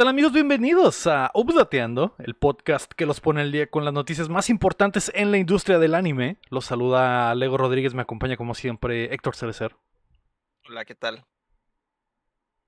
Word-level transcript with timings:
¿Qué 0.00 0.04
tal 0.04 0.12
amigos? 0.12 0.32
Bienvenidos 0.32 1.06
a 1.06 1.30
Updateando, 1.34 2.14
el 2.20 2.34
podcast 2.34 2.90
que 2.90 3.04
los 3.04 3.20
pone 3.20 3.42
al 3.42 3.52
día 3.52 3.66
con 3.66 3.84
las 3.84 3.92
noticias 3.92 4.30
más 4.30 4.48
importantes 4.48 5.12
en 5.14 5.30
la 5.30 5.36
industria 5.36 5.78
del 5.78 5.94
anime. 5.94 6.38
Los 6.48 6.64
saluda 6.64 7.34
Lego 7.34 7.58
Rodríguez, 7.58 7.92
me 7.92 8.00
acompaña 8.00 8.38
como 8.38 8.54
siempre 8.54 9.12
Héctor 9.12 9.36
Cerecer. 9.36 9.76
Hola, 10.66 10.86
¿qué 10.86 10.94
tal? 10.94 11.26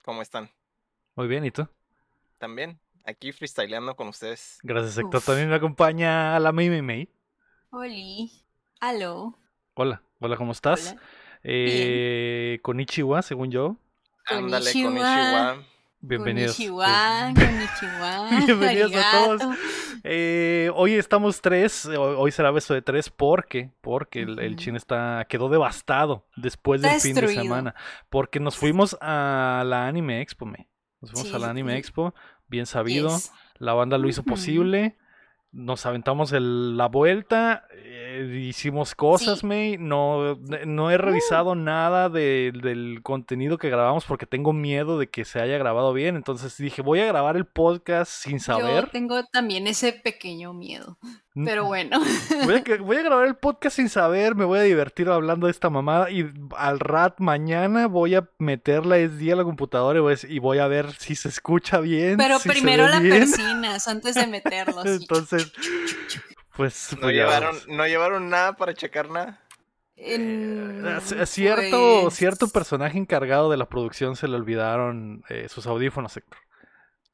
¿Cómo 0.04 0.20
están? 0.20 0.50
Muy 1.14 1.26
bien, 1.26 1.46
¿y 1.46 1.50
tú? 1.50 1.66
También, 2.36 2.78
aquí 3.06 3.32
freestyleando 3.32 3.96
con 3.96 4.08
ustedes. 4.08 4.58
Gracias 4.62 4.98
Héctor. 4.98 5.22
También 5.22 5.48
me 5.48 5.54
acompaña 5.54 6.38
la 6.38 6.52
May 6.52 6.68
May 6.68 6.82
May. 6.82 7.08
Oli. 7.70 8.30
Aló. 8.78 9.38
Hola, 9.72 10.02
hola, 10.20 10.36
¿cómo 10.36 10.52
estás? 10.52 10.90
Hola. 10.90 11.02
Eh, 11.44 12.58
con 12.60 12.78
Ichiwa, 12.78 13.22
según 13.22 13.50
yo. 13.50 13.78
Ándale. 14.26 14.68
Ishiwa. 14.68 15.64
Bienvenidos. 16.04 16.56
Konnichiwa, 16.56 17.32
konnichiwa. 17.32 18.30
Bienvenidos 18.46 18.92
a 18.96 19.12
todos. 19.12 19.56
Eh, 20.02 20.68
hoy 20.74 20.94
estamos 20.94 21.40
tres, 21.40 21.86
hoy 21.86 22.16
hoy 22.18 22.32
será 22.32 22.50
beso 22.50 22.74
de 22.74 22.82
tres 22.82 23.08
porque, 23.08 23.70
porque 23.80 24.22
el, 24.22 24.40
el 24.40 24.56
chin 24.56 24.74
está, 24.74 25.24
quedó 25.28 25.48
devastado 25.48 26.26
después 26.34 26.82
del 26.82 27.00
fin 27.00 27.14
de 27.14 27.28
semana. 27.28 27.76
Porque 28.10 28.40
nos 28.40 28.56
fuimos 28.56 28.98
a 29.00 29.62
la 29.64 29.86
Anime 29.86 30.20
Expo, 30.22 30.44
me. 30.44 30.68
Nos 31.00 31.12
fuimos 31.12 31.28
Sí, 31.28 31.36
a 31.36 31.38
la 31.38 31.50
Anime. 31.50 31.78
Expo, 31.78 32.12
bien 32.48 32.66
sabido. 32.66 33.08
Yes. 33.08 33.32
La 33.58 33.72
banda 33.74 33.96
lo 33.96 34.08
hizo 34.08 34.24
posible. 34.24 34.96
Nos 35.52 35.84
aventamos 35.84 36.32
el- 36.32 36.78
la 36.78 36.88
vuelta, 36.88 37.66
eh, 37.72 38.40
hicimos 38.42 38.94
cosas, 38.94 39.40
Sí. 39.40 39.46
May. 39.46 39.76
No, 39.78 40.36
no 40.66 40.90
he 40.90 40.96
revisado 40.96 41.54
nada 41.54 42.08
de- 42.08 42.52
del 42.62 43.00
contenido 43.02 43.58
que 43.58 43.68
grabamos 43.68 44.06
porque 44.06 44.24
tengo 44.24 44.54
miedo 44.54 44.98
de 44.98 45.08
que 45.10 45.26
se 45.26 45.40
haya 45.40 45.58
grabado 45.58 45.92
bien. 45.92 46.16
Entonces 46.16 46.56
dije, 46.56 46.80
voy 46.80 47.00
a 47.00 47.06
grabar 47.06 47.36
el 47.36 47.44
podcast 47.44 48.10
sin 48.10 48.40
saber. 48.40 48.84
Yo 48.86 48.90
tengo 48.90 49.24
también 49.26 49.66
ese 49.66 49.92
pequeño 49.92 50.54
miedo. 50.54 50.96
Mm, 51.34 51.44
Pero 51.46 51.64
bueno. 51.64 51.98
Voy 52.46 52.56
a, 52.56 52.62
que- 52.62 52.76
voy 52.76 52.96
a 52.98 53.02
grabar 53.02 53.26
el 53.26 53.36
podcast 53.36 53.76
sin 53.76 53.88
saber, 53.88 54.34
me 54.34 54.44
voy 54.44 54.58
a 54.58 54.62
divertir 54.62 55.08
hablando 55.08 55.46
de 55.46 55.50
esta 55.52 55.70
mamada 55.70 56.10
y 56.10 56.30
al 56.58 56.78
rat 56.78 57.20
mañana 57.20 57.86
voy 57.86 58.14
a 58.16 58.28
meter 58.38 58.84
la 58.84 58.98
SD 58.98 59.32
a 59.32 59.36
la 59.36 59.44
computadora 59.44 59.98
y 59.98 60.02
voy 60.02 60.12
a, 60.14 60.16
y 60.28 60.38
voy 60.40 60.58
a 60.58 60.66
ver 60.66 60.92
si 60.92 61.14
se 61.14 61.28
escucha 61.30 61.80
bien. 61.80 62.18
Pero 62.18 62.38
si 62.38 62.50
primero 62.50 62.86
la 62.86 63.00
bien. 63.00 63.20
persinas 63.20 63.88
antes 63.88 64.14
de 64.14 64.26
meterlo. 64.26 64.80
así. 64.80 65.06
Entonces, 65.42 66.20
pues, 66.56 66.92
¿No 66.94 67.00
pues 67.00 67.14
llevaron, 67.14 67.50
vamos. 67.56 67.68
¿No 67.68 67.86
llevaron 67.86 68.28
nada 68.28 68.54
para 68.56 68.74
checar 68.74 69.08
nada? 69.10 69.40
En- 69.96 70.84
Eh, 70.86 71.26
cierto, 71.26 72.00
pues, 72.04 72.14
cierto 72.14 72.48
personaje 72.48 72.98
encargado 72.98 73.50
de 73.50 73.56
la 73.56 73.68
producción 73.68 74.16
se 74.16 74.26
le 74.28 74.36
olvidaron 74.36 75.22
eh, 75.28 75.48
sus 75.48 75.66
audífonos, 75.66 76.16
Héctor. 76.16 76.38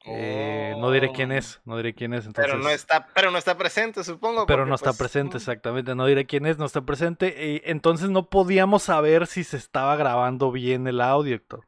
Eh, 0.07 0.75
no 0.79 0.91
diré 0.91 1.13
quién 1.13 1.33
Oh. 1.33 1.35
es, 1.35 1.61
no 1.67 1.77
diré 1.77 1.95
quién 1.95 2.15
es. 2.15 2.25
Entonces, 2.25 2.51
Pero 2.51 2.63
no 2.63 2.71
está, 2.71 3.09
pero 3.15 3.31
no 3.31 3.37
está 3.37 3.59
presente, 3.59 4.03
supongo. 4.05 4.47
pero 4.47 4.65
no 4.65 4.75
está 4.75 4.91
pues, 4.91 4.99
presente, 4.99 5.37
exactamente. 5.37 5.95
No 5.95 6.07
diré 6.07 6.25
quién 6.25 6.47
es, 6.47 6.57
no 6.57 6.65
está 6.65 6.81
presente. 6.83 7.29
y 7.47 7.63
entonces 7.71 8.09
no 8.09 8.31
podíamos 8.31 8.85
saber 8.85 9.27
si 9.27 9.45
se 9.45 9.59
estaba 9.59 9.97
grabando 9.97 10.51
bien 10.51 10.87
el 10.87 11.01
audio, 11.03 11.35
Héctor. 11.37 11.67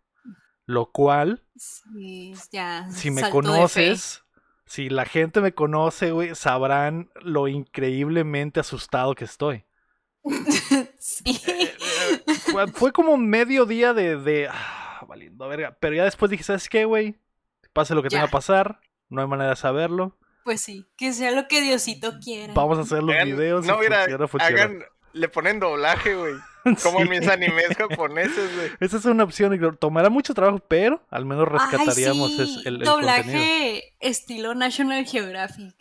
Lo 0.64 0.91
cual, 0.91 1.42
Sí, 1.56 2.33
ya. 2.53 2.88
si 2.91 3.11
me 3.11 3.28
conoces, 3.28 4.22
si 4.70 4.88
la 4.88 5.04
gente 5.04 5.40
me 5.40 5.52
conoce, 5.52 6.12
güey, 6.12 6.36
sabrán 6.36 7.10
lo 7.22 7.48
increíblemente 7.48 8.60
asustado 8.60 9.16
que 9.16 9.25
estoy. 9.25 9.64
Sí. 11.03 11.41
Fue, 12.53 12.69
fue 12.69 12.92
como 12.92 13.16
medio 13.16 13.64
día 13.64 13.94
de, 13.94 14.16
de 14.16 14.48
ah, 14.48 15.03
valiendo 15.09 15.48
verga. 15.48 15.76
Pero 15.80 15.97
ya 15.97 16.04
después 16.04 16.30
dije, 16.30 16.44
¿sabes 16.44 16.69
qué, 16.69 16.84
güey? 16.84 17.19
Pase 17.72 17.94
lo 17.94 18.03
que 18.03 18.10
tenga 18.10 18.26
que 18.26 18.30
pasar, 18.30 18.80
no 19.09 19.22
hay 19.22 19.26
manera 19.26 19.50
de 19.50 19.56
saberlo. 19.56 20.19
Pues 20.44 20.60
sí, 20.60 20.86
que 20.97 21.14
sea 21.14 21.30
lo 21.32 21.48
que 21.48 21.62
Diosito 21.62 22.12
quiera. 22.22 22.53
Vamos 22.53 22.78
a 22.78 22.82
hacer 22.82 23.03
los 23.03 23.14
hagan- 23.14 23.28
videos. 23.28 23.64
No, 23.66 23.78
y 23.78 23.86
mira, 23.86 24.00
funciona, 24.00 24.28
funciona. 24.28 24.62
hagan, 24.62 24.84
le 25.14 25.28
ponen 25.28 25.59
doblaje, 25.59 26.14
güey. 26.14 26.34
Como 26.82 26.98
Sí. 26.98 27.03
en 27.04 27.09
mis 27.10 27.28
animes 27.28 27.69
japoneses, 27.76 28.54
güey. 28.56 28.71
Esa 28.81 28.97
es 28.98 29.04
una 29.04 29.25
opción. 29.25 29.76
Tomará 29.78 30.10
mucho 30.10 30.34
trabajo, 30.34 30.59
pero 30.66 31.03
al 31.10 31.25
menos 31.25 31.48
Ay, 31.50 31.59
rescataríamos 31.59 32.31
sí, 32.32 32.43
es- 32.43 32.66
el, 32.66 32.76
el 32.76 32.81
doblaje 32.81 33.22
contenido. 33.22 33.81
estilo 34.00 34.54
National 34.54 35.04
Geographic. 35.06 35.75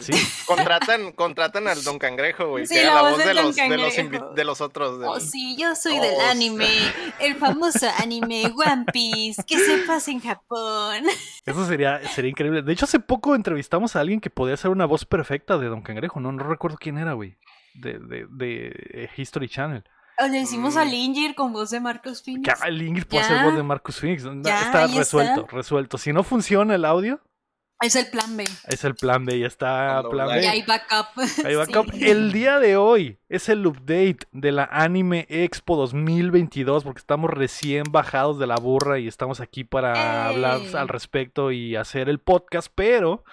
Sí. 0.00 0.12
Contratan, 0.46 1.12
contratan 1.12 1.68
al 1.68 1.84
Don 1.84 1.96
Cangrejo, 2.00 2.48
güey. 2.48 2.66
Sí, 2.66 2.74
que 2.74 2.82
la 2.84 3.00
voz 3.02 3.10
voz 3.12 3.18
de 3.24 3.34
los, 3.34 3.54
de, 3.54 3.68
los 4.44 4.58
de 4.58 4.64
otros. 4.64 4.98
del- 4.98 5.08
Oh, 5.08 5.20
sí, 5.20 5.56
yo 5.56 5.76
soy 5.76 6.00
del 6.00 6.14
Oh, 6.16 6.20
sí. 6.20 6.26
anime, 6.30 6.68
el 7.20 7.36
famoso 7.36 7.86
anime 7.98 8.46
One 8.46 8.86
Piece, 8.92 9.40
que 9.46 9.56
se 9.58 9.78
pasa 9.86 10.10
en 10.10 10.18
Japón. 10.20 11.04
Eso 11.46 11.64
sería, 11.68 12.00
sería 12.08 12.30
increíble. 12.30 12.62
De 12.62 12.72
hecho, 12.72 12.86
hace 12.86 12.98
poco 12.98 13.36
entrevistamos 13.36 13.94
a 13.94 14.00
alguien 14.00 14.20
que 14.20 14.30
podía 14.30 14.54
hacer 14.54 14.68
una 14.72 14.84
voz 14.84 15.04
perfecta 15.04 15.56
de 15.58 15.68
Don 15.68 15.82
Cangrejo. 15.82 16.18
No, 16.18 16.32
no 16.32 16.42
recuerdo 16.42 16.76
quién 16.80 16.98
era, 16.98 17.12
güey. 17.12 17.36
De, 17.74 17.98
de, 17.98 18.26
de 18.30 18.66
eh, 18.92 19.10
History 19.16 19.48
Channel. 19.48 19.82
O 20.18 20.26
le 20.28 20.40
hicimos 20.40 20.74
Mm. 20.74 20.78
a 20.78 20.84
Lingir 20.84 21.34
con 21.34 21.52
voz 21.52 21.70
de 21.70 21.80
Marcos 21.80 22.20
Que 22.22 22.32
Phoenix. 22.32 22.62
el 22.64 22.82
Ingrid 22.82 23.04
puede 23.06 23.24
hacer 23.24 23.44
voz 23.44 23.56
de 23.56 23.62
Marcus 23.62 23.98
Phoenix. 23.98 24.24
No, 24.24 24.42
Ya, 24.42 24.60
está 24.62 24.86
resuelto, 24.86 25.40
está. 25.42 25.56
resuelto. 25.56 25.98
Si 25.98 26.12
no 26.12 26.22
funciona 26.22 26.74
el 26.74 26.84
audio, 26.84 27.20
Es 27.80 27.96
el 27.96 28.06
plan 28.10 28.36
B. 28.36 28.44
es 28.68 28.84
el 28.84 28.94
plan 28.94 29.24
B. 29.24 29.38
Ya 29.40 29.46
está 29.48 30.00
plan 30.00 30.02
doblaje. 30.04 30.38
Y 30.38 30.42
B. 30.42 30.48
hay 30.48 30.62
backup. 30.62 31.06
Ahí 31.44 31.54
va, 31.56 31.64
Sí. 31.66 32.04
El 32.10 32.30
día 32.30 32.60
de 32.60 32.76
hoy 32.76 33.18
es 33.28 33.48
el 33.48 33.66
update 33.66 34.18
de 34.30 34.52
la 34.52 34.68
Anime 34.70 35.26
Expo 35.28 35.74
2022 35.76 36.84
porque 36.84 37.00
estamos 37.00 37.30
recién 37.30 37.84
bajados 37.90 38.38
de 38.38 38.46
la 38.46 38.56
burra 38.56 38.98
y 39.00 39.08
estamos 39.08 39.40
aquí 39.40 39.64
para 39.64 39.94
¡Ey! 39.94 40.34
hablar 40.34 40.60
al 40.76 40.88
respecto 40.88 41.50
y 41.50 41.74
hacer 41.74 42.08
el 42.08 42.20
podcast, 42.20 42.70
pero 42.74 43.24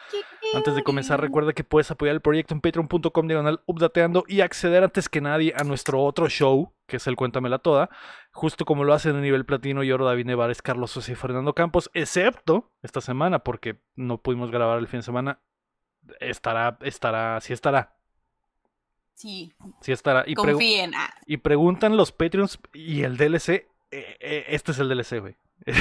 antes 0.53 0.75
de 0.75 0.83
comenzar 0.83 1.21
recuerda 1.21 1.53
que 1.53 1.63
puedes 1.63 1.91
apoyar 1.91 2.15
el 2.15 2.21
proyecto 2.21 2.53
en 2.53 2.61
patreon.com 2.61 3.27
diagonal 3.27 3.61
updateando 3.65 4.23
y 4.27 4.41
acceder 4.41 4.83
antes 4.83 5.07
que 5.09 5.21
nadie 5.21 5.53
a 5.55 5.63
nuestro 5.63 6.01
otro 6.03 6.27
show 6.29 6.73
que 6.87 6.97
es 6.97 7.05
el 7.07 7.15
Cuéntamela 7.15 7.59
Toda, 7.59 7.89
justo 8.31 8.65
como 8.65 8.83
lo 8.83 8.93
hacen 8.93 9.15
en 9.15 9.21
nivel 9.21 9.45
platino 9.45 9.83
y 9.83 9.91
oro 9.91 10.05
David 10.05 10.25
Nevares, 10.25 10.61
Carlos 10.63 10.89
Sosa 10.91 11.11
y 11.11 11.15
Fernando 11.15 11.53
Campos, 11.53 11.91
excepto 11.93 12.71
esta 12.81 12.99
semana 12.99 13.39
porque 13.39 13.79
no 13.95 14.17
pudimos 14.21 14.49
grabar 14.49 14.79
el 14.79 14.87
fin 14.87 14.99
de 15.01 15.03
semana. 15.03 15.39
Estará, 16.19 16.77
estará, 16.81 17.39
sí 17.41 17.53
estará, 17.53 17.95
Sí, 19.13 19.53
Sí 19.81 19.91
estará. 19.91 20.23
Y, 20.25 20.33
pregu- 20.33 20.53
confíen. 20.53 20.95
Ah, 20.95 21.13
y 21.27 21.37
preguntan 21.37 21.95
los 21.97 22.11
Patreons 22.13 22.57
y 22.73 23.03
el 23.03 23.17
DLC. 23.17 23.49
eh, 23.91 24.17
eh, 24.19 24.45
este 24.47 24.71
es 24.71 24.79
el 24.79 24.87
DLC, 24.89 25.19
güey. 25.19 25.35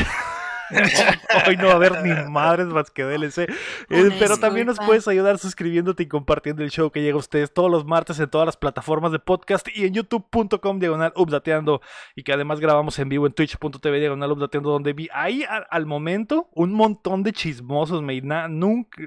Hoy 1.47 1.57
no 1.57 1.67
va 1.67 1.73
a 1.73 1.77
haber 1.77 2.03
ni 2.03 2.31
madres 2.31 2.67
más 2.69 2.91
que 2.91 3.05
DLC. 3.05 3.49
Eh, 3.91 4.11
pero 4.19 4.37
también 4.37 4.67
nos 4.67 4.79
puedes 4.79 5.07
ayudar 5.09 5.39
suscribiéndote 5.39 6.03
y 6.03 6.07
compartiendo 6.07 6.63
el 6.63 6.71
show 6.71 6.91
que 6.91 7.03
llega 7.03 7.17
a 7.17 7.21
ustedes 7.21 7.53
todos 7.53 7.71
los 7.71 7.85
martes 7.85 8.19
en 8.21 8.29
todas 8.29 8.47
las 8.47 8.57
plataformas 8.57 9.13
de 9.13 9.19
podcast 9.19 9.67
y 9.75 9.87
en 9.87 9.95
youtube.com 9.95 10.79
diagonal 10.79 11.13
updateando. 11.17 11.81
Y 12.15 12.23
que 12.23 12.33
además 12.33 12.61
grabamos 12.61 12.99
en 12.99 13.09
vivo 13.09 13.27
en 13.27 13.33
twitch.tv 13.33 13.99
diagonal 14.01 14.33
updateando, 14.33 14.71
donde 14.71 14.93
vi 14.93 15.09
ahí 15.13 15.45
al 15.71 15.87
momento 15.87 16.49
un 16.55 16.73
montón 16.73 17.23
de 17.23 17.33
chismosos, 17.33 18.03
me 18.03 18.21
na- 18.21 18.49
nunca. 18.49 19.03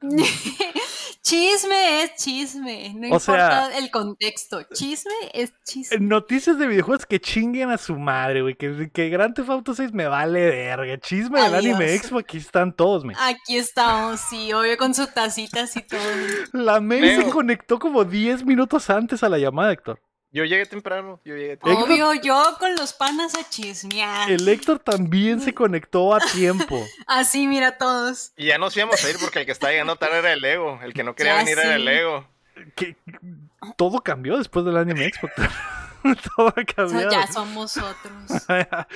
chisme 1.22 2.02
es 2.02 2.14
chisme. 2.16 2.92
No 2.96 3.14
O 3.16 3.20
sea- 3.20 3.34
importa 3.34 3.78
el 3.78 3.90
contexto. 3.90 4.62
Chisme 4.72 5.12
es 5.32 5.52
chisme. 5.64 5.98
Noticias 6.00 6.58
de 6.58 6.66
videojuegos 6.66 7.06
que 7.06 7.20
chinguen 7.20 7.70
a 7.70 7.78
su 7.78 7.96
madre, 7.96 8.42
güey. 8.42 8.54
Que, 8.56 8.90
que 8.92 9.08
Grand 9.08 9.34
Theft 9.34 9.48
Auto 9.50 9.74
6 9.74 9.92
me 9.92 10.06
vale 10.06 10.48
verga. 10.50 10.98
Chisme 10.98 11.40
del 11.40 11.54
Adiós. 11.54 11.74
Anime 11.76 11.94
Expo, 11.94 12.18
aquí 12.18 12.38
están 12.38 12.72
todos, 12.74 13.04
me. 13.04 13.14
Aquí 13.18 13.56
estamos, 13.56 14.20
sí, 14.20 14.52
obvio 14.52 14.76
con 14.76 14.94
sus 14.94 15.12
tacitas 15.14 15.76
y 15.76 15.82
todo. 15.82 16.00
La 16.52 16.80
May 16.80 17.16
se 17.16 17.30
conectó 17.30 17.78
como 17.78 18.04
10 18.04 18.44
minutos 18.44 18.90
antes 18.90 19.22
a 19.22 19.28
la 19.28 19.38
llamada, 19.38 19.72
Héctor. 19.72 20.00
Yo 20.34 20.44
llegué 20.46 20.64
temprano, 20.64 21.20
yo 21.26 21.36
llegué 21.36 21.58
temprano. 21.58 21.84
Obvio, 21.84 22.14
yo 22.14 22.56
con 22.58 22.74
los 22.74 22.94
panas 22.94 23.34
a 23.34 23.46
chismear. 23.50 24.30
El 24.30 24.48
Héctor 24.48 24.78
también 24.78 25.42
se 25.42 25.52
conectó 25.52 26.14
a 26.14 26.20
tiempo. 26.20 26.82
Así, 27.06 27.46
mira 27.46 27.76
todos. 27.76 28.32
Y 28.38 28.46
ya 28.46 28.56
nos 28.56 28.74
íbamos 28.74 29.04
a 29.04 29.10
ir 29.10 29.16
porque 29.20 29.40
el 29.40 29.46
que 29.46 29.52
estaba 29.52 29.72
llegando 29.72 29.96
tarde 29.96 30.20
era 30.20 30.32
el 30.32 30.42
Ego. 30.42 30.80
El 30.82 30.94
que 30.94 31.04
no 31.04 31.14
quería 31.14 31.32
Ya 31.32 31.38
venir 31.44 31.58
era 31.58 31.74
el 31.76 31.82
sí. 31.82 31.88
Ego. 31.88 32.26
Que 32.74 32.96
todo 33.76 34.00
cambió 34.00 34.38
después 34.38 34.64
del 34.64 34.78
Anime 34.78 35.04
Expo. 35.04 35.28
todo 36.36 36.54
cambiado. 36.74 37.10
ya 37.10 37.26
somos 37.26 37.76
otros. 37.76 38.48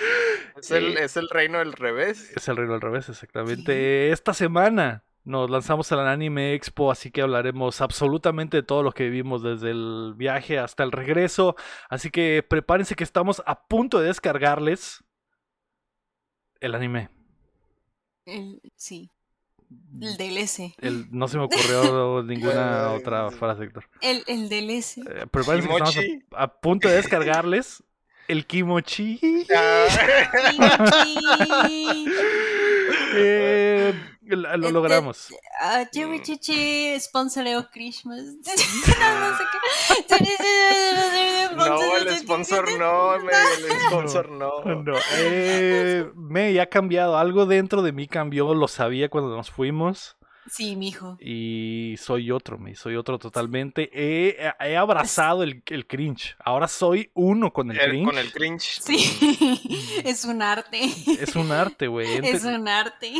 Es 0.57 0.71
el, 0.71 0.97
es 0.97 1.19
el 1.19 1.29
reino 1.29 1.59
del 1.59 1.75
revés. 1.75 2.33
Es 2.35 2.49
el 2.49 2.57
reino 2.57 2.73
al 2.75 2.81
revés, 2.81 3.11
exactamente. 3.11 4.11
Esta 4.11 4.33
semana 4.33 5.05
nos 5.27 5.51
lanzamos 5.51 5.91
a 5.93 5.97
la 5.97 6.11
Anime 6.13 6.55
Expo, 6.55 6.91
así 6.91 7.11
que 7.11 7.21
hablaremos 7.21 7.81
absolutamente 7.81 8.57
de 8.59 8.63
todo 8.63 8.83
lo 8.83 8.93
que 8.93 9.05
vivimos 9.05 9.43
desde 9.43 9.71
el 9.73 10.15
viaje 10.17 10.59
hasta 10.59 10.83
el 10.85 10.93
regreso. 10.93 11.57
Así 11.91 12.11
que 12.11 12.43
prepárense 12.49 12.95
que 12.95 13.05
estamos 13.05 13.43
a 13.45 13.67
punto 13.67 13.99
de 14.01 14.07
descargarles 14.07 15.05
el 16.61 16.75
anime. 16.75 17.11
El- 18.25 18.61
sí, 18.77 19.11
el 20.01 20.17
DLC. 20.17 20.75
El- 20.79 21.07
no 21.11 21.27
se 21.29 21.39
me 21.39 21.45
ocurrió 21.51 22.23
ninguna 22.23 22.93
otra 22.93 23.29
sí. 23.31 23.37
frase, 23.37 23.65
Héctor. 23.65 23.89
El, 24.01 24.23
el 24.29 24.49
DLC. 24.49 24.99
Eh, 24.99 25.27
prepárense 25.31 25.69
que 25.69 25.75
estamos 25.75 25.97
a, 26.33 26.43
a 26.45 26.61
punto 26.61 26.89
de 26.89 26.95
descargarles 26.95 27.83
el 28.29 28.47
Kimochi. 28.47 29.19
Ah, 29.55 29.87
Kimochi. 31.05 32.07
Eh, 33.19 33.95
lo, 34.37 34.57
lo 34.57 34.71
logramos. 34.71 35.29
Ah, 35.61 35.85
Mm. 36.19 36.23
Chichi 36.23 37.01
Christmas. 37.73 38.19
no, 38.25 39.21
no 39.21 39.37
sé 39.39 39.45
qué. 40.09 41.49
No, 41.57 41.97
el 41.97 42.19
sponsor 42.19 42.79
no, 42.79 43.19
me, 43.19 43.33
el 43.33 43.81
sponsor 43.89 44.31
no. 44.31 44.61
No, 44.83 44.95
eh, 45.19 46.11
me 46.15 46.59
ha 46.61 46.67
cambiado. 46.67 47.17
Algo 47.19 47.47
dentro 47.47 47.83
de 47.83 47.93
mí 47.93 48.07
cambió, 48.09 48.55
lo 48.55 48.69
sabía 48.69 49.09
cuando 49.09 49.35
nos 49.37 49.51
fuimos. 49.51 50.17
Sí, 50.49 50.77
mijo. 50.77 51.17
Y 51.21 51.97
soy 51.99 52.31
otro, 52.31 52.57
me 52.57 52.77
soy 52.77 52.95
otro 52.95 53.19
totalmente. 53.19 53.91
He, 53.93 54.37
he 54.61 54.77
abrazado 54.77 55.43
el, 55.43 55.61
el 55.67 55.89
cringe. 55.89 56.37
Ahora 56.39 56.69
soy 56.69 57.11
uno 57.15 57.53
con 57.53 57.73
el 57.73 57.81
El- 57.81 57.89
cringe. 57.91 58.05
con 58.07 58.19
el 58.19 58.33
cringe. 58.33 58.81
Sí, 58.81 60.03
es 60.05 60.25
un 60.25 60.43
arte. 60.43 60.83
Es 61.21 61.35
un 61.35 61.51
arte, 61.51 61.89
güey. 61.89 62.25
Es 62.25 62.45
un 62.45 62.69
arte. 62.69 63.13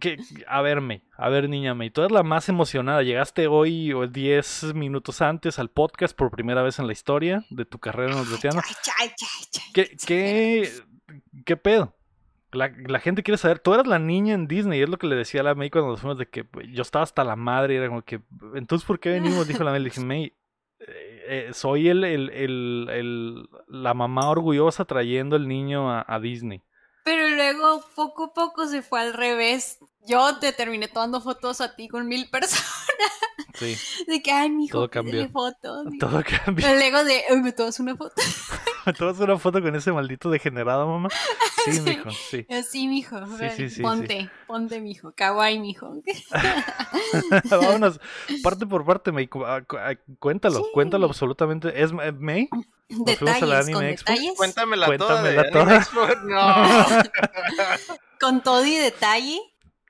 Que- 0.00 0.16
a 0.46 0.62
verme, 0.62 1.02
a 1.16 1.28
ver, 1.28 1.48
niña 1.48 1.74
May, 1.74 1.90
tú 1.90 2.00
eres 2.00 2.12
la 2.12 2.22
más 2.22 2.48
emocionada. 2.48 3.02
Llegaste 3.02 3.48
hoy 3.48 3.92
o 3.92 4.06
10 4.06 4.72
minutos 4.74 5.20
antes 5.20 5.58
al 5.58 5.68
podcast 5.70 6.16
por 6.16 6.30
primera 6.30 6.62
vez 6.62 6.78
en 6.78 6.86
la 6.86 6.92
historia 6.94 7.44
de 7.50 7.64
tu 7.66 7.78
carrera 7.78 8.14
ay. 8.16 9.10
¿Qué, 9.74 9.94
qué, 10.06 10.70
qué 11.44 11.56
pedo? 11.58 11.94
La, 12.52 12.72
la 12.86 12.98
gente 12.98 13.22
quiere 13.22 13.36
saber, 13.36 13.58
tú 13.58 13.74
eras 13.74 13.86
la 13.86 13.98
niña 13.98 14.32
en 14.32 14.48
Disney, 14.48 14.80
es 14.80 14.88
lo 14.88 14.96
que 14.98 15.06
le 15.06 15.16
decía 15.16 15.42
a 15.42 15.44
la 15.44 15.54
May 15.54 15.68
cuando 15.68 15.90
nos 15.90 16.00
fuimos 16.00 16.16
de 16.16 16.30
que 16.30 16.44
pues, 16.44 16.66
yo 16.72 16.80
estaba 16.80 17.02
hasta 17.02 17.22
la 17.22 17.36
madre, 17.36 17.74
y 17.74 17.76
era 17.76 17.88
como 17.88 18.00
que, 18.00 18.22
entonces, 18.54 18.86
¿por 18.86 18.98
qué 18.98 19.10
venimos? 19.10 19.46
Dijo 19.46 19.64
la 19.64 19.70
May, 19.72 19.80
le 19.80 19.90
dije, 19.90 20.00
May, 20.00 20.32
eh, 20.80 21.24
eh, 21.28 21.50
soy 21.52 21.90
el, 21.90 22.04
el, 22.04 22.30
el, 22.30 22.88
el- 22.90 23.48
la 23.68 23.92
mamá 23.92 24.30
orgullosa 24.30 24.86
trayendo 24.86 25.36
el 25.36 25.46
niño 25.46 25.90
a, 25.92 26.06
a 26.08 26.18
Disney. 26.20 26.62
Pero 27.08 27.26
luego 27.30 27.82
poco 27.94 28.24
a 28.24 28.34
poco 28.34 28.66
se 28.66 28.82
fue 28.82 29.00
al 29.00 29.14
revés. 29.14 29.78
Yo 30.08 30.38
te 30.38 30.52
terminé 30.52 30.88
tomando 30.88 31.20
fotos 31.20 31.60
a 31.60 31.76
ti 31.76 31.88
con 31.88 32.08
mil 32.08 32.28
personas. 32.30 32.64
Sí, 33.54 33.76
De 34.06 34.22
que, 34.22 34.30
ay, 34.30 34.50
mijo, 34.50 34.72
Todo 34.78 34.88
pídele 34.88 35.28
cambió. 35.28 35.30
fotos. 35.30 35.86
todo 35.98 36.22
cambió. 36.44 36.66
El 36.68 36.80
ego 36.80 37.02
de, 37.02 37.24
"Ay, 37.28 37.40
me 37.40 37.50
tomas 37.52 37.80
una 37.80 37.96
foto. 37.96 38.14
¿Me 38.86 38.92
tomas 38.94 39.18
una 39.18 39.36
foto 39.36 39.60
con 39.60 39.74
ese 39.74 39.90
maldito 39.90 40.30
degenerado, 40.30 40.86
mamá? 40.86 41.08
Sí, 41.64 41.72
Sí. 41.72 41.80
mijo, 41.80 42.10
sí. 42.30 42.46
Así, 42.48 42.86
mijo. 42.88 43.26
Sí, 43.26 43.32
ven, 43.38 43.56
sí, 43.56 43.68
sí, 43.70 43.82
ponte, 43.82 44.30
ponte, 44.46 44.80
mijo. 44.80 45.12
Kawaii, 45.16 45.58
mijo. 45.58 45.92
Vámonos, 47.50 48.00
parte 48.42 48.66
por 48.66 48.84
parte, 48.84 49.12
May. 49.12 49.26
cu- 49.26 49.44
cu- 49.66 49.76
Cuéntalo, 50.20 50.58
Sí. 50.58 50.64
cuéntalo 50.72 51.06
absolutamente. 51.06 51.82
¿Es 51.82 51.90
eh, 51.90 52.12
May? 52.12 52.48
fuimos 52.88 53.18
a 53.18 53.24
la 53.24 53.32
Detalles, 53.34 53.54
Anime 53.66 53.72
con 53.74 53.84
Expo. 53.86 54.12
detalles. 54.12 54.34
Cuéntamela, 54.36 54.86
Cuéntamela 54.86 55.42
toda. 55.42 55.42
de 55.42 55.50
toda. 55.50 55.62
Anime 55.62 55.76
Expo. 55.78 56.06
No. 56.26 57.02
Con 58.20 58.42
todo 58.42 58.64
y 58.64 58.76
detalle. 58.76 59.40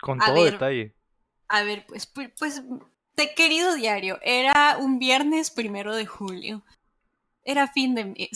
Con 0.01 0.23
A 0.23 0.27
todo 0.27 0.43
ver. 0.45 0.53
detalle. 0.55 0.95
A 1.49 1.63
ver, 1.63 1.85
pues, 1.87 2.13
pu- 2.13 2.33
pues, 2.39 2.63
te 3.15 3.35
querido 3.35 3.75
diario, 3.75 4.19
era 4.23 4.77
un 4.79 4.99
viernes 4.99 5.51
primero 5.51 5.95
de 5.97 6.07
julio. 6.07 6.63
Era 7.45 7.67
fin 7.67 7.95
de 7.95 8.05
mes. 8.05 8.31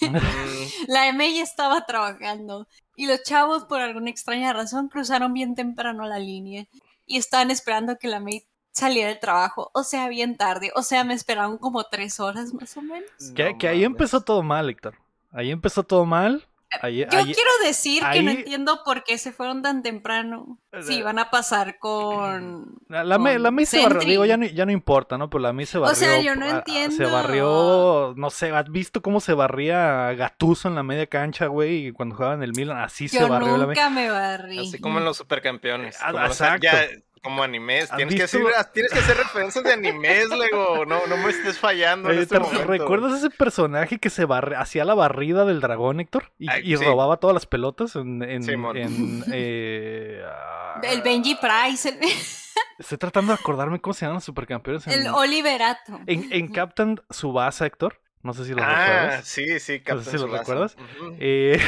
La 0.88 1.08
M 1.08 1.34
ya 1.34 1.42
estaba 1.42 1.84
trabajando 1.86 2.68
y 2.96 3.06
los 3.06 3.22
chavos 3.24 3.64
por 3.64 3.80
alguna 3.80 4.10
extraña 4.10 4.52
razón 4.52 4.88
cruzaron 4.88 5.32
bien 5.32 5.54
temprano 5.54 6.06
la 6.06 6.18
línea 6.18 6.66
y 7.06 7.16
estaban 7.18 7.50
esperando 7.50 7.98
que 7.98 8.08
la 8.08 8.20
May 8.20 8.46
saliera 8.70 9.08
del 9.10 9.18
trabajo, 9.20 9.70
o 9.74 9.82
sea, 9.84 10.08
bien 10.08 10.36
tarde, 10.36 10.70
o 10.74 10.82
sea, 10.82 11.04
me 11.04 11.14
esperaron 11.14 11.58
como 11.58 11.84
tres 11.84 12.20
horas 12.20 12.54
más 12.54 12.76
o 12.76 12.82
menos. 12.82 13.10
Que, 13.34 13.52
no 13.52 13.58
que 13.58 13.68
ahí 13.68 13.78
mames. 13.78 13.86
empezó 13.86 14.20
todo 14.22 14.42
mal, 14.42 14.70
Héctor. 14.70 14.94
Ahí 15.30 15.50
empezó 15.50 15.82
todo 15.82 16.06
mal. 16.06 16.46
Ahí, 16.80 17.06
Yo 17.10 17.18
ahí- 17.18 17.34
quiero 17.34 17.50
decir 17.64 18.02
que 18.12 18.22
no 18.22 18.30
entiendo 18.30 18.80
por 18.84 19.04
qué 19.04 19.18
se 19.18 19.30
fueron 19.32 19.60
tan 19.62 19.82
temprano. 19.82 20.58
Si 20.86 21.00
Eh, 21.00 21.02
van 21.02 21.18
a 21.18 21.30
pasar 21.30 21.78
con... 21.78 22.76
La, 22.88 23.04
la, 23.04 23.18
con 23.18 23.42
la 23.42 23.50
May 23.50 23.66
se 23.66 23.82
barrió, 23.82 24.00
digo, 24.08 24.24
ya 24.24 24.36
no, 24.38 24.46
ya 24.46 24.64
no 24.64 24.72
importa, 24.72 25.18
¿no? 25.18 25.28
Pero 25.28 25.40
la 25.42 25.52
May 25.52 25.66
se 25.66 25.78
barrió. 25.78 25.92
O 25.92 25.94
sea, 25.94 26.20
yo 26.20 26.34
no 26.34 26.46
ah, 26.46 26.62
Se 26.66 26.84
entiendo. 26.84 27.10
barrió, 27.12 28.14
no 28.16 28.30
sé, 28.30 28.50
¿has 28.52 28.70
visto 28.70 29.02
cómo 29.02 29.20
se 29.20 29.34
barría 29.34 30.12
Gatuso 30.14 30.68
en 30.68 30.74
la 30.74 30.82
media 30.82 31.06
cancha, 31.06 31.46
güey? 31.46 31.88
y 31.88 31.92
Cuando 31.92 32.14
jugaba 32.16 32.34
en 32.34 32.42
el 32.42 32.52
Milan, 32.52 32.78
así 32.78 33.08
se 33.08 33.22
barrió 33.24 33.56
la 33.58 33.66
May. 33.66 33.76
nunca 33.76 33.90
me 33.90 34.10
barrí. 34.10 34.58
Así 34.68 34.78
como 34.80 34.98
en 34.98 35.04
los 35.04 35.16
supercampeones. 35.18 35.98
Ah, 36.00 36.12
Como, 36.12 36.24
o 36.24 36.32
sea, 36.32 36.56
exacto. 36.56 36.62
ya, 36.64 37.02
como 37.22 37.42
animes. 37.42 37.90
¿Has 37.90 37.96
Tienes 37.96 38.14
que, 38.16 38.22
hacer, 38.24 38.42
tienes 38.72 38.92
que 38.92 38.98
hacer 38.98 39.16
referencias 39.16 39.64
de 39.64 39.72
animes, 39.72 40.28
luego. 40.28 40.84
No, 40.84 41.06
no 41.06 41.16
me 41.16 41.30
estés 41.30 41.58
fallando 41.58 42.08
en 42.10 42.14
Oye, 42.16 42.22
este 42.24 42.34
¿te 42.36 42.40
momento. 42.40 42.66
¿Recuerdas 42.66 43.18
ese 43.18 43.30
personaje 43.30 43.98
que 43.98 44.10
se 44.10 44.24
barre, 44.24 44.56
hacía 44.56 44.84
la 44.84 44.94
barrida 44.94 45.44
del 45.44 45.60
dragón, 45.60 46.00
Héctor? 46.00 46.32
Y, 46.38 46.50
Ay, 46.50 46.72
y 46.72 46.76
sí. 46.76 46.84
robaba 46.84 47.18
todas 47.18 47.34
las 47.34 47.46
pelotas 47.46 47.94
en... 47.96 48.22
en, 48.22 49.22
eh, 49.32 50.22
ah, 50.26 50.80
El 50.82 51.02
Benji 51.02 51.36
Price, 51.36 51.88
el, 51.88 51.98
Estoy 52.78 52.98
tratando 52.98 53.32
de 53.32 53.38
acordarme 53.38 53.80
cómo 53.80 53.94
se 53.94 54.04
llaman 54.04 54.16
los 54.16 54.24
supercampeones 54.24 54.86
en, 54.88 54.92
el 54.92 55.06
Oliverato. 55.08 56.00
en, 56.06 56.28
en 56.32 56.48
Captain 56.48 57.00
Subasa, 57.10 57.66
Héctor. 57.66 58.00
No 58.22 58.34
sé 58.34 58.44
si 58.44 58.54
lo 58.54 58.62
Ah, 58.62 58.66
recuerdas. 58.84 59.26
sí, 59.28 59.58
sí, 59.60 59.72
No 59.72 59.78
sé 59.78 59.82
Captain 59.82 60.04
si 60.04 60.12
lo 60.12 60.24
Tsubasa. 60.24 60.38
recuerdas. 60.40 60.76
Eh, 61.18 61.60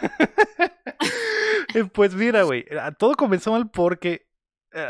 eh, 1.74 1.84
pues 1.92 2.14
mira, 2.14 2.42
güey, 2.42 2.66
todo 2.98 3.14
comenzó 3.14 3.52
mal 3.52 3.68
porque 3.70 4.26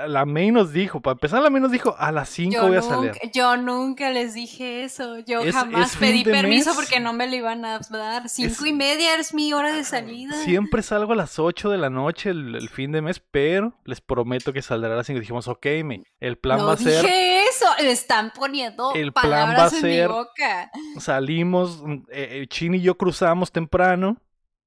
la 0.08 0.24
May 0.24 0.50
nos 0.50 0.72
dijo, 0.72 1.00
para 1.00 1.12
empezar 1.12 1.42
la 1.42 1.50
May 1.50 1.60
nos 1.60 1.70
dijo, 1.72 1.94
a 1.98 2.10
las 2.12 2.28
5 2.30 2.52
Yo 2.52 2.68
voy 2.68 2.76
a 2.76 2.82
salir. 2.82 3.12
nunca, 3.12 3.30
yo 3.32 3.56
nunca 3.56 4.10
les 4.10 4.34
dije 4.34 4.84
eso. 4.84 5.18
Yo 5.20 5.40
Es- 5.40 5.54
jamás 5.54 5.92
es 5.92 5.96
pedí 5.98 6.24
permiso 6.24 6.70
mes. 6.70 6.76
porque 6.76 7.00
no 7.00 7.12
me 7.12 7.26
lo 7.28 7.34
iban 7.36 7.64
a 7.64 7.78
dar. 7.90 8.28
Cinco 8.28 8.66
y 8.66 8.72
media 8.72 9.14
es 9.16 9.34
mi 9.34 9.52
hora 9.52 9.72
de 9.72 9.84
salida. 9.84 10.34
Siempre 10.44 10.82
salgo 10.82 11.12
a 11.12 11.16
las 11.16 11.38
8 11.38 11.70
de 11.70 11.78
la 11.78 11.90
noche 11.90 12.30
el, 12.30 12.54
el 12.54 12.68
fin 12.68 12.92
de 12.92 13.02
mes, 13.02 13.20
pero 13.30 13.74
les 13.84 14.00
prometo 14.00 14.52
que 14.52 14.62
saldrá 14.62 14.92
a 14.92 14.96
las 14.96 15.06
5. 15.06 15.20
Dijimos, 15.20 15.48
ok, 15.48 15.66
May, 15.84 16.02
el 16.20 16.38
plan 16.38 16.58
no 16.58 16.66
va 16.66 16.72
a 16.74 16.76
ser, 16.76 17.02
dije 17.02 17.42
eso. 17.48 17.66
Le 17.80 17.90
están 17.92 18.32
poniendo 18.34 18.92
El 18.94 19.12
plan 19.12 19.56
va 19.56 19.64
a 19.64 19.70
ser- 19.70 20.08
mi 20.08 20.14
boca. 20.14 20.70
salimos, 20.98 21.82
mm, 21.82 21.92
eh, 22.10 22.28
eh, 22.42 22.46
Chin 22.48 22.74
y 22.74 22.80
yo 22.80 22.96
cruzamos 22.96 23.50
temprano 23.52 24.16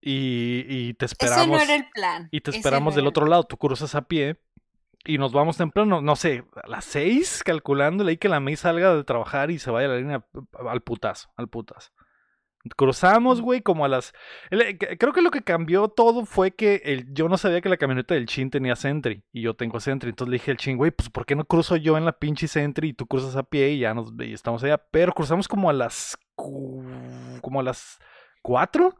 y, 0.01 0.65
y 0.67 0.93
te 0.95 1.05
esperamos. 1.05 1.47
no 1.47 1.59
era 1.59 1.75
el 1.75 1.89
plan. 1.91 2.27
Y 2.31 2.41
te 2.41 2.49
Ese 2.51 2.59
esperamos 2.59 2.93
no 2.93 2.97
del 2.97 3.07
otro 3.07 3.25
lado, 3.27 3.43
tú 3.43 3.57
cruzas 3.57 3.93
a 3.95 4.01
pie 4.01 4.37
y 5.05 5.17
nos 5.17 5.31
vamos 5.33 5.57
temprano, 5.57 6.01
no 6.01 6.15
sé, 6.15 6.43
a 6.63 6.67
las 6.67 6.85
seis, 6.85 7.43
calculándole 7.43 8.11
ahí 8.11 8.17
que 8.17 8.29
la 8.29 8.39
May 8.39 8.55
salga 8.55 8.95
de 8.95 9.03
trabajar 9.03 9.49
y 9.51 9.59
se 9.59 9.71
vaya 9.71 9.87
a 9.87 9.91
la 9.91 9.97
línea 9.97 10.25
al 10.69 10.81
putazo, 10.81 11.29
al 11.37 11.47
putazo. 11.47 11.91
Cruzamos, 12.77 13.41
güey, 13.41 13.61
como 13.61 13.85
a 13.85 13.87
las... 13.87 14.13
Creo 14.99 15.13
que 15.13 15.23
lo 15.23 15.31
que 15.31 15.41
cambió 15.41 15.87
todo 15.87 16.25
fue 16.25 16.51
que 16.51 16.75
el- 16.85 17.11
yo 17.11 17.27
no 17.27 17.37
sabía 17.39 17.59
que 17.59 17.69
la 17.69 17.77
camioneta 17.77 18.13
del 18.13 18.27
Chin 18.27 18.51
tenía 18.51 18.75
Sentry 18.75 19.23
y 19.31 19.41
yo 19.41 19.55
tengo 19.55 19.79
Sentry. 19.79 20.11
Entonces 20.11 20.29
le 20.29 20.35
dije 20.35 20.51
al 20.51 20.57
Chin, 20.57 20.77
güey, 20.77 20.91
pues 20.91 21.09
¿por 21.09 21.25
qué 21.25 21.35
no 21.35 21.45
cruzo 21.45 21.75
yo 21.75 21.97
en 21.97 22.05
la 22.05 22.11
pinche 22.19 22.47
Sentry 22.47 22.89
y 22.89 22.93
tú 22.93 23.07
cruzas 23.07 23.35
a 23.35 23.41
pie 23.41 23.71
y 23.71 23.79
ya 23.79 23.95
nos 23.95 24.13
y 24.19 24.33
estamos 24.33 24.63
allá? 24.63 24.77
Pero 24.91 25.11
cruzamos 25.11 25.47
como 25.47 25.71
a 25.71 25.73
las... 25.73 26.15
como 26.35 27.59
a 27.59 27.63
las 27.63 27.99
cuatro. 28.43 28.95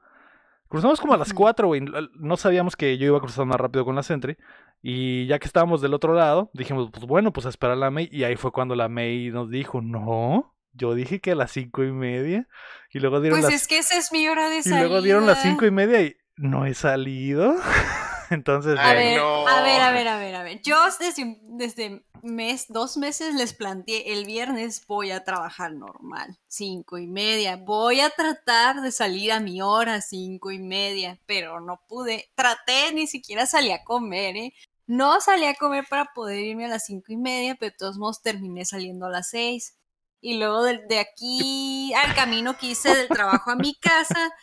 Cruzamos 0.67 0.99
como 1.01 1.13
a 1.13 1.17
las. 1.17 1.33
4, 1.33 1.67
güey. 1.67 1.81
No- 1.81 1.91
No 2.15 2.37
sabíamos 2.37 2.75
que 2.75 2.97
yo 2.97 3.05
iba 3.07 3.17
a 3.17 3.21
cruzar 3.21 3.45
más 3.45 3.59
rápido 3.59 3.83
con 3.85 3.93
la 3.95 4.03
Sentry. 4.03 4.37
Y 4.81 5.27
ya 5.27 5.37
que 5.39 5.45
estábamos 5.47 5.81
del 5.81 5.93
otro 5.93 6.13
lado, 6.13 6.49
dijimos, 6.53 6.89
pues 6.91 7.05
bueno, 7.05 7.31
pues 7.33 7.45
a 7.45 7.49
esperar 7.49 7.73
a 7.73 7.79
la 7.79 7.91
May. 7.91 8.09
Y 8.11 8.23
ahí 8.23 8.35
fue 8.35 8.51
cuando 8.51 8.75
la 8.75 8.87
May 8.89 9.29
nos 9.29 9.49
dijo, 9.49 9.81
no, 9.81 10.55
yo 10.73 10.93
dije 10.95 11.19
que 11.19 11.31
a 11.31 11.35
las 11.35 11.51
cinco 11.51 11.83
y 11.83 11.91
media. 11.91 12.47
Y 12.91 12.99
luego 12.99 13.21
dieron 13.21 13.39
Pues 13.41 13.51
las, 13.53 13.61
es 13.61 13.67
que 13.67 13.77
esa 13.77 13.97
es 13.97 14.11
mi 14.11 14.27
hora 14.27 14.49
de 14.49 14.57
y 14.57 14.63
salida. 14.63 14.79
luego 14.81 15.01
dieron 15.01 15.25
las 15.27 15.41
cinco 15.41 15.65
y 15.65 15.71
media 15.71 16.01
y 16.01 16.15
no 16.35 16.65
he 16.65 16.73
salido. 16.73 17.55
Entonces, 18.31 18.79
A 18.79 18.89
Ay, 18.91 18.97
ver, 18.97 19.17
no. 19.21 19.45
a 19.47 19.61
ver, 19.61 19.81
a 19.81 19.91
ver, 19.91 20.07
a 20.07 20.17
ver, 20.17 20.35
a 20.35 20.43
ver. 20.43 20.61
Yo 20.61 20.77
desde, 20.99 21.37
desde 21.43 22.05
mes, 22.23 22.67
dos 22.69 22.95
meses 22.95 23.35
les 23.35 23.53
planteé 23.53 24.13
el 24.13 24.25
viernes 24.25 24.85
voy 24.87 25.11
a 25.11 25.25
trabajar 25.25 25.73
normal, 25.73 26.37
cinco 26.47 26.97
y 26.97 27.07
media. 27.07 27.57
Voy 27.57 27.99
a 27.99 28.09
tratar 28.09 28.81
de 28.81 28.91
salir 28.93 29.33
a 29.33 29.41
mi 29.41 29.61
hora, 29.61 29.99
cinco 30.01 30.49
y 30.51 30.59
media, 30.59 31.19
pero 31.25 31.59
no 31.59 31.81
pude. 31.89 32.29
Traté, 32.35 32.93
ni 32.93 33.05
siquiera 33.05 33.45
salí 33.45 33.71
a 33.71 33.83
comer, 33.83 34.37
¿eh? 34.37 34.53
No 34.91 35.21
salí 35.21 35.45
a 35.45 35.55
comer 35.55 35.85
para 35.89 36.11
poder 36.13 36.39
irme 36.39 36.65
a 36.65 36.67
las 36.67 36.83
cinco 36.83 37.13
y 37.13 37.15
media, 37.15 37.55
pero 37.57 37.71
de 37.71 37.77
todos 37.77 37.97
modos 37.97 38.21
terminé 38.21 38.65
saliendo 38.65 39.05
a 39.05 39.09
las 39.09 39.29
seis. 39.29 39.77
Y 40.19 40.37
luego 40.37 40.63
de, 40.63 40.99
aquí 40.99 41.93
al 41.93 42.13
camino 42.13 42.57
que 42.57 42.67
hice 42.67 42.93
del 42.93 43.07
trabajo 43.07 43.51
a 43.51 43.55
mi 43.55 43.73
casa, 43.79 44.33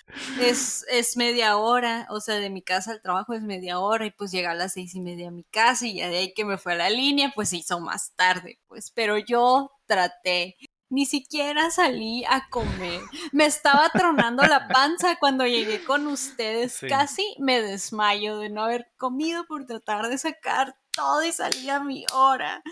es, 0.41 0.87
es 0.91 1.19
media 1.19 1.59
hora, 1.59 2.07
o 2.09 2.21
sea, 2.21 2.37
de 2.37 2.49
mi 2.49 2.63
casa 2.63 2.93
al 2.93 3.03
trabajo 3.03 3.35
es 3.35 3.43
media 3.43 3.79
hora 3.79 4.07
y 4.07 4.11
pues 4.11 4.31
llegué 4.31 4.47
a 4.47 4.55
las 4.55 4.73
seis 4.73 4.95
y 4.95 5.03
media 5.03 5.29
a 5.29 5.33
mi 5.33 5.45
casa 5.45 5.87
y 5.87 5.97
ya 5.97 6.09
de 6.09 6.17
ahí 6.17 6.33
que 6.33 6.47
me 6.47 6.57
fue 6.57 6.73
a 6.73 6.77
la 6.77 6.89
línea, 6.89 7.31
pues 7.35 7.51
se 7.51 7.59
hizo 7.59 7.79
más 7.81 8.15
tarde, 8.17 8.59
pues, 8.69 8.91
pero 8.91 9.19
yo 9.19 9.71
traté. 9.87 10.57
Ni 10.91 11.05
siquiera 11.05 11.71
salí 11.71 12.25
a 12.25 12.49
comer. 12.49 13.01
Me 13.33 13.45
estaba 13.45 13.91
tronando 13.91 14.43
la 14.45 14.69
panza 14.69 15.17
cuando 15.19 15.47
llegué 15.47 15.85
con 15.85 16.07
ustedes. 16.07 16.73
Sí. 16.73 16.89
Casi 16.89 17.37
me 17.39 17.61
desmayo 17.61 18.39
de 18.39 18.49
no 18.49 18.65
haber 18.65 18.89
comido 18.97 19.45
por 19.47 19.67
tratar 19.67 20.09
de 20.09 20.17
sacar 20.17 20.77
todo 20.91 21.23
y 21.25 21.33
salir 21.33 21.71
a 21.71 21.81
mi 21.81 22.07
hora. 22.15 22.63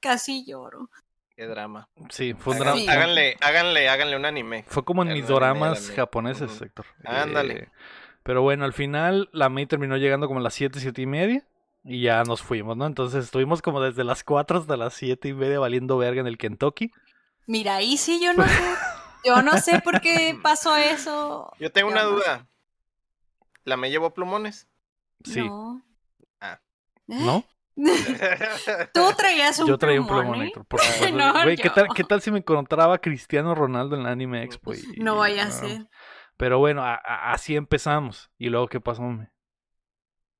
Casi 0.00 0.44
lloro. 0.44 0.90
Qué 1.36 1.46
drama. 1.46 1.88
sí, 2.10 2.34
fue 2.34 2.52
un 2.52 2.60
drama. 2.60 2.80
Háganle, 2.88 3.36
háganle, 3.40 3.88
háganle 3.88 4.16
un 4.16 4.24
anime. 4.24 4.64
Fue 4.68 4.84
como 4.84 5.02
en 5.02 5.12
mis 5.12 5.26
doramas 5.26 5.78
anime. 5.78 5.94
japoneses. 5.96 6.62
Héctor. 6.62 6.86
Ándale. 7.04 7.54
Eh, 7.54 7.68
Pero 8.22 8.42
bueno, 8.42 8.64
al 8.64 8.72
final 8.72 9.30
la 9.32 9.48
May 9.48 9.66
terminó 9.66 9.96
llegando 9.96 10.28
como 10.28 10.38
a 10.40 10.42
las 10.42 10.54
7, 10.54 10.78
7 10.78 11.02
y 11.02 11.06
media. 11.06 11.46
Y 11.82 12.02
ya 12.02 12.22
nos 12.24 12.40
fuimos, 12.40 12.76
¿no? 12.76 12.86
Entonces 12.86 13.24
estuvimos 13.24 13.60
como 13.62 13.80
desde 13.80 14.04
las 14.04 14.22
4 14.24 14.58
hasta 14.58 14.76
las 14.76 14.94
7 14.94 15.28
y 15.28 15.32
media 15.34 15.58
valiendo 15.58 15.98
verga 15.98 16.20
en 16.20 16.26
el 16.26 16.38
Kentucky. 16.38 16.92
Mira, 17.46 17.76
ahí 17.76 17.96
sí 17.96 18.20
yo 18.22 18.32
no 18.34 18.46
sé. 18.46 18.52
Yo 19.26 19.40
no 19.42 19.52
sé 19.56 19.80
por 19.80 20.02
qué 20.02 20.38
pasó 20.42 20.76
eso. 20.76 21.50
Yo 21.58 21.72
tengo 21.72 21.88
una 21.90 22.02
duda. 22.02 22.46
¿La 23.64 23.78
me 23.78 23.90
llevó 23.90 24.12
plumones? 24.12 24.68
Sí. 25.24 25.40
No. 25.48 25.82
Ah. 26.42 26.60
¿Eh? 27.08 27.24
¿No? 27.24 27.42
Tú 28.92 29.00
traías 29.16 29.58
un 29.60 29.66
Yo 29.66 29.78
traía 29.78 30.00
un 30.02 30.06
plumón, 30.06 30.42
¿eh? 30.42 30.46
Héctor, 30.48 30.66
por 30.66 30.80
supuesto. 30.80 31.16
No, 31.16 31.32
Güey, 31.42 31.56
¿qué 31.56 31.70
tal, 31.70 31.88
¿qué 31.94 32.04
tal 32.04 32.20
si 32.20 32.30
me 32.30 32.38
encontraba 32.40 32.98
Cristiano 32.98 33.54
Ronaldo 33.54 33.96
en 33.96 34.02
la 34.02 34.10
Anime 34.10 34.42
Expo? 34.42 34.74
y- 34.74 34.82
No 34.98 35.16
vaya 35.16 35.44
a 35.46 35.50
ser. 35.50 35.88
Pero 36.36 36.58
bueno, 36.58 36.84
a- 36.84 36.94
a- 37.02 37.32
así 37.32 37.56
empezamos. 37.56 38.30
¿Y 38.36 38.50
luego 38.50 38.68
qué 38.68 38.78
pasó? 38.80 39.02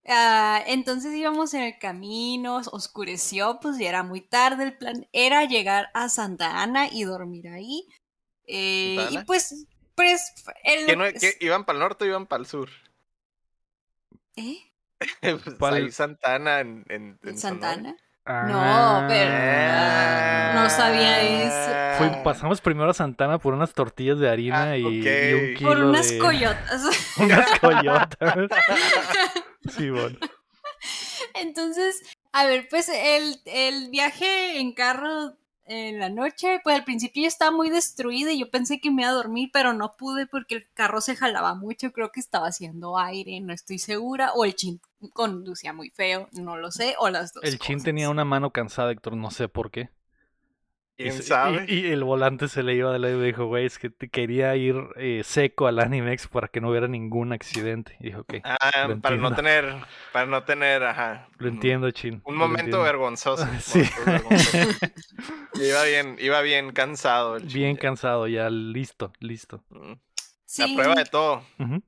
Ah, 0.07 0.63
entonces 0.67 1.15
íbamos 1.15 1.55
en 1.55 1.63
el 1.63 1.79
camino, 1.79 2.57
oscureció, 2.73 3.59
pues 3.61 3.79
ya 3.79 3.89
era 3.89 4.03
muy 4.03 4.21
tarde. 4.21 4.65
El 4.65 4.77
plan 4.77 5.07
era 5.13 5.45
llegar 5.45 5.89
a 5.95 6.09
Santa 6.09 6.63
Ana 6.63 6.89
y 6.93 7.05
dormir 7.05 7.49
ahí. 7.49 7.87
Eh, 8.47 8.97
¿Santa 8.99 9.13
y 9.13 9.17
Ana? 9.17 9.25
pues, 9.27 9.67
pues, 9.95 10.33
el- 10.63 10.87
¿Que 10.87 10.97
no- 10.97 11.05
que 11.05 11.37
¿Iban 11.41 11.65
para 11.65 11.77
el 11.77 11.81
norte 11.81 12.05
o 12.05 12.09
iban 12.09 12.27
para 12.27 12.41
el 12.41 12.47
sur? 12.47 12.69
¿Eh? 14.37 14.59
Pues 15.59 15.73
ahí 15.73 15.91
Santana 15.91 16.61
en, 16.61 16.85
en, 16.89 17.19
en 17.23 17.39
¿Santa. 17.39 17.73
Ana? 17.73 17.97
No, 18.27 19.05
pero- 19.09 19.31
Ah. 19.35 20.53
no 20.55 20.71
sabía 20.71 21.21
eso. 21.21 21.99
Fui- 21.99 22.23
pasamos 22.25 22.61
primero 22.61 22.91
a 22.91 22.95
Santana 22.95 23.39
por 23.39 23.55
unas 23.55 23.73
tortillas 23.75 24.19
de 24.19 24.29
harina 24.31 24.71
Ah, 24.73 24.77
y, 24.79 24.85
un 24.85 25.55
kilo 25.57 25.69
Por 25.69 25.79
unas 25.85 26.11
de... 26.11 26.19
coyotas. 26.19 26.83
unas 27.19 27.59
coyotas. 27.61 28.35
sí, 29.77 29.91
bueno. 29.91 30.17
Entonces, 31.35 32.03
a 32.33 32.45
ver, 32.47 32.67
pues 32.71 32.89
el, 32.89 33.37
el 33.47 33.91
viaje 33.91 34.59
en 34.59 34.73
carro 34.73 35.35
en 35.67 35.99
la 35.99 36.11
noche, 36.11 36.61
pues 36.63 36.77
al 36.77 36.85
principio 36.85 37.23
yo 37.23 37.29
estaba 37.29 37.51
muy 37.51 37.71
destruida 37.71 38.33
y 38.33 38.41
yo 38.41 38.51
pensé 38.51 38.81
que 38.81 38.91
me 38.91 39.03
iba 39.03 39.11
a 39.11 39.15
dormir, 39.15 39.51
pero 39.53 39.73
no 39.73 39.97
pude 39.97 40.27
porque 40.27 40.57
el 40.57 40.67
carro 40.75 41.01
se 41.01 41.17
jalaba 41.17 41.55
mucho, 41.55 41.93
creo 41.93 42.13
que 42.13 42.21
estaba 42.21 42.49
haciendo 42.49 42.99
aire, 42.99 43.41
no 43.41 43.53
estoy 43.53 43.79
segura, 43.79 44.33
o 44.35 44.45
el 44.45 44.55
chin 44.55 44.81
conducía 45.13 45.73
muy 45.73 45.91
feo, 45.91 46.29
no 46.33 46.57
lo 46.57 46.71
sé, 46.71 46.97
o 46.99 47.09
las 47.09 47.33
dos. 47.33 47.45
El 47.45 47.59
chin 47.59 47.83
tenía 47.83 48.11
una 48.11 48.25
mano 48.25 48.51
cansada, 48.51 48.93
Héctor, 48.93 49.17
no 49.17 49.31
sé 49.31 49.49
por 49.49 49.71
qué. 49.71 49.91
Y 50.97 51.03
¿Quién 51.05 51.15
se- 51.17 51.23
sabe? 51.25 51.65
Y, 51.69 51.87
y 51.89 51.91
el 51.91 52.05
volante 52.05 52.47
se 52.47 52.63
le 52.63 52.75
iba 52.75 52.93
de 52.93 53.01
lado 53.01 53.21
y 53.23 53.27
dijo, 53.27 53.47
güey, 53.47 53.67
es 53.67 53.79
que 53.81 53.91
te 53.91 54.09
quería 54.09 54.55
ir 54.55 54.77
eh, 54.97 55.23
seco 55.25 55.67
al 55.67 55.81
Animex 55.81 56.29
para 56.29 56.47
que 56.49 56.61
no 56.61 56.71
hubiera 56.71 56.87
ningún 56.87 57.33
accidente. 57.33 57.97
Y 57.99 58.05
dijo, 58.07 58.21
ok, 58.21 58.35
Ah, 58.45 58.89
para 59.03 59.17
no 59.17 59.35
tener, 59.35 59.75
para 60.13 60.27
no 60.27 60.45
tener, 60.45 60.85
ajá. 60.85 61.29
lo 61.39 61.49
entiendo, 61.49 61.91
chin. 61.91 62.23
Un 62.25 62.37
momento 62.37 62.81
vergonzoso. 62.83 63.45
Sí. 63.61 63.83
Y 65.55 65.65
iba 65.69 65.85
bien, 65.85 66.17
iba 66.21 66.41
bien 66.43 66.73
cansado. 66.73 67.37
el 67.37 67.45
Bien 67.45 67.75
chin. 67.75 67.77
cansado, 67.77 68.27
ya 68.27 68.51
listo, 68.51 69.13
listo. 69.21 69.63
Mm. 69.71 69.93
La 69.93 69.97
Sí, 70.47 70.75
prueba 70.77 70.95
de 70.95 71.05
todo. 71.05 71.43
Mm. 71.59 71.79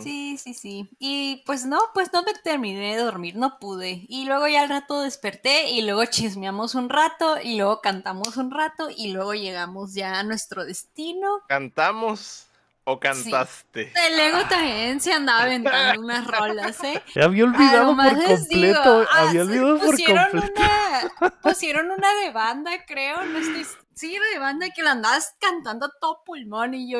Sí, 0.00 0.38
sí, 0.38 0.54
sí. 0.54 0.88
Y 0.98 1.42
pues 1.46 1.64
no, 1.66 1.78
pues 1.94 2.12
no 2.12 2.22
me 2.22 2.34
terminé 2.34 2.96
de 2.96 3.02
dormir, 3.02 3.36
no 3.36 3.58
pude. 3.58 4.04
Y 4.08 4.24
luego 4.26 4.48
ya 4.48 4.62
al 4.62 4.68
rato 4.68 5.00
desperté 5.02 5.70
y 5.70 5.82
luego 5.82 6.04
chismeamos 6.06 6.74
un 6.74 6.88
rato 6.88 7.36
y 7.42 7.56
luego 7.56 7.80
cantamos 7.80 8.36
un 8.36 8.50
rato 8.50 8.88
y 8.94 9.12
luego 9.12 9.34
llegamos 9.34 9.94
ya 9.94 10.18
a 10.18 10.22
nuestro 10.22 10.64
destino. 10.64 11.40
¿Cantamos 11.48 12.46
o 12.84 13.00
cantaste? 13.00 13.92
El 14.08 14.18
ego 14.20 14.38
también 14.48 15.00
se 15.00 15.12
andaba 15.12 15.42
aventando 15.42 16.00
unas 16.04 16.26
rolas, 16.26 16.82
¿eh? 16.84 17.02
Había 17.20 17.44
Ah, 17.44 17.46
olvidado 17.48 17.96
por 17.96 18.04
digo, 18.04 18.26
completo, 18.36 19.06
ah, 19.10 19.28
había 19.28 19.30
sí, 19.44 19.48
olvidado 19.48 19.78
por 19.78 19.86
completo. 19.86 20.52
Una, 20.56 21.32
pusieron 21.42 21.90
una 21.90 22.14
de 22.22 22.30
banda, 22.32 22.70
creo, 22.86 23.24
no 23.24 23.38
estoy... 23.38 23.66
Sí, 23.94 24.14
era 24.14 24.26
de 24.32 24.38
banda 24.38 24.68
que 24.70 24.82
la 24.82 24.92
andabas 24.92 25.34
cantando 25.40 25.86
a 25.86 25.92
todo 26.00 26.22
pulmón 26.24 26.74
y 26.74 26.90
yo... 26.90 26.98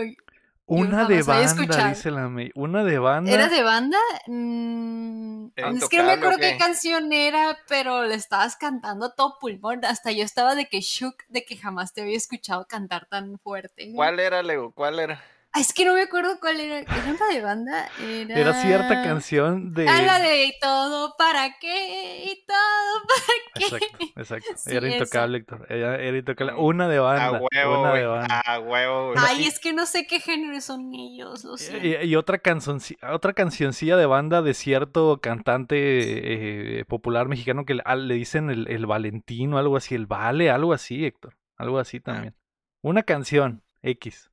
Una 0.69 1.05
de 1.07 1.23
banda, 1.23 1.89
dice 1.89 2.11
la 2.11 2.29
May. 2.29 2.51
Una 2.57 2.83
de 2.83 2.99
banda. 2.99 3.31
¿Era 3.31 3.49
de 3.49 3.63
banda? 3.63 3.99
Mm, 4.27 5.47
¿Era 5.55 5.71
es 5.71 5.89
que 5.89 5.99
no 5.99 6.05
me 6.05 6.13
acuerdo 6.13 6.39
qué 6.39 6.53
qué? 6.53 6.59
canción 6.59 7.13
era, 7.13 7.57
pero 7.69 8.05
le 8.05 8.17
estabas 8.17 8.57
cantando 8.57 9.07
a 9.07 9.15
todo 9.15 9.39
pulmón. 9.41 9.85
Hasta 9.85 10.11
yo 10.11 10.25
estaba 10.25 10.57
de 10.57 10.67
que 10.67 10.81
shook 10.81 11.25
de 11.29 11.45
que 11.45 11.57
jamás 11.57 11.93
te 11.93 12.03
había 12.03 12.17
escuchado 12.17 12.67
cantar 12.67 13.07
tan 13.07 13.39
fuerte. 13.39 13.93
¿Cuál 13.95 14.19
era, 14.19 14.43
Lego? 14.43 14.73
¿Cuál 14.73 14.99
era? 14.99 15.23
Ah, 15.57 15.61
es 15.61 15.73
que 15.73 15.87
no 15.87 15.95
me 15.95 16.03
acuerdo 16.03 16.39
cuál 16.39 16.61
era. 16.61 16.81
¿Era 16.81 17.15
una 17.17 17.29
de 17.35 17.41
banda? 17.41 17.89
Era, 17.99 18.35
Era 18.39 18.53
cierta 18.61 19.03
canción 19.03 19.73
de. 19.73 19.89
Ah, 19.89 20.03
la 20.03 20.19
de 20.19 20.55
todo 20.61 21.15
para 21.17 21.57
qué 21.59 22.25
y 22.27 22.45
todo 22.47 23.07
para 23.09 23.55
qué. 23.55 23.65
Exacto, 23.65 24.21
exacto. 24.21 24.51
Sí, 24.57 24.77
era 24.77 24.87
intocable, 24.93 25.39
Héctor. 25.39 25.67
Era, 25.71 25.97
era 25.97 26.19
intocable. 26.19 26.53
Una 26.57 26.89
de 26.89 26.99
banda. 26.99 27.27
A 27.27 27.33
huevo, 27.41 27.81
una 27.81 27.95
de 27.95 28.07
banda. 28.07 28.41
A 28.45 28.59
huevo, 28.61 29.13
güey. 29.13 29.19
Ay, 29.27 29.47
es 29.47 29.59
que 29.59 29.73
no 29.73 29.87
sé 29.87 30.07
qué 30.07 30.21
género 30.21 30.61
son 30.61 30.93
ellos, 30.93 31.43
lo 31.45 31.57
siento. 31.57 31.87
Y, 31.87 31.95
y 32.07 32.17
otra, 32.17 32.43
canzonci- 32.43 32.99
otra 33.11 33.33
cancioncilla 33.33 33.97
de 33.97 34.05
banda 34.05 34.43
de 34.43 34.53
cierto 34.53 35.21
cantante 35.23 36.81
eh, 36.81 36.85
popular 36.85 37.29
mexicano 37.29 37.65
que 37.65 37.75
le, 37.77 37.83
le 37.97 38.15
dicen 38.15 38.51
el, 38.51 38.69
el 38.69 38.85
Valentino, 38.85 39.57
algo 39.57 39.79
así, 39.79 39.95
el 39.95 40.07
Vale, 40.07 40.51
algo 40.51 40.75
así, 40.75 41.07
Héctor. 41.07 41.37
Algo 41.57 41.79
así 41.79 41.99
también. 42.01 42.35
Una 42.83 43.05
canción, 43.05 43.63
X. 43.83 44.31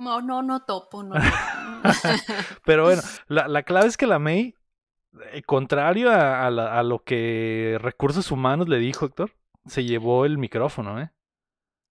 No, 0.00 0.20
no, 0.22 0.42
no 0.42 0.64
topo, 0.64 1.02
no. 1.04 1.14
topo. 1.14 1.26
Pero 2.64 2.84
bueno, 2.84 3.02
la, 3.28 3.46
la 3.48 3.62
clave 3.62 3.86
es 3.88 3.96
que 3.96 4.06
la 4.06 4.18
May, 4.18 4.54
eh, 5.32 5.42
contrario 5.42 6.10
a, 6.10 6.46
a 6.46 6.50
la- 6.50 6.78
a 6.78 6.82
lo 6.82 7.02
que 7.04 7.78
Recursos 7.80 8.30
Humanos 8.30 8.68
le 8.68 8.78
dijo, 8.78 9.06
Héctor, 9.06 9.32
se 9.66 9.84
llevó 9.84 10.24
el 10.24 10.38
micrófono, 10.38 11.00
¿eh? 11.00 11.10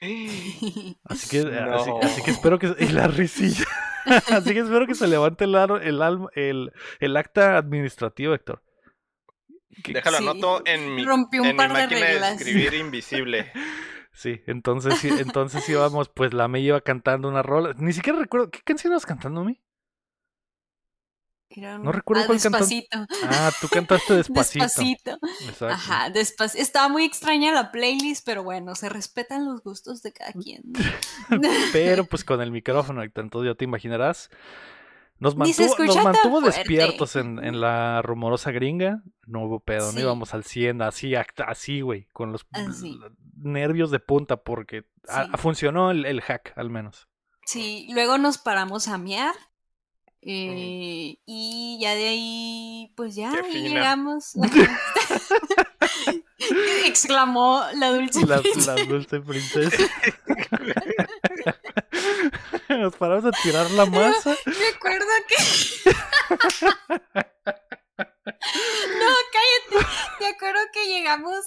Así 1.05 1.29
que, 1.29 1.43
No. 1.45 1.75
así, 1.75 1.91
así 2.03 2.23
que 2.23 2.31
espero 2.31 2.57
que... 2.57 2.73
Y 2.79 2.87
la 2.89 3.07
risilla. 3.07 3.65
así 4.31 4.53
que 4.53 4.59
espero 4.59 4.87
que 4.87 4.95
se 4.95 5.07
levante 5.07 5.43
el, 5.43 5.55
ar- 5.55 5.81
el, 5.83 6.01
alma- 6.01 6.29
el, 6.35 6.71
el 6.99 7.17
acta 7.17 7.57
administrativo, 7.57 8.33
Héctor. 8.33 8.63
Que- 9.83 9.93
Déjalo 9.93 10.17
Sí. 10.17 10.23
anoto 10.27 10.61
en 10.65 10.95
mi, 10.95 11.05
Rompí 11.05 11.39
un 11.39 11.47
en 11.47 11.51
mi 11.51 11.57
par 11.57 11.67
de 11.73 11.73
máquina 11.81 11.99
de 12.01 12.05
reglas. 12.13 12.33
escribir 12.41 12.73
invisible. 12.75 13.51
Sí, 14.19 14.41
entonces, 14.47 14.99
sí, 14.99 15.07
entonces 15.07 15.67
íbamos, 15.69 16.09
pues 16.13 16.33
la 16.33 16.49
May 16.49 16.65
iba 16.65 16.81
cantando 16.81 17.29
una 17.29 17.41
rola. 17.41 17.73
Ni 17.77 17.93
siquiera 17.93 18.19
recuerdo, 18.19 18.51
¿qué 18.51 18.59
canción 18.65 18.91
ibas 18.91 19.05
cantando, 19.05 19.45
May? 19.45 19.61
Era 21.49 21.77
un- 21.77 21.83
No 21.83 21.93
recuerdo 21.93 22.23
ah, 22.23 22.25
cuál 22.27 22.41
cantó. 22.41 22.57
despacito. 22.57 22.97
Ah, 23.23 23.49
tú 23.61 23.69
cantaste 23.69 24.13
despacito. 24.17 24.65
Despacito. 24.65 25.17
Exacto. 25.47 25.67
Ajá, 25.67 26.09
despacito. 26.09 26.61
Estaba 26.61 26.89
muy 26.89 27.05
extraña 27.05 27.53
la 27.53 27.71
playlist, 27.71 28.25
pero 28.25 28.43
bueno, 28.43 28.75
se 28.75 28.89
respetan 28.89 29.45
los 29.45 29.63
gustos 29.63 30.01
de 30.01 30.11
cada 30.11 30.33
quien. 30.33 30.63
Pero 31.71 32.03
pues 32.03 32.25
con 32.25 32.41
el 32.41 32.51
micrófono, 32.51 33.01
entonces 33.03 33.51
ya 33.51 33.55
te 33.55 33.63
imaginarás. 33.63 34.29
Nos 35.19 35.35
mantuvo, 35.35 36.41
nos 36.41 36.55
despiertos 36.55 37.15
en, 37.17 37.43
en 37.43 37.59
la 37.61 38.01
rumorosa 38.01 38.51
gringa. 38.51 39.03
No 39.25 39.43
hubo 39.43 39.59
pedo, 39.59 39.87
no 39.87 39.91
Sí. 39.91 39.99
íbamos 39.99 40.33
al 40.33 40.43
100, 40.43 40.81
así, 40.81 41.13
así, 41.15 41.81
güey, 41.81 42.07
con 42.13 42.31
los 42.31 42.45
Así. 42.53 42.91
l- 42.91 43.11
nervios 43.35 43.91
de 43.91 43.99
punta, 43.99 44.37
porque 44.37 44.85
a- 45.07 45.37
funcionó 45.37 45.91
el, 45.91 46.05
el 46.05 46.21
hack, 46.21 46.53
al 46.55 46.69
menos. 46.69 47.07
Sí, 47.45 47.87
luego 47.91 48.17
nos 48.17 48.37
paramos 48.37 48.87
a 48.87 48.97
mear. 48.97 49.35
eh, 50.21 51.17
y 51.25 51.77
ya 51.81 51.95
de 51.95 52.07
ahí, 52.09 52.93
pues 52.95 53.15
ya 53.15 53.31
ahí 53.31 53.69
llegamos. 53.69 54.33
Exclamó 56.85 57.61
la 57.75 57.91
dulce. 57.91 58.25
La, 58.25 58.41
princesa. 58.41 58.75
la 58.75 58.83
dulce 58.85 59.19
princesa. 59.21 59.77
Nos 62.69 62.95
paramos 62.95 63.25
a 63.25 63.31
tirar 63.31 63.69
la 63.71 63.85
masa. 63.85 64.35
Me 64.45 64.67
acuerdo 64.67 65.07
que. 65.27 65.35
no, 68.99 69.09
cállate. 69.33 69.87
Me 70.19 70.27
acuerdo 70.27 70.59
que 70.71 70.85
llegamos. 70.85 71.45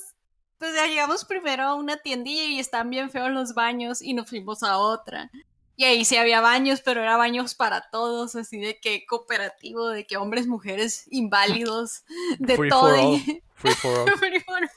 Pues 0.59 0.75
llegamos 0.75 1.25
primero 1.25 1.65
a 1.65 1.75
una 1.75 1.97
tiendilla 1.97 2.45
y 2.45 2.61
estaban 2.61 2.91
bien 2.91 3.11
feos 3.11 3.31
los 3.31 3.55
baños 3.55 4.01
y 4.03 4.15
nos 4.15 4.29
fuimos 4.29 4.63
a 4.63 4.79
otra. 4.79 5.31
Y 5.77 5.85
ahí 5.85 6.05
sí 6.05 6.17
había 6.17 6.41
baños, 6.41 6.83
pero 6.83 7.01
era 7.03 7.17
baños 7.17 7.55
para 7.55 7.89
todos, 7.91 8.37
así 8.37 8.59
de 8.59 8.79
que 8.79 9.07
cooperativo, 9.07 9.89
de 9.89 10.07
que 10.07 10.17
hombres, 10.17 10.47
mujeres, 10.47 11.07
inválidos, 11.11 12.05
de 12.39 12.57
Free 12.57 12.69
todo. 12.69 12.91
for 12.91 12.99
all. 12.99 13.21
Free 13.55 13.75
for 13.75 13.99
all. 13.99 14.19
Free 14.19 14.41
for 14.41 14.57
all. 14.57 14.69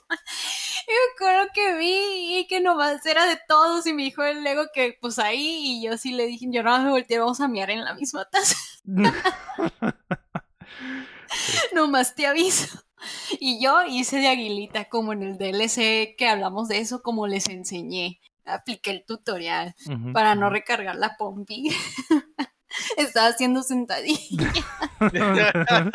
Y 0.87 0.91
me 0.91 0.97
acuerdo 1.15 1.51
que 1.53 1.75
vi 1.75 2.39
y 2.39 2.47
que 2.47 2.59
nomás 2.61 3.05
era 3.05 3.25
de 3.25 3.39
todos 3.47 3.87
y 3.87 3.93
me 3.93 4.03
dijo 4.03 4.23
el 4.23 4.43
Lego 4.43 4.65
que 4.73 4.97
pues 5.01 5.17
ahí 5.17 5.79
y 5.79 5.83
yo 5.83 5.97
sí 5.97 6.13
le 6.13 6.27
dije, 6.27 6.45
yo 6.49 6.61
no 6.61 6.79
me 6.79 6.91
volteé, 6.91 7.17
vamos 7.19 7.41
a 7.41 7.47
miar 7.47 7.71
en 7.71 7.83
la 7.83 7.95
misma 7.95 8.25
taza. 8.25 8.55
Nomás 11.73 12.15
te 12.15 12.27
aviso. 12.27 12.85
Y 13.39 13.59
yo 13.61 13.83
hice 13.83 14.17
de 14.17 14.27
aguilita, 14.27 14.85
como 14.85 15.13
en 15.13 15.23
el 15.23 15.37
DLC 15.37 16.15
que 16.15 16.27
hablamos 16.27 16.67
de 16.67 16.79
eso, 16.79 17.01
como 17.01 17.27
les 17.27 17.49
enseñé. 17.49 18.19
Apliqué 18.45 18.91
el 18.91 19.05
tutorial 19.05 19.75
para 20.13 20.35
no 20.35 20.49
recargar 20.49 20.95
la 20.95 21.17
pompi. 21.17 21.69
Estaba 22.97 23.27
haciendo 23.27 23.63
sentadilla. 23.63 24.51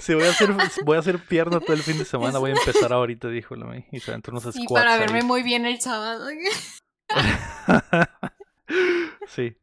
sí, 0.00 0.14
voy 0.14 0.24
a 0.24 0.30
hacer, 0.30 0.54
voy 0.84 0.96
a 0.96 1.00
hacer 1.00 1.18
pierna 1.18 1.60
todo 1.60 1.74
el 1.74 1.82
fin 1.82 1.98
de 1.98 2.04
semana. 2.04 2.38
Voy 2.38 2.50
a 2.50 2.54
empezar 2.54 2.92
ahorita, 2.92 3.28
dijo 3.28 3.54
la 3.54 3.84
Y 3.90 4.00
se 4.00 4.10
aventó 4.10 4.30
unos 4.30 4.44
squats. 4.44 4.58
Y 4.58 4.66
para 4.66 4.94
ahí. 4.94 5.00
verme 5.00 5.22
muy 5.22 5.42
bien 5.42 5.66
el 5.66 5.80
sábado. 5.80 6.26
sí, 9.28 9.56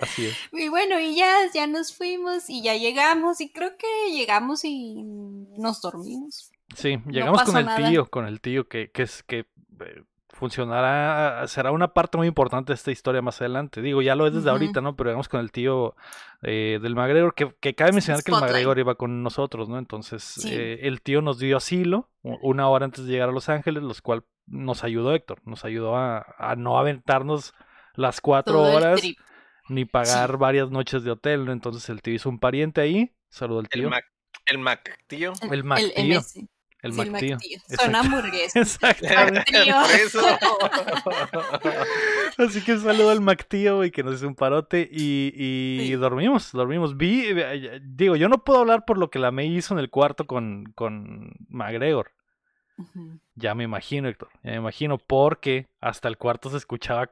así 0.00 0.26
es. 0.26 0.36
Y 0.52 0.68
bueno, 0.68 1.00
y 1.00 1.16
ya, 1.16 1.34
ya 1.52 1.66
nos 1.66 1.96
fuimos 1.96 2.50
y 2.50 2.62
ya 2.62 2.74
llegamos. 2.74 3.40
Y 3.40 3.50
creo 3.50 3.76
que 3.76 4.12
llegamos 4.12 4.64
y 4.64 5.02
nos 5.02 5.80
dormimos. 5.80 6.50
Sí, 6.76 6.98
llegamos 7.08 7.42
con 7.42 7.56
el 7.56 7.66
nada. 7.66 7.88
tío, 7.88 8.10
con 8.10 8.26
el 8.26 8.40
tío 8.40 8.68
que, 8.68 8.90
que 8.90 9.02
es 9.02 9.22
que 9.22 9.46
eh, 9.80 10.04
funcionará, 10.40 11.46
será 11.46 11.70
una 11.70 11.94
parte 11.94 12.16
muy 12.18 12.26
importante 12.26 12.72
de 12.72 12.74
esta 12.74 12.90
historia 12.90 13.22
más 13.22 13.40
adelante. 13.40 13.80
Digo, 13.82 14.02
ya 14.02 14.16
lo 14.16 14.26
es 14.26 14.34
desde 14.34 14.50
ahorita, 14.50 14.80
¿no? 14.80 14.96
Pero 14.96 15.10
llegamos 15.10 15.28
con 15.28 15.38
el 15.40 15.52
tío 15.52 15.94
eh, 16.42 16.78
del 16.82 16.96
McGregor, 16.96 17.34
que, 17.34 17.54
que 17.60 17.74
cabe 17.74 17.92
mencionar 17.92 18.24
que 18.24 18.32
el. 18.32 18.40
McGregor 18.40 18.78
iba 18.78 18.94
con 18.96 19.22
nosotros, 19.22 19.68
¿no? 19.68 19.78
Entonces, 19.78 20.24
Sí. 20.24 20.48
eh, 20.52 20.80
el 20.82 21.02
tío 21.02 21.22
nos 21.22 21.38
dio 21.38 21.56
asilo 21.56 22.10
una 22.22 22.68
hora 22.68 22.86
antes 22.86 23.04
de 23.06 23.12
llegar 23.12 23.28
a 23.28 23.32
Los 23.32 23.48
Ángeles, 23.48 23.82
los 23.82 24.02
cual 24.02 24.24
nos 24.46 24.82
ayudó 24.82 25.14
Héctor, 25.14 25.40
nos 25.44 25.64
ayudó 25.64 25.96
a, 25.96 26.26
a 26.38 26.56
no 26.56 26.78
aventarnos 26.78 27.54
las 27.94 28.20
cuatro 28.20 28.54
Todo 28.54 28.68
el 28.70 28.74
horas 28.76 29.00
ni 29.68 29.84
pagar 29.84 30.36
varias 30.38 30.70
noches 30.70 31.04
de 31.04 31.12
hotel, 31.12 31.44
¿no? 31.44 31.52
Entonces 31.52 31.88
el 31.90 32.02
tío 32.02 32.14
hizo 32.14 32.28
un 32.28 32.40
pariente 32.40 32.80
ahí, 32.80 33.14
saludó 33.28 33.60
al 33.60 33.66
El 33.70 33.80
tío, 33.82 33.90
Mac, 33.90 34.04
el 34.46 34.58
Mac, 34.58 34.98
tío. 35.06 35.32
El 35.50 35.62
Mac 35.64 35.80
tío. 35.94 36.18
MS. 36.18 36.40
el 36.82 36.92
Sí, 36.94 37.10
tío. 37.18 37.38
Son 37.78 37.94
hamburguesas. 37.94 38.56
Exactamente. 38.82 39.44
Así 42.38 42.62
que 42.62 42.72
un 42.72 42.80
saludo 42.80 43.10
al 43.10 43.20
Mactío, 43.20 43.76
güey, 43.76 43.90
que 43.90 44.02
nos 44.02 44.14
hizo 44.16 44.26
un 44.28 44.34
parote 44.34 44.88
y, 44.90 45.32
y 45.36 45.86
Sí. 45.88 45.92
dormimos, 45.94 46.52
dormimos. 46.52 46.96
Vi, 46.96 47.24
eh, 47.26 47.80
digo, 47.82 48.16
yo 48.16 48.28
no 48.28 48.44
puedo 48.44 48.60
hablar 48.60 48.84
por 48.84 48.98
lo 48.98 49.10
que 49.10 49.18
la 49.18 49.30
May 49.30 49.54
hizo 49.56 49.74
en 49.74 49.80
el 49.80 49.90
cuarto 49.90 50.26
con, 50.26 50.72
con 50.74 51.32
McGregor. 51.48 52.12
Ya 53.34 53.54
me 53.54 53.64
imagino, 53.64 54.08
Héctor, 54.08 54.30
ya 54.42 54.52
me 54.52 54.56
imagino, 54.56 54.96
porque 54.96 55.66
hasta 55.82 56.08
el 56.08 56.16
cuarto 56.16 56.48
se 56.48 56.56
escuchaba 56.56 57.10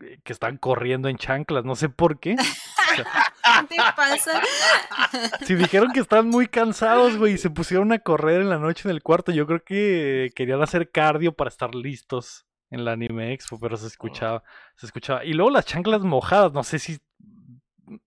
eh, 0.00 0.18
que 0.24 0.32
estaban 0.32 0.56
corriendo 0.56 1.08
en 1.10 1.18
chanclas, 1.18 1.64
no 1.66 1.76
sé 1.76 1.90
por 1.90 2.18
qué. 2.20 2.36
¿Qué 2.96 3.66
te 3.68 3.76
pasa? 3.96 4.40
Si 5.44 5.54
dijeron 5.54 5.90
que 5.92 6.00
estaban 6.00 6.28
muy 6.28 6.46
cansados, 6.46 7.16
güey, 7.16 7.34
y 7.34 7.38
se 7.38 7.50
pusieron 7.50 7.92
a 7.92 7.98
correr 7.98 8.40
en 8.42 8.48
la 8.50 8.58
noche 8.58 8.88
en 8.88 8.94
el 8.94 9.02
cuarto, 9.02 9.32
yo 9.32 9.46
creo 9.46 9.62
que 9.64 10.30
querían 10.34 10.62
hacer 10.62 10.90
cardio 10.90 11.32
para 11.32 11.48
estar 11.48 11.74
listos 11.74 12.46
en 12.70 12.84
la 12.84 12.92
Anime 12.92 13.32
Expo, 13.32 13.58
pero 13.58 13.76
se 13.76 13.86
escuchaba, 13.88 14.42
se 14.76 14.86
escuchaba. 14.86 15.24
Y 15.24 15.32
luego 15.32 15.50
las 15.50 15.64
chanclas 15.66 16.02
mojadas, 16.02 16.52
no 16.52 16.62
sé 16.62 16.78
si 16.78 16.98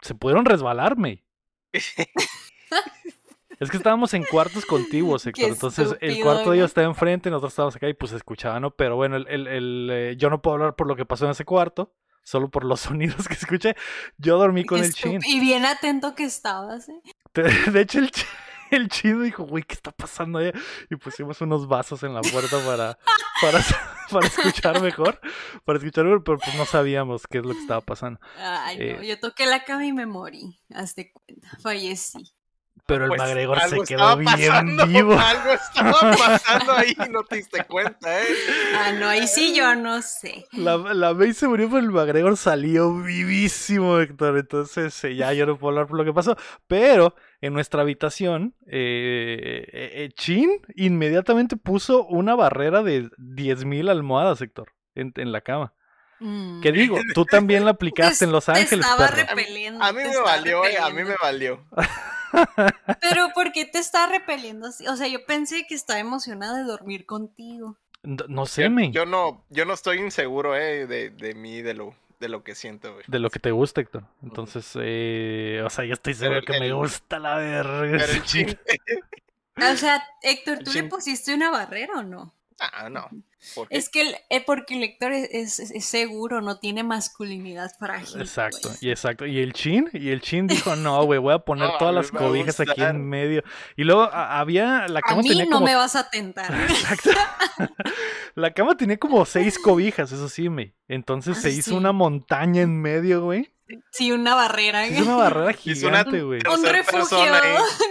se 0.01 0.15
pudieron 0.15 0.45
resbalarme. 0.45 1.25
Es 3.59 3.69
que 3.69 3.77
estábamos 3.77 4.13
en 4.13 4.23
cuartos 4.23 4.65
contiguos, 4.65 5.25
Héctor. 5.25 5.43
Entonces 5.53 5.89
el 6.01 6.15
cuarto 6.23 6.51
de 6.51 6.57
ellos 6.57 6.71
estaba 6.71 6.87
enfrente, 6.87 7.29
nosotros 7.29 7.53
estábamos 7.53 7.75
acá 7.75 7.87
y 7.87 7.93
pues 7.93 8.11
se 8.11 8.17
escuchaba, 8.17 8.59
¿no? 8.59 8.71
Pero 8.71 8.95
bueno, 8.95 9.15
el, 9.17 9.27
el- 9.27 9.47
el, 9.47 9.89
eh, 9.91 10.15
yo 10.17 10.29
no 10.29 10.41
puedo 10.41 10.55
hablar 10.55 10.75
por 10.75 10.87
lo 10.87 10.95
que 10.95 11.05
pasó 11.05 11.25
en 11.25 11.31
ese 11.31 11.45
cuarto, 11.45 11.93
solo 12.23 12.49
por 12.49 12.63
los 12.65 12.79
sonidos 12.81 13.27
que 13.27 13.33
escuché. 13.35 13.75
Yo 14.17 14.37
dormí 14.37 14.65
con 14.65 14.83
el 14.83 14.93
chin. 14.93 15.19
Y 15.25 15.39
bien 15.39 15.65
atento 15.65 16.15
que 16.15 16.23
estabas, 16.23 16.89
¿eh? 16.89 17.01
De 17.71 17.81
hecho, 17.81 17.99
el, 17.99 18.11
chi- 18.11 18.25
el 18.71 18.89
chino 18.89 19.21
dijo, 19.21 19.43
güey, 19.43 19.63
¿qué 19.63 19.73
está 19.75 19.91
pasando 19.91 20.39
allá? 20.39 20.51
Y 20.89 20.95
pusimos 20.95 21.39
unos 21.41 21.67
vasos 21.67 22.03
en 22.03 22.13
la 22.13 22.21
puerta 22.21 22.57
para, 22.65 22.97
para, 23.41 23.59
para 24.11 24.27
escuchar 24.27 24.81
mejor. 24.81 25.19
Para 25.65 25.77
escuchar 25.79 26.05
mejor, 26.05 26.23
pero 26.23 26.37
pues 26.39 26.55
no 26.55 26.65
sabíamos 26.65 27.23
qué 27.27 27.39
es 27.39 27.45
lo 27.45 27.53
que 27.53 27.59
estaba 27.59 27.81
pasando. 27.81 28.19
Ay, 28.37 28.77
no, 28.77 28.83
Eh. 29.01 29.07
yo 29.07 29.19
toqué 29.19 29.45
la 29.45 29.63
cama 29.63 29.85
y 29.85 29.93
me 29.93 30.05
morí. 30.05 30.59
Hazte 30.73 31.11
cuenta, 31.11 31.49
fallecí. 31.61 32.33
Pero 32.85 33.05
el 33.05 33.09
Pues, 33.09 33.21
McGregor 33.21 33.59
se 33.61 33.69
quedó 33.69 33.81
estaba 33.83 34.15
bien 34.15 34.49
pasando, 34.49 34.87
vivo. 34.87 35.13
Algo 35.17 35.51
estaba 35.53 36.11
pasando 36.17 36.73
ahí 36.73 36.93
y 37.05 37.09
no 37.09 37.23
te 37.23 37.37
diste 37.37 37.63
cuenta, 37.63 38.21
¿eh? 38.21 38.25
Ah, 38.75 38.91
no, 38.99 39.07
ahí 39.07 39.25
sí 39.25 39.55
yo 39.55 39.73
no 39.75 40.01
sé. 40.01 40.45
La, 40.51 40.75
la 40.75 41.13
May 41.13 41.33
se 41.33 41.47
murió, 41.47 41.67
pero 41.69 41.79
el 41.79 41.91
McGregor 41.91 42.35
salió 42.35 42.93
vivísimo, 42.93 43.99
Héctor. 43.99 44.37
Entonces, 44.37 45.01
eh, 45.05 45.15
ya 45.15 45.31
yo 45.31 45.45
no 45.45 45.57
puedo 45.57 45.69
hablar 45.71 45.87
por 45.87 45.97
lo 45.97 46.03
que 46.03 46.11
pasó. 46.11 46.35
Pero 46.67 47.15
en 47.39 47.53
nuestra 47.53 47.83
habitación, 47.83 48.53
eh, 48.67 49.65
eh, 49.71 49.91
eh, 50.03 50.09
Chin 50.15 50.49
inmediatamente 50.75 51.55
puso 51.55 52.05
una 52.05 52.35
barrera 52.35 52.83
de 52.83 53.03
10.000 53.17 53.89
almohadas, 53.89 54.41
Héctor, 54.41 54.73
en, 54.95 55.13
en 55.15 55.31
la 55.31 55.39
cama. 55.39 55.73
Mm. 56.19 56.59
Que 56.61 56.71
digo, 56.73 56.99
tú 57.13 57.23
también 57.25 57.63
la 57.63 57.71
aplicaste 57.71 58.19
Te- 58.19 58.25
en 58.25 58.31
Los 58.33 58.45
te 58.45 58.51
Ángeles, 58.51 58.85
estaba 58.85 59.07
perro. 59.09 59.25
repeliendo. 59.29 59.81
A 59.83 59.91
mí 59.93 59.99
te 59.99 60.03
me 60.03 60.09
estaba 60.09 60.25
valió, 60.31 60.61
a 60.83 60.89
mí 60.89 61.03
me 61.05 61.15
valió. 61.21 61.65
Pero 63.01 63.29
¿por 63.33 63.51
qué 63.51 63.65
te 63.65 63.79
está 63.79 64.07
repeliendo 64.07 64.67
así? 64.67 64.87
O 64.87 64.95
sea, 64.95 65.07
yo 65.07 65.25
pensé 65.25 65.65
que 65.67 65.75
estaba 65.75 65.99
emocionada 65.99 66.57
de 66.57 66.63
dormir 66.63 67.05
contigo. 67.05 67.77
No, 68.03 68.25
no 68.27 68.45
sé, 68.45 68.63
Yo, 68.63 68.69
me. 68.69 68.91
yo 68.91 69.05
no, 69.05 69.43
yo 69.49 69.65
no 69.65 69.73
estoy 69.73 69.99
inseguro, 69.99 70.55
eh, 70.57 70.87
de, 70.87 71.09
de 71.09 71.33
mí, 71.35 71.61
de 71.61 71.73
lo, 71.73 71.95
de 72.19 72.27
lo 72.29 72.43
que 72.43 72.53
siento, 72.55 72.93
güey. 72.93 73.05
De 73.07 73.19
lo 73.19 73.29
que 73.29 73.39
te 73.39 73.51
gusta, 73.51 73.79
Héctor. 73.81 74.03
Entonces, 74.21 74.69
eh, 74.81 75.61
o 75.65 75.69
sea, 75.69 75.85
yo 75.85 75.93
estoy 75.93 76.13
seguro 76.13 76.39
el- 76.39 76.45
que 76.45 76.59
me 76.59 76.73
gusta 76.73 77.19
la 77.19 77.37
verga. 77.37 77.97
Pero 77.97 78.13
el 78.13 78.23
chin, 78.23 78.57
O 79.71 79.75
sea, 79.77 80.03
Héctor, 80.23 80.59
¿tú 80.65 80.73
le 80.73 80.83
pusiste 80.85 81.33
una 81.33 81.51
barrera 81.51 81.99
o 81.99 82.03
no? 82.03 82.33
Ah, 82.59 82.89
no. 82.89 83.09
Es 83.69 83.89
que 83.89 84.01
el, 84.01 84.15
eh, 84.29 84.41
porque 84.45 84.75
el 84.75 84.83
Héctor 84.83 85.11
es, 85.11 85.59
es- 85.59 85.71
es 85.71 85.85
seguro, 85.85 86.39
no 86.41 86.59
tiene 86.59 86.83
masculinidad 86.83 87.69
frágil. 87.77 88.21
Exacto, 88.21 88.69
pues. 88.69 88.81
y 88.81 88.89
exacto. 88.89 89.25
Y 89.25 89.39
el 89.39 89.51
chin, 89.53 89.89
y 89.91 90.09
el 90.11 90.21
chin 90.21 90.47
dijo, 90.47 90.75
no, 90.77 91.03
güey, 91.03 91.19
voy 91.19 91.33
a 91.33 91.39
poner 91.39 91.67
No, 91.69 91.75
a 91.75 91.77
todas 91.77 91.93
mí 91.93 92.01
las 92.01 92.13
a 92.13 92.17
cobijas 92.17 92.59
aquí 92.61 92.81
en 92.81 93.05
medio. 93.07 93.43
Y 93.75 93.83
luego 93.83 94.03
a- 94.03 94.39
había, 94.39 94.87
la 94.87 94.99
A 94.99 95.01
cama 95.01 95.21
mí 95.21 95.27
tenía 95.29 95.45
no 95.45 95.51
como... 95.57 95.65
me 95.65 95.75
vas 95.75 95.95
a 95.97 96.09
tentar. 96.09 96.53
Exacto. 96.69 97.09
La 98.35 98.51
cama 98.53 98.75
tenía 98.75 98.97
como 98.97 99.23
seis 99.25 99.59
cobijas, 99.59 100.11
eso 100.11 100.27
sí, 100.27 100.49
me. 100.49 100.73
Entonces 100.87 101.37
se 101.37 101.49
Ah, 101.49 101.51
hizo 101.51 101.71
sí. 101.71 101.75
una 101.77 101.91
montaña 101.91 102.61
en 102.63 102.81
medio, 102.81 103.23
güey. 103.23 103.52
Sí, 103.91 104.11
una 104.11 104.35
barrera. 104.35 104.85
Es 104.85 105.01
una 105.01 105.15
barrera 105.15 105.53
gigante, 105.53 106.21
güey. 106.21 106.39
Un 106.53 106.61
tercer 106.63 106.85
refugio, 106.85 107.17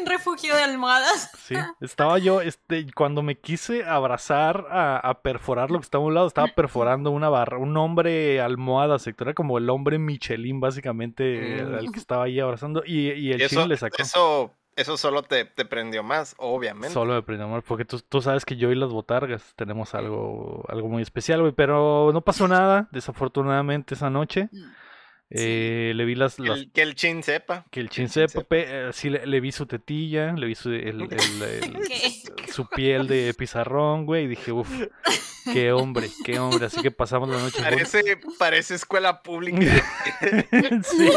un 0.01 0.07
refugio 0.07 0.55
de 0.57 0.63
almohadas. 0.63 1.31
Sí, 1.45 1.55
estaba 1.81 2.19
yo, 2.19 2.41
este, 2.41 2.87
cuando 2.95 3.23
me 3.23 3.37
quise 3.39 3.85
abrazar 3.85 4.67
a, 4.71 4.99
a 4.99 5.23
perforar 5.23 5.71
lo 5.71 5.79
que 5.79 5.85
estaba 5.85 6.05
a 6.05 6.07
un 6.09 6.15
lado, 6.15 6.27
estaba 6.27 6.49
perforando 6.49 7.11
una 7.11 7.29
barra, 7.29 7.59
un 7.59 7.77
hombre 7.77 8.41
almohada, 8.41 8.99
sector, 8.99 9.29
era 9.29 9.35
como 9.35 9.59
el 9.59 9.69
hombre 9.71 9.99
Michelin, 9.99 10.61
básicamente, 10.61 11.63
Mm. 11.63 11.75
al 11.75 11.93
que 11.93 11.99
estaba 11.99 12.25
ahí 12.25 12.39
abrazando, 12.41 12.83
y, 12.87 13.11
y 13.13 13.33
el 13.33 13.41
eso, 13.43 13.67
le 13.67 13.77
sacó. 13.77 13.97
eso, 14.03 14.55
eso 14.77 14.97
solo 14.97 15.23
te, 15.23 15.45
te 15.45 15.65
prendió 15.65 16.03
más, 16.03 16.35
obviamente. 16.39 16.91
Solo 16.91 17.15
de 17.15 17.23
primer 17.23 17.45
amor, 17.47 17.63
porque 17.63 17.85
tú, 17.85 18.01
tú 18.01 18.21
sabes 18.23 18.45
que 18.45 18.57
yo 18.57 18.71
y 18.71 18.75
las 18.75 18.91
botargas 18.91 19.53
tenemos 19.57 19.95
algo, 19.95 20.65
algo 20.69 20.89
muy 20.89 21.03
especial, 21.03 21.41
güey, 21.41 21.53
pero 21.53 22.11
no 22.13 22.21
pasó 22.21 22.47
nada, 22.49 22.89
desafortunadamente, 22.93 23.95
esa 23.95 24.11
noche. 24.11 24.49
Eh, 25.35 25.93
le 25.97 26.05
vi 26.05 26.15
las, 26.15 26.37
Que 26.37 26.43
las- 26.43 26.59
el, 26.59 26.73
que 26.73 26.83
el 26.83 26.95
chin 26.95 27.23
sepa. 27.23 27.65
que 27.71 27.81
el 27.81 27.89
chin 27.89 28.05
chin 28.07 28.29
sepa, 28.29 28.45
pe- 28.45 28.67
eh, 28.89 28.91
sí 28.93 29.09
le, 29.09 29.25
le 29.27 29.41
vi 29.41 29.51
su 29.51 29.65
tetilla, 29.65 30.33
le 30.35 30.47
vi 30.47 30.55
su, 30.55 30.69
el- 30.71 31.01
el- 31.01 31.09
el- 31.43 31.79
¿Qué? 31.89 32.53
su 32.53 32.67
piel 32.69 33.07
de 33.07 33.33
pizarrón, 33.33 34.05
güey, 34.05 34.25
y 34.25 34.29
dije, 34.29 34.53
uff, 34.53 34.69
qué 35.55 35.73
hombre, 35.73 36.11
qué 36.25 36.39
hombre, 36.39 36.67
así 36.67 36.83
que 36.83 36.91
pasamos 36.91 37.31
la 37.31 37.39
noche. 37.39 37.63
Parece, 37.63 38.03
parece 38.39 38.75
escuela 38.75 39.23
pública. 39.23 39.59
sí, 40.83 41.09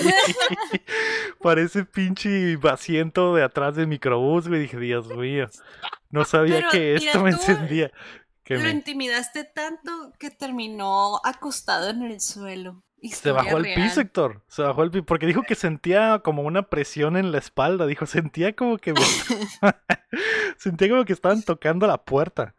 parece 1.42 1.84
pinche 1.86 2.58
asiento 2.70 3.36
de 3.36 3.44
atrás 3.44 3.76
del 3.76 3.88
microbús, 3.88 4.48
güey, 4.48 4.62
dije, 4.62 4.80
Dios 4.80 5.08
mío, 5.10 5.50
no 6.10 6.24
sabía 6.24 6.56
Pero, 6.58 6.70
que 6.72 6.96
mira, 7.00 7.12
esto 7.12 7.22
me 7.24 7.32
tú- 7.32 7.38
encendía. 7.38 7.92
Que 8.46 8.56
Lo 8.58 8.62
me- 8.64 8.70
intimidaste 8.70 9.44
tanto 9.44 9.92
que 10.20 10.30
terminó 10.30 11.20
acostado 11.26 11.90
en 11.90 12.04
el 12.04 12.22
suelo. 12.22 12.84
Se 13.10 13.32
bajó 13.32 13.58
al 13.58 13.64
piso, 13.64 14.02
Héctor. 14.02 14.42
Se 14.48 14.62
bajó 14.62 14.82
al 14.82 14.92
piso. 14.92 15.06
Porque 15.06 15.26
dijo 15.26 15.44
que 15.44 15.56
sentía 15.56 16.20
como 16.24 16.44
una 16.44 16.64
presión 16.64 17.18
en 17.18 17.32
la 17.32 17.38
espalda. 17.38 17.86
Dijo, 17.88 18.06
sentía 18.06 18.56
como 18.56 18.78
que 18.78 18.94
sentía 20.58 20.90
como 20.90 21.06
que 21.06 21.14
estaban 21.14 21.42
tocando 21.44 21.88
la 21.88 22.04
puerta. 22.04 22.56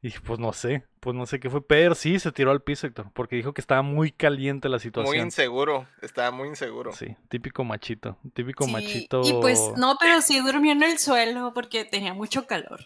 Y 0.00 0.08
dije, 0.08 0.20
pues 0.24 0.38
no 0.38 0.52
sé, 0.52 0.84
pues 1.00 1.16
no 1.16 1.26
sé 1.26 1.40
qué 1.40 1.50
fue. 1.50 1.66
Pero 1.66 1.94
sí 1.96 2.20
se 2.20 2.30
tiró 2.30 2.52
al 2.52 2.62
piso, 2.62 2.86
Héctor. 2.86 3.10
Porque 3.12 3.34
dijo 3.36 3.52
que 3.52 3.60
estaba 3.60 3.82
muy 3.82 4.12
caliente 4.12 4.68
la 4.68 4.76
Muy 4.76 4.80
situación. 4.80 5.26
inseguro. 5.26 5.88
Estaba 6.02 6.30
muy 6.30 6.48
inseguro. 6.48 6.92
Sí, 6.92 7.16
típico 7.28 7.64
machito. 7.64 8.16
Típico 8.32 8.64
Sí, 8.64 8.72
machito. 8.72 9.22
Y 9.24 9.32
pues 9.40 9.60
no, 9.76 9.96
pero 9.98 10.20
sí 10.20 10.38
durmió 10.40 10.72
en 10.72 10.84
el 10.84 10.98
suelo 10.98 11.52
porque 11.52 11.84
tenía 11.84 12.14
mucho 12.14 12.46
calor. 12.46 12.80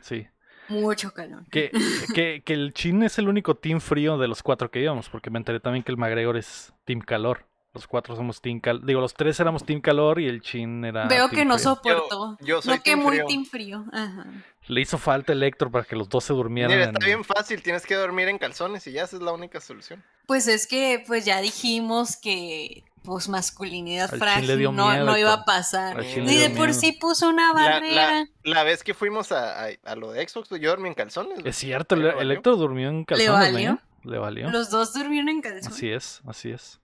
Sí. 0.00 0.26
Mucho 0.68 1.12
calor. 1.12 1.44
Que, 1.50 1.70
que, 2.14 2.42
que 2.44 2.52
el 2.54 2.72
Chin 2.74 3.02
es 3.02 3.18
el 3.18 3.28
único 3.28 3.54
team 3.56 3.80
frío 3.80 4.18
de 4.18 4.28
los 4.28 4.42
cuatro 4.42 4.70
que 4.70 4.80
íbamos. 4.80 5.08
Porque 5.08 5.30
me 5.30 5.38
enteré 5.38 5.60
también 5.60 5.82
que 5.82 5.92
el 5.92 5.98
McGregor 5.98 6.36
es 6.36 6.72
team 6.84 7.00
calor. 7.00 7.44
Los 7.74 7.86
cuatro 7.86 8.16
somos 8.16 8.40
team 8.40 8.60
calor. 8.60 8.84
Digo, 8.84 9.00
los 9.00 9.12
tres 9.14 9.38
éramos 9.40 9.64
team 9.64 9.80
calor 9.80 10.18
y 10.20 10.26
el 10.26 10.40
Chin 10.40 10.84
era. 10.84 11.06
Veo 11.06 11.28
team 11.28 11.38
que 11.38 11.44
no 11.44 11.54
frío. 11.58 11.64
soportó. 11.74 12.36
Yo- 12.40 12.46
yo 12.46 12.62
soy 12.62 12.76
no 12.78 12.82
que 12.82 12.96
muy 12.96 13.16
frío. 13.16 13.26
team 13.26 13.44
frío. 13.44 13.84
Ajá. 13.92 14.26
Le 14.66 14.80
hizo 14.80 14.98
falta 14.98 15.32
el 15.32 15.42
Héctor 15.42 15.70
para 15.70 15.84
que 15.84 15.94
los 15.96 16.08
dos 16.08 16.24
se 16.24 16.32
durmieran. 16.32 16.70
Mira, 16.72 16.84
en- 16.84 16.94
está 16.94 17.06
bien 17.06 17.24
fácil. 17.24 17.62
Tienes 17.62 17.86
que 17.86 17.94
dormir 17.94 18.28
en 18.28 18.38
calzones 18.38 18.86
y 18.86 18.92
ya 18.92 19.04
esa 19.04 19.16
es 19.16 19.22
la 19.22 19.32
única 19.32 19.60
solución. 19.60 20.02
Pues 20.26 20.48
es 20.48 20.66
que 20.66 21.04
pues 21.06 21.24
ya 21.24 21.40
dijimos 21.40 22.16
que 22.16 22.84
pues 23.08 23.28
masculinidad 23.28 24.12
Al 24.12 24.18
frágil, 24.18 24.46
le 24.46 24.56
dio 24.56 24.70
no, 24.72 24.88
miedo, 24.88 25.04
no 25.06 25.18
iba 25.18 25.32
a 25.32 25.44
pasar. 25.44 25.96
Ni 25.98 26.14
le 26.24 26.36
de 26.36 26.50
por 26.50 26.68
miedo. 26.68 26.80
sí 26.80 26.92
puso 26.92 27.28
una 27.28 27.52
barrera. 27.52 28.10
la- 28.12 28.26
la 28.44 28.62
vez 28.62 28.84
que 28.84 28.94
fuimos 28.94 29.32
a, 29.32 29.64
a- 29.64 29.70
a 29.84 29.96
lo 29.96 30.12
de 30.12 30.26
Xbox, 30.28 30.48
yo 30.60 30.70
dormí 30.70 30.88
en 30.88 30.94
calzones. 30.94 31.38
Es 31.44 31.56
cierto, 31.56 31.94
el, 31.94 32.02
¿Le 32.02 32.08
el 32.10 32.14
valió? 32.16 32.32
Héctor 32.34 32.58
durmió 32.58 32.88
en 32.88 33.04
calzones, 33.04 33.52
valió? 33.52 33.72
¿eh? 33.72 33.78
Le 34.04 34.18
valió. 34.18 34.50
Los 34.50 34.70
dos 34.70 34.94
durmieron 34.94 35.28
en 35.28 35.40
calzón. 35.42 35.72
Así 35.72 35.90
es, 35.90 36.20
así 36.26 36.50
es. 36.50 36.80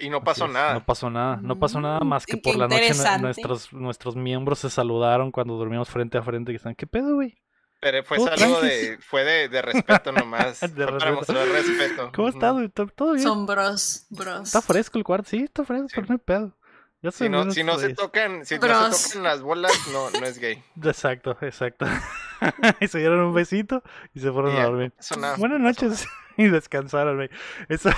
Y 0.00 0.10
no 0.10 0.22
pasó 0.22 0.46
nada. 0.48 0.74
No 0.74 0.84
pasó 0.84 1.10
nada, 1.10 1.38
no 1.42 1.58
pasó 1.58 1.80
nada 1.80 2.00
Mm, 2.00 2.06
más 2.08 2.24
que 2.26 2.32
qué 2.36 2.38
por 2.42 2.56
la 2.56 2.68
noche 2.68 2.92
nuestros, 3.20 3.72
nuestros 3.72 4.14
miembros 4.16 4.60
se 4.60 4.70
saludaron 4.70 5.32
cuando 5.32 5.56
dormíamos 5.56 5.88
frente 5.88 6.16
a 6.18 6.22
frente 6.22 6.52
y 6.52 6.56
están, 6.56 6.74
¿qué 6.74 6.86
pedo, 6.86 7.14
güey? 7.16 7.36
Pero 7.80 8.02
fue 8.04 8.18
algo 8.18 8.60
de, 8.60 8.98
fue 9.00 9.24
de, 9.24 9.48
de 9.48 9.62
respeto 9.62 10.10
nomás. 10.12 10.60
De 10.60 10.68
fue 10.68 10.86
para 10.86 10.92
respeto. 10.98 11.14
mostrar 11.14 11.48
respeto. 11.48 12.12
¿Cómo 12.14 12.28
güey? 12.54 12.68
¿Todo 12.70 12.86
todo 12.88 13.12
bien? 13.12 13.22
Son 13.22 13.46
bros, 13.46 14.06
bros. 14.10 14.42
Está 14.42 14.60
fresco 14.62 14.98
el 14.98 15.04
cuarto, 15.04 15.28
sí, 15.30 15.44
está 15.44 15.64
fresco, 15.64 15.88
Sí. 15.88 15.94
pero 15.96 16.06
no 16.08 16.14
hay 16.14 16.18
pedo. 16.18 16.54
Ya 17.00 17.12
Si 17.12 17.28
no, 17.28 17.48
si 17.52 17.62
no 17.62 17.78
se 17.78 17.94
tocan, 17.94 18.44
si 18.44 18.56
no 18.56 18.60
Bros. 18.62 18.96
se 18.96 19.08
tocan 19.10 19.22
las 19.22 19.40
bolas, 19.42 19.72
no, 19.92 20.10
no 20.10 20.26
es 20.26 20.38
gay. 20.38 20.60
Exacto, 20.82 21.38
exacto. 21.42 21.86
y 22.80 22.88
se 22.88 22.98
dieron 22.98 23.20
un 23.20 23.32
besito 23.34 23.84
y 24.14 24.18
se 24.20 24.32
fueron 24.32 24.56
Y 24.56 24.58
a 24.58 24.64
dormir. 24.64 24.92
no 25.12 25.16
nada, 25.20 25.36
Buenas 25.36 25.60
no 25.60 25.66
noches 25.68 26.08
y 26.36 26.48
descansaron, 26.48 27.14
güey. 27.16 27.30
Eso, 27.68 27.90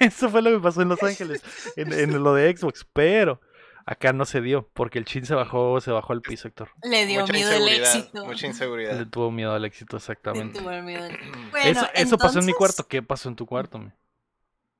eso 0.00 0.30
fue 0.30 0.40
lo 0.40 0.50
que 0.52 0.60
pasó 0.60 0.80
en 0.80 0.88
Los 0.88 1.02
Ángeles, 1.02 1.42
en, 1.76 1.92
en 1.92 2.22
lo 2.22 2.32
de 2.32 2.56
Xbox, 2.56 2.86
pero 2.94 3.42
acá 3.86 4.12
no 4.12 4.24
se 4.26 4.40
dio, 4.40 4.68
porque 4.74 4.98
el 4.98 5.04
chin 5.06 5.24
se 5.24 5.34
bajó, 5.34 5.80
se 5.80 5.90
bajó 5.92 6.12
al 6.12 6.20
piso, 6.20 6.48
Héctor. 6.48 6.70
Le 6.82 7.06
dio 7.06 7.20
mucha 7.22 7.32
miedo 7.32 7.50
el 7.52 7.56
inseguridad, 7.62 7.96
éxito. 7.96 8.24
Mucha 8.26 8.40
Le 8.42 8.46
inseguridad. 8.48 9.06
tuvo 9.08 9.30
miedo 9.30 9.52
al 9.54 9.64
éxito, 9.64 9.96
Le 9.96 9.98
exactamente. 9.98 10.58
tuvo 10.58 10.70
miedo 10.82 11.04
al- 11.04 11.10
eso 11.16 11.50
Bueno, 11.52 11.88
eso 11.94 12.18
pasó 12.18 12.40
en 12.40 12.46
mi 12.46 12.52
cuarto. 12.52 12.86
¿Qué 12.86 13.02
pasó 13.02 13.28
en 13.28 13.36
tu 13.36 13.46
cuarto, 13.46 13.78
me? 13.78 13.92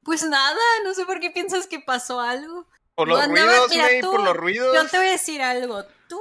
Pues 0.03 0.23
nada, 0.29 0.59
no 0.85 0.92
sé 0.95 1.05
por 1.07 1.19
qué 1.21 1.31
piensas 1.31 1.66
que 1.66 1.81
pasó 1.81 2.21
algo. 2.21 2.66
Por 2.95 3.09
los 3.09 3.27
ruidos, 3.27 3.69
mira, 3.71 3.85
May, 3.85 4.01
tú- 4.01 4.11
por 4.11 4.23
los 4.23 4.37
ruidos. 4.37 4.75
Yo 4.75 4.87
te 4.88 4.97
voy 4.99 5.07
a 5.09 5.11
decir 5.12 5.42
algo. 5.42 5.83
Tú 6.09 6.21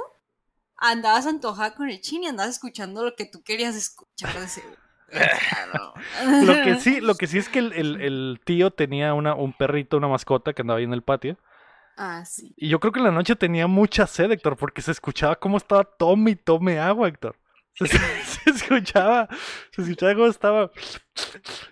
andabas 0.76 1.26
antojada 1.26 1.74
con 1.74 1.88
el 1.88 2.00
chin 2.00 2.24
y 2.24 2.26
andabas 2.28 2.52
escuchando 2.54 3.04
lo 3.04 3.14
que 3.16 3.24
tú 3.24 3.42
querías 3.42 3.74
escuchar 3.76 4.38
de 4.38 4.48
seguro. 4.48 4.76
Claro. 5.08 5.94
Lo 6.42 6.52
que 6.64 6.80
sí, 6.80 7.00
lo 7.00 7.14
que 7.14 7.28
sí 7.28 7.38
es 7.38 7.48
que 7.48 7.60
el, 7.60 7.72
el- 7.74 8.00
el 8.00 8.40
tío 8.44 8.72
tenía 8.72 9.14
una, 9.14 9.34
un 9.34 9.52
perrito, 9.52 9.96
una 9.96 10.08
mascota 10.08 10.52
que 10.52 10.62
andaba 10.62 10.78
ahí 10.78 10.84
en 10.84 10.92
el 10.92 11.02
patio. 11.02 11.38
Ah, 11.96 12.24
sí. 12.24 12.54
Y 12.56 12.68
yo 12.68 12.78
creo 12.78 12.92
que 12.92 12.98
en 13.00 13.06
la 13.06 13.10
noche 13.10 13.36
tenía 13.36 13.66
mucha 13.66 14.06
sed, 14.06 14.30
Héctor, 14.30 14.56
porque 14.56 14.82
se 14.82 14.92
escuchaba 14.92 15.36
cómo 15.36 15.56
estaba 15.56 15.84
tome 15.84 16.32
y 16.32 16.36
tome 16.36 16.78
agua, 16.78 17.08
Héctor. 17.08 17.36
Se, 17.74 17.86
se 18.24 18.50
escuchaba, 18.50 19.28
se 19.70 19.82
escuchaba 19.82 20.14
cómo 20.14 20.26
estaba. 20.26 20.70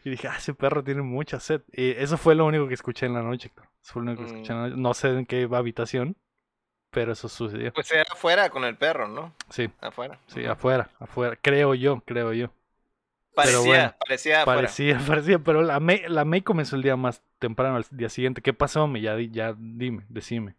Y 0.05 0.11
dije, 0.11 0.29
ah, 0.29 0.37
ese 0.37 0.55
perro 0.55 0.83
tiene 0.83 1.03
mucha 1.03 1.41
sed. 1.41 1.63
Y 1.73 1.91
eso 1.91 2.17
fue 2.19 2.35
lo 2.35 2.47
único 2.47 2.69
que 2.69 2.75
escuché 2.75 3.07
en 3.07 3.15
la 3.15 3.23
noche, 3.23 3.49
Héctor. 3.49 3.69
Eso 3.83 3.93
fue 3.93 4.03
lo 4.03 4.11
único 4.13 4.23
que 4.25 4.33
escuché 4.33 4.53
en 4.53 4.59
la 4.63 4.69
noche. 4.69 4.81
No 4.81 4.95
sé 4.95 5.09
en 5.11 5.27
qué 5.27 5.49
habitación, 5.53 6.17
pero 6.91 7.13
eso 7.13 7.29
sucedió. 7.29 7.73
Pues 7.73 7.91
era 7.93 8.05
afuera 8.11 8.49
con 8.51 8.65
el 8.65 8.77
perro, 8.77 9.09
¿no? 9.09 9.35
Sí, 9.51 9.71
Afuera. 9.81 10.19
sí, 10.27 10.45
afuera, 10.47 10.91
afuera. 10.99 11.37
Creo 11.41 11.75
yo, 11.75 12.03
creo 12.07 12.33
yo. 12.33 12.51
Parecía, 13.35 13.61
bueno, 13.61 13.95
parecía. 13.99 14.45
Parecía, 14.45 14.99
parecía, 15.07 15.39
pero 15.39 15.63
la 15.63 15.81
May, 15.81 16.03
la 16.09 16.25
May 16.25 16.43
comenzó 16.43 16.77
el 16.77 16.83
día 16.83 16.97
más 16.97 17.23
temprano, 17.39 17.77
al 17.77 17.87
día 17.91 18.09
siguiente. 18.09 18.43
¿Qué 18.43 18.53
pasó, 18.53 18.87
May? 18.87 19.03
Ya, 19.03 19.17
ya 19.21 19.55
dime, 19.59 20.05
decime. 20.09 20.57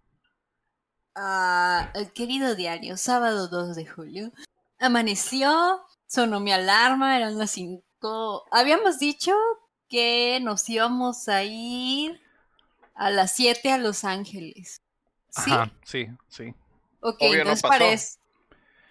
Ah, 1.16 1.92
el 1.96 2.12
querido 2.12 2.56
diario, 2.56 2.98
sábado 2.98 3.48
2 3.48 3.76
de 3.76 3.86
julio. 3.86 4.32
Amaneció, 4.80 5.82
sonó 6.06 6.42
mi 6.42 6.52
alarma, 6.52 7.16
eran 7.16 7.38
las 7.38 7.52
5. 7.52 8.46
Habíamos 8.52 9.00
dicho 9.00 9.34
que 9.88 10.40
nos 10.42 10.68
íbamos 10.70 11.30
a 11.30 11.44
ir 11.44 12.20
a 12.96 13.10
las 13.10 13.34
7 13.36 13.72
a 13.72 13.78
Los 13.78 14.04
Ángeles. 14.04 14.82
¿Sí? 15.30 15.52
Ajá, 15.52 15.72
sí, 15.86 16.08
sí. 16.28 16.54
Ok, 17.00 17.22
Obvio, 17.22 17.40
entonces 17.40 17.62
parece. 17.62 18.18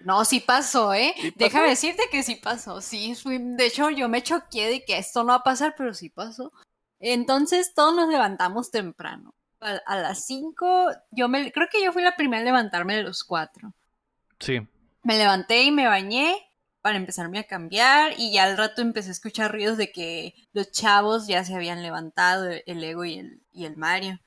No, 0.05 0.25
sí 0.25 0.41
pasó, 0.41 0.93
¿eh? 0.95 1.15
¿Sí 1.17 1.31
pasó? 1.31 1.45
Déjame 1.45 1.69
decirte 1.71 2.03
que 2.11 2.23
sí 2.23 2.37
pasó. 2.37 2.81
Sí, 2.81 3.15
de 3.25 3.67
hecho, 3.67 3.91
yo 3.91 4.09
me 4.09 4.23
choqué 4.23 4.69
de 4.69 4.85
que 4.85 4.99
esto 4.99 5.21
no 5.23 5.29
va 5.29 5.37
a 5.37 5.43
pasar, 5.43 5.75
pero 5.77 5.95
sí 5.95 6.11
pasó. 6.11 6.53
Entonces, 7.01 7.75
todos 7.75 7.95
nos 7.95 8.09
levantamos 8.09 8.71
temprano. 8.71 9.35
A, 9.61 9.81
a 9.87 9.97
las 9.97 10.25
5, 10.27 10.91
yo 11.11 11.29
me, 11.29 11.51
creo 11.53 11.69
que 11.73 11.83
yo 11.83 11.93
fui 11.93 12.03
la 12.03 12.17
primera 12.17 12.41
en 12.41 12.45
levantarme 12.47 12.97
de 12.97 13.03
los 13.03 13.25
cuatro. 13.25 13.75
Sí, 14.39 14.61
Me 15.03 15.17
levanté 15.19 15.63
y 15.63 15.71
me 15.73 15.87
bañé 15.87 16.37
para 16.83 16.97
empezarme 16.99 17.39
a 17.39 17.45
cambiar 17.47 18.13
y 18.19 18.33
ya 18.33 18.45
al 18.45 18.59
rato 18.59 18.83
empecé 18.83 19.09
a 19.09 19.13
escuchar 19.13 19.53
ruidos 19.53 19.79
de 19.79 19.91
que 19.91 20.35
los 20.53 20.71
chavos 20.71 21.27
ya 21.27 21.43
se 21.45 21.55
habían 21.55 21.83
levantado, 21.83 22.47
el- 22.51 22.63
el 22.67 22.85
Ego 22.85 23.05
y 23.07 23.19
el, 23.19 23.43
y 23.53 23.65
el 23.65 23.77
Mario. 23.77 24.19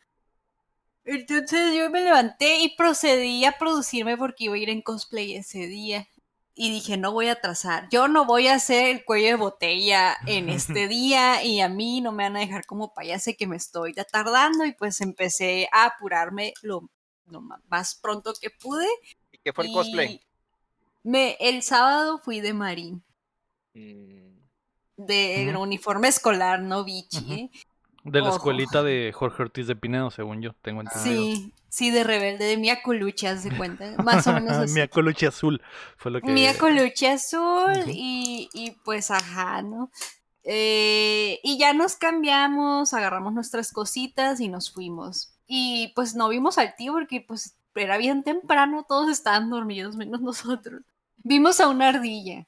Entonces 1.08 1.76
yo 1.76 1.90
me 1.90 2.02
levanté 2.02 2.60
y 2.60 2.76
procedí 2.76 3.46
a 3.46 3.58
producirme 3.58 4.18
porque 4.18 4.46
iba 4.46 4.56
a 4.56 4.58
ir 4.60 4.70
en 4.70 4.82
cosplay 4.82 5.36
ese 5.36 5.68
día. 5.68 6.08
Y 6.54 6.72
dije, 6.72 6.98
no 6.98 7.12
voy 7.12 7.28
a 7.28 7.34
atrasar. 7.34 7.88
Yo 7.90 8.08
no 8.08 8.26
voy 8.26 8.48
a 8.48 8.56
hacer 8.56 8.88
el 8.88 9.06
cuello 9.06 9.28
de 9.28 9.36
botella 9.36 10.18
en 10.26 10.50
este 10.50 10.88
día 10.88 11.44
y 11.44 11.62
a 11.62 11.70
mí 11.70 12.02
no 12.02 12.12
me 12.12 12.24
van 12.24 12.38
a 12.38 12.42
dejar 12.42 12.66
como 12.66 12.94
payase 12.94 13.36
que 13.36 13.48
me 13.48 13.56
estoy 13.56 13.94
ya 13.94 14.04
tardando. 14.04 14.66
Y 14.66 14.74
pues 14.74 15.02
empecé 15.02 15.70
a 15.72 15.86
apurarme 15.86 16.54
lo, 16.62 16.90
más 17.68 17.96
pronto 17.96 18.34
que 18.40 18.50
pude. 18.50 18.88
¿Y 19.32 19.38
qué 19.40 19.54
fue 19.54 19.66
el 19.66 19.72
y 19.72 19.74
cosplay? 19.74 20.22
Me, 21.04 21.38
el 21.40 21.64
sábado 21.64 22.18
fui 22.20 22.42
de 22.42 22.54
marín, 22.54 23.04
Mm, 23.78 24.40
de 24.98 25.56
uniforme 25.58 26.08
escolar, 26.08 26.60
no 26.60 26.84
bichi. 26.84 27.34
¿eh? 27.34 27.50
De 28.08 28.22
la 28.22 28.28
Ojo. 28.28 28.38
escuelita 28.38 28.84
de 28.84 29.12
Jorge 29.14 29.44
Ortiz 29.44 29.68
de 29.68 29.76
Pinedo, 29.76 30.10
según 30.12 30.42
yo, 30.42 30.54
tengo 30.62 30.82
entendido. 30.82 31.22
Sí, 31.22 31.54
sí, 31.70 31.92
de 31.92 32.04
rebelde, 32.04 32.46
de 32.46 32.58
Mia 32.58 32.82
Coluche, 32.82 33.28
haz 33.28 33.44
de 33.44 33.56
cuenta, 33.56 33.86
más 34.04 34.28
o 34.28 34.34
menos 34.34 34.54
así. 34.54 34.80
Mi 34.80 34.88
coluche 34.88 35.28
azul 35.28 35.62
fue 35.98 36.12
lo 36.12 36.22
que... 36.22 36.32
Mia 36.32 36.58
Coluche 36.58 37.10
azul 37.10 37.84
y, 37.88 38.50
y 38.54 38.72
pues 38.84 39.12
ajá, 39.12 39.62
¿no? 39.62 39.92
Eh, 40.50 41.42
y 41.44 41.58
ya 41.58 41.74
nos 41.74 41.96
cambiamos, 41.98 42.94
agarramos 42.94 43.34
nuestras 43.34 43.74
cositas 43.74 44.40
y 44.40 44.48
nos 44.48 44.72
fuimos. 44.72 45.34
Y 45.46 45.92
pues 45.94 46.16
no 46.16 46.30
vimos 46.30 46.58
al 46.58 46.74
tío 46.76 46.94
porque 46.94 47.20
pues 47.20 47.58
era 47.76 47.98
bien 47.98 48.24
temprano, 48.24 48.86
todos 48.88 49.10
estaban 49.10 49.50
dormidos 49.50 49.98
menos 49.98 50.22
nosotros. 50.22 50.82
Vimos 51.18 51.60
a 51.60 51.68
una 51.68 51.90
ardilla. 51.90 52.48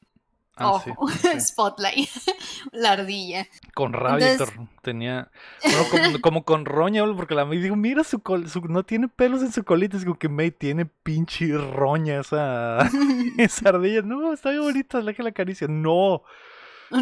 Ah, 0.59 0.69
Ojo, 0.71 1.07
sí. 1.21 1.39
Spotlight, 1.41 2.09
la 2.71 2.91
ardilla. 2.91 3.47
Con 3.73 3.93
rabia, 3.93 4.31
Entonces-. 4.33 4.55
Tenía. 4.81 5.31
bueno, 5.63 5.83
como, 5.89 6.21
como 6.21 6.43
con 6.45 6.65
roña, 6.65 7.03
porque 7.15 7.35
la 7.35 7.45
May 7.45 7.59
digo, 7.59 7.75
mira 7.75 8.03
su 8.03 8.19
col, 8.19 8.49
su- 8.49 8.61
no 8.61 8.83
tiene 8.83 9.07
pelos 9.07 9.41
en 9.41 9.51
su 9.51 9.63
colita. 9.63 9.97
Es 9.97 10.03
como 10.03 10.17
que 10.19 10.29
May 10.29 10.51
tiene 10.51 10.85
pinche 10.85 11.47
roña 11.57 12.19
esa, 12.21 12.89
esa 13.37 13.69
ardilla. 13.69 14.01
No, 14.01 14.33
está 14.33 14.49
bien 14.51 14.63
bonita, 14.63 15.01
déjala 15.01 15.29
la 15.29 15.33
caricia. 15.33 15.67
No, 15.67 16.23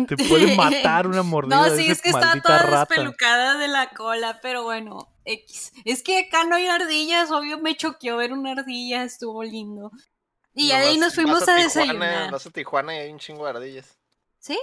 te 0.08 0.18
puede 0.18 0.56
matar 0.56 1.08
una 1.08 1.24
mordida. 1.24 1.56
No, 1.70 1.76
sí, 1.76 1.90
es 1.90 2.02
que 2.02 2.10
está 2.10 2.40
toda 2.42 2.60
rata. 2.60 2.80
despelucada 2.90 3.58
de 3.58 3.68
la 3.70 3.90
cola, 3.92 4.40
pero 4.42 4.64
bueno, 4.64 5.08
X. 5.24 5.72
Es 5.86 6.04
que 6.04 6.20
acá 6.20 6.44
no 6.46 6.56
hay 6.56 6.68
ardillas, 6.68 7.32
obvio 7.32 7.58
me 7.60 7.76
choqueó 7.76 8.18
ver 8.18 8.34
una 8.34 8.52
ardilla, 8.52 9.04
estuvo 9.04 9.44
lindo. 9.44 9.92
Y 10.58 10.68
de 10.70 10.74
ahí 10.74 10.98
nos 10.98 11.14
fuimos 11.14 11.44
a, 11.44 11.56
Tijuana, 11.56 11.64
desayunar. 11.64 12.32
Vas 12.32 12.46
a 12.48 12.50
Tijuana 12.50 12.96
y 12.96 13.00
hay 13.00 13.12
un 13.12 13.20
chingo 13.20 13.44
de 13.46 13.52
ardillas. 13.52 13.98
¿Sí? 14.40 14.58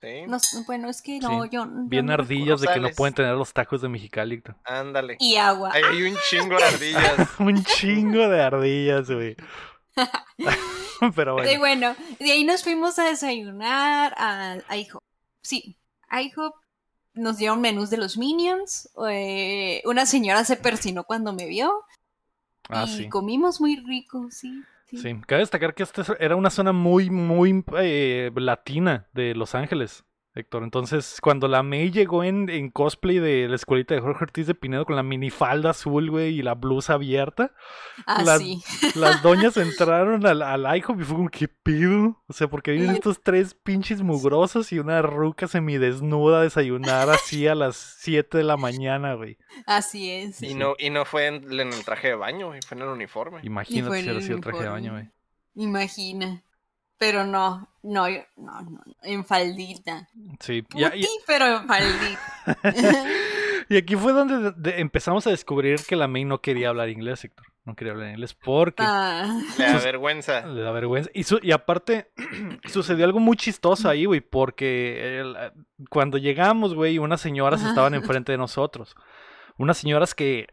Sí, 0.00 0.26
No, 0.26 0.38
bueno, 0.66 0.90
es 0.90 1.00
que 1.00 1.20
no, 1.20 1.44
Sí, 1.44 1.50
yo. 1.52 1.64
Bien 1.68 2.06
no 2.06 2.12
ardillas 2.12 2.60
de 2.60 2.66
que 2.68 2.80
no 2.80 2.90
pueden 2.90 3.14
tener 3.14 3.34
los 3.34 3.52
tacos 3.52 3.80
de 3.82 3.88
Mexicali. 3.88 4.42
Ándale. 4.64 5.16
Y 5.20 5.36
agua. 5.36 5.70
Ahí 5.72 5.82
hay 5.82 6.02
un 6.02 6.16
chingo 6.28 6.56
de 6.56 6.64
ardillas. 6.64 7.28
Un 7.38 7.64
chingo 7.64 8.28
de 8.28 8.42
ardillas, 8.42 9.10
güey. 9.10 9.36
Pero 11.16 11.32
Y 11.38 11.56
bueno. 11.56 11.58
bueno, 11.58 11.96
de 12.18 12.32
ahí 12.32 12.44
nos 12.44 12.62
fuimos 12.62 12.98
a 12.98 13.04
desayunar 13.04 14.14
al 14.16 14.64
a 14.68 14.76
IHOP. 14.76 15.02
Sí, 15.40 15.76
IHOP 16.10 16.54
nos 17.14 17.36
dieron 17.36 17.60
menús 17.60 17.90
de 17.90 17.96
los 17.96 18.16
Minions. 18.16 18.88
eh, 19.08 19.82
una 19.84 20.04
señora 20.06 20.44
se 20.44 20.56
persinó 20.56 21.04
cuando 21.04 21.32
me 21.32 21.46
vio. 21.46 21.72
Ah, 22.68 22.86
y 22.88 22.96
sí. 22.96 23.08
comimos 23.08 23.60
muy 23.60 23.76
rico, 23.76 24.28
sí. 24.30 24.62
Sí. 24.96 25.16
Cabe 25.26 25.40
destacar 25.40 25.74
que 25.74 25.82
esta 25.82 26.04
era 26.18 26.36
una 26.36 26.50
zona 26.50 26.72
muy, 26.72 27.10
muy 27.10 27.64
eh, 27.78 28.30
latina 28.34 29.08
de 29.12 29.34
Los 29.34 29.54
Ángeles, 29.54 30.04
Héctor. 30.34 30.62
Entonces, 30.62 31.18
cuando 31.20 31.46
la 31.46 31.62
May 31.62 31.90
llegó 31.90 32.24
en, 32.24 32.48
en 32.48 32.70
cosplay 32.70 33.18
de 33.18 33.48
la 33.48 33.56
escuelita 33.56 33.94
de 33.94 34.00
Jorge 34.00 34.24
Ortiz 34.24 34.46
de 34.46 34.54
Pinedo 34.54 34.86
con 34.86 34.96
la 34.96 35.02
minifalda 35.02 35.70
azul, 35.70 36.10
güey, 36.10 36.38
y 36.38 36.42
la 36.42 36.54
blusa 36.54 36.94
abierta, 36.94 37.52
Ah, 38.06 38.22
las, 38.22 38.40
sí. 38.40 38.62
las 38.94 39.22
doñas 39.22 39.58
entraron 39.58 40.24
al, 40.24 40.40
al 40.40 40.76
IHOP 40.78 41.00
y 41.00 41.04
fue 41.04 41.16
como, 41.16 41.28
¿qué 41.28 41.48
pido? 41.48 42.22
O 42.28 42.32
sea, 42.32 42.48
porque 42.48 42.70
vienen 42.70 42.90
estos 42.96 43.22
tres 43.22 43.52
pinches 43.54 44.00
mugrosos 44.00 44.72
y 44.72 44.78
una 44.78 45.02
ruca 45.02 45.48
semidesnuda 45.48 46.40
a 46.40 46.42
desayunar 46.44 47.10
así 47.10 47.46
a 47.46 47.54
las 47.54 47.76
7 48.00 48.38
de 48.38 48.44
la 48.44 48.56
mañana, 48.56 49.12
güey. 49.14 49.36
Así 49.66 50.10
es. 50.10 50.42
Y 50.42 50.54
no, 50.54 50.74
y 50.78 50.88
no 50.88 51.04
fue 51.04 51.26
en, 51.26 51.52
en 51.52 51.72
el 51.74 51.84
traje 51.84 52.08
de 52.08 52.14
baño, 52.14 52.46
güey, 52.46 52.60
fue 52.66 52.78
en 52.78 52.84
el 52.84 52.88
uniforme. 52.88 53.40
Imagínate 53.42 53.96
si 53.96 54.02
hubiera 54.02 54.18
el 54.18 54.22
sido 54.24 54.36
el 54.36 54.42
traje 54.42 54.62
de 54.62 54.68
baño, 54.70 54.92
güey. 54.92 55.10
Imagina. 55.54 56.42
Pero 57.02 57.26
no, 57.26 57.68
no, 57.82 58.08
yo- 58.08 58.22
no, 58.36 58.60
no, 58.62 58.80
en 59.02 59.24
faldita. 59.24 60.08
Sí, 60.38 60.62
ya, 60.72 60.90
ya- 60.90 60.90
Puti, 60.90 61.08
pero 61.26 61.46
en 61.46 61.66
faldita. 61.66 62.20
Y 63.68 63.76
aquí 63.76 63.96
fue 63.96 64.12
donde 64.12 64.38
de- 64.38 64.52
de- 64.56 64.80
empezamos 64.80 65.26
a 65.26 65.30
descubrir 65.30 65.80
que 65.88 65.96
la 65.96 66.06
May 66.06 66.24
no 66.24 66.40
quería 66.40 66.68
hablar 66.68 66.90
inglés, 66.90 67.24
Héctor. 67.24 67.46
No 67.64 67.74
quería 67.74 67.92
hablar 67.94 68.10
inglés 68.10 68.34
porque 68.34 68.82
Ah, 68.86 69.40
Le 69.58 69.64
da 69.64 69.78
vergüenza. 69.78 70.46
le 70.46 70.60
da 70.62 70.70
vergüenza. 70.72 71.10
Y, 71.14 71.24
su- 71.24 71.40
y 71.42 71.50
aparte, 71.52 72.10
sucedió 72.66 73.04
algo 73.04 73.18
muy 73.18 73.36
chistoso 73.36 73.88
ahí, 73.88 74.04
güey, 74.04 74.20
porque 74.20 75.20
el- 75.20 75.36
cuando 75.90 76.18
llegamos, 76.18 76.74
güey, 76.74 76.98
unas 76.98 77.20
señoras 77.20 77.60
Ajá. 77.62 77.70
estaban 77.70 77.94
enfrente 77.94 78.30
de 78.32 78.38
nosotros. 78.38 78.94
Unas 79.58 79.78
señoras 79.78 80.14
que 80.14 80.46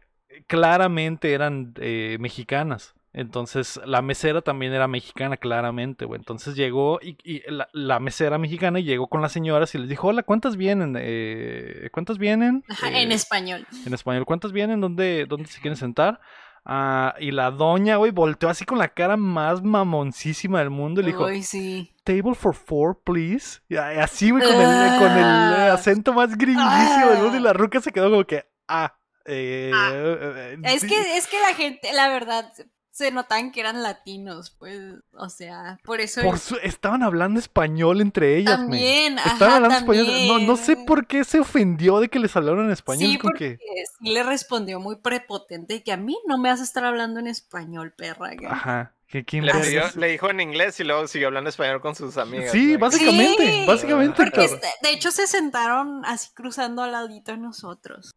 claramente 0.46 1.32
eran 1.32 1.74
eh, 1.78 2.16
mexicanas. 2.20 2.94
Entonces, 3.12 3.80
la 3.84 4.02
mesera 4.02 4.40
también 4.40 4.72
era 4.72 4.86
mexicana, 4.86 5.36
claramente, 5.36 6.04
güey. 6.04 6.18
Entonces 6.20 6.54
llegó 6.54 7.00
y, 7.02 7.18
y 7.24 7.42
la, 7.50 7.68
la 7.72 7.98
mesera 7.98 8.38
mexicana 8.38 8.78
llegó 8.78 9.08
con 9.08 9.20
las 9.20 9.32
señoras 9.32 9.74
y 9.74 9.78
les 9.78 9.88
dijo, 9.88 10.08
hola, 10.08 10.22
¿cuántas 10.22 10.56
vienen? 10.56 10.96
Eh, 10.98 11.88
¿Cuántas 11.92 12.18
vienen? 12.18 12.64
ajá, 12.68 12.88
Eh, 12.90 13.02
en 13.02 13.12
español. 13.12 13.66
en 13.84 13.94
español, 13.94 14.24
¿cuántas 14.26 14.52
vienen? 14.52 14.80
¿Dónde, 14.80 15.26
dónde 15.28 15.48
se 15.48 15.60
quieren 15.60 15.76
sentar? 15.76 16.20
Ah, 16.64 17.14
y 17.18 17.30
la 17.32 17.50
doña, 17.50 17.96
güey, 17.96 18.12
volteó 18.12 18.48
así 18.50 18.64
con 18.64 18.78
la 18.78 18.88
cara 18.88 19.16
más 19.16 19.62
mamoncísima 19.62 20.58
del 20.60 20.70
mundo 20.70 21.00
y 21.00 21.04
le 21.04 21.10
dijo, 21.10 21.24
Uy, 21.24 21.42
sí. 21.42 21.92
table 22.04 22.34
for 22.34 22.54
four, 22.54 23.00
please. 23.02 23.60
Y 23.68 23.76
así, 23.76 24.30
güey, 24.30 24.42
con 24.44 24.52
el, 24.60 24.98
con 24.98 25.10
el 25.18 25.24
Ah. 25.24 25.72
acento 25.72 26.12
más 26.12 26.36
gringuísimo 26.36 27.06
del 27.10 27.18
mundo 27.22 27.36
y 27.36 27.40
Ah. 27.40 27.44
la 27.44 27.52
ruca 27.54 27.80
se 27.80 27.90
quedó 27.92 28.10
como 28.10 28.24
que, 28.24 28.44
ah. 28.68 28.94
eh, 29.24 29.70
Ah. 29.74 29.90
eh, 29.94 30.58
Es 30.64 30.82
sí". 30.82 30.86
que, 30.88 31.16
es 31.16 31.26
que 31.26 31.38
la 31.40 31.54
gente, 31.54 31.92
la 31.94 32.08
verdad, 32.08 32.52
se 32.92 33.10
notaban 33.10 33.52
que 33.52 33.60
eran 33.60 33.82
latinos, 33.82 34.50
pues, 34.58 34.80
o 35.12 35.28
sea, 35.28 35.78
por 35.84 36.00
eso 36.00 36.22
Por 36.22 36.38
su- 36.38 36.56
estaban 36.62 37.02
hablando 37.02 37.38
español 37.40 38.00
entre 38.00 38.36
ellas, 38.36 38.56
también, 38.58 39.18
Estaban 39.18 39.42
ajá, 39.42 39.56
hablando 39.56 39.78
español. 39.78 40.06
No, 40.28 40.38
no 40.40 40.56
sé 40.56 40.66
también. 40.74 40.86
por 40.86 41.06
qué 41.06 41.24
se 41.24 41.40
ofendió 41.40 42.00
de 42.00 42.08
que 42.08 42.18
les 42.18 42.34
hablaron 42.36 42.66
en 42.66 42.72
español. 42.72 43.10
Sí, 43.12 43.18
porque 43.18 43.58
que, 43.58 43.84
sí 43.98 44.10
le 44.10 44.22
respondió 44.22 44.80
muy 44.80 44.96
prepotente 44.96 45.82
que 45.82 45.92
a 45.92 45.96
mí 45.96 46.18
no 46.26 46.36
me 46.38 46.48
vas 46.50 46.60
a 46.60 46.64
estar 46.64 46.84
hablando 46.84 47.20
en 47.20 47.26
español, 47.28 47.92
perra. 47.96 48.30
ajá. 48.48 48.94
Que 49.06 49.24
quién 49.24 49.44
Le, 49.44 49.52
pidió- 49.52 49.90
le 49.96 50.06
dijo 50.06 50.30
en 50.30 50.38
inglés 50.40 50.78
y 50.78 50.84
luego 50.84 51.08
siguió 51.08 51.26
hablando 51.28 51.50
español 51.50 51.80
con 51.80 51.96
sus 51.96 52.16
amigas. 52.16 52.52
Sí, 52.52 52.76
básicamente, 52.76 53.44
Sí, 53.44 53.64
básicamente. 53.66 54.14
Porque 54.16 54.44
este- 54.44 54.68
de 54.82 54.90
hecho 54.90 55.10
se 55.10 55.26
sentaron 55.26 56.04
así 56.04 56.30
cruzando 56.32 56.82
al 56.84 56.92
ladito 56.92 57.32
de 57.32 57.38
nosotros. 57.38 58.12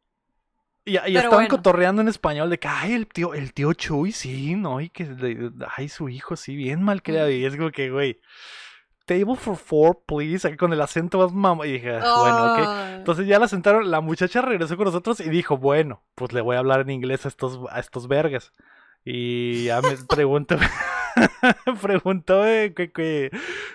Y, 0.85 0.91
y 0.93 1.15
estaban 1.15 1.29
bueno. 1.29 1.47
cotorreando 1.49 2.01
en 2.01 2.07
español 2.09 2.49
de 2.49 2.59
que, 2.59 2.67
ay, 2.67 2.93
el 2.93 3.07
tío, 3.07 3.33
el 3.33 3.53
tío 3.53 3.71
Chuy, 3.73 4.11
sí, 4.11 4.55
¿no? 4.55 4.81
Y 4.81 4.89
que, 4.89 5.05
de- 5.05 5.51
ay, 5.77 5.87
su 5.89 6.09
hijo, 6.09 6.35
sí, 6.35 6.55
bien 6.55 6.83
mal 6.83 7.01
creado. 7.01 7.29
Y 7.29 7.45
es 7.45 7.55
como 7.55 7.71
que, 7.71 7.89
güey, 7.89 8.19
table 9.05 9.35
for 9.37 9.55
four, 9.55 9.99
please, 10.05 10.45
aquí 10.47 10.57
con 10.57 10.73
el 10.73 10.81
acento 10.81 11.19
más 11.19 11.31
mamá. 11.31 11.65
Y 11.67 11.73
dije, 11.73 11.91
"Ah, 11.95 12.13
bueno, 12.19 12.45
ok. 12.47 12.59
Oh, 12.67 12.95
Entonces 12.97 13.27
ya 13.27 13.39
la 13.39 13.47
sentaron, 13.47 13.89
la 13.91 14.01
muchacha 14.01 14.41
regresó 14.41 14.75
con 14.75 14.85
nosotros 14.85 15.19
y 15.21 15.29
dijo, 15.29 15.57
bueno, 15.57 16.03
pues 16.15 16.33
le 16.33 16.41
voy 16.41 16.55
a 16.57 16.59
hablar 16.59 16.81
en 16.81 16.89
inglés 16.89 17.25
a 17.25 17.29
estos, 17.29 17.59
a 17.71 17.79
estos 17.79 18.07
vergas. 18.09 18.51
Y 19.05 19.65
ya 19.65 19.81
me 19.81 19.95
preguntó, 20.09 20.57
preguntó 21.81 22.45
eh, 22.47 22.73
que, 22.73 22.91
que, 22.91 23.29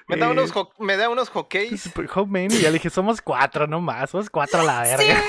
Me 0.07 0.17
da 0.17 0.27
eh, 0.29 0.31
unos, 0.31 0.53
me 0.79 0.97
da 0.97 1.09
unos 1.09 1.31
hockeys. 1.31 1.91
how 2.15 2.27
many? 2.27 2.55
Y 2.55 2.61
ya 2.61 2.69
le 2.69 2.75
dije, 2.75 2.91
somos 2.91 3.21
cuatro 3.23 3.67
nomás, 3.67 4.11
somos 4.11 4.31
cuatro 4.31 4.61
a 4.61 4.65
la 4.65 4.85
Sí, 4.85 4.97
verga. 4.97 5.15
nos 5.15 5.25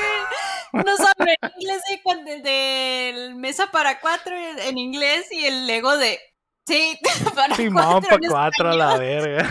habló 0.74 1.32
en 1.42 1.52
inglés 1.60 1.82
de, 1.90 2.02
cuando- 2.04 2.32
del 2.42 3.36
mesa 3.36 3.72
para 3.72 4.00
cuatro 4.00 4.36
en 4.36 4.78
inglés 4.78 5.32
y 5.32 5.46
el 5.46 5.68
Lego 5.68 5.98
de 5.98 6.20
sí, 6.68 7.00
para 7.36 7.56
cuatro 7.56 8.10
pa' 8.10 8.16
en 8.16 8.30
cuatro 8.30 8.70
a 8.70 8.76
la 8.76 8.98
verga. 8.98 9.50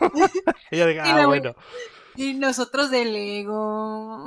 Dije, 0.70 0.94
Y 0.94 0.98
ah, 1.00 1.26
bueno. 1.26 1.54
Y 2.16 2.34
nosotros 2.34 2.90
de 2.90 3.04
Lego. 3.04 4.26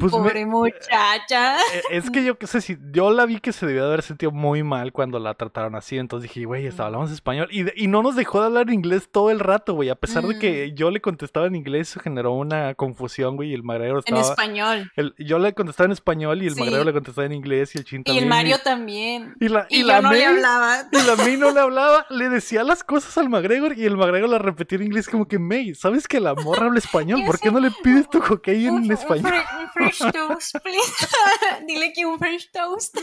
Pues 0.00 0.12
me- 0.12 0.18
Pobre 0.18 0.46
muchacha. 0.46 1.56
Eh, 1.58 1.82
Es 1.90 2.10
que 2.10 2.24
yo 2.24 2.38
qué 2.38 2.46
sé 2.46 2.60
si 2.60 2.78
yo 2.92 3.10
la 3.10 3.26
vi 3.26 3.38
que 3.40 3.52
se 3.52 3.66
debió 3.66 3.82
de 3.82 3.88
haber 3.88 4.02
sentido 4.02 4.32
muy 4.32 4.62
mal 4.62 4.92
cuando 4.92 5.18
la 5.18 5.34
trataron 5.34 5.74
así, 5.76 5.98
entonces 5.98 6.30
dije, 6.30 6.46
güey, 6.46 6.66
hasta 6.66 6.86
hablamos 6.86 7.10
español 7.10 7.48
y, 7.50 7.64
y 7.82 7.86
no 7.86 8.02
nos 8.02 8.16
dejó 8.16 8.40
de 8.40 8.46
hablar 8.46 8.70
inglés 8.70 9.08
todo 9.12 9.30
el 9.30 9.40
rato, 9.40 9.74
güey, 9.74 9.90
a 9.90 9.94
pesar 9.94 10.24
de 10.24 10.38
que 10.38 10.70
Mm. 10.72 10.74
yo 10.74 10.90
le 10.90 11.00
contestaba 11.00 11.46
en 11.46 11.54
inglés, 11.54 11.90
eso 11.90 12.00
generó 12.00 12.32
una 12.32 12.74
confusión, 12.74 13.36
güey, 13.36 13.50
y 13.50 13.54
el 13.54 13.62
magrero 13.62 13.94
En 13.94 14.16
estaba 14.16 14.20
español. 14.22 14.90
el- 14.96 15.14
yo 15.18 15.38
le 15.38 15.52
contestaba 15.52 15.86
en 15.86 15.92
español 15.92 16.42
y 16.42 16.46
el 16.46 16.54
Sí. 16.54 16.60
magrero 16.60 16.84
le 16.84 16.92
contestaba 16.92 17.26
en 17.26 17.32
inglés 17.32 17.74
y 17.74 17.78
el 17.78 17.84
chin 17.84 18.00
Y 18.00 18.04
también. 18.04 18.24
el 18.24 18.30
Mario 18.30 18.56
también. 18.64 19.34
y 19.40 19.48
la 19.48 19.66
Y, 19.68 19.82
la 19.82 19.96
yo 19.96 20.02
no 20.02 20.12
le 20.12 20.18
May- 20.18 20.26
hablaba. 20.36 20.76
y 20.92 21.02
la 21.06 21.16
May 21.16 21.36
no 21.36 21.50
le 21.50 21.60
hablaba, 21.64 22.06
le 22.10 22.28
decía 22.30 22.64
las 22.64 22.82
cosas 22.84 23.16
al 23.18 23.28
McGregor 23.28 23.76
y 23.76 23.84
el 23.84 23.96
McGregor 23.96 24.30
la 24.30 24.38
repetía 24.38 24.76
en 24.78 24.84
inglés 24.84 25.08
como 25.08 25.28
que 25.28 25.38
May, 25.38 25.74
¿sabes 25.74 26.08
que 26.08 26.20
la 26.20 26.34
morra 26.34 26.66
habla 26.66 26.78
español? 26.78 27.20
¿Por 27.26 27.38
qué 27.38 27.50
no 27.52 27.60
le 27.60 27.70
pides 27.82 28.08
tu 28.08 28.20
hockey 28.20 28.66
en 28.66 28.90
español? 28.90 29.32
French 29.74 29.98
toast, 30.12 30.56
please. 30.62 31.06
Dile 31.66 31.92
que 31.92 32.06
un 32.06 32.18
French 32.18 32.50
toast. 32.52 32.96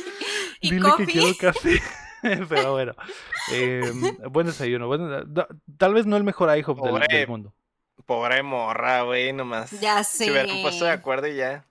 Y 0.61 0.71
Dile 0.71 0.89
coffee. 0.89 1.05
que 1.05 1.11
quiero 1.11 1.37
café. 1.39 1.81
Pero 2.49 2.71
bueno, 2.73 2.93
eh, 3.51 3.91
buen 4.29 4.47
desayuno. 4.47 4.87
buen- 4.87 5.33
da- 5.33 5.47
tal 5.77 5.93
vez 5.93 6.05
no 6.05 6.17
el 6.17 6.23
mejor 6.23 6.55
IHOP 6.57 6.79
del, 6.83 6.99
del 7.07 7.27
mundo. 7.27 7.53
Pobre 8.05 8.41
morra, 8.43 9.01
güey, 9.03 9.31
nomás. 9.33 9.71
Ya 9.79 10.03
sé. 10.03 10.25
Se 10.25 10.31
hubieran 10.31 10.61
puesto 10.61 10.85
de 10.85 10.91
acuerdo 10.91 11.27
y 11.27 11.35
ya. 11.35 11.65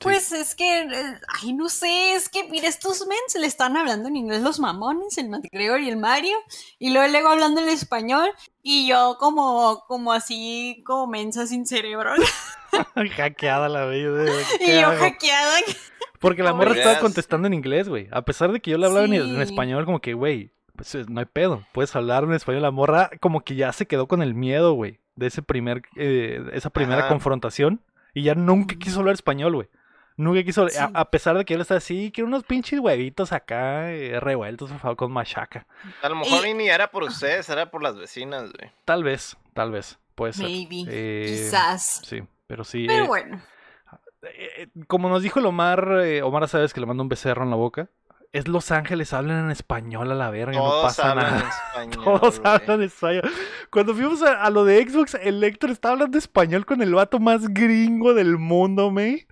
Pues 0.00 0.32
es 0.32 0.54
que, 0.54 0.82
eh, 0.82 1.20
ay, 1.42 1.52
no 1.52 1.68
sé, 1.68 2.14
es 2.14 2.28
que, 2.28 2.44
mira, 2.44 2.68
estos 2.68 3.06
mens 3.06 3.34
le 3.38 3.46
están 3.46 3.76
hablando 3.76 4.08
en 4.08 4.16
inglés 4.16 4.42
los 4.42 4.58
mamones, 4.58 5.18
el 5.18 5.28
McGregor 5.28 5.80
y 5.80 5.90
el 5.90 5.98
Mario, 5.98 6.36
y 6.78 6.90
luego 6.90 7.04
el 7.04 7.12
Lego 7.12 7.28
hablando 7.28 7.60
en 7.60 7.68
español, 7.68 8.30
y 8.62 8.88
yo 8.88 9.16
como, 9.18 9.84
como 9.86 10.12
así, 10.12 10.82
como 10.86 11.06
mensa 11.06 11.46
sin 11.46 11.66
cerebro, 11.66 12.12
Hackeada 13.16 13.68
la 13.68 13.86
vida. 13.86 14.24
y 14.60 14.80
yo 14.80 14.88
hackeada. 14.96 15.58
Porque 16.18 16.42
la 16.42 16.52
morra 16.52 16.72
estaba 16.72 17.00
contestando 17.00 17.46
en 17.48 17.54
inglés, 17.54 17.88
güey. 17.88 18.08
A 18.10 18.22
pesar 18.22 18.52
de 18.52 18.60
que 18.60 18.70
yo 18.70 18.78
le 18.78 18.86
hablaba 18.86 19.06
en, 19.06 19.40
español, 19.40 19.84
como 19.84 20.00
que, 20.00 20.14
güey, 20.14 20.52
pues 20.76 20.94
eh, 20.94 21.04
no 21.08 21.20
hay 21.20 21.26
pedo. 21.26 21.64
Puedes 21.72 21.94
hablar 21.96 22.24
en 22.24 22.32
español. 22.32 22.62
La 22.62 22.70
morra 22.70 23.10
como 23.20 23.40
que 23.40 23.54
ya 23.54 23.72
se 23.72 23.86
quedó 23.86 24.06
con 24.06 24.22
el 24.22 24.34
miedo, 24.34 24.74
güey, 24.74 25.00
de 25.16 25.26
ese 25.26 25.42
primer, 25.42 25.82
eh, 25.96 26.42
esa 26.52 26.70
primera 26.70 27.00
Ajá. 27.00 27.08
confrontación. 27.08 27.80
Y 28.12 28.22
ya 28.24 28.34
nunca 28.34 28.76
quiso 28.76 29.00
hablar 29.00 29.14
español, 29.14 29.54
güey. 29.54 29.68
Nunca 30.20 30.42
quiso, 30.44 30.68
Sí. 30.68 30.76
a, 30.78 30.90
a 30.92 31.10
pesar 31.10 31.36
de 31.38 31.44
que 31.44 31.54
él 31.54 31.60
estaba 31.62 31.78
así, 31.78 32.10
quiero 32.14 32.28
unos 32.28 32.44
pinches 32.44 32.78
huevitos 32.80 33.32
acá 33.32 33.90
eh, 33.92 34.20
revueltos, 34.20 34.70
por 34.70 34.78
favor, 34.80 34.96
con 34.96 35.12
machaca. 35.12 35.66
A 36.02 36.08
lo 36.08 36.16
mejor 36.16 36.46
Y- 36.46 36.54
ni 36.54 36.68
era 36.68 36.90
por 36.90 37.02
ustedes, 37.04 37.48
era 37.48 37.70
por 37.70 37.82
las 37.82 37.96
vecinas, 37.96 38.52
güey. 38.52 38.70
Tal 38.84 39.02
vez, 39.02 39.36
tal 39.54 39.70
vez, 39.72 39.98
puede 40.14 40.32
ser. 40.34 40.46
Maybe, 40.46 40.84
Eh, 40.88 41.24
quizás. 41.26 42.02
Sí, 42.04 42.22
pero 42.46 42.64
sí. 42.64 42.84
Pero 42.86 43.04
eh, 43.04 43.08
bueno, 43.08 43.40
eh, 44.22 44.68
como 44.86 45.08
nos 45.08 45.22
dijo 45.22 45.40
el 45.40 45.46
Omar, 45.46 46.00
eh, 46.04 46.22
Omar 46.22 46.46
sabes 46.48 46.72
que 46.74 46.80
le 46.80 46.86
manda 46.86 47.02
un 47.02 47.08
becerro 47.08 47.42
en 47.44 47.50
la 47.50 47.56
boca. 47.56 47.88
Es 48.32 48.46
Los 48.46 48.70
Ángeles, 48.70 49.12
hablan 49.12 49.46
en 49.46 49.50
español 49.50 50.12
a 50.12 50.14
la 50.14 50.30
verga, 50.30 50.52
no 50.56 50.62
Todos 50.62 50.84
pasa 50.96 51.10
hablan 51.10 51.34
nada. 51.34 51.48
español. 51.48 52.04
Todos 52.04 52.38
güey. 52.40 52.52
hablan 52.54 52.82
español. 52.82 53.30
Cuando 53.70 53.92
fuimos 53.94 54.22
a, 54.22 54.44
a 54.44 54.50
lo 54.50 54.64
de 54.64 54.86
Xbox, 54.88 55.14
el 55.14 55.42
Héctor 55.42 55.70
estaba 55.70 55.94
hablando 55.94 56.16
español 56.16 56.64
con 56.64 56.80
el 56.80 56.94
vato 56.94 57.18
más 57.18 57.48
gringo 57.48 58.14
del 58.14 58.38
mundo, 58.38 58.90
me. 58.92 59.26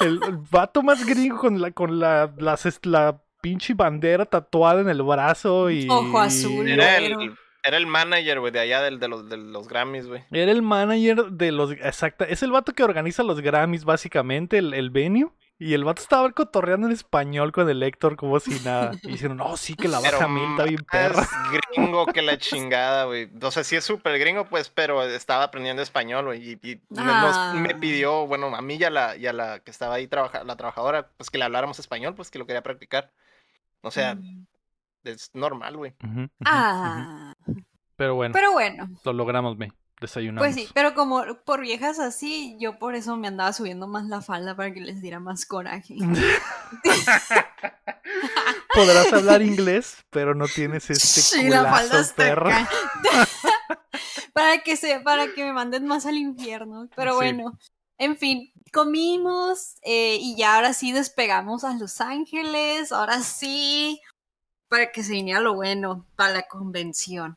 El, 0.00 0.20
el 0.26 0.36
vato 0.50 0.82
más 0.82 1.04
gringo 1.06 1.38
con 1.38 1.60
la, 1.60 1.70
con 1.72 1.98
la, 2.00 2.32
las 2.38 2.80
la 2.84 3.20
pinche 3.40 3.74
bandera 3.74 4.24
tatuada 4.26 4.80
en 4.80 4.88
el 4.88 5.02
brazo 5.02 5.70
y. 5.70 5.86
Ojo 5.88 6.18
azul, 6.20 6.68
Era 6.68 6.98
el, 6.98 7.34
era 7.62 7.76
el 7.76 7.86
manager, 7.86 8.40
güey, 8.40 8.52
de 8.52 8.60
allá 8.60 8.80
del- 8.82 8.98
de, 8.98 9.08
los, 9.08 9.28
de 9.28 9.36
los 9.36 9.68
Grammys, 9.68 10.06
güey. 10.06 10.24
Era 10.30 10.50
el 10.52 10.62
manager 10.62 11.26
de 11.32 11.52
los. 11.52 11.72
Exacta. 11.72 12.24
Es 12.24 12.42
el 12.42 12.50
vato 12.52 12.72
que 12.72 12.82
organiza 12.82 13.22
los 13.22 13.40
Grammys, 13.40 13.84
básicamente, 13.84 14.58
el, 14.58 14.72
el 14.74 14.90
venue. 14.90 15.30
Y 15.62 15.74
el 15.74 15.84
vato 15.84 16.00
estaba 16.00 16.30
cotorreando 16.32 16.86
en 16.86 16.92
español 16.94 17.52
con 17.52 17.68
el 17.68 17.82
Héctor 17.82 18.16
como 18.16 18.40
si 18.40 18.58
nada. 18.64 18.92
Y 19.02 19.08
dijeron, 19.12 19.36
no, 19.36 19.56
sí 19.58 19.74
que 19.76 19.88
la 19.88 20.00
Pero 20.00 20.16
baja 20.16 20.26
mil 20.28 20.50
está 20.52 20.64
bien 20.64 20.84
perra. 20.90 21.16
más 21.18 21.30
gringo 21.52 22.06
que 22.06 22.22
la 22.22 22.38
chingada, 22.38 23.04
güey. 23.04 23.30
O 23.42 23.50
sea, 23.50 23.62
sí 23.62 23.76
es 23.76 23.84
súper 23.84 24.18
gringo, 24.18 24.46
pues, 24.46 24.70
pero 24.70 25.02
estaba 25.02 25.44
aprendiendo 25.44 25.82
español, 25.82 26.24
güey. 26.24 26.52
Y, 26.52 26.68
y 26.72 26.80
nos- 26.88 27.36
Ah. 27.36 27.52
me 27.54 27.74
pidió, 27.74 28.26
bueno, 28.26 28.46
a 28.56 28.62
mí 28.62 28.76
y 28.76 28.84
a 28.84 28.90
la, 28.90 29.16
y 29.16 29.26
a 29.26 29.34
la 29.34 29.60
que 29.60 29.70
estaba 29.70 29.96
ahí, 29.96 30.08
trabaja, 30.08 30.42
la 30.44 30.56
trabajadora, 30.56 31.10
pues 31.18 31.28
que 31.28 31.36
le 31.36 31.44
habláramos 31.44 31.78
español, 31.78 32.14
pues 32.14 32.30
que 32.30 32.38
lo 32.38 32.46
quería 32.46 32.62
practicar. 32.62 33.12
O 33.82 33.90
sea, 33.90 34.14
Mm. 34.14 34.46
es 35.04 35.30
normal, 35.34 35.76
güey. 35.76 35.92
Ah, 36.46 37.34
Pero 37.96 38.14
bueno, 38.14 38.32
pero 38.32 38.52
bueno, 38.52 38.88
lo 39.04 39.12
logramos, 39.12 39.58
me. 39.58 39.70
Desayunamos. 40.00 40.46
pues 40.46 40.54
sí, 40.56 40.68
pero 40.72 40.94
como 40.94 41.22
por 41.44 41.60
viejas 41.60 41.98
así, 41.98 42.56
yo 42.58 42.78
por 42.78 42.94
eso 42.94 43.16
me 43.16 43.28
andaba 43.28 43.52
subiendo 43.52 43.86
más 43.86 44.06
la 44.06 44.22
falda 44.22 44.56
para 44.56 44.72
que 44.72 44.80
les 44.80 45.02
diera 45.02 45.20
más 45.20 45.44
coraje. 45.46 45.94
Podrás 48.74 49.12
hablar 49.12 49.42
inglés, 49.42 49.96
pero 50.10 50.34
no 50.34 50.46
tienes 50.46 50.88
este 50.90 51.20
Sí, 51.20 51.48
la 51.48 51.64
falda 51.64 51.90
culazo, 51.90 52.14
perro. 52.14 52.48
acá. 52.50 52.68
para 54.32 54.58
que 54.62 54.76
se, 54.76 55.00
para 55.00 55.32
que 55.34 55.44
me 55.44 55.52
manden 55.52 55.86
más 55.86 56.06
al 56.06 56.16
infierno. 56.16 56.88
Pero 56.96 57.12
Sí. 57.12 57.16
bueno, 57.16 57.58
en 57.98 58.16
fin, 58.16 58.52
comimos 58.72 59.76
eh, 59.82 60.16
y 60.20 60.36
ya 60.36 60.56
ahora 60.56 60.72
sí 60.72 60.92
despegamos 60.92 61.64
a 61.64 61.74
Los 61.74 62.00
Ángeles. 62.00 62.92
Ahora 62.92 63.20
sí, 63.22 64.00
para 64.68 64.92
que 64.92 65.02
se 65.02 65.12
viniera 65.12 65.40
lo 65.40 65.54
bueno 65.54 66.06
para 66.16 66.32
la 66.32 66.42
convención. 66.42 67.36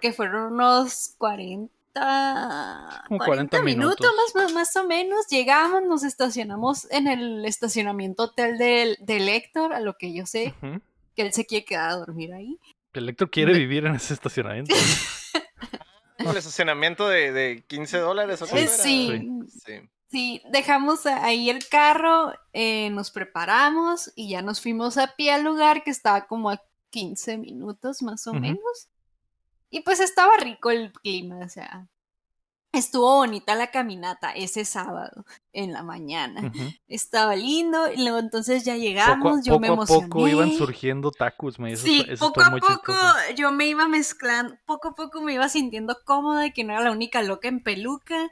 Que 0.00 0.12
fueron 0.12 0.52
unos 0.52 1.14
40 1.18 1.72
40, 1.98 3.04
Como 3.08 3.18
40 3.18 3.58
40 3.58 3.62
minutos, 3.62 4.06
minutos. 4.34 4.52
Más, 4.54 4.76
o 4.76 4.84
menos. 4.84 5.26
Llegamos, 5.28 5.82
nos 5.82 6.02
estacionamos 6.04 6.90
en 6.90 7.06
el 7.08 7.44
estacionamiento 7.44 8.24
hotel 8.24 8.58
del, 8.58 8.96
del 9.00 9.28
Héctor, 9.28 9.72
a 9.72 9.80
lo 9.80 9.96
que 9.96 10.12
yo 10.14 10.26
sé, 10.26 10.54
que 11.14 11.22
él 11.22 11.32
se 11.32 11.46
quiere 11.46 11.64
quedar 11.64 11.90
a 11.90 11.96
dormir 11.96 12.32
ahí. 12.32 12.58
El 12.92 13.08
Héctor 13.08 13.30
quiere 13.30 13.52
De- 13.52 13.58
vivir 13.58 13.86
en 13.86 13.94
ese 13.94 14.14
estacionamiento. 14.14 14.74
El 16.18 16.36
estacionamiento 16.36 17.08
de, 17.08 17.30
de 17.32 17.64
15 17.68 17.98
dólares 17.98 18.42
o 18.42 18.46
Eh, 18.56 18.66
sí, 18.66 19.30
Sí. 19.64 19.72
sí, 20.10 20.42
dejamos 20.50 21.06
ahí 21.06 21.48
el 21.48 21.66
carro, 21.68 22.32
eh, 22.52 22.90
nos 22.90 23.12
preparamos 23.12 24.10
y 24.16 24.30
ya 24.30 24.42
nos 24.42 24.60
fuimos 24.60 24.98
a 24.98 25.14
pie 25.14 25.30
al 25.32 25.44
lugar 25.44 25.84
que 25.84 25.90
estaba 25.90 26.26
como 26.26 26.50
a 26.50 26.60
15 26.90 27.38
minutos 27.38 28.02
más 28.02 28.26
o 28.26 28.32
menos. 28.34 28.88
Y 29.70 29.80
pues 29.80 30.00
estaba 30.00 30.36
rico 30.38 30.70
el 30.70 30.92
clima, 30.92 31.38
o 31.44 31.48
sea, 31.48 31.86
estuvo 32.72 33.16
bonita 33.16 33.54
la 33.54 33.70
caminata 33.70 34.32
ese 34.32 34.64
sábado 34.64 35.24
en 35.52 35.72
la 35.72 35.82
mañana. 35.82 36.50
Estaba 36.88 37.36
lindo, 37.36 37.92
y 37.92 37.98
luego 38.02 38.18
entonces 38.18 38.64
ya 38.64 38.76
Poco, 39.02 39.28
llegamos, 39.28 39.40
a- 39.40 39.42
yo 39.44 39.56
me 39.58 39.66
poco 39.66 39.72
a 39.72 39.76
emocioné. 39.76 40.08
poco 40.08 40.28
iban 40.28 40.52
surgiendo 40.52 41.10
tacos, 41.10 41.58
me 41.58 41.72
eso, 41.72 41.84
Sí, 41.84 42.02
eso 42.08 42.26
poco 42.26 42.40
a 42.42 42.50
muy 42.50 42.60
poco 42.60 42.92
chistoso. 42.92 43.16
yo 43.36 43.52
me 43.52 43.66
iba 43.66 43.86
mezclando, 43.88 44.56
poco 44.66 44.88
a 44.88 44.94
poco 44.94 45.20
me 45.22 45.34
iba 45.34 45.48
sintiendo 45.48 45.96
cómoda 46.04 46.46
y 46.46 46.52
que 46.52 46.64
no 46.64 46.72
era 46.72 46.82
la 46.82 46.92
única 46.92 47.22
loca 47.22 47.48
en 47.48 47.62
peluca. 47.62 48.30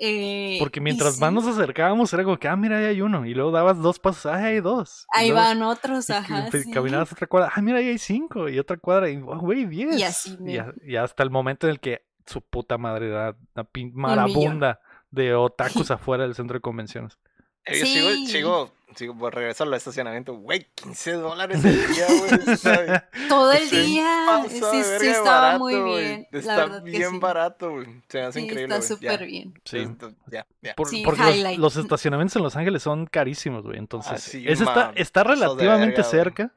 Eh, 0.00 0.56
Porque 0.58 0.80
y 0.80 0.82
mientras 0.82 1.14
sí, 1.16 1.20
más 1.20 1.32
nos 1.32 1.46
acercábamos 1.46 2.12
era 2.14 2.24
como 2.24 2.38
que, 2.38 2.48
ah, 2.48 2.56
mira, 2.56 2.78
ahí 2.78 2.86
hay 2.86 3.00
uno. 3.02 3.26
Y 3.26 3.34
luego 3.34 3.50
dabas 3.50 3.78
dos 3.82 3.98
pasos, 3.98 4.26
ah, 4.26 4.36
ahí 4.36 4.54
hay 4.54 4.60
dos. 4.60 5.06
Y 5.14 5.18
Ahí 5.20 5.28
luego- 5.30 5.44
van 5.46 5.62
otros, 5.62 6.08
y 6.08 6.12
ajá. 6.12 6.50
sí. 6.50 6.70
Caminabas 6.70 7.12
otra 7.12 7.26
cuadra, 7.26 7.52
ah, 7.54 7.60
mira, 7.60 7.78
ahí 7.78 7.88
hay 7.88 7.98
cinco. 7.98 8.48
Y 8.48 8.58
otra 8.58 8.76
cuadra, 8.78 9.10
y, 9.10 9.16
oh, 9.18 9.38
güey, 9.38 9.66
diez. 9.66 9.98
Y 9.98 10.02
así 10.02 10.36
me- 10.40 10.52
y, 10.52 10.56
a- 10.58 10.72
y 10.82 10.96
hasta 10.96 11.22
el 11.22 11.30
momento 11.30 11.66
en 11.66 11.72
el 11.72 11.80
que 11.80 12.02
su 12.26 12.40
puta 12.42 12.78
madre 12.78 13.08
era 13.08 13.36
una 13.54 13.66
marabunda 13.92 14.80
de 15.10 15.34
otakus 15.34 15.90
afuera 15.90 16.22
del 16.24 16.34
centro 16.34 16.54
de 16.54 16.60
convenciones. 16.60 17.18
Eh, 17.66 17.78
Yo 17.78 17.84
Sí. 17.84 17.94
sigo, 17.94 18.26
sigo, 18.26 18.72
por 19.18 19.34
regreso 19.34 19.64
al 19.64 19.74
estacionamiento. 19.74 20.34
Güey, 20.34 20.66
15 20.74 21.12
dólares 21.12 21.64
el 21.64 21.86
día, 21.88 22.06
güey. 22.06 23.00
Todo 23.28 23.52
el 23.52 23.68
se 23.68 23.80
día, 23.82 24.42
sí, 24.48 24.60
sí 25.00 25.06
estaba 25.08 25.40
barato, 25.40 25.58
muy 25.60 25.74
bien. 25.74 26.28
la 26.30 26.38
Está 26.38 26.56
verdad 26.56 26.84
que 26.84 26.90
bien 26.90 27.10
sí. 27.10 27.18
barato, 27.18 27.70
güey. 27.70 27.86
Se 28.08 28.18
me 28.18 28.24
hace 28.24 28.38
Sí, 28.40 28.44
increíble, 28.46 28.76
está 28.76 28.94
súper 28.94 29.24
bien. 29.26 29.54
Sí. 29.64 29.78
Esto- 29.78 30.12
Ya, 30.30 30.46
ya. 30.60 30.74
Por- 30.74 30.88
Sí, 30.88 31.02
porque 31.04 31.56
los, 31.58 31.76
estacionamientos 31.76 32.36
en 32.36 32.42
Los 32.42 32.56
Ángeles 32.56 32.82
son 32.82 33.06
carísimos, 33.06 33.62
güey. 33.64 33.78
Entonces, 33.78 34.34
ese 34.34 34.64
está, 34.64 34.92
está 34.96 35.24
relativamente 35.24 35.96
verga, 35.96 36.04
cerca 36.10 36.54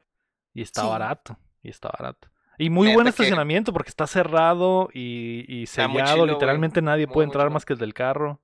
y 0.52 0.62
está 0.62 0.82
Sí. 0.82 0.88
barato. 0.88 1.38
Y 1.62 1.70
está 1.70 1.88
barato. 1.98 2.28
Y 2.58 2.70
muy 2.70 2.86
Neta 2.88 2.94
buen 2.96 3.04
que- 3.06 3.10
estacionamiento 3.10 3.72
porque 3.72 3.88
está 3.88 4.06
cerrado 4.06 4.88
y, 4.92 5.44
y 5.48 5.66
sellado. 5.66 6.26
Literalmente 6.26 6.82
nadie 6.82 7.06
Muy, 7.06 7.14
puede 7.14 7.26
entrar 7.26 7.50
más 7.50 7.64
que 7.64 7.72
el 7.72 7.78
del 7.78 7.94
carro. 7.94 8.40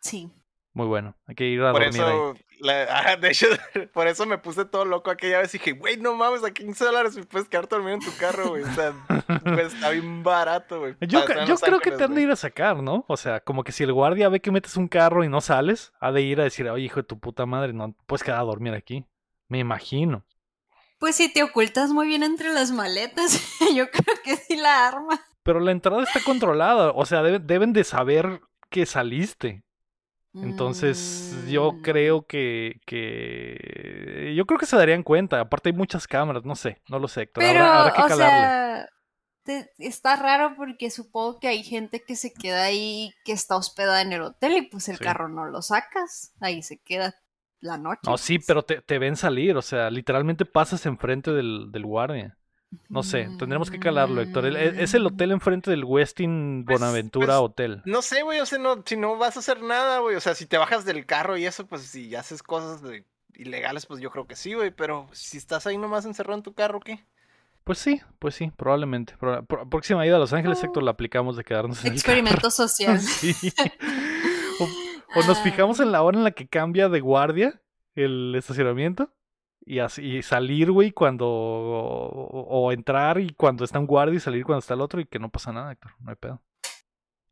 Sí. 0.00 0.30
Muy 0.74 0.86
bueno. 0.86 1.14
Hay 1.26 1.34
que 1.36 1.44
ir 1.44 1.62
a 1.62 1.70
Por 1.72 1.84
dormir 1.84 2.02
ahí. 2.02 2.08
eso, 2.08 2.34
la- 2.60 2.86
ah, 3.12 3.16
de 3.16 3.28
hecho, 3.28 3.46
por 3.94 4.08
eso 4.08 4.26
me 4.26 4.38
puse 4.38 4.64
todo 4.64 4.84
loco 4.84 5.10
aquella 5.10 5.38
vez 5.38 5.54
y 5.54 5.58
dije, 5.58 5.72
güey, 5.72 5.96
no 5.98 6.14
mames, 6.14 6.42
a 6.44 6.50
15 6.52 6.84
dólares 6.84 7.16
me 7.16 7.22
puedes 7.24 7.48
quedar 7.48 7.68
dormido 7.68 7.94
en 7.94 8.00
tu 8.00 8.14
carro, 8.18 8.48
güey. 8.48 8.64
O 8.64 8.72
sea, 8.74 8.92
pues, 9.44 9.72
está 9.72 9.90
bien 9.90 10.22
barato, 10.24 10.80
güey. 10.80 10.96
Yo, 11.00 11.24
yo 11.46 11.56
creo 11.56 11.78
que 11.80 11.92
te 11.92 12.02
han 12.04 12.14
de 12.14 12.22
ir 12.22 12.30
a 12.30 12.36
sacar, 12.36 12.82
¿no? 12.82 13.04
O 13.08 13.16
sea, 13.16 13.38
como 13.40 13.62
que 13.62 13.70
si 13.72 13.84
el 13.84 13.92
guardia 13.92 14.28
ve 14.28 14.40
que 14.40 14.50
metes 14.50 14.76
un 14.76 14.88
carro 14.88 15.22
y 15.22 15.28
no 15.28 15.40
sales, 15.40 15.92
ha 16.00 16.10
de 16.10 16.22
ir 16.22 16.40
a 16.40 16.44
decir, 16.44 16.68
oye, 16.68 16.84
hijo 16.84 16.96
de 17.00 17.06
tu 17.06 17.20
puta 17.20 17.46
madre, 17.46 17.72
no 17.72 17.94
puedes 18.06 18.24
quedar 18.24 18.40
a 18.40 18.44
dormir 18.44 18.74
aquí. 18.74 19.06
Me 19.48 19.60
imagino. 19.60 20.24
Pues 20.98 21.14
si 21.16 21.32
te 21.32 21.42
ocultas 21.44 21.90
muy 21.90 22.06
bien 22.08 22.22
entre 22.24 22.52
las 22.52 22.72
maletas, 22.72 23.40
yo 23.76 23.88
creo 23.90 24.16
que 24.24 24.36
sí 24.36 24.56
la 24.56 24.88
arma. 24.88 25.20
Pero 25.44 25.60
la 25.60 25.70
entrada 25.70 26.02
está 26.02 26.18
controlada. 26.24 26.90
O 26.92 27.04
sea, 27.06 27.22
debe- 27.22 27.38
deben 27.38 27.72
de 27.74 27.84
saber 27.84 28.40
que 28.70 28.86
saliste. 28.86 29.62
Entonces, 30.40 31.42
yo 31.48 31.78
Mm, 31.78 31.82
creo 31.82 32.26
que, 32.26 32.80
que. 32.86 34.34
Yo 34.36 34.46
creo 34.46 34.58
que 34.58 34.66
se 34.66 34.76
darían 34.76 35.02
cuenta. 35.02 35.40
Aparte, 35.40 35.70
hay 35.70 35.74
muchas 35.74 36.06
cámaras, 36.08 36.44
no 36.44 36.56
sé, 36.56 36.82
no 36.88 36.98
lo 36.98 37.08
sé, 37.08 37.22
Héctor. 37.22 37.44
Pero, 37.44 37.46
habrá, 37.46 37.74
habrá 37.76 37.92
que 37.92 38.02
o 38.02 38.10
sea, 38.10 38.50
te- 39.44 39.70
está 39.78 40.16
raro 40.16 40.56
porque 40.56 40.90
supongo 40.90 41.38
que 41.40 41.48
hay 41.48 41.62
gente 41.64 42.02
que 42.04 42.16
se 42.16 42.32
queda 42.34 42.64
ahí, 42.64 43.12
que 43.24 43.32
está 43.32 43.56
hospedada 43.56 44.02
en 44.02 44.12
el 44.12 44.22
hotel 44.22 44.56
y 44.58 44.62
pues 44.70 44.88
el 44.88 45.00
Sí. 45.00 45.00
carro 45.00 45.28
no 45.28 45.46
lo 45.46 45.62
sacas, 45.62 46.34
ahí 46.40 46.62
se 46.62 46.78
queda 46.80 47.14
la 47.60 47.78
noche. 47.78 48.00
No, 48.02 48.18
sí, 48.18 48.38
pues. 48.38 48.46
pero 48.46 48.64
te, 48.64 48.82
te 48.82 48.98
ven 48.98 49.16
salir. 49.16 49.56
O 49.56 49.62
sea, 49.62 49.90
literalmente 49.90 50.44
pasas 50.44 50.84
enfrente 50.86 51.32
del, 51.32 51.70
del 51.72 51.86
guardia. 51.86 52.38
No 52.88 53.02
sé, 53.02 53.28
tendremos 53.38 53.70
que 53.70 53.78
calarlo, 53.78 54.20
Héctor. 54.20 54.46
El- 54.46 54.56
e- 54.56 54.82
es 54.82 54.94
el 54.94 55.06
hotel 55.06 55.30
enfrente 55.32 55.70
del 55.70 55.84
Westin 55.84 56.64
Pues- 56.66 56.78
Bonaventura 56.80 57.38
pues, 57.38 57.50
Hotel. 57.50 57.82
No 57.84 58.02
sé, 58.02 58.22
güey, 58.22 58.40
o 58.40 58.46
sea, 58.46 58.58
no, 58.58 58.82
si 58.84 58.96
no 58.96 59.16
vas 59.16 59.36
a 59.36 59.40
hacer 59.40 59.62
nada, 59.62 59.98
güey. 60.00 60.16
O 60.16 60.20
sea, 60.20 60.34
si 60.34 60.46
te 60.46 60.58
bajas 60.58 60.84
del 60.84 61.06
carro 61.06 61.36
y 61.36 61.46
eso, 61.46 61.66
pues 61.66 61.82
si 61.82 62.14
haces 62.14 62.42
cosas 62.42 62.82
de- 62.82 63.04
ilegales, 63.34 63.86
pues 63.86 64.00
yo 64.00 64.10
creo 64.10 64.26
que 64.26 64.36
sí, 64.36 64.54
güey. 64.54 64.70
Pero 64.70 65.08
si 65.12 65.36
estás 65.38 65.66
ahí 65.66 65.76
nomás 65.78 66.04
encerrado 66.04 66.36
en 66.36 66.42
tu 66.42 66.54
carro, 66.54 66.80
¿qué? 66.80 67.04
Pues 67.64 67.78
sí, 67.78 68.00
pues 68.18 68.34
sí, 68.34 68.52
probablemente. 68.56 69.14
Proba- 69.18 69.44
pro- 69.46 69.68
próxima 69.68 70.06
ida 70.06 70.16
a 70.16 70.18
Los 70.18 70.32
Ángeles, 70.32 70.58
Oh. 70.62 70.66
Héctor, 70.66 70.82
la 70.82 70.90
aplicamos 70.90 71.36
de 71.36 71.44
quedarnos 71.44 71.80
en 71.82 71.88
el 71.88 71.92
Experimento 71.94 72.50
social. 72.50 73.00
Sí. 73.00 73.34
O, 74.60 75.20
o 75.20 75.26
nos 75.26 75.38
fijamos 75.40 75.80
en 75.80 75.90
la 75.90 76.02
hora 76.02 76.18
en 76.18 76.24
la 76.24 76.30
que 76.32 76.46
cambia 76.46 76.88
de 76.88 77.00
guardia 77.00 77.60
el 77.96 78.34
estacionamiento 78.36 79.10
y 79.66 79.78
así 79.78 80.16
y 80.18 80.22
salir, 80.22 80.70
güey, 80.70 80.92
cuando 80.92 81.26
o, 81.28 82.40
o 82.66 82.72
entrar 82.72 83.18
y 83.20 83.30
cuando 83.34 83.64
está 83.64 83.78
un 83.78 83.86
guardia 83.86 84.16
y 84.16 84.20
salir 84.20 84.44
cuando 84.44 84.60
está 84.60 84.74
el 84.74 84.80
otro 84.80 85.00
y 85.00 85.06
que 85.06 85.18
no 85.18 85.28
pasa 85.30 85.52
nada, 85.52 85.72
Héctor, 85.72 85.92
no 86.00 86.10
hay 86.10 86.16
pedo. 86.16 86.42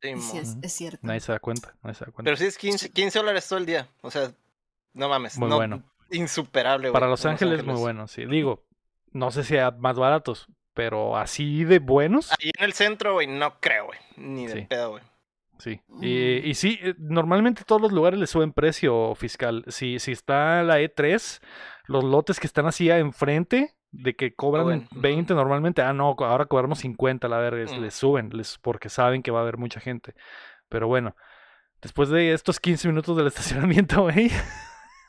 Sí, 0.00 0.14
Sí, 0.20 0.38
es, 0.62 0.72
cierto. 0.72 0.98
Nadie 1.02 1.20
se 1.20 1.30
da 1.32 1.38
cuenta, 1.38 1.74
nadie 1.82 1.94
se 1.94 2.04
da 2.04 2.10
cuenta. 2.10 2.24
Pero 2.24 2.36
sí 2.36 2.46
es 2.46 2.58
15, 2.58 2.90
15 2.90 3.18
dólares 3.20 3.48
todo 3.48 3.58
el 3.60 3.66
día. 3.66 3.86
O 4.00 4.10
sea, 4.10 4.32
no 4.94 5.08
mames. 5.08 5.38
Muy 5.38 5.48
no- 5.48 5.56
bueno. 5.56 5.82
Insuperable, 6.10 6.88
güey. 6.88 6.92
Para 6.92 7.06
Los 7.08 7.24
en 7.24 7.30
Ángeles, 7.32 7.64
muy 7.64 7.76
bueno, 7.76 8.08
sí. 8.08 8.26
Digo, 8.26 8.64
no 9.12 9.30
sé 9.30 9.44
si 9.44 9.54
más 9.78 9.96
baratos, 9.96 10.48
pero 10.74 11.16
así 11.16 11.64
de 11.64 11.78
buenos, 11.78 12.32
Ahí 12.32 12.50
en 12.58 12.64
el 12.64 12.72
centro, 12.72 13.14
güey, 13.14 13.26
no 13.28 13.60
creo, 13.60 13.86
güey. 13.86 13.98
Ni 14.16 14.46
de 14.46 14.52
Sí. 14.54 14.66
pedo, 14.68 14.90
güey. 14.90 15.02
Sí, 15.58 15.80
Mm. 15.86 16.02
y, 16.02 16.08
y 16.50 16.54
sí, 16.54 16.78
eh, 16.82 16.94
normalmente 16.98 17.62
todos 17.64 17.80
los 17.80 17.92
lugares 17.92 18.18
le 18.18 18.26
suben 18.26 18.52
precio 18.52 19.14
fiscal. 19.14 19.64
Si, 19.68 20.00
si 20.00 20.10
está 20.10 20.64
la 20.64 20.80
E3, 20.80 21.40
los 21.92 22.04
lotes 22.04 22.40
que 22.40 22.46
están 22.46 22.66
así 22.66 22.90
enfrente 22.90 23.74
de 23.90 24.16
que 24.16 24.34
cobran 24.34 24.64
Suben, 24.64 24.88
ujú. 24.90 25.00
20 25.00 25.34
normalmente, 25.34 25.82
ah, 25.82 25.92
no, 25.92 26.16
ahora 26.18 26.46
cobramos 26.46 26.78
50, 26.80 27.28
la 27.28 27.38
verga, 27.38 27.70
Mm. 27.72 27.80
les 27.82 27.94
suben, 27.94 28.30
les, 28.32 28.58
porque 28.58 28.88
saben 28.88 29.22
que 29.22 29.30
va 29.30 29.40
a 29.40 29.42
haber 29.42 29.58
mucha 29.58 29.80
gente. 29.80 30.14
Pero 30.68 30.88
bueno, 30.88 31.14
después 31.82 32.08
de 32.08 32.32
estos 32.32 32.58
15 32.58 32.88
minutos 32.88 33.16
del 33.16 33.26
estacionamiento, 33.86 34.02
güey, 34.02 34.30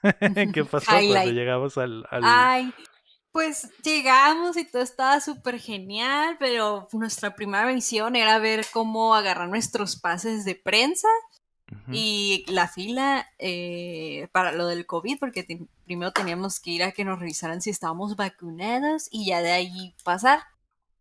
¿qué 0.54 0.66
pasó 0.66 0.86
cuando 0.92 1.02
Highlight. 1.14 1.34
llegamos 1.34 1.78
al... 1.78 2.06
al- 2.10 2.22
Ay, 2.26 2.74
pues 3.32 3.72
llegamos 3.84 4.58
y 4.58 4.66
todo 4.70 4.82
estaba 4.84 5.20
súper 5.20 5.58
genial, 5.60 6.36
pero 6.40 6.88
nuestra 6.92 7.36
primera 7.36 7.66
misión 7.66 8.16
era 8.16 8.38
ver 8.38 8.66
cómo 8.72 9.16
agarrar 9.16 9.50
nuestros 9.50 9.96
pases 10.00 10.46
de 10.46 10.54
prensa 10.56 11.08
Y 11.92 12.46
la 12.48 12.68
fila 12.68 13.28
eh, 13.40 14.28
para 14.32 14.52
lo 14.52 14.68
del 14.68 14.86
COVID, 14.86 15.18
porque 15.20 15.44
te- 15.44 15.66
primero 15.86 16.12
teníamos 16.12 16.60
que 16.60 16.72
ir 16.72 16.84
a 16.84 16.92
que 16.92 17.04
nos 17.06 17.20
revisaran 17.20 17.62
si 17.62 17.70
estábamos 17.70 18.16
vacunados 18.16 19.08
y 19.12 19.26
ya 19.28 19.42
de 19.42 19.52
ahí 19.52 19.96
pasar. 20.04 20.44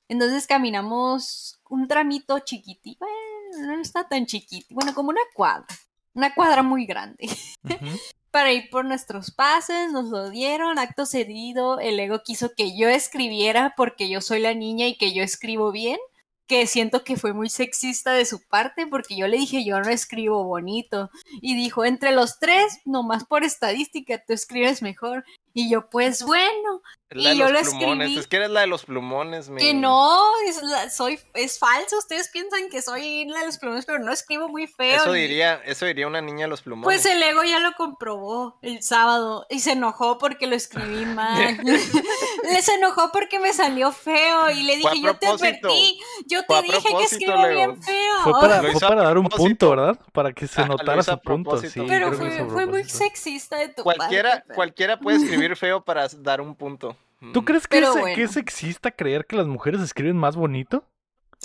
Entonces 0.09 0.47
caminamos 0.47 1.61
un 1.69 1.89
tramito 1.89 2.39
chiquitito, 2.41 3.05
bueno, 3.05 3.77
no 3.77 3.83
está 3.83 4.09
tan 4.09 4.27
chiquito, 4.27 4.67
bueno, 4.71 4.95
como 4.95 5.11
una 5.11 5.21
cuadra, 5.35 5.67
una 6.15 6.35
cuadra 6.35 6.63
muy 6.63 6.87
grande. 6.87 7.29
Para 8.31 8.53
ir 8.53 8.71
por 8.71 8.85
nuestros 8.87 9.31
pases, 9.31 9.93
nos 9.93 10.07
lo 10.07 10.31
dieron, 10.31 10.79
acto 10.79 11.05
cedido, 11.05 11.81
el 11.81 12.01
ego 12.01 12.23
quiso 12.25 12.55
que 12.57 12.75
yo 12.77 12.89
escribiera 12.89 13.75
porque 13.77 14.09
yo 14.09 14.23
soy 14.23 14.41
la 14.41 14.55
niña 14.55 14.87
y 14.87 14.97
que 14.97 15.13
yo 15.13 15.23
escribo 15.23 15.71
bien, 15.71 15.99
que 16.47 16.67
siento 16.67 17.05
que 17.05 17.17
fue 17.17 17.33
muy 17.33 17.49
sexista 17.49 18.13
de 18.13 18.25
su 18.25 18.41
parte 18.49 18.87
porque 18.87 19.17
yo 19.17 19.27
le 19.27 19.39
dije 19.39 19.65
yo 19.65 19.81
no 19.81 19.91
escribo 19.91 20.45
bonito 20.45 21.11
y 21.41 21.55
dijo 21.57 21.85
entre 21.85 22.13
los 22.13 22.39
tres, 22.39 22.81
nomás 22.85 23.25
por 23.25 23.45
estadística, 23.45 24.23
tú 24.27 24.33
escribes 24.33 24.83
mejor 24.83 25.25
y 25.55 25.71
yo 25.71 25.89
pues 25.91 26.23
bueno, 26.23 26.83
Es 27.11 27.17
la 27.23 27.29
de 27.31 27.35
Y 27.35 27.39
yo 27.39 27.51
los 27.51 27.65
lo 27.65 27.71
plumones. 27.71 28.01
escribí. 28.07 28.19
Es 28.21 28.27
que 28.27 28.37
eres 28.37 28.51
la 28.51 28.61
de 28.63 28.67
los 28.69 28.85
plumones, 28.87 29.51
que 29.59 29.75
no, 29.75 30.19
es, 30.47 30.63
la- 30.63 30.89
soy, 30.89 31.19
es 31.35 31.59
falso, 31.59 31.99
ustedes 31.99 32.31
piensan 32.31 32.71
que 32.71 32.81
soy 32.81 33.27
la 33.27 33.41
de 33.41 33.47
los 33.47 33.59
plumones, 33.59 33.85
pero 33.85 33.99
no 33.99 34.11
escribo 34.13 34.49
muy 34.49 34.67
feo. 34.67 34.97
Eso 34.97 35.15
y- 35.15 35.21
diría, 35.21 35.61
eso 35.67 35.85
diría 35.85 36.07
una 36.07 36.23
niña 36.23 36.47
de 36.47 36.49
los 36.49 36.63
plumones. 36.63 36.85
Pues 36.87 37.05
el 37.15 37.23
ego 37.23 37.43
ya 37.45 37.59
lo 37.61 37.73
comprobó 37.75 38.59
el 38.63 38.83
sábado 38.83 39.47
y 39.51 39.61
se 39.61 39.73
enojó 39.73 40.17
porque 40.17 40.47
lo 40.47 40.57
escribí 40.57 41.05
mal. 41.15 41.59
Le 41.63 41.79
se 42.63 42.75
enojó 42.77 43.11
porque 43.13 43.39
me 43.39 43.53
salió 43.53 43.93
feo 43.93 44.49
y 44.51 44.63
le 44.63 44.77
dije, 44.77 45.01
yo 45.03 45.15
te 45.19 45.27
advertí, 45.27 46.01
yo 46.27 46.45
te 46.47 46.63
dije 46.63 46.89
que 46.97 47.05
escribo 47.05 47.37
Leo. 47.43 47.55
bien 47.55 47.83
feo. 47.83 48.15
Fue 48.25 48.33
para, 48.41 48.63
fue 48.63 48.97
dar 48.97 49.19
un 49.19 49.29
punto, 49.29 49.71
¿verdad? 49.71 49.99
Para 50.13 50.33
que 50.33 50.47
se 50.47 50.61
lo 50.63 50.69
notara 50.69 51.03
su 51.03 51.19
punto. 51.21 51.59
Sí, 51.59 51.83
Pero 51.87 52.13
fue, 52.15 52.47
fue 52.49 52.65
muy 52.65 52.85
sexista 52.85 53.59
de 53.59 53.69
tu 53.69 53.83
cualquiera, 53.83 54.31
parte. 54.31 54.55
cualquiera 54.55 54.99
puede 54.99 55.19
escribir 55.19 55.42
feo 55.57 55.83
para 55.85 56.07
dar 56.09 56.41
un 56.41 56.55
punto. 56.55 56.97
¿Tú 57.33 57.43
Mm. 57.43 57.45
crees 57.45 57.67
que, 57.69 57.79
es, 57.79 57.89
que 58.15 58.23
es 58.25 58.31
sexista 58.33 58.91
creer 58.91 59.27
que 59.27 59.37
las 59.37 59.47
mujeres 59.47 59.81
escriben 59.81 60.17
más 60.17 60.35
bonito? 60.37 60.85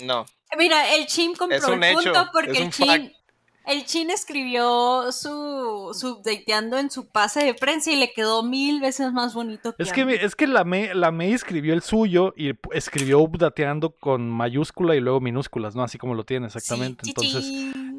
No. 0.02 0.26
Mira, 0.56 0.94
el 0.94 1.06
Chin 1.06 1.34
compró 1.34 1.56
Es 1.56 1.64
un 1.64 1.82
el 1.84 1.94
punto 1.94 2.10
hecho, 2.10 2.28
porque 2.32 2.52
es 2.52 2.58
el 2.60 2.70
Chin, 2.70 2.86
fact. 2.86 3.14
el 3.66 3.84
Chin 3.84 4.10
escribió 4.10 5.12
su, 5.12 5.90
su 5.92 6.08
updateando 6.14 6.78
en 6.78 6.90
su 6.90 7.08
pase 7.10 7.44
de 7.44 7.54
prensa 7.54 7.92
y 7.92 7.96
le 7.96 8.12
quedó 8.12 8.42
mil 8.42 8.80
veces 8.80 9.12
más 9.12 9.34
bonito 9.34 9.74
que 9.76 9.82
Es 9.82 9.92
que, 9.92 10.02
es 10.20 10.34
que 10.34 10.46
la 10.48 10.64
May, 10.64 10.90
la 10.94 11.10
May 11.12 11.32
escribió 11.32 11.74
el 11.74 11.82
suyo 11.82 12.32
y 12.36 12.52
escribió 12.72 13.20
updateando 13.20 13.90
con 14.00 14.28
mayúscula 14.30 14.96
y 14.96 15.00
luego 15.00 15.20
minúsculas, 15.20 15.76
¿no? 15.76 15.82
Así 15.84 15.98
como 15.98 16.14
lo 16.14 16.24
tiene 16.24 16.46
exactamente. 16.46 17.04
Sí, 17.04 17.10
Entonces, 17.10 17.44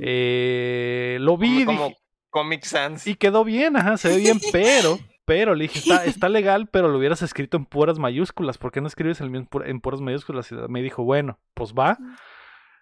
eh, 0.02 1.18
lo 1.22 1.38
vi 1.38 1.66
como 1.66 1.94
Comic 2.30 2.64
Sans. 2.66 3.06
y 3.08 3.16
quedó 3.16 3.44
bien, 3.44 3.76
ajá, 3.78 3.98
se 3.98 4.10
ve 4.10 4.18
bien, 4.18 4.40
pero, 4.52 4.98
pero 5.30 5.54
le 5.54 5.66
dije, 5.66 5.78
está, 5.80 6.06
está 6.06 6.28
legal, 6.28 6.68
pero 6.72 6.88
lo 6.88 6.98
hubieras 6.98 7.22
escrito 7.22 7.56
en 7.56 7.66
puras 7.66 8.00
mayúsculas. 8.00 8.58
¿Por 8.58 8.72
qué 8.72 8.82
no 8.82 8.88
escribes 8.88 9.22
el 9.22 9.30
mío 9.30 9.42
en, 9.42 9.48
pu- 9.48 9.64
en 9.64 9.80
puras 9.80 10.02
mayúsculas? 10.02 10.52
Y 10.52 10.56
me 10.70 10.82
dijo, 10.82 11.04
bueno, 11.04 11.38
pues 11.54 11.74
va. 11.74 12.00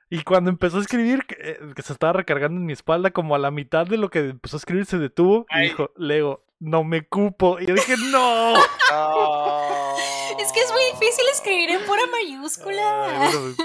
Y 0.10 0.24
cuando 0.24 0.50
empezó 0.50 0.78
a 0.78 0.82
escribir, 0.82 1.26
que, 1.26 1.36
eh, 1.40 1.60
que 1.76 1.82
se 1.82 1.92
estaba 1.92 2.14
recargando 2.14 2.58
en 2.62 2.66
mi 2.66 2.72
espalda, 2.72 3.12
como 3.12 3.36
a 3.36 3.38
la 3.40 3.52
mitad 3.52 3.86
de 3.86 3.98
lo 3.98 4.10
que 4.10 4.20
empezó 4.30 4.56
a 4.56 4.60
escribir, 4.60 4.86
se 4.86 4.98
detuvo 4.98 5.46
y 5.52 5.64
dijo, 5.64 5.92
Lego, 5.98 6.46
no 6.60 6.86
me 6.86 7.06
cupo. 7.06 7.60
Y 7.60 7.66
yo 7.66 7.76
dije, 7.76 7.96
no. 8.12 8.54
No. 8.54 9.96
Es 10.40 10.54
que 10.54 10.62
es 10.62 10.72
muy 10.72 10.84
difícil 10.94 11.26
escribir 11.34 11.70
en 11.72 11.86
pura 11.86 12.04
mayúscula. 12.12 13.06
Ay, 13.10 13.18
bueno, 13.34 13.56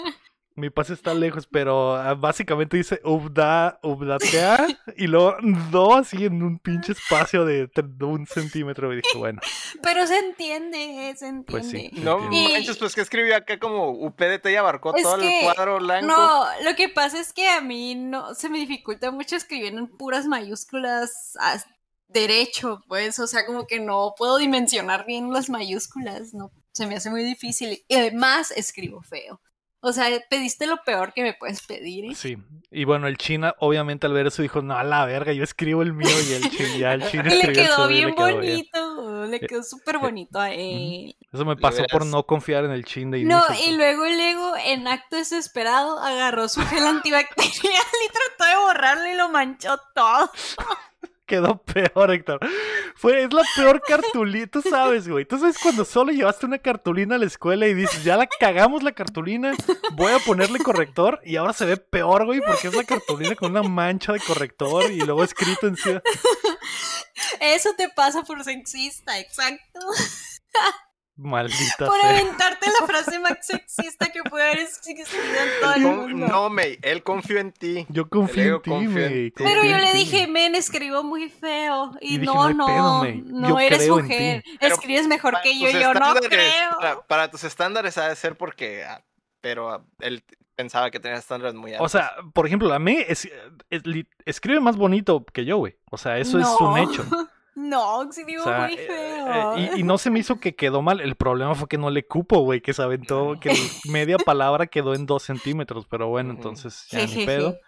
mi 0.55 0.71
pase 0.71 0.93
está 0.95 1.15
lejos, 1.15 1.47
pero 1.47 1.97
ah, 1.97 2.15
básicamente 2.15 2.77
dice 2.77 3.01
upda, 3.05 3.79
updatea 3.83 4.67
y 4.97 5.07
luego 5.07 5.37
do 5.71 5.95
así 5.95 6.25
en 6.25 6.43
un 6.43 6.59
pinche 6.59 6.93
espacio 6.93 7.45
de, 7.45 7.71
un 8.01 8.27
centímetro. 8.27 8.93
Y 8.93 8.97
dije, 8.97 9.17
bueno, 9.19 9.41
Pero 9.83 10.07
se 10.07 10.19
entiende, 10.19 11.15
se 11.17 11.29
entiende. 11.29 11.45
Pues 11.47 11.69
sí. 11.71 11.91
No 11.95 12.23
Entiendo. 12.25 12.51
manches, 12.55 12.77
pues 12.79 12.95
que 12.95 13.01
escribió 13.01 13.37
acá 13.37 13.59
como 13.59 13.91
UPDT 13.91 14.47
y 14.51 14.57
abarcó 14.57 14.95
Es 14.95 15.03
todo 15.03 15.19
que- 15.19 15.39
el 15.41 15.45
cuadro 15.45 15.79
blanco. 15.79 16.07
No, 16.07 16.45
lo 16.65 16.75
que 16.77 16.89
pasa 16.89 17.19
es 17.21 17.33
que 17.33 17.49
a 17.49 17.61
mí 17.61 17.95
no 17.95 18.35
se 18.35 18.49
me 18.49 18.59
dificulta 18.59 19.11
mucho 19.11 19.37
escribir 19.37 19.73
en 19.75 19.87
puras 19.87 20.27
mayúsculas 20.27 21.33
as- 21.41 21.67
derecho, 22.09 22.83
pues, 22.89 23.19
o 23.19 23.27
sea, 23.27 23.47
como 23.47 23.67
que 23.67 23.81
no 23.81 24.13
puedo 24.19 24.37
dimensionar 24.37 25.07
bien 25.07 25.33
las 25.33 25.49
mayúsculas, 25.49 26.35
no, 26.35 26.51
se 26.73 26.87
me 26.87 26.97
hace 26.97 27.09
muy 27.09 27.23
difícil 27.25 27.83
y 27.89 27.95
además 27.95 28.51
escribo 28.51 29.01
feo. 29.03 29.41
O 29.85 29.93
sea, 29.93 30.07
pediste 30.31 30.67
lo 30.69 30.77
peor 30.85 31.13
que 31.13 31.23
me 31.25 31.35
puedes 31.35 31.61
pedir. 31.67 32.05
¿eh? 32.05 32.15
sí. 32.15 32.39
Y 32.71 32.85
bueno, 32.85 33.07
el 33.09 33.19
China, 33.19 33.55
obviamente 33.59 34.07
al 34.07 34.13
ver 34.15 34.29
eso 34.29 34.41
dijo, 34.41 34.63
no, 34.63 34.79
a 34.79 34.85
la 34.85 35.05
verga, 35.05 35.33
yo 35.33 35.45
escribo 35.45 35.83
el 35.83 35.93
mío 35.93 36.09
y 36.27 36.33
el 36.35 36.49
China, 36.51 36.77
ya 36.79 36.93
el 36.95 37.03
China 37.11 37.25
Y 37.27 37.29
le 37.31 37.35
escribió 37.41 37.63
el 37.63 37.67
quedó 37.69 37.91
y 37.91 37.95
bien 37.95 38.09
le 38.09 38.15
quedó 38.15 38.27
bien. 38.27 38.39
bonito, 38.41 39.27
le 39.27 39.41
quedó 39.41 39.63
súper 39.65 39.99
bonito 39.99 40.41
a 40.41 40.51
él. 40.53 41.15
Eso 41.33 41.45
me 41.45 41.57
pasó 41.57 41.83
por 41.91 42.07
no 42.07 42.25
confiar 42.25 42.65
en 42.65 42.71
el 42.71 42.85
Chin 42.85 43.11
de 43.11 43.25
No, 43.25 43.45
inicio. 43.49 43.73
y 43.73 43.77
luego 43.77 44.05
el 44.07 44.19
ego, 44.21 44.55
en 44.65 44.87
acto 44.89 45.17
desesperado, 45.17 45.99
agarró 45.99 46.49
su 46.49 46.63
gel 46.63 46.87
antibacterial 46.87 47.53
y 47.61 48.13
trató 48.13 48.51
de 48.51 48.57
borrarlo 48.65 49.07
y 49.11 49.15
lo 49.17 49.29
manchó 49.31 49.77
todo. 49.95 50.31
Quedó 51.27 51.63
peor, 51.65 52.11
Héctor. 52.11 52.41
Fue, 52.95 53.23
es 53.23 53.33
la 53.33 53.43
peor 53.57 53.81
cartulina, 53.81 54.47
tú 54.47 54.63
sabes, 54.63 55.09
güey. 55.09 55.25
Tú 55.25 55.39
sabes 55.39 55.59
cuando 55.59 55.85
solo 55.85 56.13
llevaste 56.13 56.47
una 56.47 56.59
cartulina 56.59 57.17
a 57.17 57.19
la 57.19 57.27
escuela 57.27 57.67
y 57.67 57.75
dices, 57.75 58.05
ya 58.05 58.17
la 58.17 58.27
cagamos 58.27 58.83
la 58.83 58.93
cartulina, 58.93 59.53
voy 59.93 60.13
a 60.13 60.19
ponerle 60.19 60.59
corrector 60.59 61.21
y 61.25 61.37
ahora 61.37 61.53
se 61.53 61.65
ve 61.65 61.77
peor, 61.77 62.27
güey, 62.27 62.41
porque 62.41 62.69
es 62.69 62.75
la 62.75 62.85
cartulina 62.85 63.35
con 63.35 63.53
una 63.53 63.63
mancha 63.63 64.13
de 64.13 64.21
corrector 64.21 64.91
y 64.91 64.99
luego 65.01 65.25
escrito 65.25 65.67
encima. 65.67 66.03
Eso 67.41 67.71
te 67.77 67.89
pasa 67.89 68.23
por 68.23 68.43
sexista, 68.45 69.19
exacto. 69.19 69.81
Maldita 71.15 71.87
Por 71.87 72.01
sea. 72.01 72.11
aventarte 72.11 72.67
la 72.81 72.87
frase 72.87 73.19
más 73.21 73.47
sexista 73.47 74.11
que 74.11 74.23
puede 74.23 74.45
haber 74.45 74.61
existido 74.61 75.05
en 75.05 75.61
todo 75.61 75.75
el 75.75 75.83
Con- 75.83 75.97
mundo. 76.13 76.27
No, 76.27 76.49
May, 76.51 76.79
él 76.83 77.03
confió 77.03 77.39
en 77.39 77.53
ti. 77.53 77.87
Yo 77.91 78.09
confío 78.09 78.57
en 78.57 78.63
ti, 78.63 78.73
en 78.73 79.31
ti. 79.31 79.33
Pero 79.45 79.63
yo 79.63 79.77
le 79.79 79.93
dije, 79.93 80.27
men, 80.27 80.55
escribo 80.55 81.03
muy 81.03 81.29
feo. 81.29 81.93
Y, 82.01 82.15
Y 82.15 82.19
dije, 82.19 82.33
no, 82.33 82.49
"No 82.51 82.55
no, 82.55 82.67
pedo, 82.67 82.99
May. 83.01 83.23
no 83.27 83.49
Yo 83.51 83.59
eres 83.61 83.89
mujer. 83.89 84.43
ti". 84.43 84.57
Pero 84.59 84.75
Escribes 84.75 85.07
mejor 85.07 85.37
que 85.43 85.59
yo, 85.61 85.69
yo 85.71 85.93
no 85.95 86.15
creo. 86.15 86.71
Para, 86.81 87.01
para 87.03 87.31
tus 87.31 87.45
estándares 87.45 87.99
ha 87.99 88.09
de 88.09 88.17
ser 88.17 88.37
porque. 88.37 88.85
ah, 88.85 89.03
Pero 89.43 89.71
ah, 89.71 89.85
él 90.01 90.25
pensaba 90.55 90.91
que 90.91 91.01
tenía 91.01 91.19
estándares 91.19 91.55
muy 91.55 91.73
altos. 91.73 91.87
O 91.87 91.89
sea, 91.89 92.13
por 92.33 92.47
ejemplo, 92.47 92.73
a 92.73 92.79
mí 92.79 92.97
es- 93.07 93.29
es 93.71 93.87
li- 93.87 94.07
escribe 94.25 94.61
más 94.61 94.77
bonito 94.77 95.25
que 95.33 95.45
yo, 95.45 95.57
güey. 95.59 95.77
O 95.91 95.99
sea, 95.99 96.17
eso 96.19 96.39
es 96.39 96.47
un 96.61 96.79
hecho. 96.79 97.05
No, 97.55 98.03
escribo 98.09 98.43
O 98.43 98.45
sea, 98.45 98.61
muy 98.61 98.75
eh, 98.75 98.87
feo. 98.87 99.57
eh, 99.57 99.71
y, 99.77 99.81
y 99.81 99.83
no 99.83 99.99
se 99.99 100.11
me 100.11 100.19
hizo 100.19 100.41
que 100.41 100.55
quedó 100.55 100.81
mal. 100.81 101.01
El 101.01 101.17
problema 101.17 101.55
fue 101.55 101.69
que 101.69 101.79
no 101.79 101.91
le 101.91 102.07
cupo, 102.07 102.41
güey, 102.41 102.61
que 102.61 102.73
se 102.73 102.83
aventó, 102.83 103.39
que 103.41 103.53
media 103.85 104.17
palabra 104.19 104.67
quedó 104.67 104.95
en 104.95 105.05
dos 105.07 105.25
centímetros. 105.25 105.87
Pero 105.87 106.09
bueno, 106.09 106.31
entonces 106.31 106.87
ya 106.91 107.07
ni 107.07 107.27
pedo. 107.27 107.59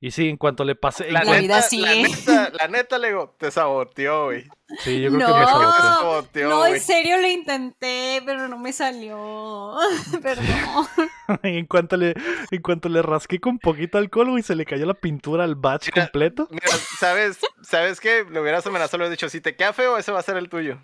Y 0.00 0.12
sí, 0.12 0.28
en 0.28 0.36
cuanto 0.36 0.62
le 0.64 0.76
pasé. 0.76 1.10
la, 1.10 1.22
vida 1.22 1.40
neta, 1.40 1.62
sigue. 1.62 1.82
la 1.84 2.08
neta, 2.08 2.52
la 2.56 2.68
neta, 2.68 2.98
le 2.98 3.08
digo, 3.08 3.34
te 3.36 3.50
saboteó, 3.50 4.26
güey. 4.26 4.44
Sí, 4.84 5.00
yo 5.00 5.10
creo 5.10 5.26
que 5.26 5.32
No. 5.32 5.38
me 5.38 5.44
Te 5.44 5.50
saboteó. 5.82 6.48
No, 6.50 6.66
en 6.66 6.80
serio 6.80 7.18
lo 7.18 7.26
intenté, 7.26 8.22
pero 8.24 8.46
no 8.46 8.58
me 8.58 8.72
salió. 8.72 9.74
Perdón. 10.22 10.44
en, 11.42 11.66
cuanto 11.66 11.96
le, 11.96 12.14
en 12.52 12.62
cuanto 12.62 12.88
le 12.88 13.02
rasqué 13.02 13.40
con 13.40 13.58
poquito 13.58 13.98
alcohol, 13.98 14.30
güey, 14.30 14.42
se 14.44 14.54
le 14.54 14.64
cayó 14.64 14.86
la 14.86 14.94
pintura 14.94 15.42
al 15.42 15.56
batch 15.56 15.88
Mira, 15.92 16.06
completo. 16.06 16.46
Mira, 16.50 16.68
¿sabes, 17.00 17.38
¿sabes 17.62 17.98
qué? 17.98 18.24
Le 18.30 18.40
hubieras 18.40 18.64
amenazado, 18.68 18.98
le 18.98 19.04
hubieras 19.04 19.18
dicho, 19.18 19.28
si 19.28 19.40
te 19.40 19.56
queda 19.56 19.72
feo, 19.72 19.98
ese 19.98 20.12
va 20.12 20.20
a 20.20 20.22
ser 20.22 20.36
el 20.36 20.48
tuyo. 20.48 20.80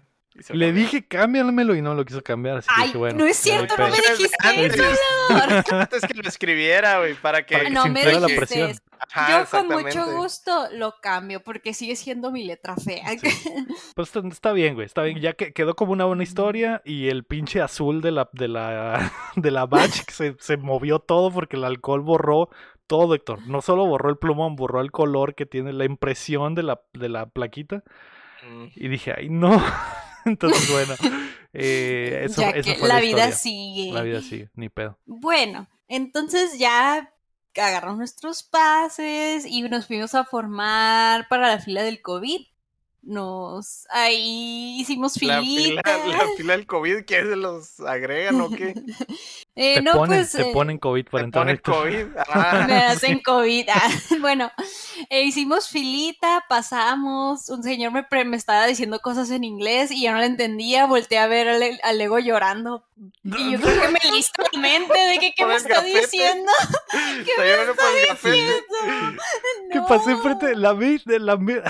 Le 0.49 0.72
dije, 0.72 1.07
cámbiamelo 1.07 1.76
y 1.76 1.82
no 1.82 1.95
lo 1.95 2.05
quiso 2.05 2.20
cambiar. 2.22 2.59
Así 2.59 2.68
que 2.68 2.74
Ay, 2.76 2.87
dije, 2.89 2.99
bueno, 2.99 3.18
no 3.18 3.26
es 3.26 3.37
cierto, 3.37 3.76
no 3.78 3.89
me 3.89 3.97
dijiste 3.97 4.37
Antes, 4.41 4.74
eso, 4.74 5.74
antes 5.76 6.03
que 6.03 6.14
lo 6.14 6.28
escribiera, 6.28 6.99
güey, 6.99 7.14
para 7.14 7.47
que... 7.47 7.55
Para 7.55 7.68
que 7.68 7.74
No 7.74 7.85
se 7.85 7.91
me 7.91 8.01
inflara 8.01 8.20
la 8.20 8.26
dijiste 8.26 8.47
presión. 8.47 8.78
Ajá, 8.99 9.41
Yo 9.41 9.51
con 9.51 9.68
mucho 9.68 10.16
gusto 10.16 10.66
lo 10.72 10.97
cambio 11.01 11.41
porque 11.41 11.72
sigue 11.72 11.95
siendo 11.95 12.32
mi 12.32 12.45
letra 12.45 12.76
fea. 12.76 13.05
Pues 13.95 14.09
está, 14.09 14.26
está 14.26 14.53
bien, 14.53 14.74
güey, 14.74 14.87
está 14.87 15.03
bien. 15.03 15.20
Ya 15.20 15.35
que 15.35 15.53
quedó 15.53 15.76
como 15.76 15.93
una 15.93 16.05
buena 16.05 16.24
historia 16.24 16.82
y 16.85 17.09
el 17.09 17.22
pinche 17.24 17.61
azul 17.61 18.01
de 18.01 18.11
la, 18.11 18.28
de 18.32 18.49
la, 18.49 19.12
de 19.37 19.51
la 19.53 19.66
batch 19.66 20.03
que 20.05 20.12
se, 20.12 20.37
se 20.41 20.57
movió 20.57 20.99
todo 20.99 21.30
porque 21.30 21.57
el 21.57 21.64
alcohol 21.64 22.01
borró 22.01 22.51
todo, 22.89 23.14
Héctor. 23.14 23.47
No 23.47 23.62
solo 23.62 23.87
borró 23.87 24.11
el 24.11 24.16
plumón, 24.16 24.57
borró 24.57 24.80
el 24.80 24.91
color 24.91 25.35
que 25.35 25.47
tiene 25.47 25.72
la 25.72 25.85
impresión 25.85 26.55
de 26.55 26.64
la, 26.64 26.80
de 26.93 27.09
la 27.09 27.26
plaquita. 27.26 27.85
Mm. 28.49 28.66
Y 28.74 28.89
dije, 28.89 29.14
ay, 29.16 29.28
no. 29.28 29.62
Entonces, 30.31 30.70
bueno, 30.70 30.95
eh, 31.53 32.22
eso, 32.25 32.41
ya 32.41 32.51
eso 32.51 32.70
que 32.70 32.79
fue 32.79 32.89
la, 32.89 32.95
la, 32.95 33.01
vida 33.01 33.33
sigue. 33.33 33.93
La 33.93 34.03
vida 34.03 34.20
sigue, 34.22 34.51
ni 34.55 34.68
pedo. 34.68 34.99
Bueno, 35.05 35.68
entonces 35.89 36.59
ya 36.59 37.12
agarramos 37.57 37.99
nuestros 37.99 38.43
pases 38.43 39.47
y 39.47 39.62
nos 39.62 39.87
fuimos 39.87 40.14
a 40.14 40.25
formar 40.25 41.29
para 41.29 41.49
la 41.49 41.59
fila 41.61 41.83
del 41.83 42.03
COVID. 42.03 42.41
Nos 43.07 43.86
ahí 43.90 44.76
hicimos 44.80 45.20
La 45.22 45.40
filita. 45.42 45.82
fila, 46.00 46.16
la 46.16 46.26
fila 46.36 46.57
del 46.57 46.66
COVID, 46.66 47.05
¿qué 47.05 47.20
se 47.22 47.36
los 47.36 47.78
agregan 47.80 48.40
o 48.40 48.50
qué? 48.50 48.74
Eh, 49.57 49.74
te 49.76 49.82
no, 49.82 49.92
ponen, 49.92 50.18
pues, 50.18 50.32
te 50.32 50.42
eh, 50.42 50.52
ponen 50.52 50.78
COVID 50.78 51.05
para 51.07 51.20
¿Te 51.22 51.24
entrar. 51.26 51.61
ponen. 51.61 52.11
COVID? 52.11 52.16
Ah, 52.28 52.64
me 52.66 52.74
hacen 52.74 53.20
COVID. 53.20 53.68
Ah, 53.72 53.88
bueno, 54.20 54.50
eh, 55.11 55.22
hicimos 55.22 55.68
filita, 55.68 56.44
pasamos, 56.48 57.48
un 57.50 57.62
señor 57.62 57.92
me, 57.92 58.02
pre- 58.02 58.24
me 58.24 58.36
estaba 58.36 58.66
diciendo 58.66 58.98
cosas 58.98 59.30
en 59.30 59.44
inglés 59.44 59.92
y 59.92 60.02
yo 60.02 60.11
no 60.11 60.18
le 60.18 60.26
entendía, 60.26 60.86
volteé 60.86 61.18
a 61.18 61.28
ver 61.28 61.46
al, 61.48 61.62
al 61.84 62.00
ego 62.00 62.18
llorando 62.18 62.84
y 63.22 63.52
yo 63.52 63.61
creo 63.61 63.80
que 63.80 63.88
me 63.90 64.18
hizo 64.18 64.32
la 64.52 64.61
mente 64.61 64.98
de 64.98 65.18
que 65.20 65.34
qué 65.36 65.46
me 65.46 65.55
está 65.55 65.74
gafete. 65.76 66.00
diciendo. 66.00 66.50
está 67.28 67.44
llorando 67.46 67.74
por 67.76 67.84
el 67.96 68.07
gafete. 68.09 68.64
Que 69.72 69.80
pasé 69.82 70.11
enfrente 70.11 70.46
de 70.46 70.57
la 70.57 70.74
de 70.74 71.18
la 71.20 71.36
me- 71.36 71.62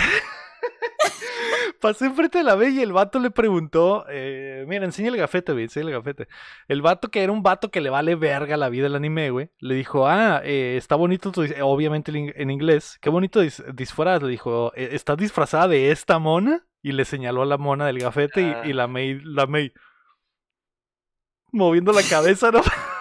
Pasé 1.81 2.07
enfrente 2.07 2.39
de 2.39 2.45
la 2.45 2.55
ve 2.55 2.71
y 2.71 2.81
el 2.81 2.93
vato 2.93 3.19
le 3.19 3.31
preguntó, 3.31 4.07
eh, 4.09 4.65
mira, 4.67 4.85
enseña 4.87 5.09
el 5.09 5.17
gafete, 5.19 5.53
güey, 5.53 5.65
enseña 5.65 5.87
el 5.89 5.93
gafete. 5.93 6.29
El 6.69 6.81
vato 6.81 7.11
que 7.11 7.23
era 7.23 7.31
un 7.33 7.43
vato 7.43 7.71
que 7.71 7.81
le 7.83 7.91
vale 7.91 8.15
verga 8.15 8.57
la 8.57 8.69
vida 8.71 8.85
del 8.85 8.95
anime, 8.97 9.31
güey, 9.31 9.51
le 9.59 9.75
dijo, 9.75 10.07
ah, 10.07 10.41
eh, 10.45 10.77
está 10.79 10.97
bonito, 10.97 11.31
tu 11.31 11.45
obviamente 11.63 12.11
en 12.11 12.17
in- 12.17 12.33
en 12.37 12.51
inglés, 12.51 12.99
qué 13.03 13.11
bonito 13.11 13.43
dis- 13.43 13.63
disfraz, 13.75 14.23
le 14.23 14.29
dijo, 14.31 14.73
"Eh, 14.77 14.91
¿estás 14.93 15.17
disfrazada 15.19 15.69
de 15.69 15.91
esta 15.91 16.19
mona? 16.19 16.67
Y 16.83 16.93
le 16.93 17.05
señaló 17.05 17.43
a 17.43 17.47
la 17.47 17.59
mona 17.59 17.87
del 17.87 17.99
gafete 17.99 18.41
y- 18.43 18.45
Ah. 18.45 18.63
y, 18.65 18.73
la 18.73 18.87
May, 18.87 19.21
la 19.23 19.47
May, 19.47 19.73
moviendo 21.53 21.93
la 21.93 22.03
cabeza, 22.03 22.51
¿no? 22.51 22.61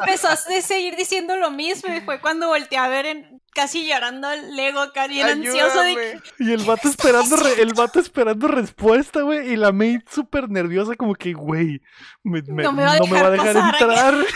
Empezó 0.00 0.28
a 0.28 0.36
seguir 0.36 0.96
diciendo 0.96 1.36
lo 1.36 1.50
mismo 1.50 1.92
y 1.94 2.00
fue 2.00 2.20
cuando 2.20 2.48
volteé 2.48 2.78
a 2.78 2.88
ver 2.88 3.06
en, 3.06 3.40
casi 3.54 3.86
llorando 3.88 4.30
el 4.30 4.54
Lego 4.56 4.80
acá 4.80 5.06
bien 5.06 5.26
ansioso 5.26 5.80
de. 5.80 6.20
Y 6.38 6.52
el 6.52 6.62
vato 6.64 6.88
esperando, 6.88 7.36
re- 7.36 7.60
el 7.62 7.74
vato 7.74 7.98
esperando 8.00 8.48
respuesta, 8.48 9.22
güey. 9.22 9.52
Y 9.52 9.56
la 9.56 9.72
May 9.72 9.98
súper 10.10 10.48
nerviosa, 10.48 10.94
como 10.96 11.14
que, 11.14 11.32
güey, 11.32 11.80
me- 12.22 12.42
me- 12.42 12.62
No 12.62 12.72
me 12.72 12.84
va 12.84 12.92
a 12.92 13.30
dejar 13.30 13.36
pasar 13.36 13.74
entrar. 13.74 14.14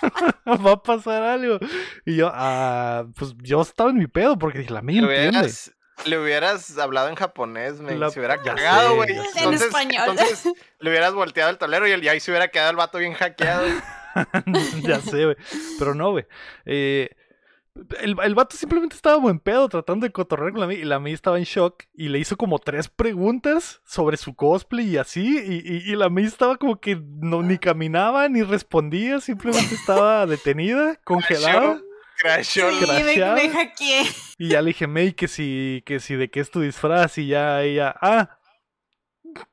va 0.66 0.72
a 0.72 0.82
pasar 0.82 1.22
algo. 1.22 1.58
Y 2.04 2.16
yo, 2.16 2.30
ah, 2.32 3.04
pues 3.16 3.34
yo 3.38 3.60
estaba 3.62 3.90
en 3.90 3.96
mi 3.98 4.06
pedo 4.06 4.38
porque 4.38 4.58
dije, 4.60 4.72
la 4.72 4.82
May 4.82 4.96
Le 4.96 5.00
entiende. 5.00 5.30
hubieras, 5.38 5.72
le 6.04 6.18
hubieras 6.18 6.78
hablado 6.78 7.08
en 7.08 7.16
japonés, 7.16 7.80
me 7.80 7.96
La- 7.96 8.10
se 8.10 8.20
hubiera 8.20 8.40
cagado, 8.40 8.94
güey. 8.96 9.10
En 9.10 9.18
Entonces, 9.36 9.62
español. 9.62 10.04
entonces 10.08 10.52
le 10.78 10.90
hubieras 10.90 11.14
volteado 11.14 11.50
el 11.50 11.58
tablero 11.58 11.88
y, 11.88 11.92
el- 11.92 12.04
y 12.04 12.08
ahí 12.08 12.20
se 12.20 12.30
hubiera 12.30 12.48
quedado 12.48 12.70
el 12.70 12.76
vato 12.76 12.98
bien 12.98 13.14
hackeado. 13.14 13.66
ya 14.82 15.00
sé, 15.00 15.24
güey. 15.24 15.36
Pero 15.78 15.94
no, 15.94 16.12
güey. 16.12 16.26
Eh, 16.64 17.10
el, 18.00 18.16
el 18.22 18.34
vato 18.34 18.56
simplemente 18.56 18.96
estaba 18.96 19.16
buen 19.16 19.38
pedo 19.38 19.68
tratando 19.68 20.04
de 20.04 20.12
cotorrear 20.12 20.52
con 20.52 20.60
la 20.60 20.66
May 20.66 20.78
y 20.78 20.84
la 20.84 20.98
May 20.98 21.12
estaba 21.12 21.38
en 21.38 21.44
shock 21.44 21.84
y 21.94 22.08
le 22.08 22.18
hizo 22.18 22.36
como 22.36 22.58
tres 22.58 22.88
preguntas 22.88 23.80
sobre 23.84 24.16
su 24.16 24.34
cosplay 24.34 24.88
y 24.90 24.96
así 24.96 25.38
y, 25.38 25.62
y, 25.64 25.92
y 25.92 25.96
la 25.96 26.08
May 26.08 26.24
estaba 26.24 26.56
como 26.56 26.80
que 26.80 27.00
no, 27.00 27.42
ni 27.42 27.58
caminaba 27.58 28.28
ni 28.28 28.42
respondía, 28.42 29.20
simplemente 29.20 29.74
estaba 29.74 30.26
detenida, 30.26 30.96
congelada. 31.04 31.80
Crashó. 32.18 32.68
Sí, 32.70 32.80
me, 32.80 32.86
crasheada. 32.86 33.34
me 33.36 33.48
hackeé. 33.48 34.02
Y 34.38 34.48
ya 34.48 34.60
le 34.60 34.68
dije, 34.68 34.88
May, 34.88 35.12
que 35.12 35.28
si, 35.28 35.84
que 35.86 36.00
si 36.00 36.16
de 36.16 36.28
qué 36.30 36.40
es 36.40 36.50
tu 36.50 36.60
disfraz 36.60 37.16
y 37.18 37.28
ya 37.28 37.62
ella, 37.62 37.94
ah. 38.00 38.38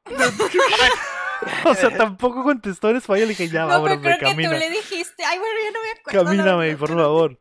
o 1.66 1.74
sea, 1.76 1.96
tampoco 1.96 2.44
contestó 2.44 2.90
en 2.90 2.98
español, 2.98 3.28
le 3.28 3.36
dije, 3.36 3.50
ya, 3.50 3.62
No, 3.62 3.68
vámonos, 3.68 4.00
pero 4.02 4.02
creo 4.02 4.14
me 4.14 4.20
que 4.20 4.26
camina. 4.26 4.50
tú 4.50 4.56
le 4.58 4.70
dijiste. 4.70 5.24
Ay, 5.24 5.40
bueno, 5.40 5.56
yo 5.66 5.72
no 5.72 5.80
me 5.84 5.92
acuerdo. 6.00 6.24
Camíname, 6.24 6.78
por 6.78 6.90
favor. 6.90 7.40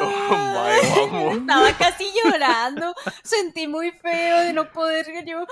Oh, 0.00 1.30
my. 1.32 1.38
Estaba 1.38 1.72
casi 1.78 2.04
llorando. 2.24 2.94
Sentí 3.22 3.68
muy 3.68 3.92
feo 3.92 4.40
de 4.40 4.52
no 4.52 4.70
poder. 4.72 5.06
Yo. 5.24 5.38
No 5.38 5.46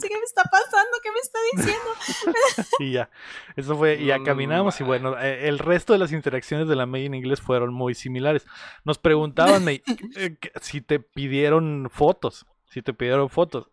sé 0.00 0.08
qué 0.08 0.16
me 0.16 0.24
está 0.24 0.42
pasando, 0.44 0.90
qué 1.02 1.10
me 1.10 1.18
está 1.18 1.38
diciendo. 1.54 2.66
Y 2.78 2.92
ya, 2.92 3.10
eso 3.56 3.76
fue, 3.76 3.96
y 3.96 4.06
ya 4.06 4.22
caminamos 4.22 4.80
y 4.80 4.84
bueno, 4.84 5.18
eh, 5.18 5.48
el 5.48 5.58
resto 5.58 5.92
de 5.92 5.98
las 5.98 6.12
interacciones 6.12 6.66
de 6.66 6.76
la 6.76 6.86
May 6.86 7.06
en 7.06 7.14
inglés 7.14 7.40
fueron 7.42 7.74
muy 7.74 7.94
similares. 7.94 8.46
Nos 8.84 8.96
preguntaban 8.98 9.62
May, 9.64 9.82
eh, 10.16 10.36
si 10.62 10.80
te 10.80 10.98
pidieron 10.98 11.90
fotos, 11.92 12.46
si 12.70 12.82
te 12.82 12.94
pidieron 12.94 13.28
fotos. 13.28 13.66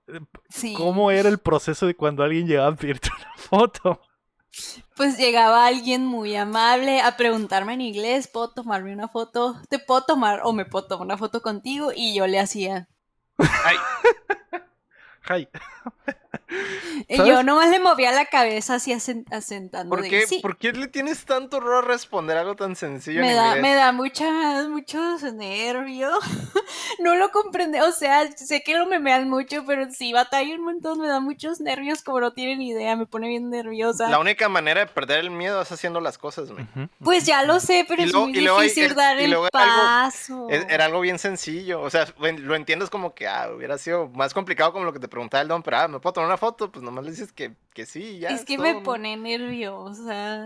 Sí. 0.49 0.73
¿Cómo 0.73 1.11
era 1.11 1.29
el 1.29 1.37
proceso 1.37 1.85
de 1.85 1.95
cuando 1.95 2.23
alguien 2.23 2.47
llegaba 2.47 2.69
a 2.69 2.75
pedirte 2.75 3.09
una 3.15 3.33
foto? 3.37 4.01
Pues 4.95 5.17
llegaba 5.17 5.67
alguien 5.67 6.05
muy 6.05 6.35
amable 6.35 7.01
a 7.01 7.15
preguntarme 7.15 7.73
en 7.73 7.81
inglés, 7.81 8.27
¿puedo 8.27 8.49
tomarme 8.49 8.91
una 8.91 9.07
foto? 9.07 9.61
¿Te 9.69 9.77
puedo 9.77 10.01
tomar 10.01 10.41
o 10.43 10.51
me 10.51 10.65
puedo 10.65 10.87
tomar 10.87 11.05
una 11.05 11.17
foto 11.17 11.41
contigo? 11.41 11.91
Y 11.95 12.15
yo 12.15 12.25
le 12.25 12.39
hacía. 12.39 12.87
Ay, 13.37 13.77
Hi. 15.29 15.47
Y 17.09 17.17
yo 17.17 17.43
nomás 17.43 17.69
le 17.69 17.79
movía 17.79 18.11
la 18.11 18.25
cabeza 18.25 18.75
así 18.75 18.91
asen- 18.91 19.25
asentando. 19.31 19.89
¿por 19.95 20.03
qué, 20.07 20.25
"Sí". 20.27 20.39
¿por 20.41 20.57
qué 20.57 20.73
le 20.73 20.87
tienes 20.87 21.25
tanto 21.25 21.57
horror 21.57 21.83
a 21.85 21.87
responder 21.87 22.37
algo 22.37 22.55
tan 22.55 22.75
sencillo 22.75 23.21
Me 23.21 23.29
en 23.31 23.35
da, 23.37 23.45
inglés? 23.47 23.61
me 23.61 23.75
da 23.75 23.91
muchas, 23.91 24.67
muchos 24.67 25.21
nervios. 25.33 26.17
no 26.99 27.15
lo 27.15 27.29
comprende. 27.31 27.81
O 27.81 27.91
sea, 27.91 28.29
sé 28.35 28.63
que 28.63 28.77
lo 28.77 28.85
memean 28.87 29.29
mucho, 29.29 29.63
pero 29.65 29.89
sí 29.91 30.11
batalla 30.13 30.53
un 30.55 30.63
montón. 30.63 30.99
Me 30.99 31.07
da 31.07 31.19
muchos 31.19 31.59
nervios, 31.61 32.01
como 32.01 32.19
no 32.19 32.33
tienen 32.33 32.61
idea. 32.61 32.95
Me 32.95 33.05
pone 33.05 33.27
bien 33.29 33.49
nerviosa. 33.49 34.09
La 34.09 34.19
única 34.19 34.49
manera 34.49 34.81
de 34.81 34.87
perder 34.87 35.19
el 35.19 35.29
miedo 35.31 35.61
es 35.61 35.71
haciendo 35.71 36.01
las 36.01 36.17
cosas, 36.17 36.51
güey. 36.51 36.65
Pues 37.03 37.25
ya 37.25 37.43
lo 37.43 37.59
sé, 37.59 37.85
pero 37.87 38.01
Y 38.01 38.05
es 38.05 38.13
muy 38.13 38.37
hay- 38.37 38.45
difícil 38.67 38.95
dar 38.95 39.17
el 39.19 39.31
algo- 39.33 39.47
paso. 39.51 40.47
Es- 40.49 40.65
Era 40.69 40.85
algo 40.85 40.99
bien 40.99 41.19
sencillo, 41.19 41.81
o 41.81 41.89
sea, 41.89 42.05
lo 42.19 42.55
entiendes 42.55 42.89
como 42.89 43.13
que 43.13 43.27
ah, 43.27 43.49
hubiera 43.55 43.77
sido 43.77 44.07
más 44.09 44.33
complicado 44.33 44.73
como 44.73 44.85
lo 44.85 44.93
que 44.93 44.99
te 44.99 45.07
preguntaba 45.07 45.41
el 45.41 45.47
don, 45.47 45.63
pero 45.63 45.77
ah, 45.77 45.87
¿me 45.87 45.99
puedo 45.99 46.13
tomar 46.13 46.26
una 46.27 46.37
foto? 46.37 46.71
Pues 46.71 46.83
nomás 46.83 47.03
le 47.03 47.11
dices 47.11 47.31
que, 47.33 47.55
que 47.73 47.85
sí, 47.85 48.19
ya. 48.19 48.29
es 48.29 48.45
que 48.45 48.55
todo, 48.57 48.65
me 48.67 48.73
¿no? 48.75 48.83
pone 48.83 49.17
nerviosa. 49.17 50.45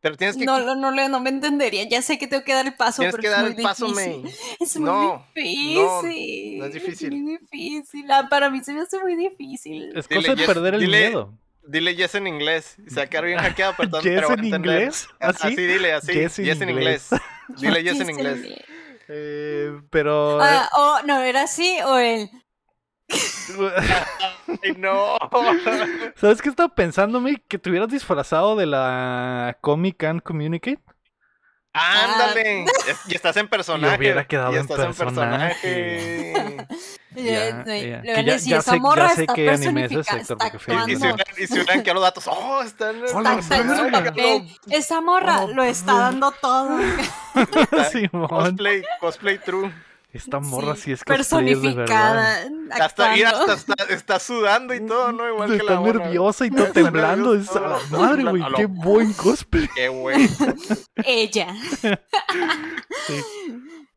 Pero 0.00 0.16
tienes 0.16 0.36
que, 0.36 0.44
No, 0.44 0.60
no, 0.60 0.74
no, 0.74 0.90
le- 0.90 1.08
no 1.08 1.20
me 1.20 1.30
entendería. 1.30 1.88
Ya 1.88 2.02
sé 2.02 2.18
que 2.18 2.26
tengo 2.26 2.44
que 2.44 2.54
dar 2.54 2.66
el 2.66 2.74
paso, 2.74 3.02
tienes 3.02 3.12
pero 3.14 3.20
que 3.22 3.26
es 3.28 3.32
dar 3.32 3.42
muy 3.44 3.54
el 3.56 3.62
paso, 3.62 3.86
difícil. 3.86 4.22
May. 4.22 4.34
Es 4.60 4.76
muy 4.76 4.86
No, 4.90 5.26
difícil. 5.34 6.58
no 6.58 6.64
es 6.66 6.74
difícil. 6.74 7.10
muy 7.22 7.38
difícil. 7.38 8.10
Ah, 8.10 8.26
para 8.30 8.50
mí 8.50 8.62
se 8.62 8.72
me 8.72 8.80
hace 8.80 8.98
muy 9.00 9.16
difícil. 9.16 9.96
Es 9.96 10.08
Dile, 10.08 10.20
cosa 10.22 10.34
de 10.34 10.38
yes, 10.38 10.46
perder 10.46 10.74
el 10.74 10.80
dile- 10.82 11.06
miedo. 11.08 11.32
Dile 11.64 11.94
yes 11.94 12.14
en 12.16 12.26
inglés. 12.26 12.76
Se 12.88 12.96
va 12.96 13.02
a 13.02 13.06
quedar 13.06 13.24
bien 13.26 13.38
hackeado, 13.38 13.74
pero, 13.76 13.90
¿Yes 14.02 14.14
pero 14.14 14.32
en 14.34 14.44
entender. 14.44 14.56
inglés? 14.82 15.08
A- 15.20 15.28
¿Así? 15.28 15.46
Así 15.48 15.56
dile, 15.56 15.92
así. 15.92 16.12
Yes 16.12 16.36
Yes, 16.36 16.60
en 16.60 16.70
inglés. 16.70 17.08
Dile 17.58 17.82
yes 17.84 18.00
en 18.00 18.10
inglés. 18.10 18.40
Eh, 19.08 19.80
pero... 19.90 20.40
Ah, 20.42 20.68
oh, 20.76 20.98
no, 21.06 21.22
era 21.22 21.42
así 21.42 21.76
o 21.84 21.98
el. 21.98 22.28
Ay, 24.62 24.72
no. 24.76 25.16
¿Sabes 26.16 26.40
qué 26.42 26.48
estaba 26.48 26.68
pensando, 26.74 27.20
May? 27.20 27.36
Que 27.48 27.58
te 27.58 27.70
hubieras 27.70 27.88
disfrazado 27.90 28.56
de 28.56 28.66
la 28.66 29.56
Comic 29.60 29.96
Can 29.98 30.20
Communicate. 30.20 30.80
Ándale. 31.74 32.64
Es- 32.86 33.00
Y 33.08 33.14
estás 33.14 33.34
en 33.38 33.48
personaje. 33.48 33.96
hubiera 33.96 34.26
quedado 34.26 34.52
y 34.52 34.56
en 34.56 34.60
estás 34.62 34.78
personaje. 34.96 35.54
personaje. 35.62 36.66
Ya, 37.14 37.62
ya. 37.62 37.64
Que 37.66 38.02
ya- 38.24 38.36
ya 38.36 38.38
sé- 38.62 38.70
ya 38.70 38.76
morra 38.78 39.10
sé 39.10 39.20
está 39.22 39.34
qué 39.34 39.50
anime 39.50 39.84
es 39.84 39.92
ese, 39.92 40.00
Héctor, 40.00 40.18
está 40.20 40.36
porque 40.38 40.58
fui 40.58 40.74
Y, 40.74 40.92
y 40.92 41.42
y 41.42 41.46
si 41.46 41.52
hubieran 41.60 41.82
quedado 41.82 41.94
los 41.96 42.02
datos, 42.04 42.26
oh, 42.26 42.62
Está, 42.62 42.90
está 42.90 43.56
en 43.58 43.76
su 43.76 43.82
verga. 43.82 44.04
papel. 44.04 44.48
Esa 44.70 45.00
morra 45.02 45.42
Hola, 45.42 45.52
lo 45.54 45.62
está 45.62 45.92
dando 45.92 46.30
todo. 46.40 46.70
Simón. 47.92 48.28
Cosplay, 48.28 48.82
cosplay 48.98 49.36
true. 49.36 49.70
Esta 50.12 50.40
morra 50.40 50.76
sí, 50.76 50.82
Sí, 50.82 50.92
es 50.92 51.04
cosplayer 51.04 51.56
de 51.58 51.74
verdad. 51.74 51.86
personificada. 51.86 52.84
Hasta, 52.84 53.12
mira, 53.14 53.30
hasta 53.30 53.52
está, 53.54 53.74
está 53.88 54.18
sudando 54.18 54.74
y 54.74 54.86
todo, 54.86 55.10
¿no? 55.12 55.26
Igual 55.28 55.48
que 55.50 55.56
Está 55.56 55.72
la 55.74 55.80
morra. 55.80 55.98
nerviosa 56.04 56.44
y 56.46 56.50
todo 56.50 56.66
Está 56.66 56.72
temblando. 56.82 57.34
Es 57.34 57.48
a 57.56 57.60
la 57.60 57.78
madre, 57.90 58.22
güey. 58.22 58.42
temblando. 58.42 58.56
Qué 58.58 58.66
buen 58.66 59.12
cosplay. 59.14 59.68
Qué 59.74 59.88
güey. 59.88 60.28
Ella. 61.04 61.54
Sí. 63.06 63.22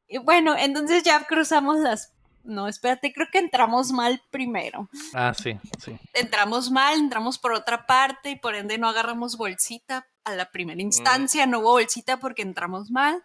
Y 0.08 0.18
bueno, 0.20 0.56
entonces 0.58 1.04
ya 1.04 1.24
cruzamos 1.26 1.80
las. 1.80 2.14
No, 2.44 2.68
espérate, 2.68 3.12
creo 3.12 3.28
que 3.32 3.40
entramos 3.40 3.92
mal 3.92 4.22
primero. 4.30 4.88
Ah, 5.14 5.34
sí, 5.34 5.58
sí. 5.84 5.98
Entramos 6.14 6.70
mal, 6.70 7.00
entramos 7.00 7.40
por 7.40 7.54
otra 7.54 7.88
parte 7.88 8.30
y 8.32 8.36
por 8.36 8.54
ende 8.56 8.78
no 8.78 8.88
agarramos 8.88 9.36
bolsita 9.36 10.08
a 10.24 10.36
la 10.36 10.46
Mm. 10.46 10.52
primera 10.52 10.82
instancia. 10.82 11.46
No 11.48 11.60
hubo 11.60 11.72
bolsita 11.72 12.18
porque 12.18 12.44
entramos 12.44 12.92
mal. 12.92 13.22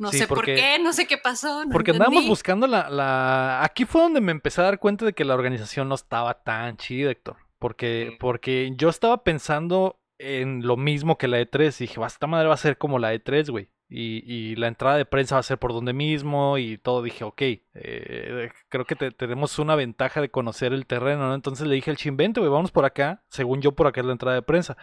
No 0.00 0.10
Sí, 0.10 0.18
sé 0.18 0.26
porque- 0.26 0.54
por 0.54 0.60
qué, 0.60 0.78
no 0.82 0.92
sé 0.92 1.06
qué 1.06 1.18
pasó. 1.18 1.64
no 1.64 1.70
Porque 1.70 1.90
andábamos 1.92 2.26
buscando 2.26 2.66
la, 2.66 2.88
la... 2.90 3.62
Aquí 3.62 3.84
fue 3.84 4.00
donde 4.02 4.20
me 4.20 4.32
empecé 4.32 4.60
a 4.62 4.64
dar 4.64 4.78
cuenta 4.78 5.04
de 5.04 5.12
que 5.12 5.24
la 5.24 5.34
organización 5.34 5.88
no 5.88 5.94
estaba 5.94 6.42
tan 6.42 6.76
chida, 6.78 7.10
Héctor. 7.10 7.36
Porque, 7.58 8.16
porque 8.18 8.72
yo 8.76 8.88
estaba 8.88 9.22
pensando 9.22 10.00
en 10.18 10.66
lo 10.66 10.76
mismo 10.78 11.18
que 11.18 11.28
la 11.28 11.38
E3. 11.40 11.80
Y 11.80 11.84
dije, 11.86 12.00
"Va, 12.00 12.06
esta 12.06 12.26
madre 12.26 12.48
va 12.48 12.54
a 12.54 12.56
ser 12.56 12.78
como 12.78 12.98
la 12.98 13.12
E3, 13.14 13.50
güey. 13.50 13.68
Y, 13.92 14.22
y 14.24 14.54
la 14.56 14.68
entrada 14.68 14.96
de 14.96 15.04
prensa 15.04 15.34
va 15.34 15.40
a 15.40 15.42
ser 15.42 15.58
por 15.58 15.72
donde 15.74 15.92
mismo 15.92 16.56
y 16.58 16.78
todo. 16.78 17.02
Dije, 17.02 17.24
ok, 17.24 17.42
eh, 17.42 18.48
creo 18.68 18.84
que 18.84 18.94
te- 18.96 19.10
tenemos 19.10 19.58
una 19.58 19.74
ventaja 19.74 20.20
de 20.20 20.30
conocer 20.30 20.72
el 20.72 20.86
terreno, 20.86 21.26
¿no? 21.28 21.34
Entonces 21.34 21.66
le 21.66 21.74
dije 21.74 21.90
al 21.90 21.96
chimbente, 21.96 22.40
güey, 22.40 22.50
vamos 22.52 22.70
por 22.70 22.84
acá. 22.84 23.22
Según 23.28 23.60
yo, 23.60 23.72
por 23.72 23.86
acá 23.86 24.00
es 24.00 24.06
la 24.06 24.12
entrada 24.12 24.36
de 24.36 24.42
prensa. 24.42 24.76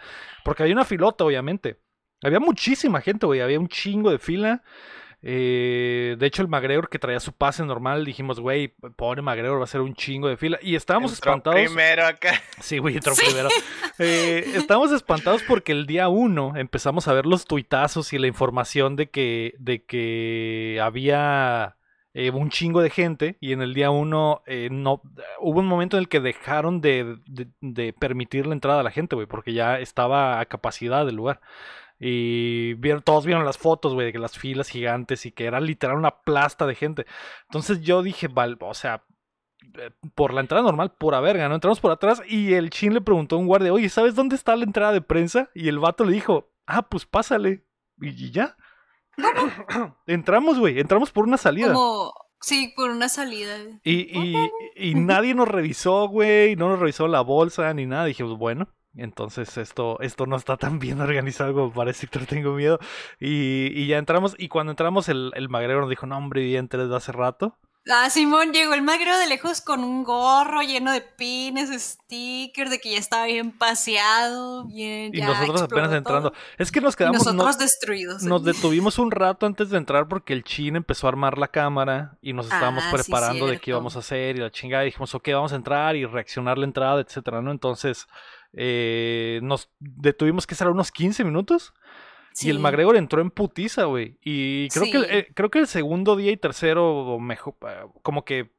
Porque 0.44 0.62
había 0.62 0.74
una 0.74 0.84
filota, 0.84 1.24
obviamente. 1.24 1.80
Había 2.22 2.38
muchísima 2.40 3.00
gente, 3.00 3.26
güey. 3.26 3.40
Había 3.40 3.58
un 3.58 3.68
chingo 3.68 4.10
de 4.10 4.18
fila. 4.18 4.62
Eh, 5.22 6.16
de 6.18 6.26
hecho, 6.26 6.42
el 6.42 6.48
McGregor 6.48 6.88
que 6.88 6.98
traía 6.98 7.18
su 7.20 7.32
pase 7.32 7.64
normal, 7.64 8.04
dijimos, 8.04 8.38
güey, 8.40 8.68
pobre 8.96 9.20
McGregor, 9.22 9.58
va 9.60 9.64
a 9.64 9.68
ser 9.68 9.80
un 9.80 9.94
chingo 9.94 10.28
de 10.28 10.36
fila. 10.36 10.58
Y 10.62 10.76
estábamos 10.76 11.12
Entró 11.14 11.32
espantados. 11.32 11.60
Primero 11.66 12.06
acá. 12.06 12.40
Sí, 12.60 12.78
güey, 12.78 12.94
entró 12.96 13.14
Sí. 13.14 13.24
primero. 13.26 13.48
Eh, 13.98 14.52
estábamos 14.54 14.92
espantados 14.92 15.42
porque 15.42 15.72
el 15.72 15.86
día 15.86 16.08
uno 16.08 16.54
empezamos 16.56 17.08
a 17.08 17.12
ver 17.12 17.26
los 17.26 17.46
tuitazos 17.46 18.12
y 18.12 18.18
la 18.18 18.26
información 18.28 18.94
de 18.96 19.10
que, 19.10 19.54
de 19.58 19.84
que 19.84 20.78
había 20.82 21.74
eh, 22.14 22.30
un 22.30 22.50
chingo 22.50 22.80
de 22.80 22.90
gente 22.90 23.36
y 23.40 23.52
en 23.52 23.60
el 23.60 23.74
día 23.74 23.90
uno 23.90 24.42
eh, 24.46 24.68
no 24.70 25.02
hubo 25.40 25.60
un 25.60 25.66
momento 25.66 25.96
en 25.96 26.02
el 26.02 26.08
que 26.08 26.20
dejaron 26.20 26.80
de, 26.80 27.16
de- 27.26 27.48
de 27.60 27.92
permitir 27.92 28.46
la 28.46 28.54
entrada 28.54 28.80
a 28.80 28.82
la 28.84 28.90
gente, 28.90 29.14
güey, 29.14 29.26
porque 29.26 29.52
ya 29.52 29.78
estaba 29.78 30.40
a 30.40 30.46
capacidad 30.46 31.04
del 31.04 31.16
lugar. 31.16 31.40
Y 32.00 32.74
vieron, 32.74 33.02
todos 33.02 33.26
vieron 33.26 33.44
las 33.44 33.58
fotos, 33.58 33.94
güey, 33.94 34.06
de 34.06 34.12
que 34.12 34.18
las 34.18 34.38
filas 34.38 34.68
gigantes 34.68 35.26
y 35.26 35.32
que 35.32 35.46
era 35.46 35.60
literal 35.60 35.96
una 35.96 36.20
plasta 36.20 36.66
de 36.66 36.74
gente. 36.74 37.06
Entonces 37.44 37.80
yo 37.80 38.02
dije, 38.02 38.28
val, 38.28 38.56
o 38.60 38.74
sea, 38.74 39.04
eh, 39.74 39.90
por 40.14 40.32
la 40.32 40.40
entrada 40.40 40.62
normal, 40.62 40.92
pura 40.92 41.20
verga, 41.20 41.48
¿no? 41.48 41.56
Entramos 41.56 41.80
por 41.80 41.90
atrás 41.90 42.22
y 42.26 42.54
el 42.54 42.70
chin 42.70 42.94
le 42.94 43.00
preguntó 43.00 43.36
a 43.36 43.38
un 43.38 43.46
guardia, 43.46 43.72
oye, 43.72 43.88
¿sabes 43.88 44.14
dónde 44.14 44.36
está 44.36 44.54
la 44.54 44.64
entrada 44.64 44.92
de 44.92 45.00
prensa? 45.00 45.50
Y 45.54 45.68
el 45.68 45.80
vato 45.80 46.04
le 46.04 46.12
dijo, 46.12 46.52
ah, 46.66 46.82
pues 46.82 47.04
pásale. 47.04 47.66
Y, 48.00 48.08
y 48.08 48.30
ya. 48.30 48.56
entramos, 50.06 50.58
güey, 50.58 50.78
entramos 50.78 51.10
por 51.10 51.24
una 51.24 51.36
salida. 51.36 51.72
Como. 51.72 52.12
Sí, 52.40 52.72
por 52.76 52.90
una 52.90 53.08
salida. 53.08 53.56
Y, 53.82 54.16
y, 54.16 54.36
y 54.76 54.94
nadie 54.94 55.34
nos 55.34 55.48
revisó, 55.48 56.06
güey, 56.06 56.54
no 56.54 56.68
nos 56.68 56.78
revisó 56.78 57.08
la 57.08 57.20
bolsa 57.20 57.74
ni 57.74 57.84
nada. 57.84 58.04
Dijimos, 58.04 58.38
bueno, 58.38 58.68
entonces 58.96 59.56
esto, 59.58 59.98
esto 60.00 60.26
no 60.26 60.36
está 60.36 60.56
tan 60.56 60.78
bien 60.78 61.00
organizado 61.00 61.52
como 61.52 61.72
parece, 61.72 62.06
Héctor, 62.06 62.26
tengo 62.26 62.52
miedo. 62.52 62.78
Y, 63.20 63.66
y 63.74 63.86
ya 63.86 63.98
entramos, 63.98 64.34
y 64.38 64.48
cuando 64.48 64.72
entramos 64.72 65.08
el, 65.08 65.30
el 65.34 65.48
magrero 65.48 65.80
nos 65.80 65.90
dijo, 65.90 66.06
no, 66.06 66.16
hombre, 66.16 66.42
vi 66.42 66.56
entre 66.56 66.82
desde 66.82 66.96
hace 66.96 67.12
rato. 67.12 67.58
Ah, 67.90 68.10
Simón 68.10 68.52
llegó 68.52 68.74
el 68.74 68.82
magro 68.82 69.16
de 69.16 69.26
lejos 69.28 69.62
con 69.62 69.82
un 69.82 70.04
gorro 70.04 70.60
lleno 70.60 70.92
de 70.92 71.00
pines, 71.00 71.70
stickers, 71.82 72.70
de 72.70 72.80
que 72.80 72.90
ya 72.92 72.98
estaba 72.98 73.24
bien 73.24 73.50
paseado, 73.56 74.66
bien. 74.66 75.10
Y 75.14 75.20
ya 75.20 75.26
nosotros 75.28 75.62
apenas 75.62 75.92
entrando. 75.94 76.30
todo. 76.32 76.40
Es 76.58 76.70
que 76.70 76.82
nos 76.82 76.94
Y 76.94 76.96
quedamos... 76.98 77.24
no- 77.24 77.32
nosotros 77.32 77.58
destruidos. 77.58 78.22
Nos 78.24 78.44
detuvimos 78.44 78.98
un 78.98 79.10
rato 79.10 79.46
antes 79.46 79.70
de 79.70 79.78
entrar 79.78 80.06
porque 80.06 80.34
el 80.34 80.44
chin 80.44 80.76
empezó 80.76 81.06
a 81.06 81.10
armar 81.10 81.38
la 81.38 81.48
cámara 81.48 82.18
y 82.20 82.34
nos 82.34 82.46
estábamos 82.46 82.84
Ah, 82.84 82.90
sí, 82.90 82.96
preparando 82.96 83.46
de 83.46 83.58
qué 83.58 83.70
íbamos 83.70 83.96
a 83.96 84.00
hacer 84.00 84.36
y 84.36 84.40
la 84.40 84.50
chingada. 84.50 84.82
Y 84.82 84.86
dijimos, 84.86 85.14
ok, 85.14 85.26
vamos 85.32 85.52
a 85.54 85.56
entrar 85.56 85.96
y 85.96 86.04
reaccionar 86.04 86.58
la 86.58 86.66
entrada, 86.66 87.00
etcétera, 87.00 87.40
¿no? 87.40 87.50
Entonces, 87.52 88.06
eh, 88.52 89.40
nos 89.42 89.70
detuvimos 89.78 90.46
que 90.46 90.54
será 90.54 90.70
unos 90.70 90.90
15 90.92 91.24
minutos. 91.24 91.74
Y 92.40 92.50
el. 92.50 92.60
McGregor 92.60 92.96
entró 92.96 93.20
en 93.20 93.30
putiza, 93.30 93.84
güey. 93.84 94.18
Y 94.22 94.68
creo, 94.68 94.84
que, 94.84 95.18
eh, 95.18 95.28
creo 95.34 95.50
que 95.50 95.58
el 95.58 95.66
segundo 95.66 96.14
día 96.14 96.30
y 96.30 96.36
tercero, 96.36 97.18
mejor, 97.18 97.56
como 98.02 98.24
que 98.24 98.52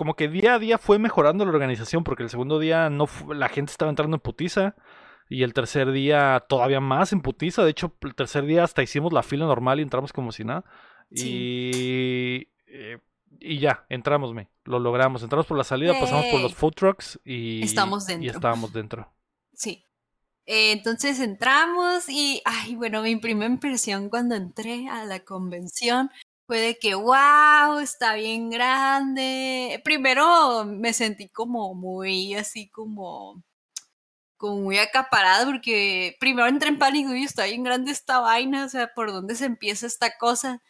como 0.00 0.14
que 0.14 0.28
día 0.28 0.54
a 0.54 0.58
día 0.58 0.78
fue 0.78 0.98
mejorando 0.98 1.44
la 1.44 1.50
organización, 1.50 2.04
porque 2.04 2.22
el 2.22 2.30
segundo 2.30 2.58
día 2.58 2.88
no 2.88 3.06
la 3.34 3.50
gente 3.50 3.70
estaba 3.70 3.90
entrando 3.90 4.16
en 4.16 4.20
putiza. 4.20 4.74
Y 5.28 5.42
el 5.42 5.52
tercer 5.52 5.92
día 5.92 6.44
todavía 6.48 6.80
más 6.80 7.12
en 7.12 7.20
putiza. 7.20 7.62
De 7.64 7.70
hecho, 7.70 7.94
el 8.00 8.14
tercer 8.14 8.46
día 8.46 8.64
hasta 8.64 8.82
hicimos 8.82 9.12
la 9.12 9.22
fila 9.22 9.44
normal 9.44 9.78
y 9.78 9.82
entramos 9.82 10.12
como 10.12 10.32
si 10.32 10.42
nada. 10.42 10.64
Y, 11.10 12.48
eh, 12.66 12.98
y 13.40 13.58
ya, 13.58 13.86
entramos, 13.88 14.34
me. 14.34 14.48
Lo 14.64 14.78
logramos. 14.78 15.22
Entramos 15.22 15.46
por 15.46 15.56
la 15.56 15.64
salida, 15.64 15.98
pasamos 15.98 16.26
por 16.26 16.40
los 16.40 16.54
food 16.54 16.74
trucks 16.74 17.18
y, 17.24 17.62
Estamos 17.64 18.04
y 18.08 18.12
dentro. 18.12 18.30
estábamos 18.32 18.72
dentro. 18.72 19.12
Sí. 19.54 19.84
Eh, 20.46 20.72
entonces 20.72 21.20
entramos 21.20 22.08
y, 22.08 22.42
ay, 22.44 22.74
bueno, 22.74 23.02
mi 23.02 23.16
primera 23.16 23.50
impresión 23.50 24.08
cuando 24.10 24.34
entré 24.34 24.88
a 24.88 25.04
la 25.04 25.20
convención 25.20 26.10
fue 26.46 26.58
de 26.60 26.78
que, 26.78 26.94
wow, 26.94 27.78
está 27.80 28.14
bien 28.14 28.50
grande. 28.50 29.80
Primero 29.84 30.64
me 30.64 30.92
sentí 30.92 31.28
como 31.28 31.74
muy 31.74 32.34
así 32.34 32.68
como, 32.68 33.42
como 34.36 34.56
muy 34.56 34.78
acaparada 34.78 35.46
porque 35.46 36.16
primero 36.20 36.48
entré 36.48 36.68
en 36.68 36.78
pánico 36.78 37.14
y 37.14 37.24
está 37.24 37.44
bien 37.44 37.62
grande 37.62 37.92
esta 37.92 38.20
vaina, 38.20 38.64
o 38.64 38.68
sea, 38.68 38.92
¿por 38.94 39.12
dónde 39.12 39.36
se 39.36 39.44
empieza 39.46 39.86
esta 39.86 40.16
cosa? 40.18 40.60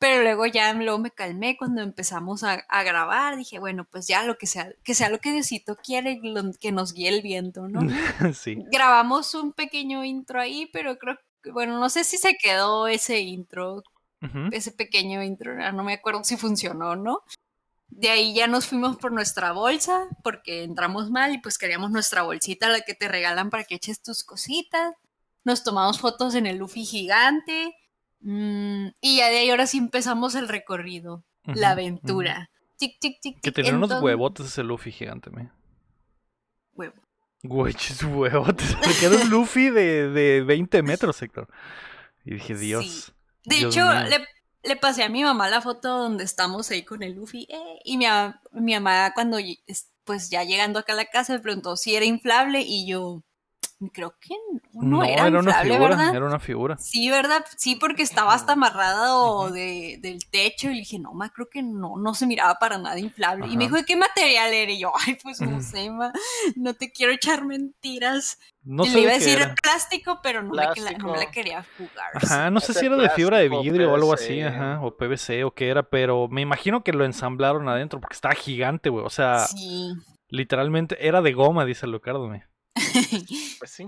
Pero 0.00 0.22
luego 0.22 0.46
ya 0.46 0.72
luego 0.74 0.98
me 0.98 1.10
calmé 1.10 1.56
cuando 1.56 1.82
empezamos 1.82 2.44
a, 2.44 2.64
a 2.68 2.82
grabar. 2.84 3.36
Dije, 3.36 3.58
bueno, 3.58 3.84
pues 3.84 4.06
ya 4.06 4.22
lo 4.22 4.38
que 4.38 4.46
sea, 4.46 4.72
que 4.84 4.94
sea 4.94 5.08
lo 5.08 5.18
que 5.18 5.32
Diosito 5.32 5.76
quiere, 5.76 6.20
lo- 6.22 6.52
que 6.60 6.70
nos 6.70 6.92
guíe 6.92 7.08
el 7.08 7.20
viento, 7.22 7.68
¿no? 7.68 7.80
sí. 8.34 8.56
grabamos 8.70 9.34
un 9.34 9.52
pequeño 9.52 10.04
intro 10.04 10.40
ahí, 10.40 10.70
pero 10.72 10.98
creo 10.98 11.18
que, 11.42 11.50
bueno, 11.50 11.78
no 11.80 11.90
sé 11.90 12.04
si 12.04 12.16
se 12.16 12.36
quedó 12.36 12.86
ese 12.86 13.20
intro, 13.20 13.82
ese 14.52 14.72
pequeño 14.72 15.22
intro, 15.22 15.52
ah, 15.62 15.70
no 15.72 15.82
me 15.84 15.94
acuerdo 15.94 16.22
si 16.24 16.36
funcionó 16.36 16.90
o 16.90 16.96
no. 16.96 17.20
De 17.88 18.10
ahí 18.10 18.34
ya 18.34 18.46
nos 18.46 18.66
fuimos 18.66 18.96
por 18.98 19.12
nuestra 19.12 19.52
bolsa, 19.52 20.06
porque 20.22 20.62
entramos 20.64 21.10
mal 21.10 21.32
y 21.34 21.38
pues 21.38 21.56
queríamos 21.56 21.90
nuestra 21.90 22.22
bolsita, 22.22 22.68
la 22.68 22.80
que 22.82 22.94
te 22.94 23.08
regalan 23.08 23.48
para 23.50 23.64
que 23.64 23.76
eches 23.76 24.02
tus 24.02 24.22
cositas. 24.24 24.94
Nos 25.44 25.64
tomamos 25.64 25.98
fotos 26.00 26.34
en 26.34 26.46
el 26.46 26.58
Luffy 26.58 26.84
gigante. 26.84 27.74
Mm, 28.20 28.88
y 29.00 29.16
ya 29.18 29.28
de 29.28 29.38
ahí 29.38 29.50
ahora 29.50 29.66
sí 29.66 29.78
empezamos 29.78 30.34
el 30.34 30.48
recorrido, 30.48 31.24
la 31.44 31.70
aventura. 31.70 32.50
Tic, 32.76 32.98
tic, 33.00 33.20
tic, 33.20 33.40
Que 33.40 33.50
tenía 33.52 33.72
unos 33.72 33.88
entonces- 33.90 34.04
huevotes 34.04 34.46
ese 34.46 34.62
Luffy 34.62 34.92
gigante, 34.92 35.30
me. 35.30 35.50
Huevo. 36.74 36.94
Güey, 37.42 37.74
huevotes. 38.14 38.76
Porque 38.76 39.06
era 39.06 39.16
un 39.16 39.30
Luffy 39.30 39.70
de, 39.70 40.08
de 40.10 40.42
20 40.42 40.82
metros, 40.82 41.20
Héctor. 41.22 41.48
Y 42.24 42.34
dije, 42.34 42.54
Sí. 42.56 42.66
Dios. 42.66 43.14
De 43.44 43.56
Dios 43.56 43.74
hecho, 43.74 43.86
mío. 43.86 44.00
le, 44.10 44.26
le 44.68 44.76
pasé 44.76 45.02
a 45.04 45.08
mi 45.08 45.22
mamá 45.22 45.48
la 45.48 45.60
foto 45.62 45.88
donde 45.98 46.24
estamos 46.24 46.70
ahí 46.70 46.82
con 46.84 47.02
el 47.02 47.14
Luffy. 47.14 47.46
eh, 47.48 47.78
y 47.84 47.96
mi, 47.96 48.06
mi 48.52 48.74
mamá, 48.74 49.12
cuando 49.14 49.38
pues 50.04 50.30
ya 50.30 50.42
llegando 50.44 50.78
acá 50.78 50.92
a 50.92 50.96
la 50.96 51.04
casa, 51.06 51.32
me 51.32 51.38
preguntó 51.40 51.76
si 51.76 51.94
era 51.94 52.04
inflable. 52.04 52.60
Y 52.62 52.86
yo, 52.88 53.22
creo 53.92 54.14
que 54.20 54.34
no, 54.74 54.82
no 54.98 55.04
era, 55.04 55.26
una 55.28 55.38
inflable, 55.38 55.72
figura. 55.74 55.88
¿verdad? 55.96 56.14
Era 56.16 56.26
una 56.26 56.38
figura. 56.40 56.78
Sí, 56.78 57.08
¿verdad? 57.10 57.44
Sí, 57.56 57.76
porque 57.76 58.02
estaba 58.02 58.34
hasta 58.34 58.54
amarrado 58.54 59.50
de, 59.50 59.98
del 60.00 60.28
techo. 60.28 60.68
Y 60.68 60.74
le 60.74 60.78
dije, 60.80 60.98
no, 60.98 61.12
ma, 61.14 61.30
creo 61.30 61.48
que 61.48 61.62
no, 61.62 61.96
no 61.96 62.14
se 62.14 62.26
miraba 62.26 62.56
para 62.56 62.78
nada 62.78 62.98
inflable. 62.98 63.46
Y 63.46 63.56
me 63.56 63.64
dijo, 63.64 63.76
¿de 63.76 63.84
qué 63.84 63.96
material 63.96 64.52
era? 64.52 64.72
Y 64.72 64.80
yo, 64.80 64.92
ay, 65.06 65.16
pues 65.22 65.40
no 65.40 65.60
sé, 65.62 65.90
ma, 65.90 66.12
no 66.56 66.74
te 66.74 66.90
quiero 66.90 67.12
echar 67.12 67.44
mentiras. 67.44 68.38
No 68.64 68.84
y 68.84 68.88
sé 68.88 68.94
le 68.96 69.00
iba 69.02 69.10
a 69.12 69.14
decir 69.14 69.38
era. 69.38 69.54
plástico, 69.54 70.20
pero 70.22 70.42
no, 70.42 70.50
me, 70.50 70.56
la- 70.56 70.64
no 70.66 70.74
me 70.74 70.82
la 70.82 70.98
Plástico. 70.98 71.30
quería 71.32 71.64
jugar. 71.78 72.10
Ajá, 72.14 72.50
no 72.50 72.60
sé 72.60 72.74
si 72.74 72.84
era 72.86 72.96
de 72.96 73.08
fibra 73.10 73.38
de 73.38 73.48
vidrio 73.48 73.92
o 73.92 73.94
algo 73.94 74.12
así, 74.12 74.42
ajá, 74.42 74.80
o 74.82 74.94
PVC 74.96 75.44
o 75.44 75.52
qué 75.52 75.68
era, 75.68 75.84
pero 75.84 76.28
me 76.28 76.42
imagino 76.42 76.82
que 76.84 76.92
lo 76.92 77.04
ensamblaron 77.06 77.68
adentro 77.68 77.98
porque 78.00 78.14
estaba 78.14 78.34
gigante, 78.34 78.90
güey. 78.90 79.06
O 79.06 79.10
sea, 79.10 79.46
Sí. 79.46 79.92
literalmente 80.28 81.06
era 81.06 81.22
de 81.22 81.32
goma, 81.32 81.64
dice 81.64 81.86
Lucardo, 81.86 82.28
me. 82.28 82.44
Pues 83.58 83.70
sí. 83.70 83.86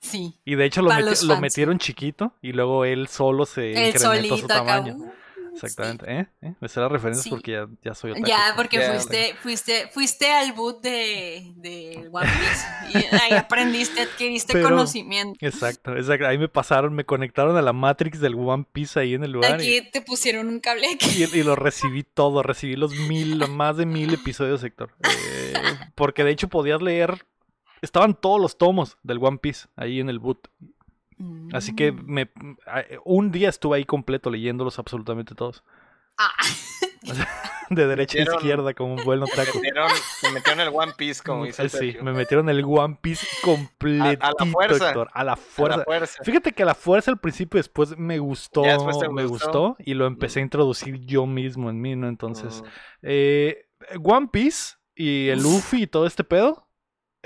sí. 0.00 0.34
Y 0.44 0.54
de 0.54 0.64
hecho 0.64 0.82
lo, 0.82 0.90
meti- 0.90 1.40
metieron 1.40 1.78
chiquito 1.78 2.32
y 2.42 2.52
luego 2.52 2.84
él 2.84 3.08
solo 3.08 3.46
se 3.46 3.72
El 3.72 3.94
incrementó 3.94 4.36
su 4.38 4.46
tamaño. 4.46 4.94
uh, 4.96 5.12
Exactamente, 5.54 6.04
¿eh? 6.12 6.26
¿eh? 6.42 6.54
Me 6.60 6.66
las 6.68 6.90
referencias 6.90 7.22
Sí. 7.22 7.30
porque 7.30 7.52
ya, 7.52 7.68
ya 7.84 7.94
soy 7.94 8.12
sí. 8.12 8.18
otaku. 8.22 8.28
Ya, 8.28 8.52
porque 8.56 8.76
Ya. 8.78 8.90
fuiste, 8.92 9.34
fuiste, 9.40 9.88
fuiste 9.92 10.32
al 10.32 10.52
boot 10.52 10.82
de, 10.82 11.52
de 11.54 12.08
One 12.10 12.28
Piece 12.28 12.98
y 12.98 13.14
ahí 13.14 13.32
aprendiste, 13.38 14.00
adquiriste 14.02 14.52
Pero- 14.52 14.70
conocimiento. 14.70 15.38
Exacto, 15.46 15.96
exacto. 15.96 16.26
Ahí 16.26 16.38
me 16.38 16.48
pasaron, 16.48 16.92
me 16.92 17.04
conectaron 17.04 17.56
a 17.56 17.62
la 17.62 17.72
Matrix 17.72 18.18
del 18.18 18.34
One 18.34 18.64
Piece 18.72 18.98
ahí 18.98 19.14
en 19.14 19.22
el 19.22 19.30
lugar. 19.30 19.60
y- 19.62 19.78
Aquí 19.78 19.90
te 19.92 20.00
pusieron 20.00 20.48
un 20.48 20.58
cable 20.58 20.88
aquí. 20.92 21.22
Y, 21.22 21.38
y 21.38 21.42
lo 21.44 21.54
recibí 21.54 22.02
todo, 22.02 22.42
recibí 22.42 22.74
los 22.74 22.92
mil, 22.92 23.46
más 23.48 23.76
de 23.76 23.86
mil 23.86 24.12
episodios, 24.12 24.64
Héctor. 24.64 24.90
Eh, 25.04 25.52
porque 25.94 26.24
de 26.24 26.32
hecho 26.32 26.48
podías 26.48 26.82
leer, 26.82 27.24
estaban 27.84 28.14
todos 28.14 28.40
los 28.40 28.58
tomos 28.58 28.98
del 29.02 29.18
One 29.22 29.38
Piece 29.38 29.68
ahí 29.76 30.00
en 30.00 30.08
el 30.08 30.18
boot. 30.18 30.48
Así 31.52 31.74
que 31.76 31.92
Mm. 31.92 32.04
me, 32.06 32.30
a- 32.66 32.84
un 33.04 33.30
día 33.30 33.48
estuve 33.48 33.76
ahí 33.76 33.84
completo 33.84 34.30
leyéndolos 34.30 34.78
absolutamente 34.78 35.34
todos. 35.34 35.62
Ah, 36.18 36.30
De 37.70 37.86
derecha 37.86 38.18
a 38.18 38.22
izquierda 38.22 38.74
como 38.74 38.94
un 38.94 39.04
buen 39.04 39.20
Me 39.20 39.24
otaku. 39.24 39.56
metieron, 39.58 39.90
me 40.22 40.30
metieron 40.32 40.60
el 40.60 40.68
One 40.68 40.92
Piece, 40.98 41.22
como 41.24 41.44
dice 41.46 41.64
Eh, 41.64 41.68
sí, 41.70 41.76
Sergio. 41.78 42.04
me 42.04 42.12
metieron 42.12 42.48
el 42.50 42.62
One 42.64 42.98
Piece 43.00 43.26
completito, 43.42 44.46
fuerza. 44.52 44.88
Héctor. 44.88 45.10
A 45.14 45.24
la 45.24 45.32
A 45.32 45.36
fuerza. 45.36 45.78
la 45.78 45.84
fuerza. 45.84 46.22
Fíjate 46.24 46.52
que 46.52 46.62
a 46.62 46.66
la 46.66 46.74
fuerza 46.74 47.10
al 47.10 47.18
principio 47.18 47.58
después 47.58 47.96
me 47.96 48.18
gustó, 48.18 48.62
después 48.62 48.98
te 48.98 49.08
me 49.08 49.24
gustó. 49.24 49.70
gustó 49.70 49.76
y 49.78 49.94
lo 49.94 50.06
empecé 50.06 50.40
a 50.40 50.42
introducir 50.42 51.00
yo 51.06 51.26
mismo 51.26 51.70
en 51.70 51.80
mí, 51.80 51.96
¿no? 51.96 52.08
Entonces, 52.08 52.62
Mm. 52.62 52.66
eh, 53.02 53.66
One 54.02 54.28
Piece 54.30 54.74
y 54.94 55.28
el 55.28 55.38
Uf. 55.38 55.44
Luffy 55.44 55.82
y 55.82 55.86
todo 55.86 56.06
este 56.06 56.22
pedo, 56.22 56.66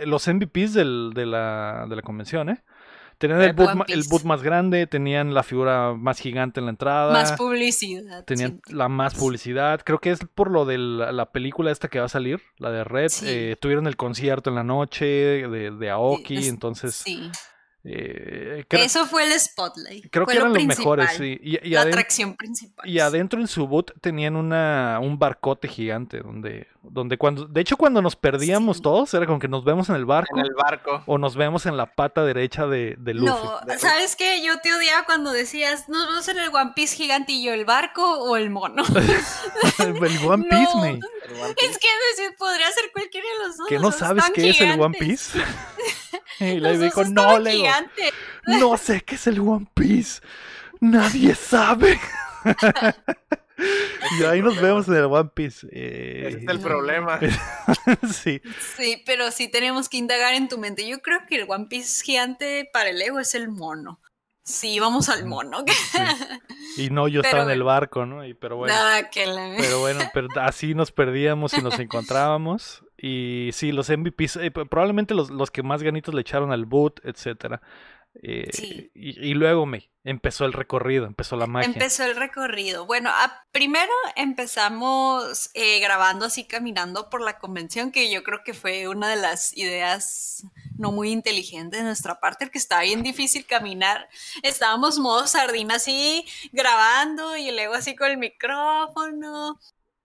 los 0.07 0.27
MVPs 0.29 0.75
del- 0.75 1.13
de, 1.15 1.27
la, 1.27 1.87
de 1.89 1.97
la 1.97 2.03
convención, 2.03 2.49
¿eh? 2.51 2.63
Tenían 3.19 3.43
el 3.43 3.53
boot, 3.53 3.91
el 3.91 4.05
boot 4.09 4.23
más 4.23 4.45
grande, 4.45 4.87
tenían 4.87 5.35
la 5.35 5.43
figura 5.43 5.93
más 5.95 6.21
gigante 6.21 6.61
en 6.61 6.67
la 6.67 6.71
entrada, 6.71 7.13
más 7.13 7.33
publicidad. 7.33 8.25
tenían 8.25 8.61
sí. 8.65 8.73
la 8.73 8.89
más 8.89 9.17
publicidad. 9.17 9.81
Creo 9.85 9.99
que 9.99 10.13
es 10.13 10.21
por 10.37 10.53
lo 10.53 10.65
de 10.65 10.79
la, 10.79 11.11
la 11.11 11.33
película 11.33 11.73
esta 11.73 11.89
que 11.89 11.99
va 11.99 12.05
a 12.07 12.09
salir, 12.09 12.41
la 12.59 12.71
de 12.71 12.85
Red. 12.85 13.09
Sí. 13.09 13.27
eh, 13.29 13.57
tuvieron 13.61 13.89
el 13.89 13.97
concierto 13.97 14.51
en 14.51 14.57
la 14.57 14.63
noche 14.63 15.05
de, 15.05 15.73
de 15.73 15.91
Aoki, 15.91 16.37
Es- 16.37 16.47
entonces 16.49 16.95
Sí. 16.95 17.29
eh, 17.83 18.65
creo, 18.69 18.85
Eso 18.85 19.05
fue 19.07 19.25
el 19.25 19.33
spotlight. 19.41 20.07
creo 20.13 20.25
fue 20.25 20.35
que 20.35 20.39
lo 20.41 20.47
eran 20.47 20.55
los 20.55 20.79
mejores. 20.79 21.11
sí. 21.13 21.41
Y, 21.43 21.57
y 21.67 21.71
la 21.71 21.83
atracción 21.83 22.37
principal. 22.37 22.89
y 22.89 23.01
adentro 23.01 23.41
en 23.41 23.49
su 23.49 23.67
boot 23.67 23.93
tenían 24.01 24.37
una, 24.37 24.99
un 25.03 25.19
barcote 25.19 25.67
gigante 25.69 26.21
donde, 26.21 26.69
donde 26.91 27.19
cuando, 27.19 27.45
de 27.47 27.61
hecho 27.61 27.77
cuando 27.77 28.03
nos 28.03 28.17
perdíamos 28.17 28.79
Sí. 28.79 28.83
todos 28.83 29.13
era 29.15 29.27
como 29.27 29.39
que 29.39 29.49
nos 29.49 29.65
vemos 29.65 29.89
en 29.89 29.97
el 29.97 30.05
barco 30.05 30.39
En 30.39 30.45
el 30.45 30.53
barco. 30.55 31.03
o 31.07 31.19
nos 31.19 31.37
vemos 31.37 31.67
en 31.67 31.77
la 31.77 31.87
pata 31.95 32.25
derecha 32.25 32.67
de, 32.67 32.97
de 32.99 33.15
Luffy. 33.15 33.27
No, 33.27 33.61
De- 33.67 33.79
¿sabes 33.79 34.17
qué? 34.17 34.43
Yo 34.43 34.59
te 34.61 34.75
odiaba 34.75 35.05
cuando 35.07 35.33
decías, 35.33 35.89
nos 35.89 36.07
vemos 36.09 36.29
en 36.29 36.39
el 36.39 36.49
One 36.55 36.73
Piece 36.75 36.89
yo, 37.43 37.53
¿el 37.53 37.65
barco 37.65 38.03
o 38.21 38.37
el 38.37 38.51
mono? 38.51 38.83
el 39.79 39.97
One 40.27 40.47
Piece, 40.49 40.75
No. 40.75 40.81
mate. 40.81 41.01
El 41.27 41.35
One 41.41 41.55
Piece. 41.55 41.71
es 41.71 41.79
que 41.79 41.89
decir, 42.17 42.37
podría 42.39 42.71
ser 42.73 42.91
cualquiera 42.93 43.27
de 43.39 43.47
los 43.47 43.57
dos. 43.57 43.69
¿Que 43.69 43.79
no 43.79 43.93
sabes 43.93 44.25
qué 44.35 44.51
es 44.51 44.61
el 44.61 44.81
One. 44.81 44.97
Piece? 44.99 45.39
y 46.41 46.61
le 46.61 46.79
dijo, 46.79 47.05
no, 47.05 47.39
gigantes. 47.45 48.13
no 48.47 48.77
sé 48.77 49.03
qué 49.03 49.15
es 49.17 49.27
el 49.27 49.41
One 49.41 49.67
Piece. 49.75 50.21
Nadie 50.81 51.35
sabe. 51.35 51.99
y 54.21 54.25
ahí 54.25 54.43
nos 54.43 54.61
vemos 54.61 54.89
en 54.89 54.95
el 54.95 55.05
One 55.05 55.31
Piece. 55.35 55.67
Eh, 55.71 56.29
Ese 56.29 56.39
es 56.39 56.49
el 56.49 56.61
problema. 56.61 57.19
sí. 58.13 58.41
Sí, 58.77 59.03
pero 59.07 59.31
sí 59.31 59.49
tenemos 59.49 59.89
que 59.89 59.97
indagar 59.97 60.35
en 60.35 60.49
tu 60.49 60.59
mente. 60.59 60.87
Yo 60.87 61.01
creo 61.01 61.21
que 61.29 61.37
el 61.37 61.47
One 61.49 61.67
Piece 61.69 62.05
gigante 62.05 62.69
para 62.73 62.91
el 62.91 63.01
ego 63.01 63.19
es 63.19 63.35
el 63.35 63.49
mono. 63.49 64.01
Sí, 64.49 64.81
vamos 64.81 65.11
al 65.11 65.27
mono. 65.27 65.63
Y 66.79 66.89
no, 66.89 67.07
yo 67.07 67.21
Pero 67.23 67.29
estaba 67.29 67.43
en 67.45 67.51
el 67.51 67.63
barco, 67.63 68.07
¿no? 68.07 68.25
Y, 68.25 68.33
pero 68.33 68.57
bueno. 68.57 68.73
Nada, 68.73 69.11
que 69.11 69.27
la... 69.27 69.55
Pero 69.59 69.81
bueno, 69.81 70.01
pero 70.15 70.29
así 70.41 70.75
nos 70.75 70.91
perdíamos 70.91 71.53
y 71.53 71.61
nos 71.61 71.79
encontrábamos. 71.79 72.83
Y 72.97 73.51
sí, 73.53 73.73
los 73.73 73.91
MVPs, 73.91 74.37
eh, 74.37 74.51
probablemente 74.51 75.15
los, 75.15 75.31
los 75.31 75.51
que 75.51 75.63
más 75.63 75.83
ganitos 75.83 76.15
le 76.15 76.23
echaron 76.23 76.51
al 76.51 76.65
boot, 76.65 77.01
etcétera. 77.05 77.61
Eh, 78.23 78.49
Sí. 78.53 78.91
y, 78.95 79.29
y 79.31 79.35
luego 79.35 79.65
me 79.65 79.91
empezó 80.05 80.45
el 80.45 80.53
recorrido, 80.53 81.07
empezó 81.07 81.37
la 81.37 81.47
magia. 81.47 81.67
Empezó 81.73 82.05
el 82.05 82.17
recorrido. 82.17 82.85
Bueno, 82.87 83.11
a- 83.11 83.45
primero 83.53 83.93
empezamos 84.17 85.51
eh, 85.55 85.81
grabando 85.81 86.25
así 86.27 86.45
caminando 86.45 87.11
por 87.11 87.21
la 87.21 87.39
convención, 87.39 87.93
que 87.93 88.11
yo 88.11 88.23
creo 88.25 88.43
que 88.45 88.55
fue 88.55 88.89
una 88.89 89.09
de 89.09 89.17
las 89.17 89.57
ideas 89.57 90.45
no 90.77 90.93
muy 90.93 91.11
inteligentes 91.11 91.81
de 91.81 91.85
nuestra 91.87 92.21
parte, 92.21 92.47
porque 92.47 92.59
estaba 92.59 92.83
bien 92.83 93.03
difícil 93.03 93.45
caminar. 93.47 94.09
Estábamos 94.43 94.99
modo 94.99 95.27
sardina 95.27 95.77
así 95.77 96.25
grabando 96.53 97.37
y 97.37 97.51
luego 97.51 97.75
así 97.75 97.95
con 97.97 98.11
el 98.11 98.17
micrófono. 98.19 99.59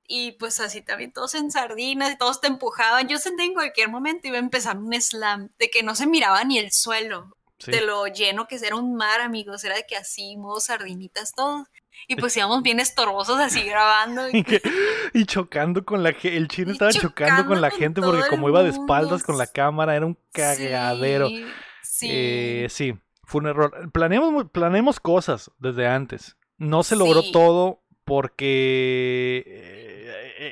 y 0.06 0.34
pues 0.34 0.60
así 0.60 0.82
también 0.82 1.14
todos 1.14 1.34
en 1.34 1.50
sardinas 1.50 2.12
y 2.12 2.18
todos 2.18 2.42
te 2.42 2.48
empujaban. 2.48 3.08
Yo 3.08 3.18
sentí 3.18 3.44
en 3.44 3.54
cualquier 3.54 3.90
momento 3.90 4.28
iba 4.28 4.36
a 4.36 4.40
empezar 4.40 4.78
un 4.78 4.94
slam 5.02 5.50
de 5.58 5.70
que 5.70 5.82
no 5.82 5.96
se 5.96 6.06
miraba 6.08 6.44
ni 6.44 6.60
el 6.60 6.72
suelo 6.74 7.36
Sí. 7.66 7.72
de 7.72 7.82
lo 7.82 8.06
lleno 8.08 8.48
que 8.48 8.56
era 8.56 8.76
un 8.76 8.96
mar, 8.96 9.22
amigos. 9.22 9.64
Era 9.64 9.76
de 9.76 9.86
que 9.86 9.96
así, 9.96 10.38
modo 10.38 10.60
sardinitas 10.60 11.34
todos. 11.34 11.68
Y 12.08 12.16
pues 12.16 12.36
íbamos 12.36 12.64
bien 12.64 12.80
estorbosos 12.80 13.40
así 13.40 13.64
grabando. 13.64 14.24
Y, 14.30 14.44
chocando 15.26 15.86
con 15.86 16.04
la 16.04 16.14
gente. 16.14 16.38
El 16.38 16.48
chino 16.48 16.72
estaba 16.72 16.92
chocando 16.92 17.46
con 17.46 17.62
la 17.62 17.70
con 17.70 17.80
gente 17.80 18.02
todo 18.02 18.12
porque 18.12 18.30
como 18.30 18.50
iba 18.50 18.64
de 18.64 18.70
espaldas 18.70 19.24
con 19.24 19.38
la 19.38 19.48
cámara, 19.48 19.96
era 19.96 20.06
un 20.06 20.18
cagadero. 20.32 21.30
Sí, 21.30 21.46
sí. 21.82 22.08
Eh, 22.12 22.68
sí, 22.70 22.96
fue 23.24 23.42
un 23.42 23.48
error. 23.48 23.92
Planeamos, 23.92 24.50
planeamos 24.52 25.00
cosas 25.00 25.52
desde 25.60 25.88
antes. 25.88 26.36
No 26.58 26.84
se 26.84 26.96
logró 26.96 27.24
todo 27.32 27.82
porque 28.06 29.44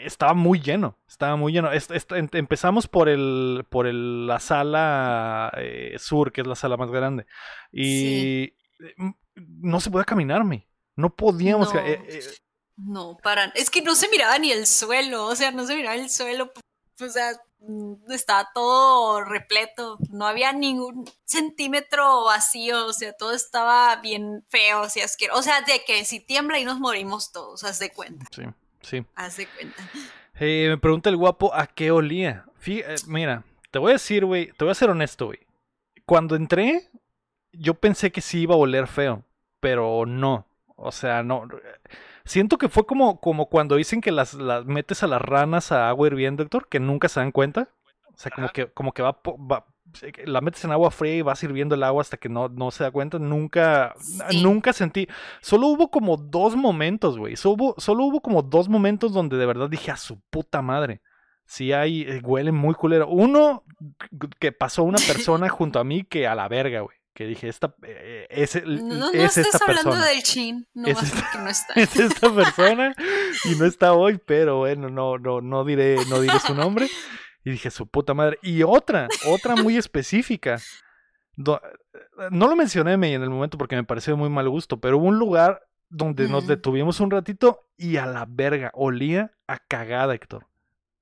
estaba 0.05 0.33
muy 0.33 0.59
lleno. 0.59 0.97
Estaba 1.07 1.35
muy 1.35 1.53
lleno. 1.53 1.71
Est- 1.71 1.91
est- 1.91 2.11
em- 2.13 2.29
empezamos 2.33 2.87
por 2.87 3.09
el 3.09 3.65
por 3.69 3.87
el- 3.87 4.27
la 4.27 4.39
sala 4.39 5.51
eh, 5.57 5.95
sur, 5.99 6.31
que 6.31 6.41
es 6.41 6.47
la 6.47 6.55
sala 6.55 6.77
más 6.77 6.89
grande. 6.91 7.25
Y 7.71 8.43
eh, 8.43 8.53
m- 8.97 9.15
no 9.35 9.79
se 9.79 9.89
podía 9.91 10.05
caminarme. 10.05 10.67
No 10.95 11.15
podíamos. 11.15 11.73
No. 11.73 11.79
eh, 11.79 12.01
eh, 12.07 12.21
No, 12.77 13.17
para. 13.21 13.45
Es 13.55 13.69
que 13.69 13.81
no 13.81 13.95
se 13.95 14.09
miraba 14.09 14.37
ni 14.39 14.51
el 14.51 14.65
suelo, 14.67 15.25
o 15.27 15.35
sea, 15.35 15.51
no 15.51 15.65
se 15.65 15.75
miraba 15.75 15.95
el 15.95 16.09
suelo. 16.09 16.51
O 16.99 17.07
sea, 17.09 17.31
mm, 17.59 18.11
estaba 18.11 18.49
todo 18.53 19.23
repleto. 19.23 19.97
No 20.09 20.25
había 20.27 20.51
ningún 20.53 21.09
centímetro 21.25 22.25
vacío, 22.25 22.85
o 22.87 22.93
sea, 22.93 23.13
todo 23.13 23.33
estaba 23.33 23.95
bien 23.97 24.45
feo, 24.49 24.81
o 24.81 24.89
sea, 24.89 25.05
asqueroso. 25.05 25.39
O 25.39 25.43
sea, 25.43 25.61
de 25.61 25.83
que 25.85 26.05
si 26.05 26.19
tiembla 26.19 26.59
y 26.59 26.65
nos 26.65 26.79
morimos 26.79 27.31
todos, 27.31 27.63
haz 27.63 27.79
de 27.79 27.91
cuenta, 27.91 28.25
sí, 28.31 28.43
sí. 28.81 29.05
haz 29.15 29.37
de 29.37 29.47
cuenta. 29.47 29.83
Eh, 30.43 30.67
me 30.69 30.77
pregunta 30.79 31.07
el 31.11 31.17
guapo 31.17 31.53
a 31.53 31.67
qué 31.67 31.91
olía. 31.91 32.45
Fí- 32.59 32.83
eh, 32.83 32.95
mira, 33.05 33.43
te 33.69 33.77
voy 33.77 33.91
a 33.91 33.93
decir, 33.93 34.25
güey, 34.25 34.47
te 34.53 34.63
voy 34.65 34.71
a 34.71 34.75
ser 34.75 34.89
honesto, 34.89 35.27
güey. 35.27 35.37
Cuando 36.07 36.35
entré, 36.35 36.89
yo 37.51 37.75
pensé 37.75 38.11
que 38.11 38.21
sí 38.21 38.41
iba 38.41 38.55
a 38.55 38.57
oler 38.57 38.87
feo, 38.87 39.23
pero 39.59 40.07
no. 40.07 40.47
O 40.77 40.91
sea, 40.91 41.21
no. 41.21 41.47
Siento 42.25 42.57
que 42.57 42.69
fue 42.69 42.87
como, 42.87 43.19
como 43.21 43.49
cuando 43.49 43.75
dicen 43.75 44.01
que 44.01 44.11
las, 44.11 44.33
las 44.33 44.65
metes 44.65 45.03
a 45.03 45.07
las 45.07 45.21
ranas 45.21 45.71
a 45.71 45.89
agua 45.89 46.07
hirviendo, 46.07 46.41
Héctor, 46.41 46.67
que 46.69 46.79
nunca 46.79 47.07
se 47.07 47.19
dan 47.19 47.31
cuenta. 47.31 47.69
O 48.07 48.17
sea, 48.17 48.31
como 48.31 48.49
que, 48.49 48.65
como 48.71 48.93
que 48.93 49.03
va, 49.03 49.19
va- 49.51 49.67
la 50.25 50.41
metes 50.41 50.63
en 50.65 50.71
agua 50.71 50.91
fría 50.91 51.15
y 51.15 51.21
vas 51.21 51.43
hirviendo 51.43 51.75
el 51.75 51.83
agua 51.83 52.01
hasta 52.01 52.17
que 52.17 52.29
no, 52.29 52.49
no 52.49 52.71
se 52.71 52.83
da 52.83 52.91
cuenta. 52.91 53.19
Nunca, 53.19 53.93
Sí. 54.29 54.41
nunca 54.41 54.73
sentí. 54.73 55.07
Solo 55.41 55.67
hubo 55.67 55.89
como 55.91 56.17
dos 56.17 56.55
momentos, 56.55 57.17
güey. 57.17 57.35
Solo 57.35 57.55
hubo, 57.55 57.75
solo 57.77 58.03
hubo 58.05 58.21
como 58.21 58.41
dos 58.41 58.69
momentos 58.69 59.13
donde 59.13 59.37
de 59.37 59.45
verdad 59.45 59.69
dije 59.69 59.91
a 59.91 59.97
su 59.97 60.19
puta 60.29 60.61
madre. 60.61 61.01
Sí 61.45 61.73
hay, 61.73 62.03
eh, 62.03 62.21
huele 62.23 62.51
muy 62.53 62.73
culero. 62.75 63.07
Uno 63.09 63.63
que 64.39 64.51
pasó 64.51 64.83
una 64.83 64.99
persona 65.05 65.49
junto 65.49 65.79
a 65.79 65.83
mí 65.83 66.03
que 66.03 66.25
a 66.27 66.35
la 66.35 66.47
verga, 66.47 66.81
güey. 66.81 66.95
Que 67.13 67.25
dije, 67.25 67.49
esta, 67.49 67.75
eh, 67.83 68.25
es, 68.29 68.55
el- 68.55 68.87
No, 68.87 68.95
no 68.95 69.09
es 69.11 69.37
estés 69.37 69.47
esta 69.53 69.65
hablando 69.65 69.89
persona. 69.91 70.05
del 70.07 70.23
chin, 70.23 70.65
no 70.73 70.87
Es 70.87 71.03
esta- 71.03 71.19
porque 71.21 71.37
no 71.39 71.49
está. 71.49 71.73
Es 71.75 71.95
esta 71.99 72.33
persona 72.33 72.95
y 73.51 73.55
no 73.55 73.65
está 73.65 73.91
hoy, 73.93 74.17
pero 74.25 74.59
bueno, 74.59 74.89
no, 74.89 75.17
no, 75.17 75.41
no 75.41 75.65
diré, 75.65 75.97
no 76.09 76.21
diré 76.21 76.39
su 76.39 76.55
nombre. 76.55 76.87
Y 77.43 77.51
dije, 77.51 77.71
su 77.71 77.87
puta 77.87 78.13
madre. 78.13 78.37
Y 78.43 78.63
otra, 78.63 79.07
otra 79.27 79.55
muy 79.55 79.77
específica. 79.77 80.59
Do- 81.35 81.61
no 82.29 82.47
lo 82.47 82.55
mencioné 82.55 82.97
me- 82.97 83.13
en 83.13 83.23
el 83.23 83.29
momento 83.29 83.57
porque 83.57 83.75
me 83.75 83.83
pareció 83.83 84.13
de 84.13 84.19
muy 84.19 84.29
mal 84.29 84.47
gusto, 84.49 84.79
pero 84.79 84.97
hubo 84.97 85.07
un 85.07 85.17
lugar 85.19 85.63
donde 85.89 86.27
nos 86.29 86.47
detuvimos 86.47 86.99
un 86.99 87.11
ratito 87.11 87.67
y 87.77 87.97
a 87.97 88.05
la 88.05 88.25
verga, 88.29 88.71
olía 88.73 89.31
a 89.47 89.57
cagada, 89.59 90.13
Héctor. 90.13 90.47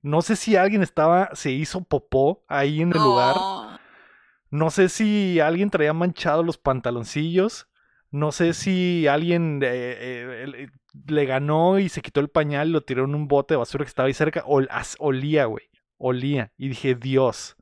No 0.02 0.22
sé 0.22 0.34
si 0.34 0.56
alguien 0.56 0.82
estaba, 0.82 1.30
se 1.34 1.50
hizo 1.50 1.84
popó 1.84 2.42
ahí 2.48 2.80
en 2.80 2.92
el 2.92 2.98
lugar. 2.98 3.36
No. 4.50 4.70
Sé 4.70 4.88
si 4.88 5.38
alguien 5.40 5.70
traía 5.70 5.92
manchados 5.92 6.44
los 6.44 6.56
pantaloncillos. 6.58 7.68
No 8.10 8.32
sé 8.32 8.54
si 8.54 9.06
alguien 9.06 9.60
eh, 9.62 9.68
eh, 9.68 10.68
le 11.06 11.24
ganó 11.26 11.78
y 11.78 11.88
se 11.88 12.02
quitó 12.02 12.18
el 12.20 12.28
pañal 12.28 12.68
y 12.68 12.72
lo 12.72 12.80
tiró 12.80 13.04
en 13.04 13.14
un 13.14 13.28
bote 13.28 13.54
de 13.54 13.58
basura 13.58 13.84
que 13.84 13.88
estaba 13.90 14.06
ahí 14.08 14.14
cerca. 14.14 14.42
Ol- 14.46 14.66
as- 14.72 14.96
olía, 14.98 15.44
güey. 15.44 15.69
Olía. 16.00 16.50
Y 16.56 16.68
dije, 16.70 16.94
Dios. 16.96 17.56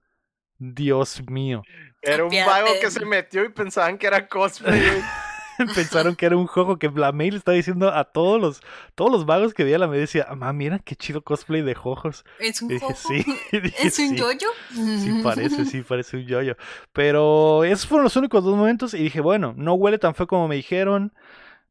Dios 0.59 1.23
mío. 1.29 1.63
Era 2.01 2.25
un 2.25 2.31
vago 2.31 2.69
que 2.81 2.91
se 2.91 3.05
metió 3.05 3.45
y 3.45 3.51
pensaban 3.51 3.99
que 3.99 4.07
era 4.07 4.27
cosplay. 4.29 4.81
Pensaron 5.75 6.15
que 6.15 6.25
era 6.27 6.37
un 6.37 6.47
jojo 6.47 6.79
que 6.79 6.89
la 6.89 7.11
mail 7.11 7.35
está 7.35 7.51
diciendo 7.51 7.93
a 7.93 8.05
todos 8.05 8.41
los, 8.41 8.61
todos 8.95 9.11
los 9.11 9.27
vagos 9.27 9.55
que 9.55 9.65
veía 9.65 9.77
la 9.79 9.89
me 9.89 9.99
decía, 9.99 10.25
mamá, 10.31 10.53
mira 10.53 10.79
qué 10.79 10.95
chido 10.95 11.23
cosplay 11.23 11.63
de 11.63 11.75
jojos. 11.75 12.25
¿Es 12.39 12.63
un 12.63 12.71
Y 12.71 12.75
dije, 12.75 12.87
jojo? 12.87 13.09
sí. 13.09 13.25
Y 13.53 13.61
dije, 13.61 13.89
¿Es 13.89 13.99
un 13.99 14.11
"Sí". 14.11 14.17
yoyo? 14.17 14.49
Sí 14.73 15.21
parece, 15.25 15.65
sí 15.65 15.83
parece 15.83 16.17
un 16.17 16.27
yoyo. 16.27 16.57
Pero 16.93 17.65
esos 17.65 17.89
fueron 17.89 18.05
los 18.05 18.15
únicos 18.17 18.45
dos 18.45 18.55
momentos 18.57 18.95
y 18.95 18.99
dije, 18.99 19.21
bueno, 19.21 19.53
no 19.57 19.75
huele 19.75 19.99
tan 19.99 20.15
feo 20.15 20.29
como 20.29 20.47
me 20.47 20.55
dijeron. 20.55 21.13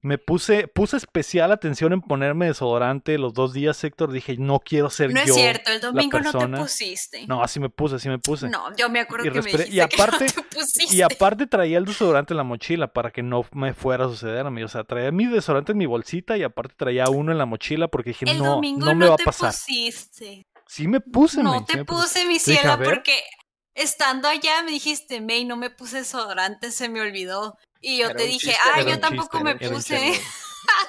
Me 0.03 0.19
puse, 0.19 0.67
puse 0.67 0.95
especial 0.95 1.51
atención 1.51 1.91
en 1.91 2.01
ponerme 2.01 2.45
desodorante 2.45 3.17
los 3.17 3.33
dos 3.33 3.51
días, 3.51 3.83
Héctor. 3.83 4.11
Dije, 4.11 4.37
no 4.37 4.59
quiero 4.59 4.91
ser 4.91 5.11
No 5.11 5.25
yo. 5.25 5.33
es 5.33 5.39
cierto, 5.41 5.71
el 5.71 5.81
domingo 5.81 6.19
no 6.19 6.31
te 6.31 6.47
pusiste. 6.49 7.25
No, 7.27 7.41
así 7.43 7.59
me 7.59 7.69
puse, 7.69 7.95
así 7.95 8.07
me 8.07 8.19
puse. 8.19 8.47
No, 8.47 8.73
yo 8.75 8.89
me 8.89 8.99
acuerdo 8.99 9.25
Y 9.25 9.31
que 9.31 9.41
me 9.41 9.49
y 9.49 9.53
dijiste 9.53 9.71
que 9.71 9.77
no 9.77 9.83
aparte- 10.03 10.25
te 10.27 10.43
pusiste. 10.55 10.95
Y 10.95 11.01
aparte 11.01 11.47
traía 11.47 11.79
el 11.79 11.85
desodorante 11.85 12.33
en 12.33 12.37
la 12.37 12.43
mochila 12.43 12.93
para 12.93 13.09
que 13.11 13.23
no 13.23 13.43
me 13.53 13.73
fuera 13.73 14.05
a 14.05 14.07
suceder 14.09 14.45
a 14.45 14.51
mí. 14.51 14.61
O 14.63 14.67
sea, 14.67 14.83
traía 14.83 15.11
mi 15.11 15.25
desodorante 15.25 15.71
en 15.71 15.79
mi 15.79 15.87
bolsita 15.87 16.37
y 16.37 16.43
aparte 16.43 16.75
traía 16.77 17.09
uno 17.09 17.31
en 17.31 17.39
la 17.39 17.45
mochila 17.47 17.87
porque 17.87 18.11
dije, 18.11 18.25
el 18.29 18.37
no, 18.37 18.51
domingo 18.55 18.81
no 18.85 18.93
no, 18.93 18.95
me 18.95 19.07
va 19.07 19.15
a 19.15 19.17
te 19.17 19.23
pasar. 19.25 19.51
pusiste. 19.51 20.43
Sí 20.67 20.87
me 20.87 20.99
puse, 21.01 21.41
No 21.41 21.59
sí 21.59 21.65
te 21.65 21.77
me 21.77 21.85
puse. 21.85 22.01
puse, 22.03 22.25
mi 22.27 22.37
Dije, 22.37 22.67
ver. 22.77 22.83
porque 22.87 23.19
estando 23.73 24.27
allá 24.27 24.61
me 24.63 24.71
dijiste, 24.71 25.21
May, 25.21 25.45
no 25.45 25.55
me 25.57 25.69
puse 25.69 25.97
desodorante, 25.97 26.71
se 26.71 26.87
me 26.89 27.01
olvidó. 27.01 27.57
Y 27.81 27.97
yo 27.97 28.05
Era 28.09 28.15
te 28.15 28.23
dije, 28.25 28.55
ay, 28.73 28.85
yo 28.85 28.99
tampoco 28.99 29.39
me 29.41 29.55
puse. 29.55 30.19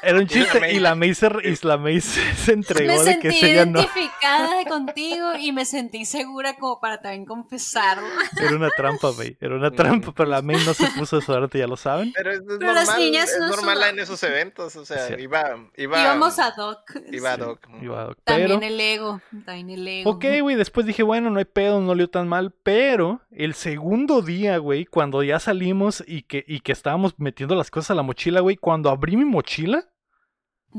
Era 0.03 0.19
un 0.19 0.27
chiste 0.29 0.73
y 0.73 0.79
la 0.81 0.95
May 0.95 1.15
se, 1.15 1.29
y 1.45 1.67
la 1.67 1.77
May 1.77 2.01
se, 2.01 2.21
se 2.37 2.53
entregó 2.53 2.93
Me 2.93 2.99
de 2.99 3.05
sentí 3.05 3.21
que 3.21 3.29
ese 3.29 3.47
día 3.47 3.67
no. 3.67 3.81
identificada 3.81 4.65
contigo 4.69 5.33
y 5.39 5.53
me 5.53 5.65
sentí 5.65 6.05
segura 6.05 6.55
como 6.55 6.81
para 6.81 7.01
también 7.01 7.25
confesarlo. 7.25 8.07
Era 8.41 8.55
una 8.57 8.71
trampa, 8.71 9.13
May. 9.13 9.37
Era 9.41 9.57
una 9.57 9.71
trampa, 9.71 10.13
pero 10.15 10.29
la 10.29 10.43
May 10.43 10.57
no 10.65 10.75
se 10.75 10.87
puso 10.91 11.17
desodorante, 11.17 11.59
ya 11.59 11.67
lo 11.67 11.77
saben. 11.77 12.13
Pero 12.15 12.31
es, 12.33 12.39
es 12.41 12.45
Pero 12.59 12.73
las 12.73 12.87
normal, 12.87 12.99
niñas 13.05 13.31
es 13.33 13.39
no 13.41 13.49
normal 13.49 13.77
sudan. 13.77 13.91
en 13.95 13.99
esos 14.01 14.23
eventos. 14.23 14.77
O 14.77 14.85
sea, 14.85 15.19
iba, 15.19 15.57
iba, 15.77 16.01
Íbamos 16.01 16.39
a 16.39 16.51
Doc. 16.53 16.81
iba 17.13 17.35
sí. 17.35 17.41
Doc. 17.41 17.61
Iba- 17.83 18.15
También 18.25 18.61
Pero, 18.61 18.73
el 18.75 18.81
ego, 18.81 19.21
también 19.45 19.71
el 19.71 19.87
ego. 19.89 20.11
ok, 20.11 20.25
güey, 20.43 20.57
después 20.57 20.87
dije, 20.87 21.03
bueno, 21.03 21.31
no 21.31 21.39
hay 21.39 21.45
pedo, 21.45 21.81
no 21.81 21.93
olió 21.93 22.09
tan 22.09 22.29
mal, 22.29 22.53
pero 22.63 23.21
el 23.31 23.55
segundo 23.55 24.23
día, 24.23 24.59
güey, 24.59 24.85
cuando 24.87 25.23
ya 25.23 25.39
salimos 25.41 26.03
y 26.07 26.23
que, 26.23 26.45
y 26.47 26.61
que 26.61 26.73
estábamos 26.73 27.15
metiendo 27.19 27.55
las 27.55 27.71
cosas 27.71 27.91
a 27.93 27.95
la 27.95 28.03
mochila, 28.03 28.41
güey, 28.41 28.57
cuando 28.57 28.91
abrí 28.91 29.17
mi 29.17 29.25
mochila, 29.25 29.68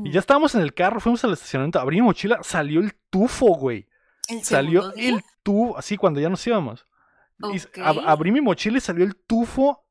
y 0.04 0.10
ya 0.12 0.20
estábamos 0.20 0.54
en 0.54 0.60
el 0.62 0.72
carro, 0.74 1.00
fuimos 1.00 1.24
al 1.24 1.32
estacionamiento, 1.32 1.80
abrí 1.80 1.96
mi 1.96 2.02
mochila, 2.02 2.38
salió 2.42 2.80
el 2.80 2.94
tufo, 3.10 3.54
güey. 3.56 3.88
¿El 4.28 4.44
Salió 4.44 4.90
día? 4.92 5.08
el 5.08 5.22
tufo, 5.42 5.76
así 5.76 5.96
cuando 5.96 6.20
ya 6.20 6.28
nos 6.28 6.46
íbamos. 6.46 6.86
Y 7.52 7.56
ab- 7.80 8.02
abrí 8.06 8.30
mi 8.30 8.40
mochila 8.40 8.78
y 8.78 8.80
salió 8.80 9.04
el 9.04 9.16
tufo 9.16 9.84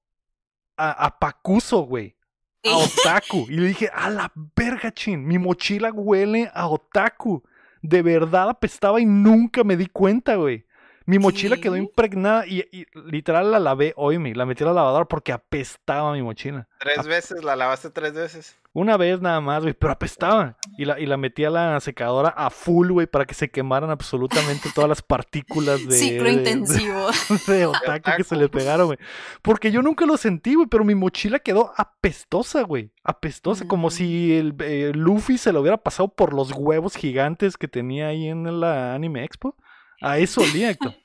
a, 0.77 0.91
a 1.05 1.19
Pacuso, 1.19 1.79
güey. 1.81 2.15
A 2.63 2.77
otaku. 2.77 3.47
Y 3.49 3.57
le 3.57 3.67
dije, 3.67 3.89
a 3.93 4.09
la 4.09 4.31
verga, 4.55 4.93
chin. 4.93 5.25
Mi 5.25 5.37
mochila 5.37 5.91
huele 5.91 6.49
a 6.53 6.67
otaku. 6.67 7.43
De 7.81 8.01
verdad 8.01 8.49
apestaba 8.49 9.01
y 9.01 9.05
nunca 9.05 9.63
me 9.63 9.75
di 9.77 9.87
cuenta, 9.87 10.35
güey. 10.35 10.65
Mi 11.09 11.17
mochila 11.17 11.57
quedó 11.57 11.75
impregnada 11.75 12.45
y, 12.45 12.59
y 12.71 12.85
literal 13.09 13.49
la 13.51 13.59
lavé 13.59 13.93
hoy, 13.95 14.19
me 14.19 14.35
la 14.35 14.45
metí 14.45 14.63
a 14.63 14.67
la 14.67 14.73
lavadora 14.73 15.05
porque 15.05 15.31
apestaba 15.31 16.13
mi 16.13 16.21
mochila. 16.21 16.67
Tres 16.79 17.07
veces, 17.07 17.43
la 17.43 17.55
lavaste 17.55 17.89
tres 17.89 18.13
veces. 18.13 18.55
Una 18.73 18.95
vez 18.95 19.19
nada 19.19 19.41
más, 19.41 19.63
güey, 19.63 19.73
pero 19.73 19.91
apestaba. 19.91 20.55
Y 20.77 20.85
la, 20.85 20.99
y 20.99 21.07
la 21.07 21.17
metí 21.17 21.43
a 21.45 21.49
la 21.49 21.79
secadora 21.79 22.29
a 22.29 22.51
full, 22.51 22.91
güey, 22.91 23.07
para 23.07 23.25
que 23.25 23.33
se 23.33 23.49
quemaran 23.49 23.89
absolutamente 23.89 24.69
todas 24.75 24.87
las 24.87 25.01
partículas 25.01 25.83
de, 25.87 25.97
Ciclo 25.97 26.25
de- 26.25 26.33
intensivo. 26.33 27.07
de 27.47 27.65
otaku 27.65 28.11
que 28.17 28.23
se 28.23 28.35
le 28.35 28.47
pegaron, 28.47 28.85
güey. 28.85 28.99
Porque 29.41 29.71
yo 29.71 29.81
nunca 29.81 30.05
lo 30.05 30.15
sentí, 30.15 30.53
güey, 30.53 30.67
pero 30.67 30.83
mi 30.83 30.93
mochila 30.93 31.39
quedó 31.39 31.73
apestosa, 31.75 32.61
güey. 32.61 32.91
Apestosa, 33.03 33.67
como 33.67 33.89
si 33.89 34.37
el 34.37 34.53
eh, 34.59 34.91
Luffy 34.93 35.39
se 35.39 35.51
lo 35.53 35.61
hubiera 35.61 35.77
pasado 35.77 36.09
por 36.09 36.35
los 36.35 36.51
huevos 36.51 36.95
gigantes 36.95 37.57
que 37.57 37.67
tenía 37.67 38.09
ahí 38.09 38.27
en 38.27 38.59
la 38.59 38.93
Anime 38.93 39.23
Expo. 39.23 39.55
A 40.01 40.17
eso 40.17 40.41
olía, 40.41 40.69
Héctor. 40.69 40.95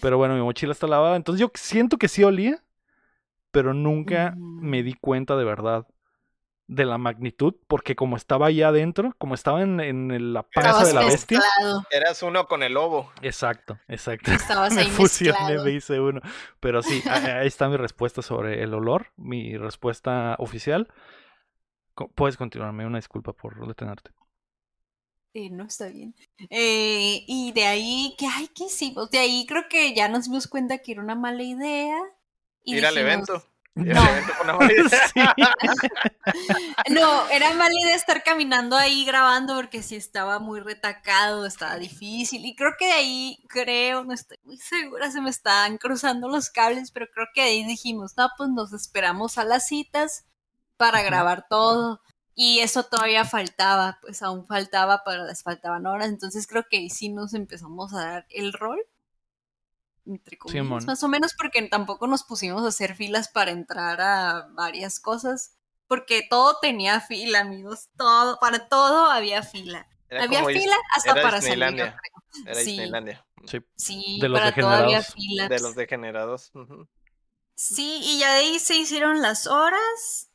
Pero 0.00 0.16
bueno, 0.18 0.34
mi 0.34 0.40
mochila 0.40 0.72
está 0.72 0.86
lavada. 0.86 1.16
Entonces 1.16 1.40
yo 1.40 1.50
siento 1.54 1.98
que 1.98 2.08
sí 2.08 2.24
olía, 2.24 2.62
pero 3.50 3.74
nunca 3.74 4.34
me 4.36 4.82
di 4.82 4.94
cuenta 4.94 5.36
de 5.36 5.44
verdad 5.44 5.86
de 6.68 6.86
la 6.86 6.96
magnitud, 6.96 7.54
porque 7.66 7.94
como 7.94 8.16
estaba 8.16 8.46
allá 8.46 8.68
adentro, 8.68 9.14
como 9.18 9.34
estaba 9.34 9.60
en, 9.62 9.78
en 9.80 10.32
la 10.32 10.42
panza 10.44 10.84
de 10.84 10.94
la 10.94 11.04
bestia. 11.04 11.38
mezclado. 11.38 11.84
Eras 11.90 12.22
uno 12.22 12.46
con 12.46 12.62
el 12.62 12.74
lobo. 12.74 13.12
Exacto, 13.20 13.78
exacto 13.88 14.30
Estabas 14.32 14.72
me 14.72 14.82
ahí 14.82 14.90
fusioné, 14.90 15.38
mezclado. 15.38 15.64
me 15.64 15.70
hice 15.72 16.00
uno. 16.00 16.20
Pero 16.60 16.82
sí, 16.82 17.02
ahí 17.10 17.46
está 17.46 17.68
mi 17.68 17.76
respuesta 17.76 18.22
sobre 18.22 18.62
el 18.62 18.72
olor, 18.72 19.08
mi 19.16 19.56
respuesta 19.58 20.34
oficial. 20.38 20.88
Puedes 22.14 22.38
continuarme, 22.38 22.86
una 22.86 22.98
disculpa 22.98 23.34
por 23.34 23.66
detenerte. 23.66 24.12
Eh, 25.34 25.48
no 25.50 25.64
está 25.64 25.88
bien. 25.88 26.14
Eh, 26.50 27.24
y 27.26 27.52
de 27.52 27.64
ahí, 27.64 28.14
¿qué, 28.18 28.26
ay, 28.26 28.48
¿qué 28.54 28.64
hicimos? 28.64 29.10
De 29.10 29.18
ahí 29.18 29.46
creo 29.46 29.66
que 29.68 29.94
ya 29.94 30.08
nos 30.08 30.24
dimos 30.24 30.46
cuenta 30.46 30.78
que 30.78 30.92
era 30.92 31.02
una 31.02 31.14
mala 31.14 31.42
idea. 31.42 31.96
Y 32.64 32.76
Ir 32.76 32.84
al 32.86 32.98
evento. 32.98 33.42
Ir 33.74 33.94
No. 33.94 34.02
al 34.02 34.08
evento 34.10 34.32
con 34.36 34.50
una 34.50 34.58
mala 34.58 34.72
idea. 34.74 35.08
Sí. 35.08 36.92
No, 36.92 37.28
era 37.30 37.54
mala 37.54 37.74
idea 37.82 37.94
estar 37.94 38.22
caminando 38.22 38.76
ahí 38.76 39.04
grabando 39.06 39.54
porque 39.56 39.82
sí 39.82 39.96
estaba 39.96 40.38
muy 40.38 40.60
retacado, 40.60 41.46
estaba 41.46 41.76
difícil. 41.76 42.44
Y 42.44 42.54
creo 42.54 42.72
que 42.78 42.86
de 42.86 42.92
ahí, 42.92 43.38
creo, 43.48 44.04
no 44.04 44.12
estoy 44.12 44.38
muy 44.44 44.58
segura, 44.58 45.10
se 45.10 45.20
me 45.22 45.30
están 45.30 45.78
cruzando 45.78 46.28
los 46.28 46.50
cables, 46.50 46.90
pero 46.90 47.06
creo 47.12 47.26
que 47.34 47.40
de 47.42 47.46
ahí 47.48 47.64
dijimos, 47.64 48.12
no, 48.18 48.28
pues 48.36 48.50
nos 48.50 48.72
esperamos 48.74 49.38
a 49.38 49.44
las 49.44 49.66
citas 49.66 50.26
para 50.76 51.02
grabar 51.02 51.46
todo. 51.48 52.00
Y 52.34 52.60
eso 52.60 52.84
todavía 52.84 53.24
faltaba, 53.24 53.98
pues 54.00 54.22
aún 54.22 54.46
faltaba, 54.46 55.02
pero 55.04 55.26
les 55.26 55.42
faltaban 55.42 55.86
horas. 55.86 56.08
Entonces 56.08 56.46
creo 56.46 56.64
que 56.68 56.78
ahí 56.78 56.88
sí 56.90 57.08
nos 57.10 57.34
empezamos 57.34 57.92
a 57.92 58.04
dar 58.04 58.26
el 58.30 58.52
rol. 58.52 58.80
Entre 60.06 60.36
comillas, 60.36 60.64
Simón. 60.64 60.84
más 60.86 61.02
o 61.04 61.08
menos 61.08 61.32
porque 61.38 61.62
tampoco 61.68 62.06
nos 62.08 62.24
pusimos 62.24 62.64
a 62.64 62.68
hacer 62.68 62.94
filas 62.96 63.28
para 63.28 63.50
entrar 63.52 64.00
a 64.00 64.48
varias 64.52 64.98
cosas. 64.98 65.56
Porque 65.86 66.26
todo 66.28 66.56
tenía 66.60 67.00
fila, 67.00 67.40
amigos. 67.40 67.90
Todo, 67.98 68.38
para 68.40 68.68
todo 68.68 69.10
había 69.10 69.42
fila. 69.42 69.86
Era 70.08 70.24
había 70.24 70.44
fila 70.44 70.76
hasta 70.96 71.12
era 71.12 71.22
para 71.22 71.40
salir. 71.40 71.50
Disneylandia. 71.58 71.96
creo. 71.96 72.44
Era 72.46 72.54
Sí. 72.60 72.70
Disneylandia. 72.70 73.26
Sí. 73.46 73.58
Sí, 73.76 74.18
De 74.20 74.28
los 74.28 74.40
para 74.40 74.54
todo 74.54 74.68
había 74.70 74.98
degenerados. 74.98 75.14
filas. 75.14 75.48
De 75.50 75.60
los 75.60 75.74
degenerados. 75.74 76.52
Sí, 77.54 78.00
y 78.02 78.18
ya 78.18 78.32
de 78.32 78.38
ahí 78.40 78.58
se 78.58 78.76
hicieron 78.76 79.20
las 79.20 79.46
horas. 79.46 80.30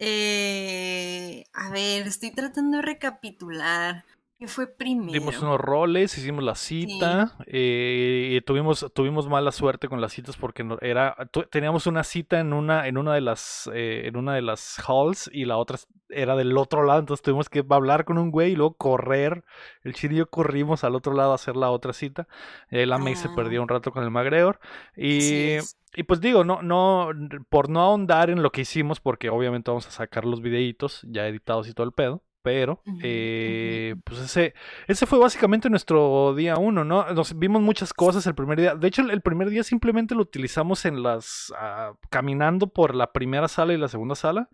Eh, 0.00 1.44
a 1.52 1.70
ver, 1.70 2.06
estoy 2.06 2.30
tratando 2.30 2.76
de 2.78 2.82
recapitular. 2.82 4.04
¿Qué 4.38 4.46
fue 4.46 4.68
primero? 4.68 5.10
Dimos 5.12 5.42
unos 5.42 5.58
roles, 5.60 6.16
hicimos 6.16 6.44
la 6.44 6.54
cita, 6.54 7.36
eh, 7.46 8.34
y 8.36 8.40
tuvimos, 8.42 8.86
tuvimos 8.94 9.26
mala 9.28 9.50
suerte 9.50 9.88
con 9.88 10.00
las 10.00 10.12
citas 10.12 10.36
porque 10.36 10.62
no- 10.62 10.78
era, 10.80 11.16
teníamos 11.50 11.88
una 11.88 12.04
cita 12.04 12.38
en 12.38 12.52
una, 12.52 12.86
en 12.86 12.98
una 12.98 13.14
de 13.14 13.20
las, 13.20 13.68
eh, 13.74 14.02
en 14.06 14.16
una 14.16 14.34
de 14.36 14.42
las 14.42 14.78
halls 14.88 15.28
y 15.32 15.44
la 15.44 15.56
otra 15.56 15.78
era 16.08 16.36
del 16.36 16.56
otro 16.56 16.84
lado, 16.84 17.00
entonces 17.00 17.22
tuvimos 17.24 17.48
que 17.50 17.64
hablar 17.68 18.04
con 18.04 18.16
un 18.16 18.30
güey 18.30 18.52
y 18.52 18.54
luego 18.56 18.74
correr. 18.74 19.42
El 19.82 19.94
chile 19.94 20.14
y 20.14 20.18
yo 20.18 20.30
corrimos 20.30 20.84
al 20.84 20.94
otro 20.94 21.14
lado 21.14 21.32
a 21.32 21.34
hacer 21.34 21.56
la 21.56 21.70
otra 21.70 21.92
cita. 21.92 22.28
Eh, 22.70 22.86
la 22.86 22.96
May 22.98 23.16
se 23.16 23.26
Ah. 23.26 23.32
perdió 23.34 23.60
un 23.60 23.68
rato 23.68 23.90
con 23.90 24.04
el 24.04 24.10
McGregor. 24.12 24.60
Así 24.92 25.58
Y, 25.94 26.00
y 26.00 26.02
pues 26.04 26.20
digo, 26.20 26.44
no, 26.44 26.62
no, 26.62 27.10
por 27.48 27.68
no 27.70 27.80
ahondar 27.80 28.30
en 28.30 28.42
lo 28.44 28.52
que 28.52 28.60
hicimos, 28.60 29.00
porque 29.00 29.30
obviamente 29.30 29.70
vamos 29.72 29.88
a 29.88 29.90
sacar 29.90 30.24
los 30.24 30.40
videitos 30.42 31.02
ya 31.10 31.26
editados 31.26 31.68
y 31.68 31.74
todo 31.74 31.84
el 31.86 31.92
pedo. 31.92 32.22
Pero, 32.42 32.82
eh, 33.02 33.96
pues 34.04 34.20
ese, 34.20 34.54
ese 34.86 35.06
fue 35.06 35.18
básicamente 35.18 35.68
nuestro 35.68 36.34
día 36.34 36.56
uno, 36.56 36.84
¿no? 36.84 37.12
Nos 37.12 37.38
vimos 37.38 37.60
muchas 37.62 37.92
cosas 37.92 38.26
el 38.26 38.34
primer 38.34 38.58
día. 38.60 38.74
De 38.74 38.86
hecho, 38.88 39.02
el, 39.02 39.10
el 39.10 39.20
primer 39.22 39.50
día 39.50 39.64
simplemente 39.64 40.14
lo 40.14 40.22
utilizamos 40.22 40.84
en 40.84 41.02
las, 41.02 41.52
ah, 41.58 41.92
caminando 42.10 42.68
por 42.68 42.94
la 42.94 43.12
primera 43.12 43.48
sala 43.48 43.74
y 43.74 43.76
la 43.76 43.88
segunda 43.88 44.14
sala. 44.14 44.48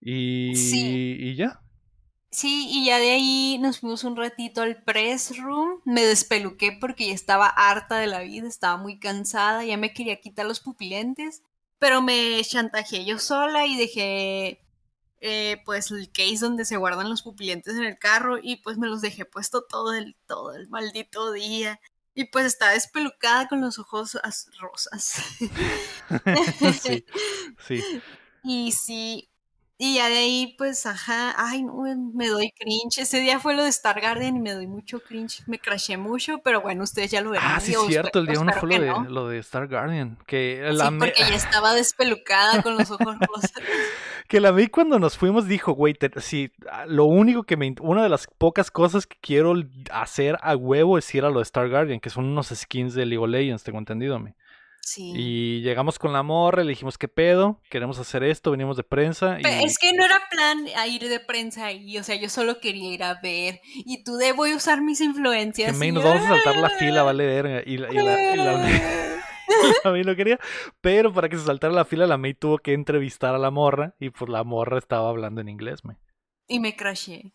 Y, 0.00 0.56
Sí. 0.56 1.16
y 1.20 1.36
ya. 1.36 1.60
Sí, 2.32 2.68
y 2.70 2.86
ya 2.86 2.98
de 2.98 3.10
ahí 3.10 3.58
nos 3.60 3.80
fuimos 3.80 4.04
un 4.04 4.16
ratito 4.16 4.62
al 4.62 4.82
press 4.82 5.36
room. 5.38 5.80
Me 5.84 6.02
despeluqué 6.02 6.78
porque 6.80 7.08
ya 7.08 7.14
estaba 7.14 7.48
harta 7.48 7.98
de 7.98 8.06
la 8.06 8.20
vida, 8.20 8.46
estaba 8.48 8.76
muy 8.76 8.98
cansada, 8.98 9.64
ya 9.64 9.76
me 9.76 9.92
quería 9.92 10.20
quitar 10.20 10.46
los 10.46 10.60
pupilentes, 10.60 11.42
pero 11.78 12.00
me 12.02 12.40
chantajeé 12.44 13.04
yo 13.04 13.18
sola 13.18 13.66
y 13.66 13.76
dejé 13.76 14.60
eh, 15.20 15.60
pues 15.64 15.90
el 15.90 16.10
case 16.10 16.38
donde 16.40 16.64
se 16.64 16.76
guardan 16.76 17.08
los 17.08 17.22
pupilentes 17.22 17.74
en 17.76 17.84
el 17.84 17.98
carro 17.98 18.38
y 18.42 18.56
pues 18.56 18.78
me 18.78 18.88
los 18.88 19.00
dejé 19.00 19.24
puesto 19.24 19.62
todo 19.62 19.94
el, 19.94 20.16
todo 20.26 20.54
el 20.54 20.68
maldito 20.68 21.32
día. 21.32 21.80
Y 22.14 22.24
pues 22.24 22.44
estaba 22.44 22.72
despelucada 22.72 23.48
con 23.48 23.60
los 23.60 23.78
ojos 23.78 24.18
rosas. 24.60 25.22
sí, 26.78 27.04
sí. 27.66 27.84
Y 28.42 28.72
sí, 28.72 29.30
y 29.82 29.94
ya 29.94 30.10
de 30.10 30.18
ahí, 30.18 30.54
pues, 30.58 30.84
ajá, 30.84 31.34
ay, 31.38 31.62
no, 31.62 31.82
me 32.12 32.28
doy 32.28 32.52
cringe. 32.52 32.98
Ese 32.98 33.18
día 33.18 33.40
fue 33.40 33.56
lo 33.56 33.62
de 33.62 33.70
Star 33.70 33.98
Garden 33.98 34.36
y 34.36 34.38
me 34.38 34.52
doy 34.52 34.66
mucho 34.66 35.00
cringe. 35.00 35.42
Me 35.46 35.58
crashé 35.58 35.96
mucho, 35.96 36.42
pero 36.44 36.60
bueno, 36.60 36.84
ustedes 36.84 37.10
ya 37.10 37.22
lo 37.22 37.30
verán. 37.30 37.52
Ah, 37.56 37.60
sí, 37.60 37.72
Yo 37.72 37.86
cierto. 37.86 38.18
El 38.18 38.26
día 38.26 38.40
uno 38.40 38.50
espero 38.50 38.68
fue 38.68 38.78
lo 38.78 38.84
de, 38.84 38.90
no. 38.90 39.04
lo 39.08 39.28
de 39.28 39.38
Star 39.38 39.68
Guardian. 39.68 40.18
Que 40.26 40.66
Sí, 40.70 40.76
la, 40.76 40.90
porque 40.90 41.22
ya 41.22 41.34
estaba 41.34 41.72
despelucada 41.72 42.62
con 42.62 42.76
los 42.76 42.90
ojos 42.90 43.16
rosas. 43.26 43.52
Que 44.30 44.38
la 44.38 44.52
vi 44.52 44.68
cuando 44.68 45.00
nos 45.00 45.18
fuimos 45.18 45.48
dijo, 45.48 45.72
güey, 45.72 45.96
si 46.18 46.52
ah, 46.70 46.86
lo 46.86 47.04
único 47.04 47.42
que 47.42 47.56
me... 47.56 47.74
Una 47.80 48.04
de 48.04 48.08
las 48.08 48.28
pocas 48.38 48.70
cosas 48.70 49.04
que 49.04 49.16
quiero 49.20 49.54
hacer 49.90 50.38
a 50.40 50.54
huevo 50.54 50.98
es 50.98 51.12
ir 51.16 51.24
a 51.24 51.30
lo 51.30 51.40
de 51.40 51.42
Star 51.42 51.68
Guardian, 51.68 51.98
que 51.98 52.10
son 52.10 52.26
unos 52.26 52.50
skins 52.54 52.94
de 52.94 53.06
League 53.06 53.18
of 53.22 53.28
Legends, 53.28 53.64
tengo 53.64 53.80
entendido 53.80 54.14
a 54.14 54.20
mí. 54.20 54.30
Sí. 54.82 55.12
Y 55.16 55.60
llegamos 55.62 55.98
con 55.98 56.12
la 56.12 56.22
morra, 56.22 56.62
le 56.62 56.70
dijimos, 56.70 56.96
¿qué 56.96 57.08
pedo? 57.08 57.60
Queremos 57.70 57.98
hacer 57.98 58.22
esto, 58.22 58.52
venimos 58.52 58.76
de 58.76 58.84
prensa. 58.84 59.36
Y... 59.40 59.64
Es 59.64 59.78
que 59.78 59.92
no 59.94 60.04
era 60.04 60.20
plan 60.30 60.64
a 60.76 60.86
ir 60.86 61.08
de 61.08 61.18
prensa 61.18 61.66
ahí, 61.66 61.98
o 61.98 62.04
sea, 62.04 62.14
yo 62.14 62.28
solo 62.28 62.60
quería 62.60 62.94
ir 62.94 63.02
a 63.02 63.18
ver. 63.20 63.60
Y 63.84 64.04
tú 64.04 64.16
de 64.16 64.30
voy 64.30 64.52
a 64.52 64.56
usar 64.56 64.80
mis 64.80 65.00
influencias. 65.00 65.76
que 65.76 65.86
y 65.86 65.90
nos 65.90 66.04
vamos 66.04 66.22
a 66.22 66.28
saltar 66.28 66.56
la 66.56 66.70
fila, 66.70 67.02
vale 67.02 67.26
verga. 67.26 67.62
Y 67.66 67.78
la, 67.78 67.92
y 67.92 67.96
la, 67.96 68.32
y 68.32 68.36
la- 68.36 69.09
May 69.84 70.02
no 70.02 70.16
quería. 70.16 70.38
Pero 70.80 71.12
para 71.12 71.28
que 71.28 71.36
se 71.36 71.44
saltara 71.44 71.72
la 71.72 71.84
fila, 71.84 72.06
la 72.06 72.18
May 72.18 72.34
tuvo 72.34 72.58
que 72.58 72.72
entrevistar 72.72 73.34
a 73.34 73.38
la 73.38 73.50
morra. 73.50 73.94
Y 73.98 74.10
pues 74.10 74.30
la 74.30 74.44
morra 74.44 74.78
estaba 74.78 75.08
hablando 75.08 75.40
en 75.40 75.48
inglés, 75.48 75.84
May. 75.84 75.96
Y 76.48 76.60
me 76.60 76.76
crashé. 76.76 77.32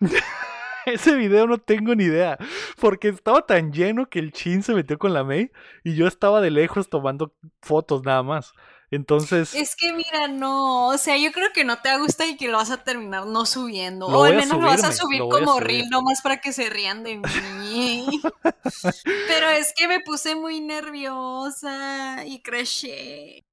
Ese 0.86 1.16
video 1.16 1.46
no 1.46 1.58
tengo 1.58 1.94
ni 1.94 2.04
idea. 2.04 2.38
Porque 2.80 3.08
estaba 3.08 3.46
tan 3.46 3.72
lleno 3.72 4.08
que 4.08 4.18
el 4.18 4.32
chin 4.32 4.62
se 4.62 4.74
metió 4.74 4.98
con 4.98 5.12
la 5.14 5.24
May. 5.24 5.50
Y 5.82 5.94
yo 5.94 6.06
estaba 6.06 6.40
de 6.40 6.50
lejos 6.50 6.88
tomando 6.88 7.34
fotos 7.62 8.02
nada 8.04 8.22
más. 8.22 8.52
Entonces. 8.94 9.54
Es 9.54 9.76
que 9.76 9.92
mira, 9.92 10.28
no, 10.28 10.88
o 10.88 10.98
sea, 10.98 11.16
yo 11.16 11.32
creo 11.32 11.52
que 11.52 11.64
no 11.64 11.78
te 11.80 11.96
gusta 11.98 12.26
y 12.26 12.36
que 12.36 12.48
lo 12.48 12.58
vas 12.58 12.70
a 12.70 12.84
terminar 12.84 13.26
no 13.26 13.46
subiendo. 13.46 14.06
O 14.06 14.24
al 14.24 14.36
menos 14.36 14.60
lo 14.60 14.66
vas 14.66 14.84
a 14.84 14.92
subirme, 14.92 15.18
subir 15.18 15.22
voy 15.22 15.28
a 15.28 15.40
como 15.40 15.52
subir. 15.54 15.66
reel 15.66 15.90
nomás 15.90 16.20
para 16.22 16.40
que 16.40 16.52
se 16.52 16.70
rían 16.70 17.02
de 17.02 17.16
mí. 17.16 18.20
Pero 19.28 19.48
es 19.50 19.72
que 19.76 19.88
me 19.88 20.00
puse 20.00 20.34
muy 20.34 20.60
nerviosa 20.60 22.24
y 22.24 22.40
crashé. 22.42 23.44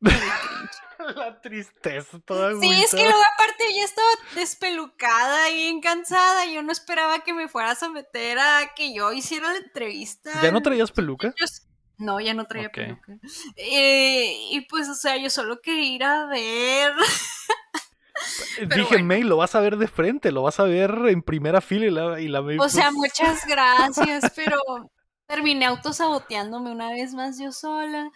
La 1.16 1.40
tristeza 1.40 2.18
toda 2.24 2.52
Sí, 2.60 2.70
es 2.82 2.90
que 2.90 3.02
luego 3.02 3.22
aparte 3.34 3.64
ya 3.74 3.84
estaba 3.84 4.08
despelucada 4.34 5.50
y 5.50 5.54
bien 5.54 5.80
cansada. 5.80 6.44
Yo 6.46 6.62
no 6.62 6.72
esperaba 6.72 7.20
que 7.20 7.32
me 7.32 7.48
fueras 7.48 7.82
a 7.82 7.88
meter 7.88 8.38
a 8.38 8.74
que 8.74 8.92
yo 8.92 9.12
hiciera 9.12 9.52
la 9.52 9.58
entrevista. 9.58 10.30
¿Ya 10.42 10.50
no 10.50 10.60
traías 10.60 10.90
peluca? 10.90 11.32
Yo 11.38 11.46
No, 11.98 12.20
ya 12.20 12.32
no 12.32 12.46
traía 12.46 12.68
Ok. 12.68 12.74
peluca. 12.74 13.18
Eh, 13.56 14.32
y 14.52 14.60
pues, 14.62 14.88
o 14.88 14.94
sea, 14.94 15.16
yo 15.16 15.30
solo 15.30 15.60
quería 15.60 15.94
ir 15.94 16.04
a 16.04 16.26
ver. 16.26 16.92
Pero 18.56 18.74
Dije, 18.76 18.88
bueno. 18.94 19.04
May, 19.04 19.22
lo 19.22 19.36
vas 19.36 19.54
a 19.54 19.60
ver 19.60 19.76
de 19.76 19.88
frente, 19.88 20.32
lo 20.32 20.42
vas 20.42 20.58
a 20.60 20.64
ver 20.64 20.90
en 21.08 21.22
primera 21.22 21.60
fila 21.60 21.86
y 21.86 21.90
la, 21.90 22.20
y 22.20 22.28
la 22.28 22.42
May, 22.42 22.58
O 22.58 22.68
sea, 22.68 22.90
pues, 22.90 22.94
muchas 22.94 23.46
gracias, 23.46 24.32
pero 24.36 24.56
terminé 25.26 25.66
autosaboteándome 25.66 26.70
una 26.72 26.90
vez 26.90 27.14
más 27.14 27.38
yo 27.38 27.52
sola. 27.52 28.10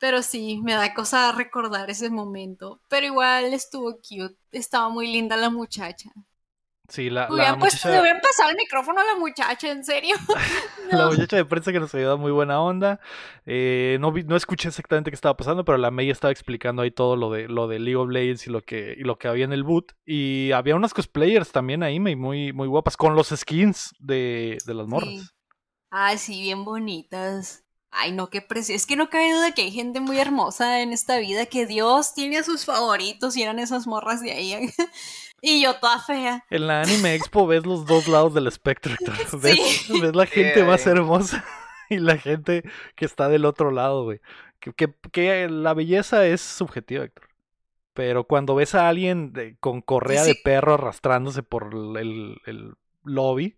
Pero 0.00 0.22
sí, 0.22 0.60
me 0.62 0.74
da 0.74 0.94
cosa 0.94 1.32
recordar 1.32 1.90
ese 1.90 2.08
momento. 2.08 2.80
Pero 2.88 3.06
igual 3.06 3.52
estuvo 3.52 3.96
cute. 3.96 4.36
Estaba 4.52 4.88
muy 4.90 5.08
linda 5.12 5.36
la 5.36 5.50
muchacha. 5.50 6.10
Sí, 6.88 7.10
la, 7.10 7.28
Hubieran, 7.30 7.58
muchacha, 7.58 8.00
hubieran 8.00 8.20
pasado 8.22 8.48
el 8.48 8.56
micrófono 8.56 9.00
a 9.00 9.04
la 9.04 9.14
muchacha, 9.16 9.70
en 9.70 9.84
serio. 9.84 10.16
la 10.90 11.06
muchacha 11.08 11.36
de 11.36 11.44
prensa 11.44 11.70
que 11.70 11.80
nos 11.80 11.94
ayudó 11.94 12.16
muy 12.16 12.32
buena 12.32 12.62
onda. 12.62 12.98
Eh, 13.44 13.98
no, 14.00 14.10
vi- 14.10 14.24
no 14.24 14.36
escuché 14.36 14.68
exactamente 14.68 15.10
qué 15.10 15.14
estaba 15.14 15.36
pasando, 15.36 15.66
pero 15.66 15.76
la 15.76 15.90
May 15.90 16.08
estaba 16.08 16.32
explicando 16.32 16.80
ahí 16.80 16.90
todo 16.90 17.14
lo 17.16 17.30
de 17.30 17.46
lo 17.46 17.68
de 17.68 17.78
League 17.78 17.96
of 17.96 18.08
Legends 18.08 18.46
y 18.46 18.50
lo 18.50 18.62
que, 18.62 18.94
y 18.96 19.02
lo 19.02 19.18
que 19.18 19.28
había 19.28 19.44
en 19.44 19.52
el 19.52 19.64
boot. 19.64 19.92
Y 20.06 20.50
había 20.52 20.76
unas 20.76 20.94
cosplayers 20.94 21.52
también 21.52 21.82
ahí, 21.82 22.00
May, 22.00 22.16
muy, 22.16 22.54
muy 22.54 22.66
guapas, 22.68 22.96
con 22.96 23.14
los 23.14 23.28
skins 23.28 23.94
de, 23.98 24.56
de 24.64 24.74
las 24.74 24.86
morras. 24.86 25.10
Sí. 25.10 25.20
Ay, 25.90 26.16
sí, 26.16 26.40
bien 26.40 26.64
bonitas. 26.64 27.64
Ay, 27.90 28.12
no, 28.12 28.28
qué 28.30 28.40
precioso. 28.42 28.76
Es 28.76 28.86
que 28.86 28.96
no 28.96 29.08
cabe 29.10 29.32
duda 29.32 29.52
que 29.52 29.62
hay 29.62 29.72
gente 29.72 30.00
muy 30.00 30.18
hermosa 30.18 30.80
en 30.82 30.92
esta 30.92 31.18
vida, 31.18 31.46
que 31.46 31.66
Dios 31.66 32.14
tiene 32.14 32.38
a 32.38 32.42
sus 32.44 32.64
favoritos 32.66 33.36
y 33.36 33.42
eran 33.42 33.58
esas 33.58 33.86
morras 33.86 34.22
de 34.22 34.32
ahí. 34.32 34.70
y 35.40 35.62
yo 35.62 35.74
toda 35.76 35.98
fea. 36.00 36.44
En 36.50 36.66
la 36.66 36.82
Anime 36.82 37.14
Expo 37.14 37.46
ves 37.46 37.64
los 37.66 37.86
dos 37.86 38.08
lados 38.08 38.34
del 38.34 38.46
espectro, 38.46 38.92
Héctor. 38.92 39.40
Ves, 39.40 39.56
Sí. 39.86 40.00
ves 40.00 40.14
la 40.14 40.26
gente 40.26 40.64
más 40.64 40.86
hermosa 40.86 41.44
y 41.90 41.98
la 41.98 42.16
gente 42.18 42.62
que 42.96 43.04
está 43.04 43.28
del 43.28 43.44
otro 43.44 43.70
lado, 43.70 44.04
güey. 44.04 44.20
Que, 44.60 44.72
que- 44.72 44.94
que 45.12 45.48
la 45.48 45.74
belleza 45.74 46.26
es 46.26 46.40
subjetiva, 46.40 47.04
Héctor. 47.04 47.28
Pero 47.94 48.24
cuando 48.24 48.54
ves 48.54 48.74
a 48.74 48.88
alguien 48.88 49.32
de- 49.32 49.56
con 49.60 49.80
correa 49.82 50.22
de 50.24 50.34
Sí. 50.34 50.40
perro 50.44 50.74
arrastrándose 50.74 51.42
por 51.42 51.70
el, 51.98 52.40
el 52.46 52.74
lobby, 53.04 53.56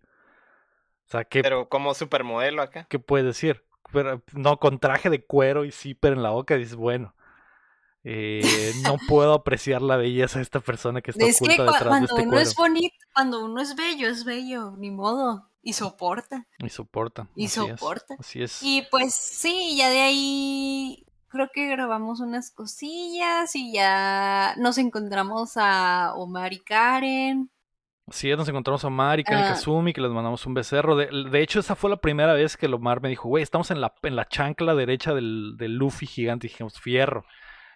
o 1.07 1.11
sea, 1.11 1.25
¿qué, 1.25 1.41
Pero 1.41 1.67
como 1.69 1.93
supermodelo 1.93 2.61
acá. 2.61 2.85
qué 2.89 2.97
puedes 2.99 3.25
decir? 3.25 3.63
Pero, 3.91 4.21
no, 4.33 4.57
con 4.57 4.79
traje 4.79 5.09
de 5.09 5.25
cuero 5.25 5.65
y 5.65 5.71
zipper 5.71 6.13
en 6.13 6.23
la 6.23 6.29
boca, 6.29 6.55
dices, 6.55 6.75
bueno. 6.75 7.13
Eh, 8.03 8.71
no 8.83 8.97
puedo 9.07 9.33
apreciar 9.33 9.81
la 9.81 9.95
belleza 9.97 10.39
de 10.39 10.43
esta 10.43 10.59
persona 10.59 11.01
que 11.01 11.11
está 11.11 11.25
Es 11.25 11.39
que 11.39 11.45
oculta 11.45 11.63
cua- 11.65 11.73
detrás 11.73 11.83
de 11.83 11.87
cuando 11.89 12.05
este 12.07 12.21
uno 12.21 12.31
cuero. 12.31 12.41
es 12.49 12.55
bonito, 12.55 12.95
cuando 13.13 13.45
uno 13.45 13.61
es 13.61 13.75
bello, 13.75 14.07
es 14.09 14.23
bello, 14.25 14.71
ni 14.77 14.91
modo. 14.91 15.47
Y 15.63 15.73
soporta, 15.73 16.47
Y 16.57 16.69
soporta. 16.69 17.27
y 17.35 17.45
así 17.45 17.59
es, 17.61 17.79
soporta. 17.79 18.15
Así 18.19 18.41
es. 18.41 18.63
Y 18.63 18.81
pues 18.89 19.13
sí, 19.13 19.75
ya 19.77 19.89
de 19.91 20.01
ahí 20.01 21.05
creo 21.27 21.49
que 21.53 21.67
grabamos 21.67 22.19
unas 22.19 22.49
cosillas 22.49 23.55
y 23.55 23.71
ya 23.71 24.55
nos 24.57 24.79
encontramos 24.79 25.53
a 25.57 26.13
Omar 26.15 26.51
y 26.53 26.59
Karen. 26.61 27.51
Sí, 28.09 28.29
nos 28.35 28.49
encontramos 28.49 28.83
a 28.83 28.87
Omar 28.87 29.19
y 29.19 29.23
Karen 29.23 29.43
Ah. 29.45 29.49
Kazumi, 29.49 29.93
que 29.93 30.01
les 30.01 30.09
mandamos 30.11 30.45
un 30.47 30.55
becerro. 30.55 30.95
De, 30.97 31.07
de 31.29 31.41
hecho, 31.43 31.59
esa 31.59 31.75
fue 31.75 31.91
la 31.91 31.97
primera 31.97 32.33
vez 32.33 32.57
que 32.57 32.65
el 32.65 32.73
Omar 32.73 32.99
me 32.99 33.09
dijo, 33.09 33.29
güey, 33.29 33.43
estamos 33.43 33.69
en 33.69 33.79
la, 33.79 33.93
en 34.01 34.15
la 34.15 34.27
chancla 34.27 34.73
derecha 34.73 35.13
del, 35.13 35.53
del 35.57 35.75
Luffy 35.75 36.07
gigante. 36.07 36.47
Y 36.47 36.49
dijimos, 36.49 36.79
fierro. 36.81 37.23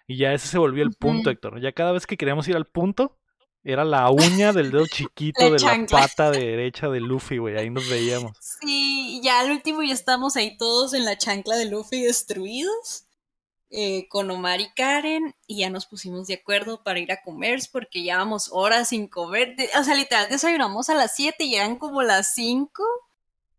Y 0.06 0.18
ya 0.18 0.32
ese 0.32 0.46
se 0.48 0.58
volvió 0.58 0.82
el 0.84 0.92
punto. 0.94 1.30
Héctor. 1.30 1.60
Ya 1.60 1.72
cada 1.72 1.92
vez 1.92 2.06
que 2.06 2.16
queríamos 2.16 2.46
ir 2.48 2.56
al 2.56 2.66
punto, 2.66 3.18
era 3.64 3.84
la 3.84 4.08
uña 4.10 4.52
del 4.52 4.70
dedo 4.70 4.86
chiquito 4.86 5.44
La 5.44 5.50
de 5.50 5.56
chancla. 5.56 6.00
la 6.00 6.06
pata 6.08 6.30
derecha 6.30 6.88
de 6.88 7.00
Luffy, 7.00 7.38
güey. 7.38 7.56
Ahí 7.58 7.70
nos 7.70 7.88
veíamos. 7.88 8.36
Sí, 8.40 9.20
ya 9.22 9.40
al 9.40 9.50
último 9.50 9.82
ya 9.82 9.92
estamos 9.94 10.36
ahí 10.36 10.56
todos 10.56 10.94
en 10.94 11.04
la 11.04 11.18
chancla 11.18 11.56
de 11.56 11.64
Luffy 11.66 12.02
destruidos. 12.02 13.02
eh, 13.68 14.06
con 14.08 14.30
Omar 14.30 14.60
y 14.60 14.72
Karen 14.74 15.34
y 15.48 15.58
ya 15.58 15.70
nos 15.70 15.86
pusimos 15.86 16.28
de 16.28 16.34
acuerdo 16.34 16.84
para 16.84 17.00
ir 17.00 17.10
a 17.10 17.20
comer 17.22 17.58
porque 17.72 18.00
llevábamos 18.02 18.48
horas 18.52 18.90
sin 18.90 19.08
comer. 19.08 19.56
De- 19.56 19.68
o 19.78 19.82
sea, 19.82 19.96
literal 19.96 20.28
desayunamos 20.30 20.88
a 20.88 20.94
las 20.94 21.16
7 21.16 21.42
y 21.44 21.56
eran 21.56 21.76
como 21.76 22.02
las 22.02 22.32
5, 22.32 22.84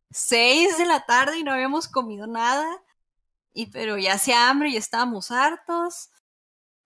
6 0.10 0.78
de 0.78 0.86
la 0.86 1.06
tarde 1.06 1.40
y 1.40 1.44
no 1.44 1.52
habíamos 1.52 1.90
comido 1.90 2.26
nada. 2.26 2.66
Y 3.54 3.66
pero 3.68 3.98
ya 3.98 4.14
hacía 4.14 4.50
hambre 4.50 4.70
y 4.70 4.78
estábamos 4.78 5.30
hartos. 5.30 6.10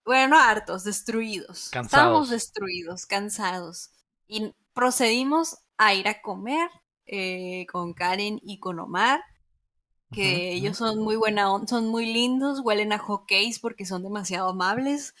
Bueno, 0.04 0.38
hartos, 0.38 0.84
destruidos. 0.84 1.68
Cansados. 1.70 1.86
Estábamos 1.86 2.30
destruidos, 2.30 3.06
cansados. 3.06 3.90
Y 4.26 4.52
procedimos 4.74 5.58
a 5.78 5.94
ir 5.94 6.08
a 6.08 6.20
comer 6.22 6.68
eh, 7.06 7.66
con 7.70 7.92
Karen 7.94 8.38
y 8.42 8.58
con 8.58 8.78
Omar 8.80 9.22
que 10.12 10.52
ellos 10.52 10.76
son 10.76 10.98
muy 10.98 11.16
buena 11.16 11.50
on- 11.50 11.66
son 11.66 11.88
muy 11.88 12.04
lindos, 12.12 12.60
huelen 12.60 12.92
a 12.92 12.98
hockeys 12.98 13.58
porque 13.58 13.86
son 13.86 14.02
demasiado 14.02 14.50
amables. 14.50 15.14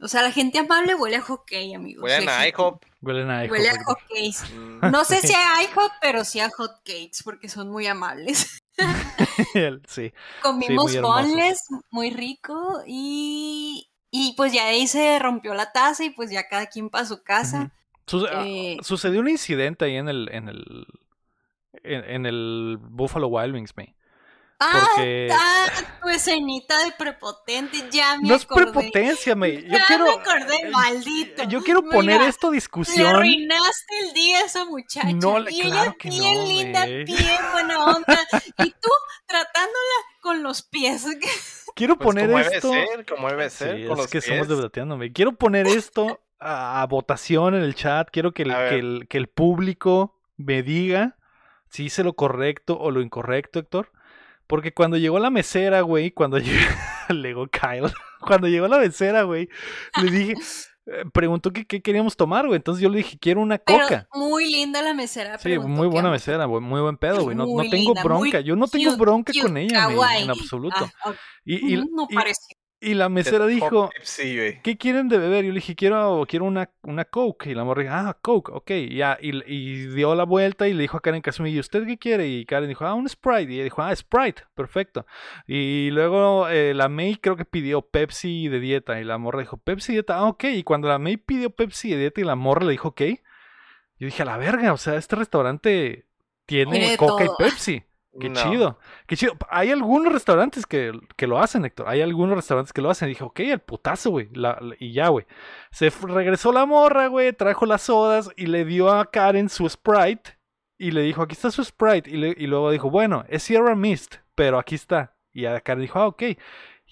O 0.00 0.06
sea, 0.08 0.20
la 0.20 0.32
gente 0.32 0.58
amable 0.58 0.94
huele 0.94 1.16
a 1.16 1.22
hockey, 1.22 1.72
amigos. 1.72 2.02
Huelen 2.04 2.28
a. 2.28 2.46
IHOP. 2.48 2.84
Huelen 3.00 3.30
a 3.30 3.44
Huele 3.44 3.70
a 3.70 3.74
IHOP, 3.74 3.84
hotcakes. 3.86 4.50
Mm, 4.54 4.90
No 4.90 5.04
sé 5.06 5.20
si 5.26 5.32
a 5.32 5.62
IHOP, 5.62 5.92
pero 6.02 6.24
sí 6.26 6.40
a 6.40 6.50
hotcakes 6.50 7.22
porque 7.24 7.48
son 7.48 7.70
muy 7.70 7.86
amables. 7.86 8.60
sí. 9.88 10.12
Comimos 10.42 10.92
muy 10.92 11.00
boneless, 11.00 11.60
muy 11.90 12.10
rico 12.10 12.82
y 12.86 13.88
y 14.16 14.34
pues 14.36 14.52
ya 14.52 14.66
ahí 14.66 14.86
se 14.86 15.18
rompió 15.18 15.54
la 15.54 15.72
taza 15.72 16.04
y 16.04 16.10
pues 16.10 16.30
ya 16.30 16.46
cada 16.46 16.66
quien 16.66 16.88
para 16.88 17.04
su 17.04 17.24
casa. 17.24 17.72
Ah, 18.30 18.44
Eh, 18.46 18.76
Sucedió 18.82 19.20
un 19.20 19.28
incidente 19.28 19.86
ahí 19.86 19.96
en 19.96 20.08
el, 20.08 20.28
en 20.30 20.48
el, 20.48 20.86
en, 21.82 22.04
en 22.04 22.26
el 22.26 22.78
Buffalo 22.80 23.26
Wild 23.26 23.54
Wings, 23.54 23.76
me. 23.76 23.96
ah, 24.60 24.70
Porque 24.72 25.28
ah, 25.32 25.66
tu 26.00 26.08
escenita 26.10 26.78
de 26.84 26.92
prepotente, 26.92 27.88
ya 27.90 28.16
me 28.18 28.28
no 28.28 28.36
es 28.36 28.44
acordé. 28.44 28.64
prepotencia, 28.64 29.34
me. 29.34 29.50
Yo 29.62 29.68
ya 29.78 29.84
quiero, 29.86 30.04
me 30.04 30.10
acordé, 30.12 30.56
eh, 30.62 30.70
maldito. 30.70 31.42
yo 31.48 31.62
quiero 31.64 31.82
poner 31.82 32.18
Mira, 32.18 32.28
esto 32.28 32.46
a 32.46 32.50
Le 32.50 32.54
discusión. 32.54 33.06
arruinaste 33.16 33.98
el 34.00 34.12
día 34.14 34.38
a 34.38 34.44
esa 34.44 34.64
muchacha. 34.64 35.12
No, 35.12 35.40
le- 35.40 35.50
y 35.50 35.62
ella 35.62 35.70
claro 35.72 35.96
que 35.98 36.08
bien 36.08 36.38
no, 36.38 36.46
linda, 36.46 36.86
bien 36.86 37.40
buena 37.52 37.84
onda. 37.96 38.18
y 38.58 38.70
tú 38.70 38.90
tratándola 39.26 39.98
con 40.20 40.42
los 40.44 40.62
pies. 40.62 41.04
Quiero 41.74 41.96
pues 41.96 42.06
poner 42.06 42.26
como 42.26 42.38
esto. 42.38 42.70
debe 42.70 42.86
ser, 42.86 43.06
como 43.06 43.28
debe 43.28 43.50
ser. 43.50 43.76
Sí, 43.76 43.82
con 43.84 43.92
es 43.92 43.98
los 43.98 44.06
que 44.06 44.20
pies. 44.20 44.24
somos 44.24 44.48
debateándome. 44.48 45.12
Quiero 45.12 45.32
poner 45.32 45.66
esto 45.66 46.20
a, 46.38 46.82
a 46.82 46.86
votación 46.86 47.54
en 47.54 47.62
el 47.62 47.74
chat. 47.74 48.08
Quiero 48.10 48.32
que 48.32 48.42
el, 48.42 48.50
que, 48.50 48.78
el, 48.78 49.06
que 49.08 49.18
el 49.18 49.28
público 49.28 50.18
me 50.36 50.62
diga 50.62 51.16
si 51.68 51.84
hice 51.86 52.04
lo 52.04 52.12
correcto 52.14 52.78
o 52.78 52.90
lo 52.90 53.00
incorrecto, 53.00 53.58
Héctor. 53.58 53.90
Porque 54.46 54.72
cuando 54.72 54.96
llegó 54.96 55.18
la 55.18 55.30
mesera, 55.30 55.80
güey, 55.80 56.10
cuando 56.10 56.38
llegó, 56.38 56.70
llegó 57.08 57.48
Kyle, 57.48 57.92
cuando 58.20 58.46
llegó 58.46 58.68
la 58.68 58.78
mesera, 58.78 59.22
güey, 59.22 59.48
le 60.00 60.10
dije, 60.10 60.34
preguntó 61.12 61.52
que 61.52 61.64
qué 61.66 61.80
queríamos 61.80 62.16
tomar, 62.16 62.46
güey. 62.46 62.56
Entonces 62.56 62.82
yo 62.82 62.88
le 62.88 62.98
dije, 62.98 63.18
quiero 63.18 63.40
una 63.40 63.58
Pero 63.58 63.82
coca. 63.82 64.08
muy 64.14 64.50
linda 64.50 64.82
la 64.82 64.94
mesera. 64.94 65.38
Sí, 65.38 65.58
muy 65.58 65.86
buena 65.88 66.10
mesera, 66.10 66.44
güey, 66.44 66.62
muy 66.62 66.80
buen 66.80 66.96
pedo, 66.96 67.22
güey. 67.24 67.36
No, 67.36 67.46
no 67.46 67.62
tengo 67.62 67.74
linda, 67.76 68.02
bronca, 68.02 68.40
yo 68.40 68.56
no 68.56 68.66
tengo 68.68 68.96
bronca 68.96 69.32
cute, 69.32 69.42
con 69.46 69.56
ella, 69.56 69.86
güey, 69.86 69.96
kawaii. 69.96 70.22
en 70.24 70.30
absoluto. 70.30 70.90
Ah. 71.04 71.12
Y, 71.44 71.76
no 71.76 72.06
y- 72.08 72.14
pareció. 72.14 72.56
Y 72.84 72.94
la 72.94 73.08
mesera 73.08 73.46
dijo. 73.46 73.90
¿qué 74.62 74.76
quieren 74.76 75.08
de 75.08 75.18
beber? 75.18 75.44
Yo 75.44 75.50
le 75.50 75.56
dije, 75.56 75.74
quiero, 75.74 76.24
quiero 76.28 76.44
una, 76.44 76.70
una 76.82 77.04
Coke. 77.04 77.50
Y 77.50 77.54
la 77.54 77.64
morra 77.64 77.82
dijo, 77.82 77.94
ah, 77.94 78.18
Coke, 78.20 78.52
ok. 78.52 78.70
Y 78.70 78.96
Ya, 78.96 79.18
y, 79.20 79.30
y 79.52 79.86
dio 79.88 80.14
la 80.14 80.24
vuelta 80.24 80.68
y 80.68 80.74
le 80.74 80.82
dijo 80.82 80.96
a 80.96 81.00
Karen 81.00 81.22
Kazumi, 81.22 81.50
¿y 81.50 81.58
usted 81.58 81.86
qué 81.86 81.98
quiere? 81.98 82.28
Y 82.28 82.44
Karen 82.44 82.68
dijo, 82.68 82.84
ah, 82.84 82.94
un 82.94 83.08
Sprite. 83.08 83.50
Y 83.52 83.54
ella 83.56 83.64
dijo, 83.64 83.82
ah, 83.82 83.94
Sprite, 83.94 84.42
perfecto. 84.54 85.06
Y 85.46 85.90
luego 85.90 86.48
eh, 86.48 86.74
la 86.74 86.88
May 86.88 87.16
creo 87.16 87.36
que 87.36 87.44
pidió 87.44 87.82
Pepsi 87.82 88.48
de 88.48 88.60
dieta. 88.60 89.00
Y 89.00 89.04
la 89.04 89.18
morra 89.18 89.40
dijo, 89.40 89.56
Pepsi 89.56 89.92
de 89.92 89.96
dieta, 89.96 90.16
ah, 90.18 90.26
ok. 90.28 90.44
Y 90.44 90.62
cuando 90.62 90.88
la 90.88 90.98
May 90.98 91.16
pidió 91.16 91.50
Pepsi 91.50 91.90
de 91.90 91.98
dieta 91.98 92.20
y 92.20 92.24
la 92.24 92.36
morra 92.36 92.64
le 92.64 92.72
dijo, 92.72 92.88
ok. 92.88 93.02
Yo 93.98 94.06
dije, 94.06 94.22
a 94.22 94.26
la 94.26 94.36
verga, 94.36 94.72
o 94.72 94.76
sea, 94.76 94.96
este 94.96 95.16
restaurante 95.16 96.06
tiene 96.46 96.96
Coca 96.96 97.24
todo. 97.24 97.36
y 97.38 97.44
Pepsi. 97.44 97.84
Qué 98.20 98.28
No. 98.30 98.40
chido, 98.42 98.78
qué 99.06 99.16
chido. 99.16 99.32
Hay 99.50 99.70
algunos 99.70 100.12
restaurantes 100.12 100.66
que, 100.66 100.92
que 101.16 101.26
lo 101.26 101.38
hacen, 101.40 101.64
Héctor. 101.64 101.88
Hay 101.88 102.00
algunos 102.00 102.36
restaurantes 102.36 102.72
que 102.72 102.80
lo 102.82 102.90
hacen. 102.90 103.08
dije, 103.08 103.24
ok, 103.24 103.40
el 103.40 103.58
putazo, 103.60 104.10
güey. 104.10 104.28
y 104.78 104.92
ya, 104.92 105.08
güey. 105.08 105.26
Se 105.70 105.90
regresó 105.90 106.52
la 106.52 106.64
morra, 106.66 107.08
güey. 107.08 107.32
Trajo 107.32 107.66
las 107.66 107.82
sodas 107.82 108.30
y 108.36 108.46
le 108.46 108.64
dio 108.64 108.90
a 108.92 109.10
Karen 109.10 109.48
su 109.48 109.68
Sprite. 109.68 110.38
Y 110.78 110.90
le 110.90 111.02
dijo, 111.02 111.22
aquí 111.22 111.32
está 111.32 111.50
su 111.50 111.64
Sprite. 111.64 112.10
Y, 112.10 112.16
le- 112.16 112.34
y 112.36 112.46
luego 112.46 112.70
dijo, 112.70 112.90
bueno, 112.90 113.24
es 113.28 113.42
Sierra 113.42 113.74
Mist, 113.74 114.16
pero 114.34 114.58
aquí 114.58 114.74
está. 114.74 115.14
Y 115.32 115.46
a 115.46 115.60
Karen 115.60 115.82
dijo, 115.82 115.98
ah, 115.98 116.06
ok. 116.06 116.22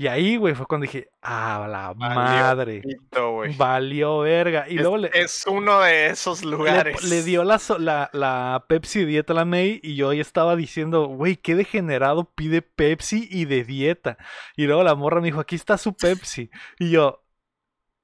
Y 0.02 0.08
ahí, 0.08 0.36
güey, 0.36 0.52
fue 0.56 0.66
cuando 0.66 0.82
dije, 0.82 1.10
ah, 1.22 1.64
la 1.70 1.92
Valió 1.92 2.14
madre. 2.16 2.80
pito. 2.80 3.36
Valió 3.56 4.18
verga. 4.18 4.66
Y 4.68 4.74
Es, 4.74 4.80
luego 4.80 4.96
le, 4.96 5.10
es 5.14 5.46
uno 5.46 5.78
de 5.78 6.06
esos 6.08 6.42
lugares. 6.44 7.04
le 7.04 7.22
dio 7.22 7.44
la, 7.44 7.60
la, 7.78 8.10
la 8.12 8.64
Pepsi 8.68 8.98
de 8.98 9.06
dieta 9.06 9.32
a 9.32 9.36
la 9.36 9.44
May 9.44 9.78
y 9.80 9.94
yo 9.94 10.10
ahí 10.10 10.18
estaba 10.18 10.56
diciendo, 10.56 11.06
güey, 11.06 11.36
qué 11.36 11.54
degenerado 11.54 12.24
pide 12.24 12.62
Pepsi 12.62 13.28
y 13.30 13.44
de 13.44 13.62
dieta. 13.62 14.18
Y 14.56 14.66
luego 14.66 14.82
la 14.82 14.96
morra 14.96 15.20
me 15.20 15.26
dijo, 15.26 15.38
aquí 15.38 15.54
está 15.54 15.78
su 15.78 15.94
Pepsi. 15.94 16.50
Y 16.80 16.90
yo, 16.90 17.22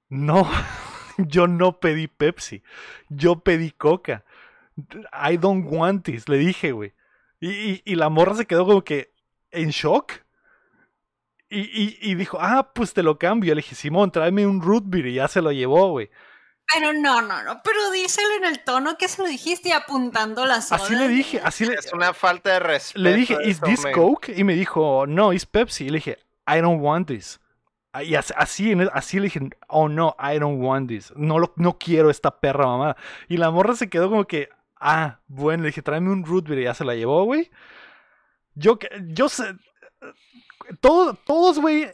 no, 0.09 0.49
yo 1.19 1.49
no 1.49 1.81
pedí 1.81 2.07
Pepsi, 2.07 2.63
yo 3.09 3.41
pedí 3.41 3.73
Coca. 3.73 4.25
I 5.13 5.37
don't 5.37 5.67
want 5.69 6.05
this, 6.05 6.29
le 6.29 6.39
dije, 6.39 6.71
güey. 6.71 6.93
Y, 7.41 7.51
y, 7.51 7.83
y 7.85 7.95
la 7.97 8.09
morra 8.09 8.35
se 8.37 8.47
quedó 8.47 8.67
como 8.67 8.85
que 8.85 9.11
en 9.51 9.71
shock. 9.71 10.13
Y, 11.51 11.61
y, 11.61 11.99
y 12.03 12.15
dijo, 12.15 12.39
ah, 12.41 12.71
pues 12.75 12.93
te 12.93 13.03
lo 13.03 13.19
cambio. 13.19 13.55
Le 13.55 13.63
dije, 13.63 13.75
Simón, 13.75 14.11
tráeme 14.11 14.47
un 14.47 14.61
root 14.61 14.85
beer 14.87 15.07
y 15.07 15.15
ya 15.15 15.29
se 15.29 15.41
lo 15.43 15.51
llevó, 15.53 15.91
güey. 15.91 16.11
Pero 16.75 16.93
no, 16.93 17.23
no, 17.23 17.43
no. 17.43 17.63
Pero 17.65 17.91
díselo 17.91 18.29
en 18.37 18.45
el 18.45 18.63
tono 18.63 18.99
que 18.99 19.09
se 19.09 19.23
lo 19.23 19.29
dijiste 19.29 19.71
y 19.71 19.73
apuntando 19.73 20.45
las 20.45 20.71
Así 20.71 20.95
le 20.95 21.09
dije, 21.09 21.41
así 21.43 21.65
le, 21.65 21.75
Es 21.75 21.91
una 21.95 22.13
falta 22.13 22.53
de 22.53 22.59
respeto. 22.61 23.03
le 23.03 23.15
dije, 23.15 23.37
¿is 23.45 23.61
this. 23.63 23.87
Coke? 23.95 24.35
Y 24.37 24.45
me 24.45 24.55
dijo, 24.55 25.07
no, 25.07 25.33
it's 25.33 25.47
Pepsi. 25.47 25.87
Y 25.87 25.89
le 25.89 25.97
dije, 25.99 26.19
I 26.47 26.61
don't 26.61 26.83
want 26.83 27.09
this. 27.09 27.41
Y 28.05 28.15
as- 28.17 28.35
así, 28.37 28.71
en- 28.73 28.91
así 28.93 29.17
le 29.19 29.25
dije, 29.25 29.41
oh 29.69 29.89
no, 29.89 30.15
I 30.21 30.39
don't 30.39 30.63
want 30.63 30.89
this. 30.91 31.11
No, 31.17 31.39
lo, 31.39 31.55
no 31.57 31.79
quiero 31.79 32.11
esta 32.11 32.39
perra 32.39 32.67
mamá. 32.67 32.97
Y 33.29 33.39
la 33.39 33.51
morra 33.51 33.75
se 33.75 33.89
quedó 33.89 34.11
como 34.11 34.27
que, 34.27 34.51
ah, 34.79 35.21
bueno, 35.27 35.63
le 35.63 35.69
dije, 35.71 35.81
tráeme 35.81 36.11
un 36.13 36.27
root 36.27 36.47
beer 36.47 36.61
y 36.61 36.65
ya 36.65 36.75
se 36.75 36.85
la 36.85 36.95
llevó, 36.95 37.25
güey. 37.25 37.51
Yo, 38.55 38.79
que- 38.79 38.91
yo 39.07 39.31
sé, 39.31 39.55
todo- 40.81 41.15
todos, 41.15 41.59
güey, 41.59 41.89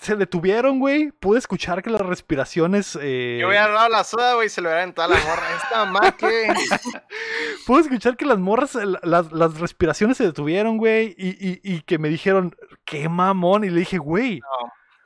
se 0.00 0.16
detuvieron, 0.16 0.78
güey. 0.78 1.10
Pude 1.12 1.38
escuchar 1.38 1.82
que 1.82 1.90
las 1.90 2.00
respiraciones... 2.00 2.98
eh, 3.00 3.38
Yo 3.40 3.48
hubiera 3.48 3.68
dado 3.68 3.88
la 3.88 4.04
soda, 4.04 4.34
güey, 4.34 4.46
y 4.46 4.50
se 4.50 4.60
lo 4.60 4.68
hubiera 4.68 4.82
aventado 4.82 5.12
a 5.14 5.18
la 5.18 5.24
morra. 5.24 5.56
Esta 5.62 5.84
mamá 5.84 6.16
que. 6.16 6.48
Puedo 7.66 7.80
escuchar 7.80 8.16
que 8.16 8.24
las 8.24 8.38
morras, 8.38 8.74
eh, 8.76 8.86
las, 9.02 9.32
las 9.32 9.58
respiraciones 9.60 10.16
se 10.16 10.24
detuvieron, 10.24 10.78
güey, 10.78 11.14
y, 11.18 11.28
y, 11.30 11.60
y 11.62 11.80
que 11.82 11.98
me 11.98 12.08
dijeron, 12.08 12.54
qué 12.84 13.08
mamón. 13.08 13.64
Y 13.64 13.70
le 13.70 13.80
dije, 13.80 13.98
güey, 13.98 14.40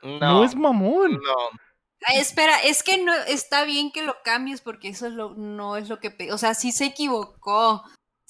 No. 0.03 0.19
no, 0.19 0.43
es 0.43 0.55
mamón. 0.55 1.13
No. 1.13 1.59
Ay, 2.05 2.19
espera, 2.19 2.57
es 2.63 2.83
que 2.83 3.01
no 3.03 3.13
está 3.27 3.63
bien 3.63 3.89
que 3.91 4.03
lo 4.03 4.15
cambies 4.25 4.59
porque 4.59 4.89
eso 4.89 5.07
es 5.07 5.13
lo, 5.13 5.35
no 5.35 5.77
es 5.77 5.87
lo 5.87 5.99
que... 5.99 6.13
O 6.33 6.37
sea, 6.37 6.53
sí 6.53 6.73
se 6.73 6.83
equivocó. 6.85 7.81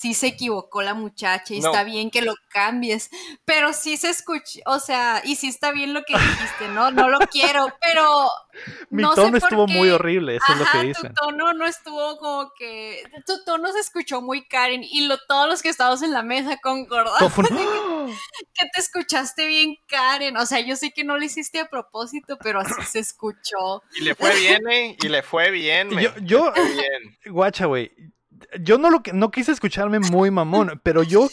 Sí 0.04 0.14
se 0.14 0.28
equivocó 0.28 0.82
la 0.82 0.94
muchacha 0.94 1.54
y 1.54 1.62
No. 1.62 1.68
está 1.70 1.86
bien 1.86 2.12
que 2.12 2.22
lo 2.22 2.34
cambies, 2.50 3.10
pero 3.46 3.72
sí 3.72 3.96
se 3.96 4.10
escucha, 4.10 4.60
o 4.66 4.80
sea, 4.80 5.22
y 5.24 5.38
sí 5.38 5.48
está 5.48 5.72
bien 5.72 5.94
lo 5.94 6.04
que 6.04 6.14
dijiste, 6.14 6.68
¿no? 6.68 6.92
No 6.92 7.08
lo 7.10 7.20
quiero, 7.20 7.68
pero 7.82 8.30
Mi 8.90 9.02
no 9.02 9.12
sé 9.12 9.16
tono 9.16 9.30
por 9.30 9.38
estuvo 9.38 9.66
muy 9.68 9.90
horrible, 9.92 10.36
eso 10.36 10.46
es 10.52 10.60
lo 10.60 10.66
que 10.66 10.88
dicen. 10.88 11.14
tu 11.14 11.26
tono 11.26 11.54
no 11.54 11.66
estuvo 11.66 12.18
como 12.18 12.52
que, 12.60 13.02
tu 13.26 13.42
tono 13.46 13.72
se 13.72 13.80
escuchó 13.80 14.22
muy 14.22 14.46
Karen 14.46 14.84
y 14.84 15.08
lo, 15.08 15.18
todos 15.26 15.48
los 15.48 15.62
que 15.62 15.70
estábamos 15.70 16.02
en 16.04 16.12
la 16.12 16.22
mesa 16.22 16.58
concordamos 16.62 17.38
un- 17.38 18.14
que 18.54 18.66
te 18.74 18.82
escuchaste 18.82 19.48
bien 19.48 19.78
Karen, 19.88 20.36
o 20.36 20.46
sea, 20.46 20.60
yo 20.60 20.76
sé 20.76 20.92
que 20.92 21.06
no 21.06 21.18
lo 21.18 21.24
hiciste 21.24 21.60
a 21.62 21.70
propósito, 21.70 22.38
pero 22.44 22.60
así 22.60 22.74
se 22.92 23.00
escuchó. 23.00 23.82
Y 23.96 24.02
le 24.02 24.16
fue 24.16 24.36
bien, 24.38 24.62
eh. 24.70 24.98
Y 25.02 25.08
le 25.08 25.24
fue 25.24 25.50
bien, 25.50 25.88
me. 25.96 26.04
Yo, 26.04 26.12
yo, 26.22 26.52
Fue 26.54 26.70
bien. 26.74 27.18
guacha, 27.34 27.68
güey. 27.68 27.90
Yo 28.62 28.78
no 28.78 28.90
lo 28.90 29.02
que 29.04 29.14
no 29.14 29.32
quise 29.32 29.52
escucharme 29.52 30.00
muy 30.00 30.32
mamón, 30.32 30.80
pero 30.84 31.04
yo, 31.04 31.30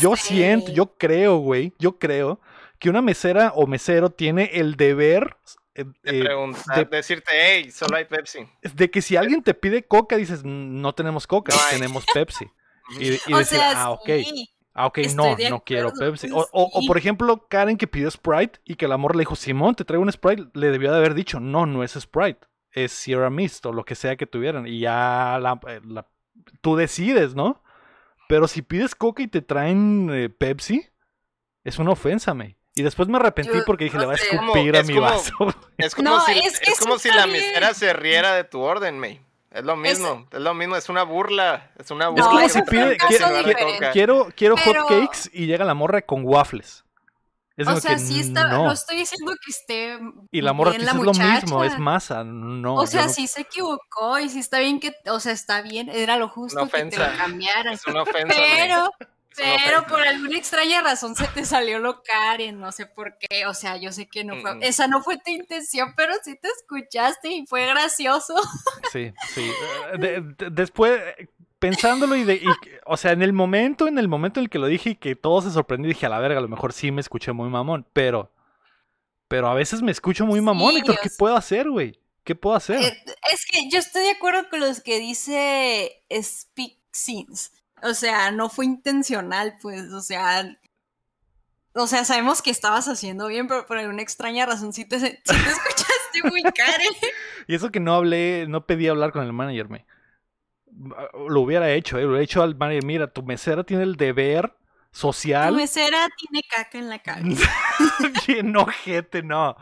Yo 0.00 0.16
siento, 0.16 0.72
yo 0.72 0.94
creo, 0.96 1.36
güey, 1.38 1.72
yo 1.78 1.98
creo 1.98 2.40
que 2.78 2.90
una 2.90 3.02
mesera 3.02 3.52
o 3.54 3.66
mesero 3.66 4.10
tiene 4.10 4.50
el 4.54 4.76
deber 4.76 5.36
eh, 5.74 5.84
De 6.02 6.18
eh, 6.20 6.24
preguntar, 6.24 6.88
de- 6.90 6.96
decirte, 6.96 7.30
hey, 7.34 7.70
solo 7.70 7.96
hay 7.96 8.04
Pepsi. 8.04 8.40
de 8.74 8.90
que 8.90 9.00
si 9.02 9.16
alguien 9.16 9.42
te 9.42 9.54
pide 9.54 9.84
coca, 9.84 10.16
dices, 10.16 10.42
"Mm, 10.44 10.80
no 10.80 10.92
tenemos 10.94 11.26
coca, 11.26 11.54
No 11.54 11.60
hay". 11.62 11.76
tenemos 11.76 12.04
Pepsi. 12.12 12.46
Y, 13.00 13.08
y 13.30 13.34
o 13.34 13.38
decir, 13.38 13.58
sea, 13.58 13.82
ah, 13.82 13.90
ok, 13.90 14.06
sí. 14.24 14.48
ah, 14.74 14.86
ok, 14.86 14.98
estoy 14.98 15.44
no, 15.44 15.50
no 15.50 15.60
quiero 15.64 15.92
Pepsi. 15.92 16.30
O, 16.32 16.38
o- 16.52 16.70
o, 16.72 16.80
sí. 16.80 16.86
por 16.88 16.96
ejemplo, 16.98 17.46
Karen 17.48 17.76
que 17.76 17.86
pidió 17.86 18.10
Sprite 18.10 18.60
y 18.64 18.76
que 18.76 18.86
el 18.86 18.92
amor 18.92 19.14
le 19.14 19.20
dijo, 19.20 19.36
Simón, 19.36 19.74
te 19.74 19.84
traigo 19.84 20.02
un 20.02 20.10
Sprite, 20.10 20.46
le 20.54 20.70
debió 20.70 20.90
de 20.90 20.96
haber 20.98 21.12
dicho, 21.14 21.38
no, 21.38 21.66
no 21.66 21.84
es 21.84 21.92
Sprite, 21.92 22.40
es 22.72 22.92
Sierra 22.92 23.28
Mist 23.28 23.66
o 23.66 23.72
lo 23.72 23.84
que 23.84 23.94
sea 23.94 24.16
que 24.16 24.26
tuvieran. 24.26 24.66
Y 24.66 24.80
ya 24.80 25.38
la- 25.40 25.60
eh, 25.68 25.80
la- 25.84 26.06
tú 26.60 26.76
decides, 26.76 27.34
¿no? 27.34 27.62
Pero 28.28 28.46
si 28.48 28.62
pides 28.62 28.94
coca 28.94 29.22
y 29.22 29.28
te 29.28 29.40
traen 29.42 30.10
eh, 30.12 30.28
Pepsi, 30.28 30.86
es 31.64 31.78
una 31.78 31.92
ofensa, 31.92 32.34
me. 32.34 32.56
Y 32.74 32.82
después 32.82 33.08
me 33.08 33.16
arrepentí 33.16 33.52
Yo 33.52 33.64
porque 33.64 33.84
dije, 33.84 33.96
no 33.96 34.02
le 34.02 34.06
voy 34.06 34.16
a 34.16 34.22
escupir 34.22 34.76
a 34.76 34.80
Es 34.80 34.86
mi 34.86 34.94
como- 34.94 35.06
vaso. 35.06 35.32
Es 35.78 35.94
como 35.94 36.10
No, 36.10 36.20
si, 36.24 36.38
es 36.38 36.60
que 36.60 36.70
es 36.70 36.78
como 36.80 36.94
eso 36.94 37.02
si 37.02 37.08
está 37.08 37.20
la 37.22 37.26
mesera 37.26 37.74
se 37.74 37.92
riera 37.92 38.34
de 38.34 38.44
tu 38.44 38.60
orden, 38.60 38.98
May. 38.98 39.20
Es 39.50 39.64
lo 39.64 39.76
mismo, 39.76 40.28
es, 40.30 40.40
lo 40.40 40.52
mismo, 40.54 40.76
es 40.76 40.88
una 40.90 41.02
burla. 41.04 41.70
Es 41.78 41.90
una 41.90 42.04
No, 42.06 42.12
burla. 42.12 42.44
es 42.44 42.52
como 42.52 42.64
si 42.64 42.70
pide, 42.70 42.96
quiero, 42.98 43.26
quiero- 43.28 43.48
diferente. 43.48 43.90
quiero, 43.92 44.28
quiero 44.36 44.54
Pero- 44.62 44.84
hot 44.84 44.88
cakes 44.90 45.30
y 45.32 45.46
llega 45.46 45.64
la 45.64 45.74
morra 45.74 46.02
con 46.02 46.22
waffles. 46.24 46.84
Es 47.58 47.66
O 47.68 47.80
sea, 47.80 47.94
que 47.94 47.98
sí 47.98 48.20
está, 48.20 48.44
no. 48.46 48.64
no 48.66 48.72
estoy 48.72 48.96
diciendo 48.98 49.32
que 49.44 49.50
esté 49.50 49.98
Y 50.30 50.40
la 50.42 50.52
morra 50.52 50.70
bien 50.70 50.84
la 50.86 50.92
es 50.92 50.96
lo 50.96 51.02
mismo, 51.12 51.24
muchacha. 51.58 51.66
es 51.66 51.78
masa. 51.78 52.22
No, 52.24 52.76
o 52.76 52.86
sea, 52.86 53.06
no- 53.06 53.12
sí 53.12 53.26
se 53.26 53.40
equivocó 53.42 54.18
y 54.20 54.28
sí 54.30 54.38
está 54.38 54.60
bien 54.60 54.78
que, 54.78 54.94
o 55.10 55.18
sea, 55.20 55.32
está 55.32 55.60
bien, 55.60 55.88
era 55.88 56.16
lo 56.18 56.28
justo 56.28 56.62
Una 56.62 56.70
que 56.70 56.84
te 56.84 56.96
lo 56.96 57.04
ofensa. 57.04 57.18
cambiaras. 57.18 57.74
Es 57.80 57.86
una 57.88 58.02
ofensa. 58.02 58.34
Pero, 58.34 58.90
Es 59.00 59.08
pero 59.36 59.78
ofensa. 59.80 59.86
por 59.88 60.00
alguna 60.06 60.38
extraña 60.38 60.82
razón 60.82 61.16
se 61.16 61.26
te 61.26 61.44
salió 61.44 61.80
lo 61.80 62.00
Karen, 62.04 62.60
no 62.60 62.70
sé 62.70 62.86
por 62.86 63.18
qué, 63.18 63.46
o 63.46 63.54
sea, 63.54 63.76
yo 63.76 63.90
sé 63.92 64.06
que 64.06 64.22
no 64.24 64.40
fue, 64.40 64.54
Mm. 64.54 64.62
esa 64.62 64.86
no 64.86 65.02
fue 65.02 65.16
tu 65.18 65.30
intención, 65.32 65.94
pero 65.96 66.12
sí 66.22 66.38
te 66.40 66.46
escuchaste 66.48 67.28
y 67.28 67.44
fue 67.46 67.66
gracioso. 67.66 68.34
Sí, 68.92 69.12
sí. 69.34 69.50
Eh, 69.94 69.98
de- 69.98 70.20
de- 70.20 70.50
después, 70.50 71.00
pensándolo 71.58 72.16
y 72.16 72.24
de. 72.24 72.34
y- 72.36 72.44
o 72.86 72.96
sea, 72.96 73.12
en 73.12 73.22
el 73.22 73.32
momento, 73.32 73.86
en 73.88 73.98
el 73.98 74.08
momento 74.08 74.40
en 74.40 74.44
el 74.44 74.50
que 74.50 74.58
lo 74.58 74.66
dije 74.66 74.90
y 74.90 74.94
que 74.96 75.16
todo 75.16 75.42
se 75.42 75.50
sorprendió, 75.50 75.88
dije, 75.88 76.06
a 76.06 76.10
la 76.10 76.18
verga, 76.18 76.38
a 76.38 76.42
lo 76.42 76.48
mejor 76.48 76.72
sí 76.72 76.90
me 76.92 77.00
escuché 77.00 77.32
muy 77.32 77.48
mamón. 77.48 77.86
Pero. 77.92 78.32
Pero 79.28 79.48
a 79.48 79.54
veces 79.54 79.82
me 79.82 79.92
escucho 79.92 80.24
muy 80.24 80.40
mamón, 80.40 80.72
Sí, 80.72 80.78
Héctor. 80.78 80.98
¿Qué 81.02 81.10
puedo 81.18 81.36
hacer, 81.36 81.68
güey? 81.68 82.00
¿Qué 82.24 82.34
puedo 82.34 82.56
hacer? 82.56 82.80
Eh, 82.80 83.04
es 83.32 83.44
que 83.46 83.68
yo 83.70 83.78
estoy 83.78 84.02
de 84.04 84.10
acuerdo 84.12 84.48
con 84.48 84.60
los 84.60 84.80
que 84.80 84.98
dice 84.98 86.02
Speak 86.10 86.78
Scenes. 86.92 87.52
O 87.82 87.92
sea, 87.94 88.30
no 88.30 88.48
fue 88.48 88.64
intencional, 88.64 89.56
pues, 89.60 89.92
o 89.92 90.00
sea. 90.00 90.56
O 91.74 91.86
sea, 91.86 92.04
sabemos 92.04 92.42
que 92.42 92.50
estabas 92.50 92.88
haciendo 92.88 93.28
bien, 93.28 93.46
pero 93.46 93.66
por 93.66 93.78
alguna 93.78 94.02
extraña 94.02 94.46
razón 94.46 94.72
sí 94.72 94.84
te, 94.86 94.98
sí 94.98 95.06
te 95.22 95.32
escuchaste 95.32 96.22
muy 96.24 96.42
Karen. 96.42 96.92
Y 97.46 97.54
eso 97.54 97.70
que 97.70 97.78
no 97.80 97.94
hablé, 97.94 98.46
no 98.48 98.66
pedí 98.66 98.88
hablar 98.88 99.12
con 99.12 99.24
el 99.24 99.32
manager, 99.32 99.68
me. 99.68 99.86
Lo 101.28 101.40
hubiera 101.40 101.70
hecho, 101.72 101.98
¿eh? 101.98 102.02
Lo 102.02 102.08
hubiera 102.10 102.24
hecho 102.24 102.42
al 102.42 102.56
manager. 102.56 102.84
Mira, 102.84 103.06
tu 103.12 103.22
mesera 103.22 103.64
tiene 103.64 103.82
el 103.82 103.96
deber 103.96 104.50
Tu 104.50 104.56
social. 105.00 105.54
mesera 105.54 106.08
tiene 106.16 106.42
caca 106.48 106.78
en 106.78 106.88
la 106.88 106.98
cabeza. 107.00 107.50
Bien 108.26 108.56
ojete, 108.56 109.22
no. 109.22 109.56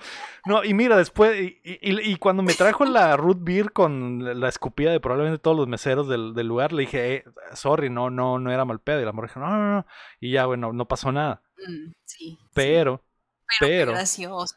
No, 0.45 0.63
y 0.65 0.75
mira, 0.75 0.97
después, 0.97 1.41
y, 1.41 1.61
y- 1.65 2.13
y 2.13 2.17
cuando 2.17 2.43
me 2.43 2.55
trajo 2.55 2.85
la 2.85 3.17
root 3.17 3.39
beer 3.41 3.73
con 3.73 4.41
la 4.41 4.49
escupida 4.49 4.93
de 4.93 5.01
probablemente 5.01 5.39
todos 5.41 5.57
los 5.57 5.67
meseros 5.69 6.07
del, 6.09 6.35
del 6.35 6.47
lugar, 6.47 6.73
le 6.73 6.83
dije, 6.83 7.15
eh, 7.17 7.25
sorry, 7.55 7.91
no, 7.91 8.11
no, 8.11 8.39
no 8.39 8.53
era 8.53 8.65
mal 8.65 8.81
pedo. 8.81 9.01
Y 9.01 9.05
la 9.05 9.13
morra 9.13 9.29
dijo, 9.29 9.41
no, 9.41 9.49
no, 9.49 9.75
no. 9.77 9.87
Y 10.21 10.33
ya, 10.33 10.47
bueno, 10.47 10.73
no 10.73 10.87
pasó 10.87 11.11
nada. 11.13 11.43
Mm, 11.67 11.93
sí. 12.05 12.39
Pero, 12.55 13.03
sí, 13.49 13.57
pero, 13.61 13.87
Fue 13.93 13.95
gracioso. 13.95 14.55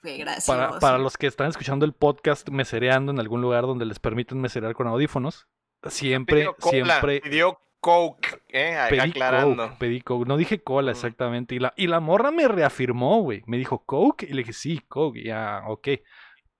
Fue 0.00 0.16
gracioso. 0.16 0.52
para, 0.52 0.78
para 0.80 0.98
los 0.98 1.16
que 1.16 1.28
están 1.28 1.48
escuchando 1.48 1.84
el 1.86 1.92
podcast 1.92 2.48
mesereando 2.50 3.12
en 3.12 3.20
algún 3.20 3.40
lugar 3.40 3.62
donde 3.62 3.86
les 3.86 4.00
permiten 4.00 4.40
meserear 4.40 4.74
con 4.74 4.88
audífonos, 4.88 5.46
siempre, 5.90 6.36
Pidió 6.38 6.56
cola, 6.56 6.70
siempre 7.00 7.20
Pidió 7.20 7.58
Coke, 7.80 8.42
eh, 8.50 8.78
pedí 8.90 9.00
aclarando. 9.00 9.64
coke, 9.70 9.78
pedí 9.80 10.00
coke. 10.02 10.28
No 10.28 10.36
dije 10.36 10.62
cola 10.62 10.92
exactamente. 10.92 11.56
Y 11.56 11.58
la, 11.58 11.74
y 11.76 11.88
la 11.88 11.98
morra 11.98 12.30
me 12.30 12.46
reafirmó, 12.46 13.20
güey. 13.22 13.42
Me 13.46 13.56
dijo 13.56 13.84
coke 13.84 14.22
y 14.22 14.32
le 14.34 14.42
dije, 14.42 14.52
sí, 14.52 14.80
coke. 14.88 15.18
Y 15.18 15.24
ya, 15.24 15.62
ok. 15.66 15.88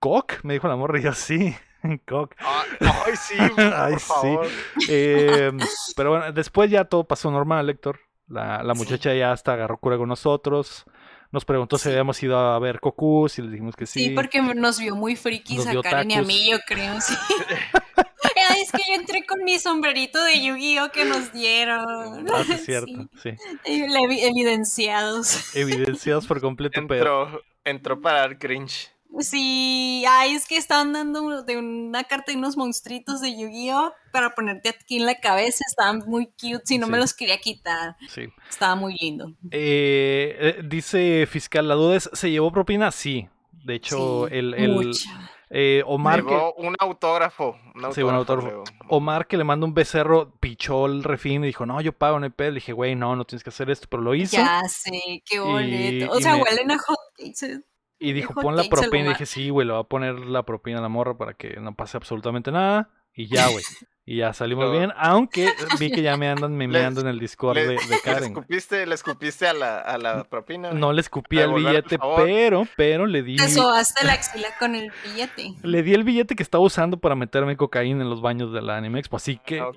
¿Coke? 0.00 0.38
Me 0.42 0.54
dijo 0.54 0.66
la 0.66 0.74
morra 0.74 0.98
y 0.98 1.02
yo, 1.02 1.12
sí, 1.12 1.54
coke. 2.08 2.34
Ah, 2.40 2.64
Ay, 3.06 3.12
sí, 3.16 3.36
por 3.54 3.60
Ay, 3.72 3.92
sí. 3.94 3.98
favor. 4.00 4.48
Eh, 4.88 5.52
pero 5.94 6.10
bueno, 6.10 6.32
después 6.32 6.68
ya 6.70 6.86
todo 6.86 7.04
pasó 7.04 7.30
normal, 7.30 7.70
Héctor. 7.70 8.00
La, 8.26 8.62
la 8.64 8.74
Sí. 8.74 8.80
muchacha 8.80 9.14
ya 9.14 9.30
hasta 9.30 9.52
agarró 9.52 9.78
cura 9.78 9.96
con 9.98 10.08
nosotros. 10.08 10.84
Nos 11.30 11.44
preguntó 11.44 11.78
si 11.78 11.84
Sí. 11.84 11.90
habíamos 11.90 12.20
ido 12.22 12.36
a 12.36 12.58
ver 12.58 12.80
Cocus 12.80 13.38
y 13.38 13.42
le 13.42 13.50
dijimos 13.50 13.76
que 13.76 13.86
sí. 13.86 14.04
Sí, 14.06 14.10
porque 14.10 14.42
nos 14.42 14.80
vio 14.80 14.96
muy 14.96 15.14
frikis 15.16 15.64
Nos 15.64 15.76
a 15.76 15.80
Karen 15.82 16.10
y 16.10 16.14
a 16.14 16.22
mí, 16.22 16.50
yo 16.50 16.58
creo, 16.66 17.00
sí. 17.00 17.14
Es 18.72 18.80
que 18.84 18.92
yo 18.92 19.00
entré 19.00 19.26
con 19.26 19.42
mi 19.44 19.58
sombrerito 19.58 20.22
de 20.24 20.42
Yu-Gi-Oh 20.42 20.90
que 20.90 21.04
nos 21.04 21.32
dieron. 21.32 22.26
Ah, 22.32 22.42
sí, 22.44 22.52
es 22.52 22.64
cierto, 22.66 23.08
sí. 23.22 23.30
Y 23.64 23.82
evidenciados. 24.24 25.54
Evidenciados 25.56 26.26
por 26.26 26.40
completo, 26.40 26.80
pero. 26.88 27.24
Entró, 27.24 27.42
entró 27.64 28.00
para 28.00 28.20
dar 28.20 28.38
cringe. 28.38 28.90
Sí, 29.18 30.04
ay, 30.08 30.34
es 30.34 30.46
que 30.46 30.56
estaban 30.56 30.94
dando 30.94 31.42
de 31.42 31.58
una 31.58 32.04
carta 32.04 32.32
de 32.32 32.38
unos 32.38 32.56
monstruitos 32.56 33.20
de 33.20 33.36
Yu-Gi-Oh 33.36 33.92
para 34.10 34.34
ponerte 34.34 34.70
aquí 34.70 34.96
en 34.96 35.06
la 35.06 35.20
cabeza. 35.20 35.64
Estaban 35.68 36.02
muy 36.06 36.26
cute, 36.26 36.62
si 36.64 36.78
no 36.78 36.86
me 36.86 36.96
los 36.96 37.12
quería 37.12 37.38
quitar. 37.38 37.96
Sí. 38.08 38.28
Estaba 38.48 38.74
muy 38.74 38.96
lindo. 38.98 39.34
Eh, 39.50 40.36
eh, 40.40 40.62
dice 40.64 41.26
fiscal, 41.26 41.68
la 41.68 41.74
duda 41.74 41.96
es, 41.96 42.08
¿se 42.14 42.30
llevó 42.30 42.50
propina? 42.50 42.90
Sí. 42.90 43.28
De 43.64 43.74
hecho, 43.74 44.28
Sí, 44.28 44.36
el, 44.38 44.54
el 44.54 44.72
mucha. 44.72 45.30
Eh, 45.54 45.82
Omar, 45.86 46.24
que, 46.24 46.34
un 46.56 46.74
autógrafo. 46.78 47.58
Un 47.74 47.92
Sí, 47.92 48.02
un 48.02 48.14
autógrafo. 48.14 48.64
Omar 48.88 49.26
que 49.26 49.36
le 49.36 49.44
mandó 49.44 49.66
un 49.66 49.74
becerro, 49.74 50.32
pichó 50.40 50.86
el 50.86 51.04
refín 51.04 51.44
y 51.44 51.48
dijo, 51.48 51.66
no, 51.66 51.78
yo 51.82 51.92
pago, 51.92 52.18
no 52.18 52.24
hay 52.24 52.30
pedo. 52.30 52.48
Le 52.50 52.54
dije, 52.54 52.72
güey, 52.72 52.94
no, 52.94 53.14
no 53.16 53.26
tienes 53.26 53.44
que 53.44 53.50
hacer 53.50 53.68
esto, 53.70 53.86
pero 53.90 54.02
lo 54.02 54.14
hizo. 54.14 54.34
Ya 54.36 54.62
sé, 54.66 55.22
qué 55.26 55.40
bonito. 55.40 56.10
o 56.10 56.18
y 56.18 56.22
sea, 56.22 56.36
me- 56.36 56.42
huelen 56.42 56.70
a 56.70 56.78
hotcakes. 56.78 57.64
Y 57.98 58.12
dijo, 58.14 58.32
Hot 58.32 58.42
pon 58.42 58.56
la 58.56 58.64
propina. 58.64 59.04
Y 59.04 59.08
dije, 59.10 59.26
sí, 59.26 59.50
güey, 59.50 59.66
le 59.66 59.74
va 59.74 59.80
a 59.80 59.84
poner 59.84 60.20
la 60.20 60.44
propina 60.44 60.78
a 60.78 60.82
la 60.82 60.88
morra 60.88 61.18
para 61.18 61.34
que 61.34 61.60
no 61.60 61.76
pase 61.76 61.98
absolutamente 61.98 62.50
nada. 62.50 62.90
Y 63.14 63.28
ya, 63.28 63.46
güey. 63.48 63.62
Y 64.04 64.16
ya 64.16 64.32
salimos 64.32 64.72
bien. 64.72 64.90
Aunque 64.96 65.48
vi 65.78 65.92
que 65.92 66.02
ya 66.02 66.16
me 66.16 66.28
andan 66.28 66.56
memeando 66.56 67.00
en 67.02 67.06
el 67.06 67.20
Discord 67.20 67.54
Le, 67.54 67.62
de, 67.62 67.68
de 67.74 67.74
le 67.88 68.00
Karen. 68.02 68.18
güey. 68.18 68.42
escupiste, 68.42 68.84
le 68.84 68.94
escupiste 68.96 69.46
a 69.46 69.52
la, 69.52 69.78
a 69.78 69.96
la 69.96 70.24
propina. 70.24 70.72
No 70.72 70.92
le 70.92 71.00
escupí 71.00 71.38
el 71.38 71.52
billete, 71.54 71.98
pero, 72.16 72.66
pero 72.76 73.06
le 73.06 73.22
di. 73.22 73.36
Te 73.36 73.48
sobaste 73.48 74.04
la 74.04 74.14
axila 74.14 74.48
con 74.58 74.74
el 74.74 74.90
billete. 75.04 75.54
Le 75.62 75.82
di 75.84 75.94
el 75.94 76.02
billete 76.02 76.34
que 76.34 76.42
estaba 76.42 76.64
usando 76.64 76.98
para 76.98 77.14
meterme 77.14 77.56
cocaína 77.56 78.02
en 78.02 78.10
los 78.10 78.20
baños 78.20 78.52
de 78.52 78.60
la 78.60 78.76
Anime 78.76 78.98
Expo. 78.98 79.16
Así 79.18 79.38
que 79.38 79.60
Ah, 79.60 79.70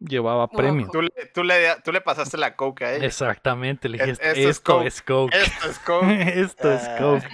llevaba 0.00 0.48
premio. 0.48 0.88
Tú 0.92 1.02
le, 1.02 1.10
tú, 1.32 1.44
le, 1.44 1.54
tú 1.84 1.92
le 1.92 2.00
pasaste 2.00 2.36
la 2.38 2.56
coca 2.56 2.86
a 2.86 2.94
ella. 2.96 3.06
Exactamente, 3.06 3.88
le 3.88 3.98
dije, 3.98 4.10
Es- 4.10 4.20
esto, 4.20 4.82
esto 4.82 4.82
es 4.82 5.02
Coke. 5.02 5.36
es 5.36 5.38
Coke. 5.42 5.42
Esto 5.42 5.68
es 5.70 5.78
coke. 5.78 6.40
Esto 6.40 6.72
es 6.72 6.82
Ah. 6.88 6.96
Coke. 6.98 7.28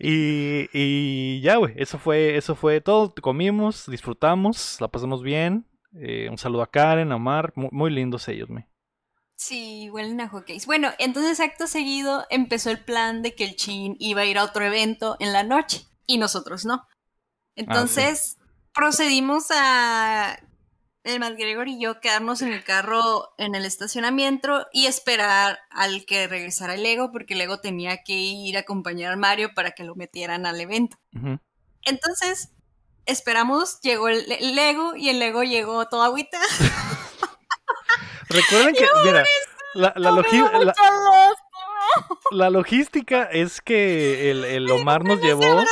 Y, 0.00 0.68
y 0.72 1.40
ya, 1.40 1.56
güey, 1.56 1.74
eso 1.76 1.98
fue, 1.98 2.36
eso 2.36 2.54
fue 2.56 2.80
todo. 2.80 3.14
Comimos, 3.20 3.86
disfrutamos, 3.88 4.80
la 4.80 4.88
pasamos 4.88 5.22
bien. 5.22 5.64
Eh, 5.94 6.28
un 6.30 6.38
saludo 6.38 6.62
a 6.62 6.70
Karen, 6.70 7.12
a 7.12 7.16
Omar, 7.16 7.52
muy, 7.56 7.68
muy 7.72 7.90
lindos 7.90 8.28
ellos, 8.28 8.48
me. 8.48 8.68
Sí, 9.36 9.88
huelen 9.90 10.20
a 10.20 10.28
hotcakes. 10.28 10.66
Bueno, 10.66 10.90
entonces 10.98 11.38
acto 11.38 11.68
seguido 11.68 12.26
empezó 12.28 12.70
el 12.70 12.80
plan 12.80 13.22
de 13.22 13.34
que 13.34 13.44
el 13.44 13.54
Chin 13.54 13.96
iba 14.00 14.22
a 14.22 14.24
ir 14.24 14.36
a 14.36 14.44
otro 14.44 14.64
evento 14.64 15.16
en 15.20 15.32
la 15.32 15.44
noche 15.44 15.86
y 16.06 16.18
nosotros 16.18 16.64
no. 16.64 16.86
Entonces 17.54 18.36
procedimos 18.74 19.46
a 19.50 20.40
el 21.04 21.20
McGregor 21.20 21.68
y 21.68 21.80
yo 21.80 22.00
quedarnos 22.00 22.42
en 22.42 22.52
el 22.52 22.64
carro 22.64 23.28
en 23.38 23.54
el 23.54 23.64
estacionamiento 23.64 24.66
y 24.72 24.86
esperar 24.86 25.58
al 25.70 26.04
que 26.04 26.26
regresara 26.26 26.74
el 26.74 26.82
Lego 26.82 27.12
porque 27.12 27.34
el 27.34 27.38
Lego 27.38 27.60
tenía 27.60 28.02
que 28.02 28.14
ir 28.14 28.56
a 28.56 28.60
acompañar 28.60 29.12
al 29.12 29.18
Mario 29.18 29.54
para 29.54 29.70
que 29.70 29.84
lo 29.84 29.94
metieran 29.94 30.46
al 30.46 30.60
evento. 30.60 30.98
Entonces 31.82 32.50
esperamos, 33.08 33.80
llegó 33.82 34.08
el, 34.08 34.30
el 34.30 34.54
Lego 34.54 34.94
y 34.96 35.08
el 35.08 35.18
Lego 35.18 35.42
llegó 35.42 35.86
todo 35.88 36.02
agüita. 36.02 36.38
Recuerden 38.28 38.74
que, 38.74 38.86
mira, 39.04 39.24
la, 39.74 39.92
la, 39.96 40.10
logi- 40.10 40.64
la- 40.64 40.74
la 42.30 42.50
logística 42.50 43.24
es 43.24 43.60
que 43.62 44.30
el, 44.30 44.44
el 44.44 44.70
Omar 44.70 45.04
nos 45.04 45.20
llevó. 45.20 45.42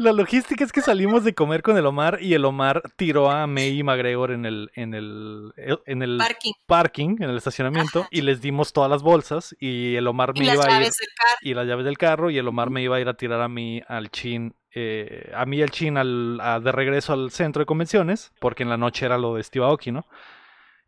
La 0.00 0.12
logística 0.12 0.62
es 0.62 0.70
que 0.70 0.80
salimos 0.80 1.24
de 1.24 1.34
comer 1.34 1.60
con 1.62 1.76
el 1.76 1.84
Omar 1.84 2.18
y 2.22 2.34
el 2.34 2.44
Omar 2.44 2.82
tiró 2.94 3.32
a 3.32 3.48
May 3.48 3.80
y 3.80 3.82
McGregor 3.82 4.30
en 4.30 4.44
el, 4.46 4.70
en 4.76 4.94
el, 4.94 5.52
en 5.86 6.02
el 6.02 6.18
Parking. 6.18 6.52
parking, 6.66 7.16
en 7.18 7.30
el 7.30 7.36
estacionamiento, 7.36 8.06
y 8.12 8.20
les 8.20 8.40
dimos 8.40 8.72
todas 8.72 8.88
las 8.88 9.02
bolsas 9.02 9.56
y 9.58 9.96
el 9.96 10.06
Omar 10.06 10.34
me 10.38 10.44
iba 10.44 10.52
a 10.52 10.80
ir 10.82 10.92
y 11.40 11.54
las 11.54 11.66
llaves 11.66 11.84
del 11.84 11.98
carro 11.98 12.30
y 12.30 12.38
el 12.38 12.46
Omar 12.46 12.70
me 12.70 12.80
iba 12.80 12.94
a 12.94 13.00
ir 13.00 13.08
a 13.08 13.14
tirar 13.14 13.40
a 13.40 13.48
mí 13.48 13.82
al 13.88 14.08
chin, 14.12 14.54
eh, 14.74 15.30
a 15.34 15.46
mí 15.46 15.62
al 15.62 15.70
chin 15.70 15.96
al, 15.96 16.38
a- 16.40 16.60
de 16.60 16.72
regreso 16.72 17.12
al 17.12 17.30
centro 17.30 17.60
de 17.60 17.66
convenciones, 17.66 18.32
porque 18.40 18.62
en 18.64 18.68
la 18.70 18.76
noche 18.76 19.06
era 19.06 19.18
lo 19.18 19.34
de 19.34 19.42
Steve 19.44 19.64
Aoki, 19.64 19.92
¿no? 19.92 20.06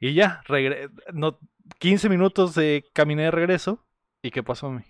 Y 0.01 0.15
ya, 0.15 0.43
regre- 0.47 0.91
no, 1.13 1.39
15 1.79 2.09
minutos 2.09 2.55
de 2.55 2.85
caminé 2.93 3.25
de 3.25 3.31
regreso. 3.31 3.87
¿Y 4.23 4.31
qué 4.31 4.43
pasó, 4.43 4.71
mi? 4.71 4.83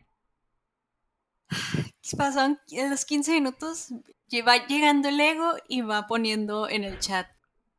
Pasaron 2.16 2.58
en 2.70 2.90
los 2.90 3.04
15 3.04 3.32
minutos, 3.32 3.88
va 4.46 4.66
llegando 4.66 5.08
el 5.08 5.20
ego 5.20 5.54
y 5.68 5.82
va 5.82 6.06
poniendo 6.06 6.68
en 6.68 6.84
el 6.84 6.98
chat. 6.98 7.28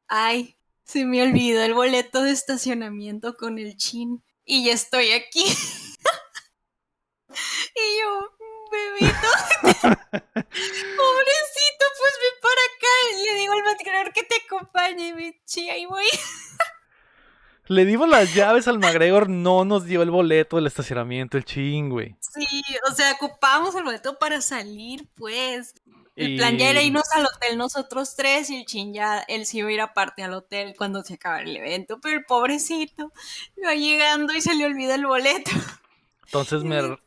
Ay, 0.07 0.55
se 0.83 1.05
me 1.05 1.21
olvidó 1.23 1.61
el 1.63 1.73
boleto 1.73 2.21
de 2.23 2.31
estacionamiento 2.31 3.35
con 3.35 3.57
el 3.59 3.77
chin. 3.77 4.23
Y 4.45 4.65
ya 4.65 4.73
estoy 4.73 5.11
aquí. 5.11 5.43
y 7.75 8.01
yo, 8.01 8.29
bebito, 8.71 9.27
pobrecito, 10.41 11.85
pues 11.97 12.13
ven 12.21 12.37
para 12.41 12.61
acá. 12.67 12.93
Y 13.19 13.23
le 13.25 13.35
digo 13.39 13.53
al 13.53 13.63
matrimonio 13.63 14.11
que 14.13 14.23
te 14.23 14.35
acompañe, 14.45 15.13
mi 15.13 15.39
chi, 15.45 15.69
ahí 15.69 15.85
voy. 15.85 16.05
Le 17.67 17.85
dimos 17.85 18.09
las 18.09 18.33
llaves 18.33 18.67
al 18.67 18.79
McGregor, 18.79 19.29
no 19.29 19.63
nos 19.63 19.85
dio 19.85 20.01
el 20.01 20.11
boleto 20.11 20.57
del 20.57 20.67
estacionamiento, 20.67 21.37
el 21.37 21.45
chin, 21.45 21.89
güey. 21.89 22.15
Sí, 22.19 22.61
o 22.89 22.93
sea, 22.93 23.13
ocupábamos 23.13 23.75
el 23.75 23.83
boleto 23.83 24.17
para 24.19 24.41
salir, 24.41 25.07
pues. 25.15 25.75
El 26.17 26.31
Y- 26.31 26.37
plan 26.37 26.57
ya 26.57 26.69
era 26.69 26.81
irnos 26.81 27.09
al 27.13 27.25
hotel 27.25 27.57
nosotros 27.57 28.15
tres 28.17 28.49
y 28.49 28.57
el 28.59 28.65
chin 28.65 28.93
ya, 28.93 29.19
él 29.29 29.45
sí 29.45 29.59
iba 29.59 29.69
a 29.69 29.71
ir 29.71 29.79
aparte 29.81 30.21
al 30.23 30.33
hotel 30.33 30.73
cuando 30.77 31.01
se 31.03 31.13
acabara 31.13 31.43
el 31.43 31.55
evento, 31.55 31.99
pero 32.01 32.17
el 32.17 32.25
pobrecito 32.25 33.13
iba 33.55 33.73
llegando 33.75 34.33
y 34.33 34.41
se 34.41 34.53
le 34.53 34.65
olvida 34.65 34.95
el 34.95 35.05
boleto. 35.05 35.51
Entonces 36.25 36.63
me... 36.65 36.97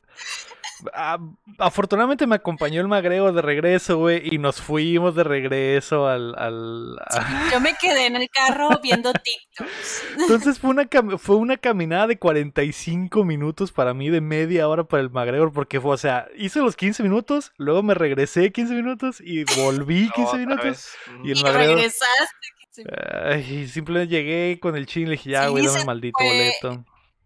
Afortunadamente 1.58 2.26
me 2.26 2.34
acompañó 2.36 2.80
el 2.80 2.88
McGregor 2.88 3.32
de 3.32 3.42
regreso, 3.42 3.98
güey, 3.98 4.22
y 4.34 4.38
nos 4.38 4.60
fuimos 4.60 5.14
de 5.14 5.24
regreso 5.24 6.06
al... 6.08 6.34
al 6.36 6.96
a- 7.06 7.50
Yo 7.52 7.60
me 7.60 7.74
quedé 7.80 8.06
en 8.06 8.16
el 8.16 8.28
carro 8.28 8.68
viendo 8.82 9.12
TikToks. 9.12 10.02
Entonces 10.18 10.58
fue 10.58 10.70
una, 10.70 10.84
cam- 10.84 11.18
fue 11.18 11.36
una 11.36 11.56
caminada 11.56 12.06
de 12.08 12.18
45 12.18 13.24
minutos 13.24 13.72
para 13.72 13.94
mí, 13.94 14.10
de 14.10 14.20
media 14.20 14.68
hora 14.68 14.84
para 14.84 15.02
el 15.02 15.10
McGregor, 15.10 15.52
porque 15.52 15.80
fue, 15.80 15.92
o 15.94 15.98
sea, 15.98 16.26
hice 16.36 16.60
los 16.60 16.76
15 16.76 17.02
minutos, 17.02 17.52
luego 17.56 17.82
me 17.82 17.94
regresé 17.94 18.50
15 18.52 18.74
minutos 18.74 19.20
y 19.20 19.44
volví 19.56 20.10
15 20.14 20.22
Otra 20.22 20.38
minutos. 20.38 20.88
Y 21.22 21.30
el 21.30 21.38
Y 21.38 21.42
regresaste. 21.42 22.46
que 22.58 22.66
se- 22.70 22.84
Ay, 23.24 23.68
simplemente 23.68 24.08
llegué 24.14 24.58
con 24.60 24.76
el 24.76 24.86
chin 24.86 25.02
y 25.04 25.06
le 25.06 25.10
dije, 25.12 25.30
ya, 25.30 25.44
Sí, 25.44 25.50
güey, 25.50 25.64
dame 25.64 25.74
se 25.74 25.80
el 25.82 25.86
maldito 25.86 26.18
fue. 26.18 26.26
boleto. 26.26 26.84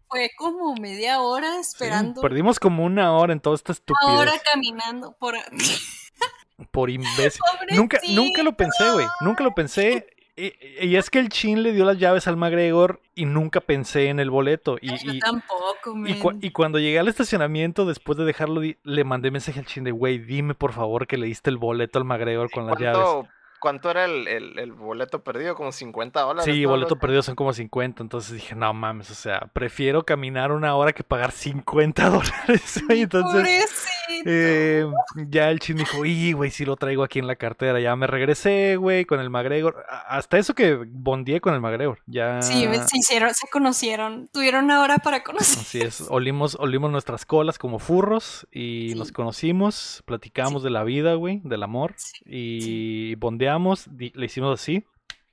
Fue 0.09 0.31
como 0.37 0.75
media 0.77 1.21
hora 1.21 1.55
Sí, 1.55 1.61
esperando. 1.73 2.21
perdimos 2.21 2.59
como 2.59 2.85
una 2.85 3.13
hora 3.13 3.33
en 3.33 3.41
toda 3.41 3.57
esta 3.57 3.75
una 4.03 4.15
hora 4.19 4.31
estupidez. 4.35 4.43
caminando 4.55 5.13
por... 5.19 5.35
Por 6.73 6.91
imbécil. 6.91 7.41
Nunca, 7.71 8.01
nunca 8.11 8.43
lo 8.43 8.53
pensé, 8.57 8.91
güey. 8.91 9.07
Nunca 9.21 9.45
lo 9.45 9.55
pensé. 9.55 10.09
Y, 10.37 10.53
y 10.85 10.97
es 10.97 11.09
que 11.09 11.21
el 11.21 11.29
chin 11.29 11.63
le 11.63 11.73
dio 11.73 11.85
las 11.85 11.99
llaves 11.99 12.27
al 12.27 12.37
McGregor 12.37 13.01
y 13.15 13.27
nunca 13.27 13.61
pensé 13.61 14.09
en 14.09 14.19
el 14.19 14.31
boleto. 14.31 14.77
Y, 14.81 14.89
Yo 14.89 15.13
y- 15.13 15.19
tampoco, 15.21 15.95
y 16.07 16.15
cu- 16.19 16.39
y 16.41 16.51
cuando 16.51 16.79
llegué 16.81 16.99
al 16.99 17.07
estacionamiento, 17.09 17.87
después 17.87 18.19
de 18.19 18.25
dejarlo, 18.25 18.61
le 18.83 19.05
mandé 19.05 19.31
mensaje 19.31 19.61
al 19.61 19.67
chin 19.67 19.85
de, 19.85 19.93
güey, 19.93 20.19
dime 20.19 20.55
por 20.55 20.73
favor 20.73 21.07
que 21.07 21.17
le 21.17 21.27
diste 21.27 21.49
el 21.51 21.59
boleto 21.59 21.99
al 22.01 22.05
McGregor 22.05 22.51
con 22.51 22.67
las 22.67 22.79
llaves. 22.79 23.29
¿Cuánto, 23.61 23.91
era 23.91 24.05
el, 24.05 24.29
el, 24.29 24.59
el 24.59 24.73
boleto 24.73 25.23
perdido? 25.25 25.55
¿Como 25.55 25.73
50 25.73 26.21
dólares? 26.21 26.45
Sí, 26.45 26.65
boleto 26.65 26.95
Loco. 26.95 27.01
perdido 27.01 27.23
son 27.23 27.35
como 27.35 27.53
50, 27.53 28.03
entonces 28.03 28.35
dije, 28.35 28.55
no 28.55 28.73
mames, 28.73 29.11
o 29.11 29.15
sea, 29.15 29.41
prefiero 29.53 30.05
caminar 30.05 30.53
una 30.53 30.75
hora 30.77 30.93
que 30.93 31.03
pagar 31.05 31.33
50 31.33 32.09
dólares. 32.11 32.83
Entonces. 32.89 33.89
Eh, 34.25 34.87
ya 35.29 35.51
el 35.51 35.59
chin 35.61 35.77
dijo, 35.77 36.05
y 36.05 36.33
güey, 36.33 36.51
sí 36.51 36.65
lo 36.65 36.77
traigo 36.77 37.03
aquí 37.03 37.19
en 37.19 37.27
la 37.27 37.37
cartera. 37.37 37.81
Ya 37.81 37.95
me 37.97 38.07
regresé, 38.07 38.77
güey, 38.77 39.05
con 39.05 39.21
el 39.21 39.31
McGregor. 39.31 39.85
Hasta 40.09 40.39
eso 40.39 40.55
que 40.55 40.75
bondié 40.91 41.41
con 41.41 41.55
el 41.55 41.61
McGregor. 41.61 42.01
Ya. 42.07 42.43
Sí, 42.43 42.65
se 42.87 42.99
hicieron, 42.99 43.35
se 43.35 43.49
conocieron, 43.49 44.29
tuvieron 44.33 44.65
una 44.65 44.83
hora 44.83 44.99
para 44.99 45.23
conocer. 45.23 45.59
Así 45.59 45.81
es, 45.81 46.01
olimos, 46.11 46.57
olimos 46.61 46.91
nuestras 46.91 47.25
colas 47.27 47.59
como 47.59 47.79
furros 47.79 48.47
y 48.53 48.91
Sí. 48.91 48.95
nos 48.95 49.13
conocimos, 49.13 50.03
platicamos 50.07 50.63
de 50.63 50.71
la 50.71 50.85
vida, 50.85 51.15
güey, 51.15 51.41
del 51.45 51.63
amor 51.63 51.95
y 52.25 53.15
bondeamos, 53.17 53.89
le 53.97 54.25
hicimos 54.27 54.61
así, 54.61 54.85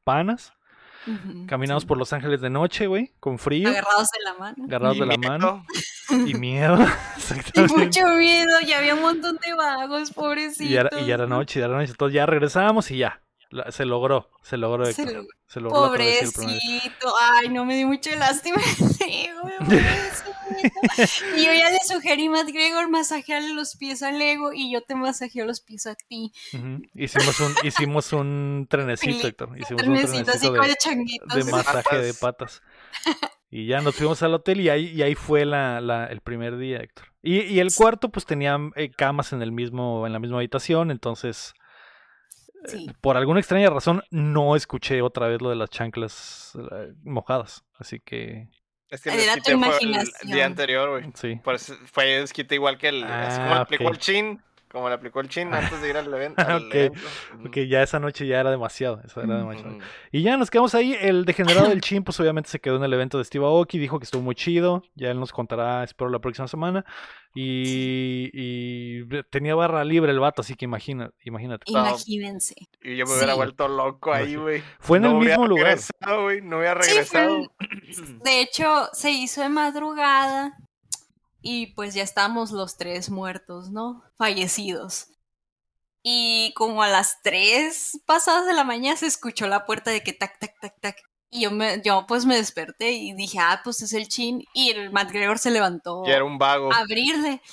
panas, 0.03 0.53
Caminamos 1.47 1.83
sí. 1.83 1.87
por 1.87 1.97
Los 1.97 2.11
Ángeles 2.13 2.41
de 2.41 2.49
noche, 2.49 2.87
güey, 2.87 3.13
con 3.19 3.37
frío, 3.39 3.69
agarrados 3.69 4.09
de 4.11 4.23
la 4.23 4.33
mano. 4.35 4.63
agarrados 4.65 4.97
Y 4.97 4.99
de 5.01 5.05
la 5.05 5.17
miedo. 5.17 5.31
mano 5.31 5.65
y 6.27 6.33
miedo, 6.35 6.77
Y 7.55 7.59
mucho 7.61 8.07
miedo, 8.17 8.59
ya 8.65 8.79
había 8.79 8.95
un 8.95 9.01
montón 9.01 9.37
de 9.45 9.53
vagos, 9.53 10.11
pobrecitos. 10.11 10.65
Y 10.67 10.73
ya, 10.73 10.81
era- 10.81 10.99
y 10.99 11.05
ya 11.05 11.13
era 11.15 11.27
noche, 11.27 11.59
ya 11.59 11.65
era 11.65 11.75
noche, 11.77 11.91
entonces 11.91 12.15
ya 12.15 12.25
regresamos 12.25 12.89
y 12.91 12.97
ya, 12.97 13.21
la- 13.49 13.71
se 13.71 13.85
logró, 13.85 14.29
se 14.43 14.57
logró, 14.57 14.85
Se 14.87 15.05
logró. 15.05 15.27
se 15.47 15.59
la. 15.61 15.87
Pobrecito, 15.87 17.13
ay, 17.37 17.49
no 17.49 17.65
me 17.65 17.75
dio 17.75 17.87
mucha 17.87 18.15
lástima. 18.15 18.57
Sí, 18.97 19.29
güey, 19.41 19.57
pobrecito. 19.59 20.31
Y 21.37 21.45
yo 21.45 21.53
ya 21.53 21.69
le 21.69 21.79
sugerí, 21.87 22.29
Matt 22.29 22.47
Gregor, 22.49 22.89
masajearle 22.89 23.53
los 23.53 23.75
pies 23.75 24.01
al 24.03 24.21
ego 24.21 24.51
y 24.53 24.71
yo 24.71 24.81
te 24.81 24.95
masajeo 24.95 25.45
los 25.45 25.61
pies 25.61 25.85
a 25.87 25.95
ti. 25.95 26.31
Hicimos 26.93 27.39
un, 27.39 27.53
hicimos 27.63 28.13
un 28.13 28.67
trenecito, 28.69 29.27
Héctor, 29.27 29.57
hicimos 29.59 29.83
un 29.83 29.93
Trenecito 29.95 30.31
así 30.31 30.49
trenecito 30.49 30.89
con 30.89 31.05
de, 31.39 31.43
de 31.45 31.51
masaje 31.51 31.97
de 31.99 32.13
patas. 32.13 32.61
Y 33.49 33.67
ya 33.67 33.79
nos 33.81 33.95
fuimos 33.95 34.21
al 34.23 34.33
hotel 34.33 34.59
y 34.61 34.69
ahí, 34.69 34.87
y 34.87 35.01
ahí 35.01 35.15
fue 35.15 35.45
la, 35.45 35.79
la- 35.79 36.07
el 36.07 36.21
primer 36.21 36.57
día, 36.57 36.77
Héctor. 36.79 37.05
Y, 37.21 37.41
y 37.41 37.59
el 37.59 37.73
cuarto, 37.73 38.09
pues 38.09 38.25
tenía 38.25 38.57
eh, 38.75 38.91
camas 38.91 39.33
en 39.33 39.41
el 39.41 39.51
mismo, 39.51 40.05
en 40.05 40.13
la 40.13 40.19
misma 40.19 40.37
habitación, 40.37 40.91
entonces, 40.91 41.53
Sí. 42.67 42.87
por 42.99 43.15
alguna 43.15 43.39
extraña 43.39 43.69
razón, 43.69 44.01
no 44.09 44.55
escuché 44.55 45.03
otra 45.03 45.27
vez 45.27 45.39
lo 45.39 45.49
de 45.51 45.55
las 45.55 45.69
chanclas 45.69 46.53
eh, 46.71 46.93
mojadas. 47.03 47.63
Así 47.77 47.99
que, 47.99 48.49
Es 48.89 49.01
que 49.01 49.09
el 49.09 49.19
Era 49.19 49.35
tu 49.35 49.41
fue 49.43 49.51
el 49.53 49.57
imaginación. 49.57 50.31
día 50.31 50.45
anterior, 50.45 50.89
güey. 50.91 51.11
sí. 51.15 51.35
Por 51.43 51.55
eso 51.55 51.75
fue 51.91 52.05
desquite 52.19 52.55
igual 52.55 52.77
que 52.77 52.89
el. 52.89 53.03
así 53.03 53.37
como 53.39 53.51
Ah, 53.51 53.55
le 53.55 53.61
aplicó 53.61 53.85
ok. 53.85 53.91
el 53.93 53.97
chin. 53.99 54.41
Como 54.75 54.89
le 54.89 54.95
aplicó 54.95 55.21
el 55.21 55.29
chin 55.29 55.53
antes 55.53 55.81
de 55.81 55.89
ir 55.89 55.95
al 55.95 56.13
evento. 56.13 56.41
al 56.45 56.65
Ok, 56.67 56.73
evento. 56.75 56.99
Porque 57.41 57.69
ya 57.69 57.81
esa 57.81 57.97
noche 57.97 58.27
ya 58.27 58.41
era 58.41 58.51
demasiado, 58.51 58.99
eso 59.05 59.21
era 59.21 59.37
demasiado. 59.37 59.77
Y 60.11 60.21
ya 60.21 60.35
nos 60.35 60.51
quedamos 60.51 60.75
ahí. 60.75 60.97
El 60.99 61.23
degenerado 61.23 61.69
del 61.69 61.79
Chin, 61.79 62.03
pues 62.03 62.19
obviamente 62.19 62.49
se 62.49 62.59
quedó 62.59 62.75
en 62.75 62.83
el 62.83 62.91
evento 62.91 63.17
de 63.17 63.23
Steve 63.23 63.45
Aoki. 63.45 63.79
Dijo 63.79 63.99
que 63.99 64.03
estuvo 64.03 64.21
muy 64.21 64.35
chido. 64.35 64.83
Ya 64.95 65.11
él 65.11 65.19
nos 65.21 65.31
contará, 65.31 65.81
espero, 65.85 66.09
la 66.09 66.19
próxima 66.19 66.49
semana. 66.49 66.83
Y, 67.33 68.29
y 68.33 69.23
tenía 69.29 69.55
barra 69.55 69.83
libre 69.85 70.11
el 70.11 70.19
vato, 70.19 70.41
así 70.41 70.55
que 70.55 70.65
imagina, 70.65 71.11
imagínate. 71.23 71.71
No. 71.71 71.79
Imagínense. 71.79 72.55
Y 72.81 72.97
yo 72.97 73.05
me 73.05 73.13
hubiera 73.13 73.31
Sí. 73.33 73.37
vuelto 73.37 73.67
loco 73.69 74.13
ahí, 74.13 74.35
güey. 74.35 74.61
Fue 74.79 74.97
en 74.97 75.05
el 75.05 75.11
No 75.11 75.17
hubiera 75.19 75.35
mismo 75.37 75.47
lugar. 75.47 75.65
regresado, 75.77 76.23
güey. 76.23 76.41
No 76.41 76.57
hubiera 76.59 76.81
Sí, 76.83 76.89
fue 76.91 77.19
regresado. 77.21 77.37
en- 77.59 78.19
De 78.23 78.41
hecho, 78.41 78.89
se 78.93 79.11
hizo 79.11 79.41
de 79.41 79.49
madrugada 79.49 80.57
y 81.47 81.67
pues 81.67 81.93
ya 81.93 82.01
estamos 82.01 82.49
los 82.49 82.75
tres 82.75 83.11
muertos, 83.11 83.69
¿no? 83.69 84.03
Fallecidos. 84.17 85.09
Y 86.01 86.53
como 86.55 86.81
a 86.81 86.87
las 86.87 87.21
tres 87.21 88.01
pasadas 88.07 88.47
de 88.47 88.53
la 88.53 88.63
mañana 88.63 88.97
se 88.97 89.05
escuchó 89.05 89.45
la 89.45 89.63
puerta 89.67 89.91
de 89.91 90.01
que 90.01 90.11
tac, 90.11 90.39
tac, 90.39 90.59
tac, 90.59 90.81
tac. 90.81 90.97
Y 91.29 91.41
yo, 91.41 91.51
me, 91.51 91.83
yo 91.83 92.07
pues 92.07 92.25
me 92.25 92.35
desperté 92.35 92.93
y 92.93 93.13
dije, 93.13 93.37
ah, 93.39 93.61
pues 93.63 93.83
es 93.83 93.93
el 93.93 94.07
chin. 94.07 94.43
Y 94.55 94.71
el 94.71 94.89
McGregor 94.89 95.37
se 95.37 95.51
levantó 95.51 96.01
Y 96.07 96.09
era 96.09 96.23
un 96.23 96.39
vago. 96.39 96.73
a 96.73 96.79
abrirle. 96.79 97.43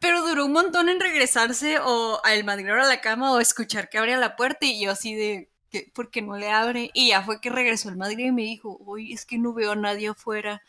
Pero 0.00 0.26
duró 0.26 0.46
un 0.46 0.52
montón 0.52 0.88
en 0.88 0.98
regresarse 0.98 1.78
o 1.78 2.18
al 2.24 2.42
McGregor 2.42 2.80
a 2.80 2.88
la 2.88 3.02
cama 3.02 3.32
o 3.32 3.40
escuchar 3.40 3.90
que 3.90 3.98
abría 3.98 4.16
la 4.16 4.34
puerta 4.34 4.64
y 4.64 4.80
yo 4.82 4.92
así 4.92 5.14
de, 5.14 5.50
¿qué? 5.68 5.92
¿por 5.94 6.10
qué 6.10 6.22
no 6.22 6.38
le 6.38 6.48
abre? 6.48 6.90
Y 6.94 7.08
ya 7.08 7.20
fue 7.20 7.42
que 7.42 7.50
regresó 7.50 7.90
el 7.90 7.98
McGregor 7.98 8.28
y 8.28 8.32
me 8.32 8.42
dijo, 8.44 8.78
uy, 8.80 9.12
es 9.12 9.26
que 9.26 9.36
no 9.36 9.52
veo 9.52 9.72
a 9.72 9.76
nadie 9.76 10.08
afuera. 10.08 10.62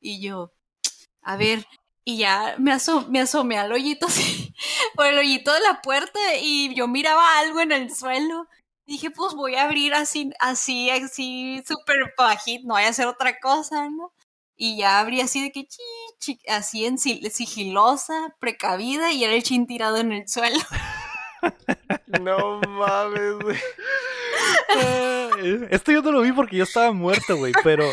Y 0.00 0.22
yo, 0.22 0.54
a 1.20 1.36
ver, 1.36 1.66
y 2.04 2.18
ya 2.18 2.54
me, 2.58 2.72
aso- 2.72 3.06
me 3.08 3.20
asomé 3.20 3.58
al 3.58 3.72
hoyito 3.72 4.06
así, 4.08 4.54
por 4.94 5.06
el 5.06 5.18
hoyito 5.18 5.52
de 5.52 5.60
la 5.60 5.80
puerta 5.82 6.18
y 6.40 6.74
yo 6.74 6.86
miraba 6.88 7.38
algo 7.38 7.60
en 7.60 7.72
el 7.72 7.94
suelo. 7.94 8.46
Dije, 8.86 9.10
pues 9.10 9.32
voy 9.34 9.54
a 9.54 9.64
abrir 9.64 9.94
así, 9.94 10.30
así, 10.40 10.90
así, 10.90 11.62
súper 11.66 11.96
bajito, 12.18 12.66
no 12.68 12.74
voy 12.74 12.82
a 12.82 12.88
hacer 12.90 13.06
otra 13.06 13.40
cosa, 13.40 13.88
¿no? 13.88 14.12
Y 14.56 14.76
ya 14.76 15.00
abrí 15.00 15.20
así 15.22 15.42
de 15.42 15.50
que, 15.50 15.66
chi, 15.66 15.82
chi, 16.18 16.38
así 16.48 16.84
en 16.84 16.98
sigilosa, 16.98 18.36
precavida, 18.38 19.10
y 19.10 19.24
era 19.24 19.32
el 19.32 19.42
chin 19.42 19.66
tirado 19.66 19.96
en 19.96 20.12
el 20.12 20.28
suelo. 20.28 20.58
No 22.20 22.60
mames, 22.60 23.38
güey. 23.40 23.56
Eh, 24.76 25.68
Esto 25.70 25.92
yo 25.92 26.02
no 26.02 26.10
lo 26.12 26.20
vi 26.22 26.32
porque 26.32 26.56
yo 26.56 26.64
estaba 26.64 26.90
muerto, 26.92 27.36
güey, 27.36 27.52
pero, 27.62 27.84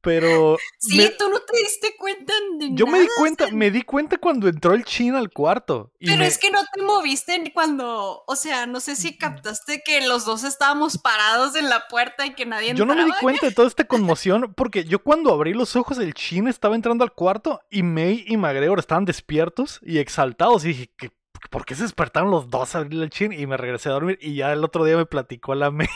pero 0.00 0.56
Sí, 0.78 0.96
me- 0.96 1.08
tú 1.10 1.28
no 1.28 1.40
te 1.40 1.58
diste 1.58 1.94
cuenta 1.98 2.32
de 2.58 2.68
yo 2.72 2.86
me 2.86 3.00
di 3.00 3.08
cuenta, 3.18 3.44
o 3.44 3.48
sea, 3.48 3.56
me 3.56 3.70
di 3.70 3.82
cuenta 3.82 4.18
cuando 4.18 4.48
entró 4.48 4.74
el 4.74 4.84
chin 4.84 5.14
al 5.14 5.30
cuarto. 5.30 5.92
Y 5.98 6.06
Pero 6.06 6.18
me- 6.20 6.26
es 6.26 6.38
que 6.38 6.50
no 6.50 6.60
te 6.72 6.82
moviste 6.82 7.50
cuando, 7.52 8.24
o 8.26 8.36
sea, 8.36 8.66
no 8.66 8.80
sé 8.80 8.96
si 8.96 9.16
captaste 9.18 9.82
que 9.84 10.06
los 10.06 10.24
dos 10.24 10.44
estábamos 10.44 10.98
parados 10.98 11.56
en 11.56 11.68
la 11.68 11.88
puerta 11.88 12.26
y 12.26 12.34
que 12.34 12.46
nadie 12.46 12.74
Yo 12.74 12.84
no 12.84 12.94
me 12.94 13.00
di 13.00 13.06
entraba. 13.06 13.20
cuenta 13.22 13.46
de 13.46 13.52
toda 13.54 13.68
esta 13.68 13.84
conmoción 13.84 14.54
porque 14.54 14.84
yo 14.84 15.00
cuando 15.02 15.32
abrí 15.32 15.52
los 15.54 15.76
ojos 15.76 15.98
el 15.98 16.14
chin 16.14 16.48
estaba 16.48 16.74
entrando 16.76 17.04
al 17.04 17.12
cuarto 17.12 17.60
y 17.70 17.82
May 17.82 18.24
y 18.26 18.36
McGregor 18.36 18.78
estaban 18.78 19.04
despiertos 19.04 19.80
y 19.82 19.98
exaltados 19.98 20.64
y 20.64 20.68
dije, 20.68 20.90
¿qué- 20.96 21.10
¿por 21.50 21.64
qué 21.64 21.74
se 21.74 21.82
despertaron 21.82 22.30
los 22.30 22.48
dos 22.50 22.74
a 22.74 22.78
abrir 22.78 23.02
el 23.02 23.10
chin? 23.10 23.32
Y 23.32 23.46
me 23.46 23.56
regresé 23.56 23.88
a 23.88 23.92
dormir 23.92 24.18
y 24.20 24.34
ya 24.34 24.52
el 24.52 24.64
otro 24.64 24.84
día 24.84 24.96
me 24.96 25.06
platicó 25.06 25.54
la 25.54 25.70
May 25.70 25.88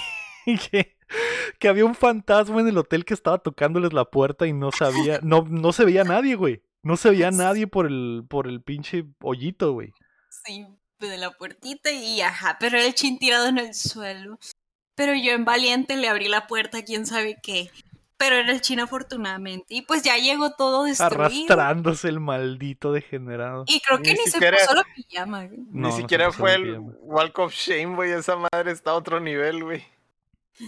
que, 0.70 0.96
que 1.62 1.68
había 1.68 1.84
un 1.84 1.94
fantasma 1.94 2.60
en 2.60 2.66
el 2.66 2.76
hotel 2.76 3.04
que 3.04 3.14
estaba 3.14 3.38
tocándoles 3.38 3.92
la 3.92 4.04
puerta 4.04 4.48
y 4.48 4.52
no 4.52 4.72
sabía, 4.72 5.20
no, 5.22 5.46
no 5.48 5.72
se 5.72 5.84
veía 5.84 6.02
nadie, 6.02 6.34
güey. 6.34 6.60
No 6.82 6.96
se 6.96 7.10
veía 7.10 7.30
nadie 7.30 7.68
por 7.68 7.86
el, 7.86 8.24
por 8.28 8.48
el 8.48 8.60
pinche 8.60 9.04
hoyito, 9.20 9.72
güey. 9.72 9.92
Sí, 10.44 10.66
de 10.98 11.18
la 11.18 11.30
puertita 11.30 11.92
y 11.92 12.20
ajá, 12.20 12.56
pero 12.58 12.78
el 12.78 12.92
chin 12.94 13.16
tirado 13.20 13.46
en 13.46 13.58
el 13.58 13.74
suelo. 13.74 14.40
Pero 14.96 15.14
yo 15.14 15.30
en 15.30 15.44
valiente 15.44 15.96
le 15.96 16.08
abrí 16.08 16.26
la 16.26 16.48
puerta, 16.48 16.82
quién 16.84 17.06
sabe 17.06 17.36
qué. 17.40 17.70
Pero 18.16 18.34
era 18.34 18.50
el 18.50 18.60
chin 18.60 18.80
afortunadamente. 18.80 19.66
Y 19.68 19.82
pues 19.82 20.02
ya 20.02 20.16
llegó 20.16 20.50
todo 20.56 20.82
destruido. 20.82 21.22
Arrastrándose 21.24 22.08
el 22.08 22.18
maldito 22.18 22.90
degenerado. 22.92 23.64
Y 23.68 23.78
creo 23.80 23.98
que 24.02 24.14
Ni 24.14 24.18
ni, 24.18 24.24
siquiera- 24.32 24.58
se 24.58 24.64
puso 24.66 24.76
la 24.78 24.84
pijama. 24.96 25.46
güey. 25.46 25.60
No, 25.70 25.88
Ni 25.88 25.92
siquiera 25.94 26.32
fue 26.32 26.54
el 26.54 26.62
pijama. 26.70 26.92
Walk 27.02 27.38
of 27.38 27.52
Shame, 27.54 27.94
güey. 27.94 28.10
Esa 28.10 28.34
madre 28.36 28.72
está 28.72 28.90
a 28.90 28.94
otro 28.94 29.20
nivel, 29.20 29.62
güey. 29.62 29.84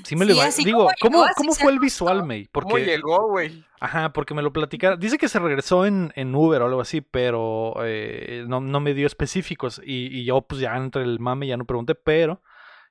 Sí 0.05 0.17
me 0.17 0.27
Sí, 0.27 0.41
así 0.41 0.65
Digo, 0.65 0.79
como 0.79 0.95
¿cómo, 1.01 1.23
llegó, 1.25 1.35
cómo 1.37 1.55
fue 1.55 1.73
el 1.73 1.79
visual, 1.79 2.25
May? 2.25 2.47
¿Cómo 2.47 2.69
Porque, 2.69 2.85
llegó, 2.85 3.29
güey? 3.29 3.65
ajá, 3.81 4.13
porque 4.13 4.35
me 4.35 4.43
lo 4.43 4.53
platicaron. 4.53 4.99
Dice 4.99 5.19
que 5.19 5.29
se 5.29 5.39
regresó 5.39 5.87
en, 5.87 6.13
en 6.17 6.35
Uber 6.35 6.63
o 6.63 6.67
algo 6.67 6.81
así, 6.81 7.01
pero 7.01 7.75
eh, 7.85 8.45
no, 8.49 8.61
no 8.61 8.81
me 8.81 8.95
dio 8.95 9.07
específicos. 9.07 9.81
Y, 9.85 10.07
y 10.07 10.25
yo, 10.25 10.43
pues 10.43 10.61
ya 10.61 10.77
entre 10.77 11.03
el 11.03 11.21
mame 11.21 11.47
ya 11.47 11.57
no 11.57 11.65
pregunté, 11.67 11.95
pero 11.95 12.43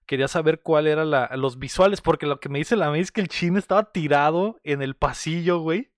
quería 0.06 0.28
saber 0.28 0.62
cuál 0.62 0.88
eran 0.88 1.12
los 1.40 1.60
visuales, 1.60 2.02
porque 2.02 2.26
lo 2.26 2.40
que 2.40 2.50
me 2.50 2.60
dice 2.60 2.76
la 2.76 2.90
May 2.90 3.02
es 3.02 3.12
que 3.12 3.22
el 3.22 3.30
chin 3.30 3.58
estaba 3.58 3.92
tirado 3.92 4.60
en 4.64 4.82
el 4.82 4.96
pasillo, 4.96 5.60
güey, 5.60 5.92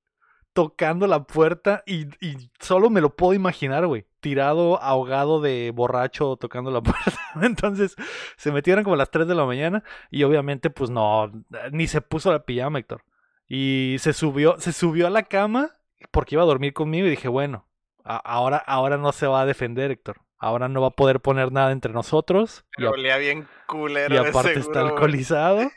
tocando 0.54 1.08
la 1.08 1.24
puerta 1.24 1.84
y, 1.86 2.06
y 2.26 2.50
solo 2.60 2.90
me 2.90 3.02
lo 3.02 3.16
puedo 3.16 3.34
imaginar, 3.34 3.88
güey. 3.88 4.06
Tirado, 4.26 4.82
ahogado 4.82 5.40
de 5.40 5.70
borracho, 5.72 6.36
tocando 6.38 6.72
la 6.72 6.82
puerta. 6.82 7.14
Entonces, 7.44 7.96
se 8.38 8.52
metieron 8.52 8.84
como 8.84 8.96
a 8.96 8.98
las 8.98 9.12
3 9.12 9.28
de 9.28 9.36
la 9.36 9.46
mañana 9.46 9.84
y 10.10 10.24
obviamente, 10.24 10.72
pues 10.72 10.90
no, 10.90 11.32
ni 11.72 11.86
se 11.86 12.02
puso 12.02 12.32
la 12.32 12.44
pijama, 12.44 12.80
Héctor. 12.80 13.04
Y 13.48 13.98
se 14.00 14.14
subió, 14.14 14.56
se 14.58 14.74
subió 14.74 15.06
a 15.06 15.12
la 15.12 15.22
cama 15.22 15.70
porque 16.10 16.34
iba 16.34 16.42
a 16.42 16.48
dormir 16.48 16.74
conmigo 16.74 17.06
y 17.06 17.12
dije, 17.12 17.28
bueno, 17.28 17.68
ahora, 18.04 18.58
ahora 18.58 18.98
no 18.98 19.12
se 19.12 19.28
va 19.28 19.42
a 19.42 19.46
defender, 19.46 19.92
Héctor. 19.92 20.18
Ahora 20.40 20.70
no 20.70 20.82
va 20.82 20.88
a 20.88 20.92
poder 20.96 21.20
poner 21.20 21.52
nada 21.52 21.72
entre 21.72 21.94
nosotros. 21.94 22.66
Y, 22.78 22.78
Pero 22.78 22.94
olía 22.94 23.18
bien 23.18 23.48
culero. 23.68 24.16
y 24.16 24.18
aparte 24.18 24.56
seguro, 24.56 24.60
está 24.60 24.82
güey. 24.82 24.92
alcoholizado. 24.92 25.70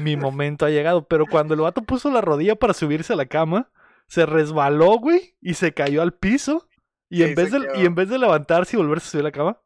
Mi 0.00 0.16
momento 0.16 0.64
ha 0.64 0.70
llegado. 0.70 1.08
Pero 1.08 1.26
cuando 1.26 1.54
el 1.54 1.60
vato 1.60 1.82
puso 1.82 2.08
la 2.12 2.20
rodilla 2.20 2.54
para 2.54 2.72
subirse 2.72 3.14
a 3.14 3.16
la 3.16 3.26
cama, 3.26 3.68
se 4.06 4.26
resbaló, 4.26 4.96
güey, 4.98 5.34
y 5.40 5.54
se 5.54 5.74
cayó 5.74 6.02
al 6.02 6.12
piso. 6.12 6.65
Y, 7.08 7.22
en 7.22 7.34
vez 7.34 7.50
de, 7.52 7.68
y 7.76 7.86
en 7.86 7.94
vez 7.94 8.08
de 8.08 8.18
levantarse 8.18 8.76
y 8.76 8.78
volverse 8.78 9.06
a 9.06 9.10
subir 9.10 9.22
a 9.24 9.28
la 9.28 9.32
cama, 9.32 9.60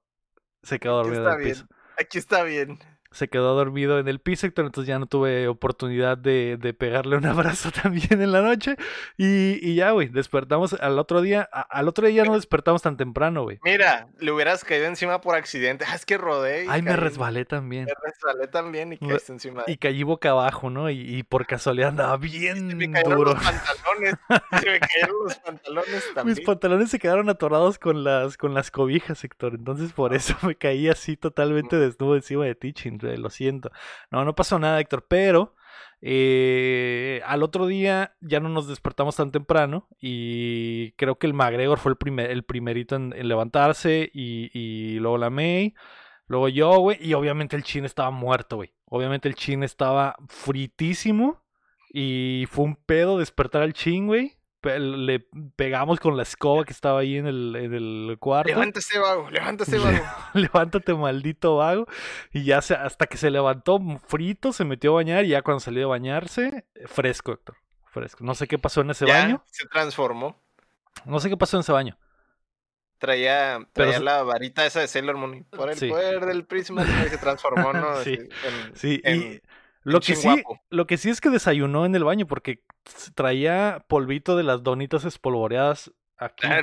se 0.62 0.78
quedó 0.78 0.98
Aquí 1.02 1.08
dormido 1.08 1.22
en 1.24 1.30
está 1.30 1.32
el 1.32 1.38
bien. 1.38 1.54
piso. 1.54 1.66
Aquí 1.98 2.18
está 2.18 2.42
bien. 2.42 2.78
Se 3.12 3.26
quedó 3.28 3.56
dormido 3.56 3.98
en 3.98 4.06
el 4.06 4.20
piso, 4.20 4.46
entonces 4.46 4.86
ya 4.86 4.98
no 5.00 5.06
tuve 5.06 5.48
oportunidad 5.48 6.16
de, 6.16 6.56
de 6.60 6.72
pegarle 6.74 7.16
un 7.16 7.26
abrazo 7.26 7.70
también 7.72 8.22
en 8.22 8.30
la 8.30 8.40
noche. 8.40 8.76
Y, 9.16 9.58
y 9.68 9.74
ya, 9.74 9.90
güey, 9.90 10.08
despertamos 10.08 10.74
al 10.74 10.98
otro 10.98 11.20
día. 11.20 11.48
a- 11.52 11.62
al 11.62 11.88
otro 11.88 12.06
día 12.06 12.22
ya 12.22 12.28
no 12.30 12.36
despertamos 12.36 12.82
tan 12.82 12.96
temprano, 12.96 13.42
güey. 13.42 13.58
Mira, 13.64 14.06
le 14.20 14.30
hubieras 14.30 14.64
caído 14.64 14.86
encima 14.86 15.20
por 15.20 15.34
accidente. 15.34 15.84
Ah, 15.90 15.96
es 15.96 16.06
que 16.06 16.18
rodé. 16.18 16.66
y 16.66 16.68
Ay, 16.70 16.82
me 16.82 16.94
resbalé 16.94 17.44
también. 17.44 17.86
Me 17.86 17.92
resbalé 18.04 18.46
también 18.46 18.92
y 18.92 18.98
caíste 18.98 19.32
encima 19.32 19.64
de 19.66 19.72
Y 19.72 19.76
caí 19.76 20.04
boca 20.04 20.30
abajo, 20.30 20.70
¿no? 20.70 20.88
Y, 20.88 21.00
y 21.00 21.22
por 21.24 21.46
casualidad 21.46 21.88
andaba 21.88 22.14
Se 22.16 22.20
me 22.22 22.28
bien 22.76 22.92
cayeron 22.92 23.18
duro. 23.18 23.32
los 23.34 23.42
pantalones. 23.42 24.14
Se 24.60 24.70
me 24.70 24.78
cayeron 24.80 25.16
los 25.24 25.34
pantalones 25.38 25.92
Mis 25.94 26.14
también. 26.14 26.38
pantalones 26.46 26.90
se 26.90 26.98
quedaron 27.00 27.28
atorados 27.28 27.78
con 27.80 28.04
las, 28.04 28.36
con 28.36 28.54
las 28.54 28.70
cobijas, 28.70 29.24
Héctor. 29.24 29.54
Entonces 29.54 29.92
por 29.92 30.14
eso 30.14 30.36
me 30.42 30.54
caí 30.54 30.88
así 30.88 31.16
totalmente 31.16 31.74
desnudo 31.74 32.14
encima 32.14 32.44
de 32.44 32.54
ti. 32.54 32.72
Lo 33.02 33.30
siento. 33.30 33.70
No, 34.10 34.24
no 34.24 34.34
pasó 34.34 34.58
nada, 34.58 34.80
Héctor. 34.80 35.06
Pero 35.08 35.54
eh, 36.00 37.20
al 37.26 37.42
otro 37.42 37.66
día 37.66 38.16
ya 38.20 38.40
no 38.40 38.48
nos 38.48 38.68
despertamos 38.68 39.16
tan 39.16 39.30
temprano. 39.30 39.88
Y 40.00 40.92
creo 40.92 41.18
que 41.18 41.26
el 41.26 41.34
McGregor 41.34 41.78
fue 41.78 41.92
el, 41.92 41.96
primer, 41.96 42.30
el 42.30 42.44
primerito 42.44 42.96
en, 42.96 43.10
levantarse. 43.28 44.10
Y, 44.12 44.50
y 44.52 44.98
luego 44.98 45.18
la 45.18 45.30
May. 45.30 45.74
Luego 46.26 46.48
yo, 46.48 46.78
güey. 46.78 46.98
Y 47.00 47.14
obviamente 47.14 47.56
el 47.56 47.64
chin 47.64 47.84
estaba 47.84 48.10
muerto, 48.10 48.56
güey. 48.56 48.72
Obviamente 48.86 49.28
el 49.28 49.34
chin 49.34 49.62
estaba 49.62 50.16
fritísimo. 50.28 51.42
Y 51.92 52.46
fue 52.50 52.64
un 52.64 52.76
pedo 52.76 53.18
despertar 53.18 53.62
al 53.62 53.72
chin, 53.72 54.06
güey. 54.06 54.39
Le 54.62 55.20
pegamos 55.56 56.00
con 56.00 56.16
la 56.16 56.22
escoba 56.22 56.64
que 56.64 56.72
estaba 56.72 57.00
ahí 57.00 57.16
en 57.16 57.26
el, 57.26 57.56
en 57.56 57.72
el 57.74 58.16
cuarto. 58.20 58.48
Levántese, 58.50 58.98
vago. 58.98 59.30
Levántese, 59.30 59.78
vago. 59.78 60.04
Levántate, 60.34 60.92
maldito 60.94 61.56
vago. 61.56 61.86
Y 62.32 62.44
ya 62.44 62.60
se, 62.60 62.74
hasta 62.74 63.06
que 63.06 63.16
se 63.16 63.30
levantó 63.30 63.80
frito, 64.06 64.52
se 64.52 64.64
metió 64.66 64.92
a 64.92 64.94
bañar. 64.96 65.24
Y 65.24 65.28
ya 65.28 65.42
cuando 65.42 65.60
salió 65.60 65.80
de 65.80 65.86
bañarse, 65.86 66.66
fresco, 66.86 67.32
Héctor. 67.32 67.56
Fresco. 67.86 68.22
No 68.22 68.34
sé 68.34 68.46
qué 68.46 68.58
pasó 68.58 68.82
en 68.82 68.90
ese 68.90 69.06
ya 69.06 69.14
baño. 69.22 69.42
se 69.50 69.66
transformó. 69.66 70.36
No 71.06 71.18
sé 71.20 71.28
qué 71.30 71.36
pasó 71.36 71.56
en 71.56 71.62
ese 71.62 71.72
baño. 71.72 71.98
Traía, 72.98 73.66
traía 73.72 73.98
la 73.98 74.22
varita 74.24 74.66
esa 74.66 74.80
de 74.80 74.86
Sailor 74.88 75.16
Moon. 75.16 75.44
Por 75.44 75.70
el 75.70 75.78
Sí. 75.78 75.88
poder 75.88 76.26
del 76.26 76.44
prisma 76.44 76.84
y 76.84 77.08
se 77.08 77.16
transformó, 77.16 77.72
¿no? 77.72 77.96
Sí, 78.04 78.12
en- 78.12 78.76
Sí, 78.76 79.00
en- 79.04 79.22
y 79.22 79.40
lo 79.82 80.00
que 80.00 80.14
sí, 80.16 80.42
lo 80.70 80.86
que 80.86 80.96
sí 80.98 81.10
es 81.10 81.20
que 81.20 81.30
desayunó 81.30 81.86
en 81.86 81.94
el 81.94 82.04
baño 82.04 82.26
porque 82.26 82.62
traía 83.14 83.84
polvito 83.88 84.36
de 84.36 84.42
las 84.44 84.62
donitas 84.62 85.04
espolvoreadas 85.04 85.92
aquí. 86.16 86.46
Ah, 86.46 86.62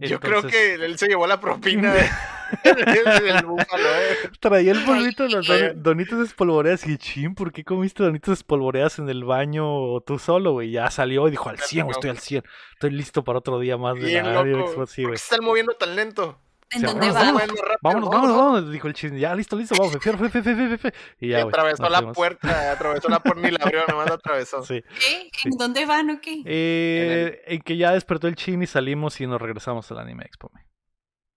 Yo 0.00 0.20
creo 0.20 0.42
que 0.42 0.74
él 0.74 0.98
se 0.98 1.08
llevó 1.08 1.26
la 1.26 1.40
propina 1.40 1.92
de- 1.92 2.08
del 2.64 3.44
búfalo, 3.46 3.84
¿eh? 3.88 4.30
Traía 4.38 4.72
el 4.72 4.84
polvito 4.84 5.24
de 5.24 5.30
las 5.30 5.46
don- 5.46 5.82
donitas 5.82 6.20
espolvoreadas 6.20 6.86
y 6.86 6.98
chin, 6.98 7.34
¿por 7.34 7.52
qué 7.52 7.64
comiste 7.64 8.02
donitas 8.02 8.38
espolvoreadas 8.38 8.98
en 8.98 9.08
el 9.08 9.24
baño 9.24 10.00
tú 10.02 10.18
solo, 10.18 10.52
güey? 10.52 10.70
Ya 10.70 10.90
salió 10.90 11.26
y 11.26 11.32
dijo 11.32 11.48
al 11.48 11.58
100, 11.58 11.86
güey, 11.86 11.92
estoy 11.92 12.10
al 12.10 12.18
100. 12.18 12.44
Estoy 12.74 12.90
listo 12.90 13.24
para 13.24 13.38
otro 13.38 13.58
día 13.58 13.76
más 13.76 13.96
de 13.96 14.06
Bien 14.06 14.26
la 14.26 14.34
radio 14.34 14.58
loco. 14.58 14.86
Sí, 14.86 15.02
¿Por 15.02 15.12
qué 15.12 15.18
se 15.18 15.24
están 15.34 15.44
moviendo 15.44 15.72
tan 15.74 15.96
lento? 15.96 16.38
¿En 16.74 16.80
Sí, 16.80 16.86
dónde 16.86 17.10
vamos, 17.10 17.42
va? 17.42 17.46
rápido, 17.46 17.78
Vámonos, 17.82 18.10
vámonos, 18.10 18.36
vámonos, 18.36 18.70
dijo 18.72 18.88
el 18.88 18.94
chin. 18.94 19.16
Ya, 19.16 19.34
listo, 19.34 19.56
listo, 19.56 19.74
vamos, 19.78 19.92
fe, 19.92 20.00
fe, 20.00 20.28
fe, 20.30 20.42
fe, 20.42 20.54
fe, 20.54 20.78
fe. 20.78 20.94
Y 21.20 21.26
Y 21.26 21.30
ya, 21.30 21.42
güey. 21.42 21.48
atravesó 21.48 21.88
la 21.88 21.98
fuimos. 21.98 22.16
puerta, 22.16 22.72
atravesó 22.72 23.08
la 23.08 23.20
puerta, 23.20 23.40
ni 23.42 23.50
la 23.50 23.58
abrió, 23.62 23.80
nomás 23.88 24.08
la 24.08 24.14
atravesó. 24.16 24.62
Sí. 24.62 24.82
¿Qué? 24.82 25.30
Sí. 25.36 25.48
¿En 25.48 25.56
dónde 25.58 25.86
van 25.86 26.10
o 26.10 26.20
qué? 26.20 26.42
Eh, 26.44 27.42
en 27.46 27.60
que 27.62 27.76
ya 27.76 27.92
despertó 27.92 28.26
el 28.28 28.34
chin 28.36 28.62
y 28.62 28.66
salimos 28.66 29.20
y 29.20 29.26
nos 29.26 29.40
regresamos 29.40 29.90
al 29.92 29.98
Anime 29.98 30.24
Expo. 30.24 30.50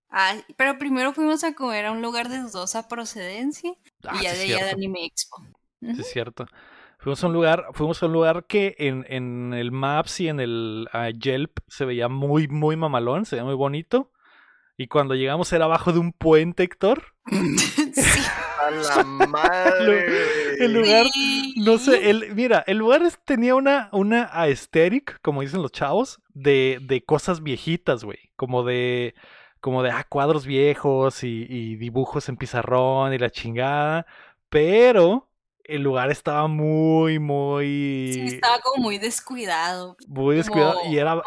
Ay, 0.10 0.44
pero 0.56 0.78
primero 0.78 1.14
fuimos 1.14 1.44
a 1.44 1.54
comer 1.54 1.86
a 1.86 1.92
un 1.92 2.02
lugar 2.02 2.30
de 2.30 2.40
dudosa 2.40 2.88
procedencia 2.88 3.74
Ah, 4.08 4.16
y 4.20 4.24
ya 4.24 4.34
sí, 4.36 4.48
de 4.48 4.56
allá 4.56 4.66
de. 4.66 4.72
Anime 4.72 5.06
Expo. 5.06 5.44
Sí, 5.82 5.96
es 6.02 6.10
cierto. 6.12 6.46
Fuimos 7.00 7.24
a 7.24 7.28
un 7.28 7.34
lugar, 7.34 7.66
fuimos 7.74 8.02
a 8.02 8.06
un 8.08 8.14
lugar 8.14 8.46
que 8.48 8.76
en, 8.80 9.06
en 9.10 9.54
el 9.54 9.72
Maps 9.72 10.20
y 10.22 10.30
en 10.30 10.40
el 10.40 10.88
ah, 10.94 11.10
Yelp 11.10 11.60
se 11.68 11.86
veía 11.86 12.08
muy, 12.08 12.48
muy 12.48 12.76
mamalón, 12.76 13.26
se 13.26 13.36
veía 13.36 13.46
muy 13.46 13.54
bonito. 13.54 14.12
Y 14.78 14.88
cuando 14.88 15.16
llegamos 15.16 15.52
era 15.54 15.66
abajo 15.66 15.92
de 15.92 16.00
un 16.00 16.14
puente, 16.14 16.64
Héctor. 16.64 17.04
sí. 17.28 18.22
A 18.68 18.72
la 18.72 19.04
madre. 19.28 20.06
el 20.64 20.74
lugar, 20.74 21.06
no 21.58 21.78
sé, 21.78 22.10
el, 22.10 22.34
mira, 22.36 22.64
el 22.68 22.78
lugar 22.78 23.02
es- 23.04 23.18
tenía 23.24 23.56
una, 23.56 23.88
una 23.94 24.24
aesthetic, 24.34 25.20
como 25.22 25.42
dicen 25.42 25.62
los 25.62 25.72
chavos, 25.72 26.20
de, 26.34 26.80
de 26.82 27.02
cosas 27.04 27.42
viejitas, 27.44 28.04
güey. 28.04 28.18
Como 28.36 28.64
de, 28.64 29.16
como 29.62 29.84
de, 29.84 29.92
ah, 29.92 30.06
cuadros 30.10 30.46
viejos 30.46 31.24
y, 31.24 31.46
y 31.50 31.76
dibujos 31.78 32.28
en 32.30 32.36
pizarrón 32.38 33.14
y 33.14 33.18
la 33.20 33.30
chingada. 33.30 34.06
Pero 34.50 35.27
el 35.68 35.82
lugar 35.84 36.10
estaba 36.12 36.48
muy, 36.48 37.20
muy... 37.20 38.12
Sí, 38.14 38.22
estaba 38.36 38.60
como 38.60 38.84
muy 38.84 38.98
descuidado. 38.98 39.98
Muy 40.08 40.36
descuidado 40.38 40.76
Como- 40.80 40.92
y 40.94 40.98
era 40.98 41.22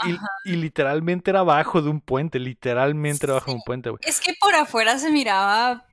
y, 0.45 0.53
y 0.53 0.57
literalmente 0.57 1.31
era 1.31 1.41
abajo 1.41 1.83
de 1.83 1.91
un 1.91 2.01
puente, 2.01 2.39
literalmente 2.39 3.27
era 3.27 3.35
abajo 3.35 3.51
de 3.51 3.55
un 3.55 3.61
Sí. 3.61 3.65
puente, 3.67 3.91
güey. 3.91 4.01
Es 4.05 4.21
que 4.21 4.33
por 4.41 4.55
afuera 4.55 4.99
se 4.99 5.11
miraba 5.11 5.85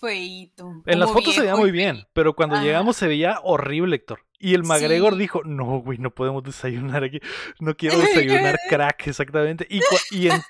feíto. 0.00 0.82
En 0.86 0.98
las 0.98 1.10
fotos 1.12 1.34
se 1.34 1.42
veía 1.42 1.56
muy 1.56 1.70
bien, 1.70 2.06
pero 2.12 2.34
cuando 2.34 2.60
llegamos 2.60 2.96
se 2.96 3.06
veía 3.06 3.38
horrible, 3.42 3.96
Héctor. 3.96 4.20
Y 4.42 4.54
el 4.54 4.62
McGregor 4.64 5.12
Sí. 5.12 5.18
dijo, 5.18 5.42
no, 5.44 5.80
güey, 5.82 5.98
no 5.98 6.10
podemos 6.14 6.42
desayunar 6.42 7.04
aquí. 7.04 7.20
No 7.60 7.76
quiero 7.76 7.98
desayunar 7.98 8.58
crack, 8.70 9.06
exactamente. 9.06 9.66
Y, 9.68 9.80
cua- 9.80 10.00
y 10.12 10.28
en- 10.30 10.40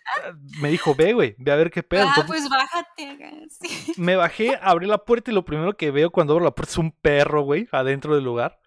me 0.60 0.68
dijo, 0.70 0.94
ve, 0.94 1.12
güey, 1.12 1.34
ve 1.38 1.50
a 1.50 1.56
ver 1.56 1.72
qué 1.72 1.82
pedo. 1.82 2.02
Ah, 2.04 2.12
Entonces, 2.16 2.26
pues 2.26 2.48
bájate. 2.48 3.48
sí. 3.50 3.92
me 3.96 4.14
bajé, 4.14 4.56
abrí 4.62 4.86
la 4.86 4.98
puerta 4.98 5.32
y 5.32 5.34
lo 5.34 5.44
primero 5.44 5.76
que 5.76 5.90
veo 5.90 6.10
cuando 6.10 6.34
abro 6.34 6.44
la 6.44 6.52
puerta 6.54 6.70
es 6.70 6.78
un 6.78 6.92
perro, 6.92 7.42
güey, 7.42 7.68
adentro 7.72 8.14
del 8.14 8.22
lugar. 8.24 8.60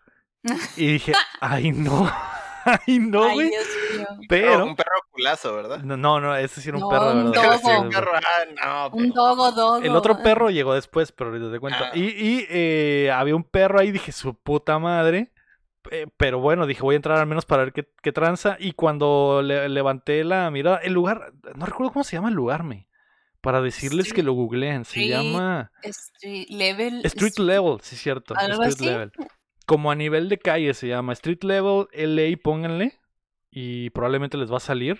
Y 0.75 0.87
dije, 0.93 1.13
ay, 1.39 1.71
no. 1.71 2.11
Ay, 2.87 2.99
no, 2.99 3.23
Ay, 3.25 3.33
güey. 3.33 3.49
Dios 3.49 3.67
mío. 3.97 4.07
Pero... 4.29 4.65
Un 4.65 4.75
perro 4.75 4.91
culazo, 5.11 5.55
¿verdad? 5.55 5.79
No, 5.83 5.97
no, 5.97 6.19
no, 6.19 6.35
ese 6.35 6.61
sí 6.61 6.69
era 6.69 6.77
un 6.77 6.83
No, 6.83 6.89
perro 6.89 7.09
de 7.13 7.23
un 7.25 7.31
verdad. 7.31 7.43
dogo. 7.43 7.57
Sí, 7.69 7.77
un 7.81 7.89
perro, 7.89 8.11
ah, 8.15 8.89
no, 8.91 8.97
Un 8.97 9.09
dogo 9.11 9.51
dogo. 9.51 9.77
El 9.77 9.95
otro 9.95 10.17
perro 10.21 10.49
llegó 10.49 10.73
después, 10.73 11.11
pero 11.11 11.29
ahorita 11.31 11.51
te 11.51 11.59
cuento. 11.59 11.83
Ah. 11.83 11.91
Y, 11.93 12.03
y, 12.05 12.45
eh, 12.49 13.11
había 13.13 13.35
un 13.35 13.43
perro 13.43 13.79
ahí, 13.79 13.91
dije, 13.91 14.11
su 14.11 14.33
puta 14.33 14.79
madre. 14.79 15.31
Eh, 15.91 16.07
pero 16.15 16.39
bueno, 16.39 16.65
dije, 16.65 16.81
voy 16.81 16.93
a 16.93 16.97
entrar 16.97 17.19
al 17.19 17.27
menos 17.27 17.45
para 17.45 17.63
ver 17.65 17.73
qué, 17.73 17.89
qué 18.01 18.11
tranza. 18.13 18.55
Y 18.59 18.71
cuando 18.71 19.41
le- 19.43 19.67
levanté 19.67 20.23
la 20.23 20.49
mirada, 20.49 20.77
el 20.77 20.93
lugar, 20.93 21.33
no 21.55 21.65
recuerdo 21.65 21.91
cómo 21.91 22.03
se 22.05 22.15
llama 22.15 22.29
el 22.29 22.35
lugar, 22.35 22.63
me. 22.63 22.87
Para 23.41 23.59
decirles 23.59 24.13
que 24.13 24.23
lo 24.23 24.31
googleen. 24.31 24.85
Se 24.85 25.01
Street 25.01 25.09
llama 25.09 25.69
Street 25.81 26.47
level. 26.49 27.01
Street 27.05 27.37
Level, 27.39 27.77
sí, 27.81 27.97
cierto. 27.97 28.33
¿Algo 28.37 28.63
Street 28.63 28.75
así? 28.75 28.85
Level. 28.85 29.11
Como 29.65 29.91
a 29.91 29.95
nivel 29.95 30.29
de 30.29 30.37
calle 30.39 30.73
se 30.73 30.87
llama. 30.87 31.13
Street 31.13 31.43
Level 31.43 31.87
LA, 31.93 32.37
pónganle. 32.41 32.99
Y 33.51 33.89
probablemente 33.91 34.37
les 34.37 34.51
va 34.51 34.57
a 34.57 34.61
salir. 34.61 34.99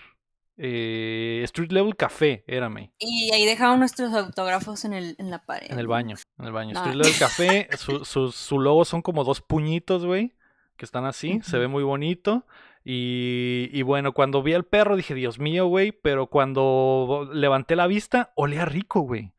Eh, 0.56 1.40
Street 1.44 1.72
Level 1.72 1.96
Café, 1.96 2.44
érame. 2.46 2.92
Y 3.00 3.32
ahí 3.32 3.44
dejaron 3.44 3.80
nuestros 3.80 4.12
autógrafos 4.14 4.84
en, 4.84 4.92
el, 4.92 5.16
en 5.18 5.30
la 5.30 5.44
pared. 5.44 5.70
En 5.70 5.78
el 5.80 5.88
baño, 5.88 6.16
en 6.38 6.44
el 6.44 6.52
baño. 6.52 6.72
Street 6.74 6.94
Level 6.94 7.18
Café, 7.18 7.68
su, 7.76 8.04
su, 8.04 8.30
su 8.30 8.60
logo 8.60 8.84
son 8.84 9.02
como 9.02 9.24
dos 9.24 9.40
puñitos, 9.40 10.06
güey, 10.06 10.32
que 10.76 10.84
están 10.84 11.04
así, 11.06 11.40
se 11.42 11.58
ve 11.58 11.66
muy 11.66 11.82
bonito. 11.82 12.46
Y, 12.84 13.68
y 13.72 13.82
bueno, 13.82 14.12
cuando 14.12 14.42
vi 14.44 14.54
al 14.54 14.64
perro 14.64 14.94
dije, 14.94 15.14
Dios 15.14 15.40
mío, 15.40 15.66
güey, 15.66 15.90
pero 15.90 16.28
cuando 16.28 17.28
levanté 17.32 17.74
la 17.74 17.88
vista, 17.88 18.32
olía 18.36 18.64
rico, 18.64 19.00
güey. 19.00 19.32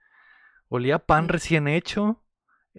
Olía 0.67 0.99
pan 0.99 1.25
Mm. 1.25 1.29
recién 1.29 1.67
hecho. 1.69 2.21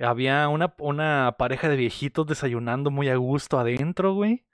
Había 0.00 0.48
una, 0.48 0.74
una 0.78 1.36
pareja 1.38 1.68
de 1.68 1.76
viejitos 1.76 2.26
desayunando 2.26 2.90
muy 2.90 3.08
a 3.08 3.16
gusto 3.16 3.58
adentro, 3.58 4.14
güey. 4.14 4.44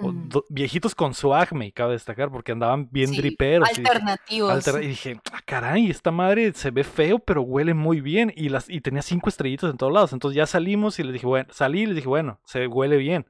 O 0.00 0.12
do- 0.12 0.44
viejitos 0.48 0.94
con 0.94 1.12
su 1.12 1.34
acme, 1.34 1.72
cabe 1.72 1.92
destacar, 1.94 2.30
porque 2.30 2.52
andaban 2.52 2.88
bien 2.90 3.08
Sí, 3.08 3.16
driperos. 3.16 3.68
y 3.70 3.80
dije, 3.80 3.88
Alternativos. 3.88 4.50
Alter- 4.52 4.82
y 4.84 4.86
dije, 4.88 5.20
ah, 5.32 5.40
caray, 5.44 5.90
esta 5.90 6.10
madre 6.12 6.52
se 6.52 6.70
ve 6.70 6.84
feo, 6.84 7.18
pero 7.18 7.42
huele 7.42 7.74
muy 7.74 8.00
bien. 8.00 8.32
Y, 8.36 8.48
las, 8.48 8.70
y 8.70 8.80
tenía 8.80 9.02
cinco 9.02 9.28
estrellitas 9.28 9.70
en 9.70 9.76
todos 9.76 9.92
lados. 9.92 10.12
Entonces 10.12 10.36
ya 10.36 10.46
salimos 10.46 10.98
y 11.00 11.02
les 11.04 11.14
dije, 11.14 11.26
bueno, 11.26 11.48
salí 11.52 11.82
y 11.82 11.86
les 11.86 11.96
dije, 11.96 12.08
bueno, 12.08 12.40
se 12.44 12.66
huele 12.68 12.96
bien. 12.96 13.26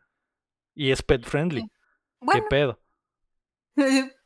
Y 0.75 0.91
es 0.91 1.03
pet 1.03 1.25
friendly. 1.25 1.71
Bueno, 2.21 2.41
¿Qué 2.43 2.47
pedo? 2.51 2.81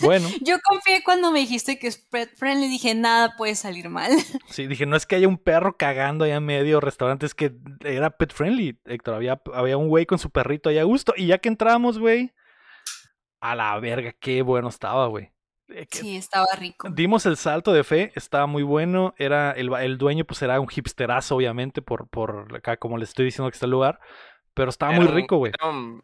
Bueno, 0.00 0.28
yo 0.42 0.56
confié 0.62 1.02
cuando 1.02 1.32
me 1.32 1.40
dijiste 1.40 1.78
que 1.78 1.86
es 1.86 1.98
pet 1.98 2.34
friendly. 2.36 2.68
Dije, 2.68 2.94
nada 2.94 3.34
puede 3.36 3.54
salir 3.54 3.88
mal. 3.88 4.12
sí, 4.48 4.66
dije, 4.66 4.86
no 4.86 4.96
es 4.96 5.06
que 5.06 5.16
haya 5.16 5.28
un 5.28 5.38
perro 5.38 5.76
cagando 5.76 6.24
allá 6.24 6.36
en 6.36 6.44
medio 6.44 6.80
restaurante, 6.80 7.26
es 7.26 7.34
que 7.34 7.52
era 7.84 8.10
pet 8.10 8.32
friendly, 8.32 8.78
Héctor. 8.84 9.14
Había, 9.14 9.40
había 9.52 9.76
un 9.76 9.88
güey 9.88 10.06
con 10.06 10.18
su 10.18 10.30
perrito 10.30 10.68
allá 10.68 10.82
a 10.82 10.84
gusto. 10.84 11.14
Y 11.16 11.26
ya 11.26 11.38
que 11.38 11.48
entramos, 11.48 11.98
güey, 11.98 12.32
a 13.40 13.54
la 13.54 13.78
verga, 13.80 14.12
qué 14.12 14.42
bueno 14.42 14.68
estaba, 14.68 15.06
güey. 15.06 15.32
Eh, 15.68 15.86
Sí, 15.90 16.16
estaba 16.16 16.46
rico. 16.58 16.88
Dimos 16.90 17.26
el 17.26 17.36
salto 17.36 17.72
de 17.72 17.84
fe, 17.84 18.12
estaba 18.14 18.46
muy 18.46 18.62
bueno. 18.62 19.14
Era 19.18 19.52
el, 19.52 19.72
el 19.74 19.98
dueño, 19.98 20.24
pues 20.24 20.42
era 20.42 20.60
un 20.60 20.68
hipsterazo, 20.74 21.36
obviamente, 21.36 21.82
por, 21.82 22.08
por 22.08 22.54
acá, 22.56 22.76
como 22.76 22.98
les 22.98 23.10
estoy 23.10 23.26
diciendo 23.26 23.50
que 23.50 23.56
está 23.56 23.66
el 23.66 23.72
lugar. 23.72 23.98
Pero 24.54 24.70
estaba 24.70 24.92
muy 24.92 25.04
Era 25.04 25.14
rico, 25.14 25.36
güey. 25.36 25.52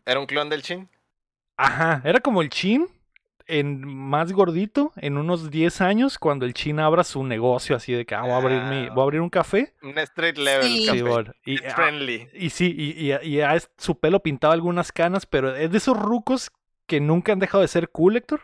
Era 0.05 0.19
un 0.19 0.27
clon 0.27 0.49
del 0.49 0.62
chin. 0.62 0.91
Ajá, 1.57 2.03
era 2.05 2.21
como 2.21 2.43
el 2.43 2.49
chin, 2.49 2.89
en 3.59 3.87
más 3.87 4.33
gordito, 4.33 4.93
en 4.97 5.17
unos 5.19 5.51
10 5.51 5.81
años, 5.81 6.19
cuando 6.19 6.47
el 6.47 6.55
chin 6.55 6.81
abra 6.81 7.05
su 7.05 7.25
negocio, 7.25 7.77
así 7.77 7.93
de 7.93 8.07
que 8.07 8.15
ah, 8.15 8.23
voy, 8.23 8.33
a 8.33 8.37
abrir 8.37 8.63
mi, 8.63 8.89
voy 8.89 9.01
a 9.01 9.03
abrir 9.03 9.21
un 9.21 9.31
café. 9.31 9.75
Un 9.83 9.99
street 9.99 10.37
level 10.39 10.69
Sí. 10.69 10.87
café. 10.87 10.99
Sí, 10.99 11.03
bueno, 11.03 11.33
y, 11.45 11.65
ah, 11.65 11.71
friendly. 11.75 12.29
y 12.35 12.51
sí, 12.51 12.75
y, 12.77 13.11
y, 13.13 13.15
y 13.23 13.37
ya 13.39 13.55
es- 13.55 13.71
su 13.79 13.99
pelo 13.99 14.21
pintaba 14.23 14.55
algunas 14.55 14.93
canas, 14.93 15.27
pero 15.27 15.55
es 15.55 15.71
de 15.71 15.79
esos 15.79 15.99
rucos 15.99 16.51
que 16.87 17.01
nunca 17.01 17.33
han 17.33 17.39
dejado 17.39 17.63
de 17.63 17.69
ser 17.69 17.91
cool, 17.91 18.17
Héctor. 18.17 18.41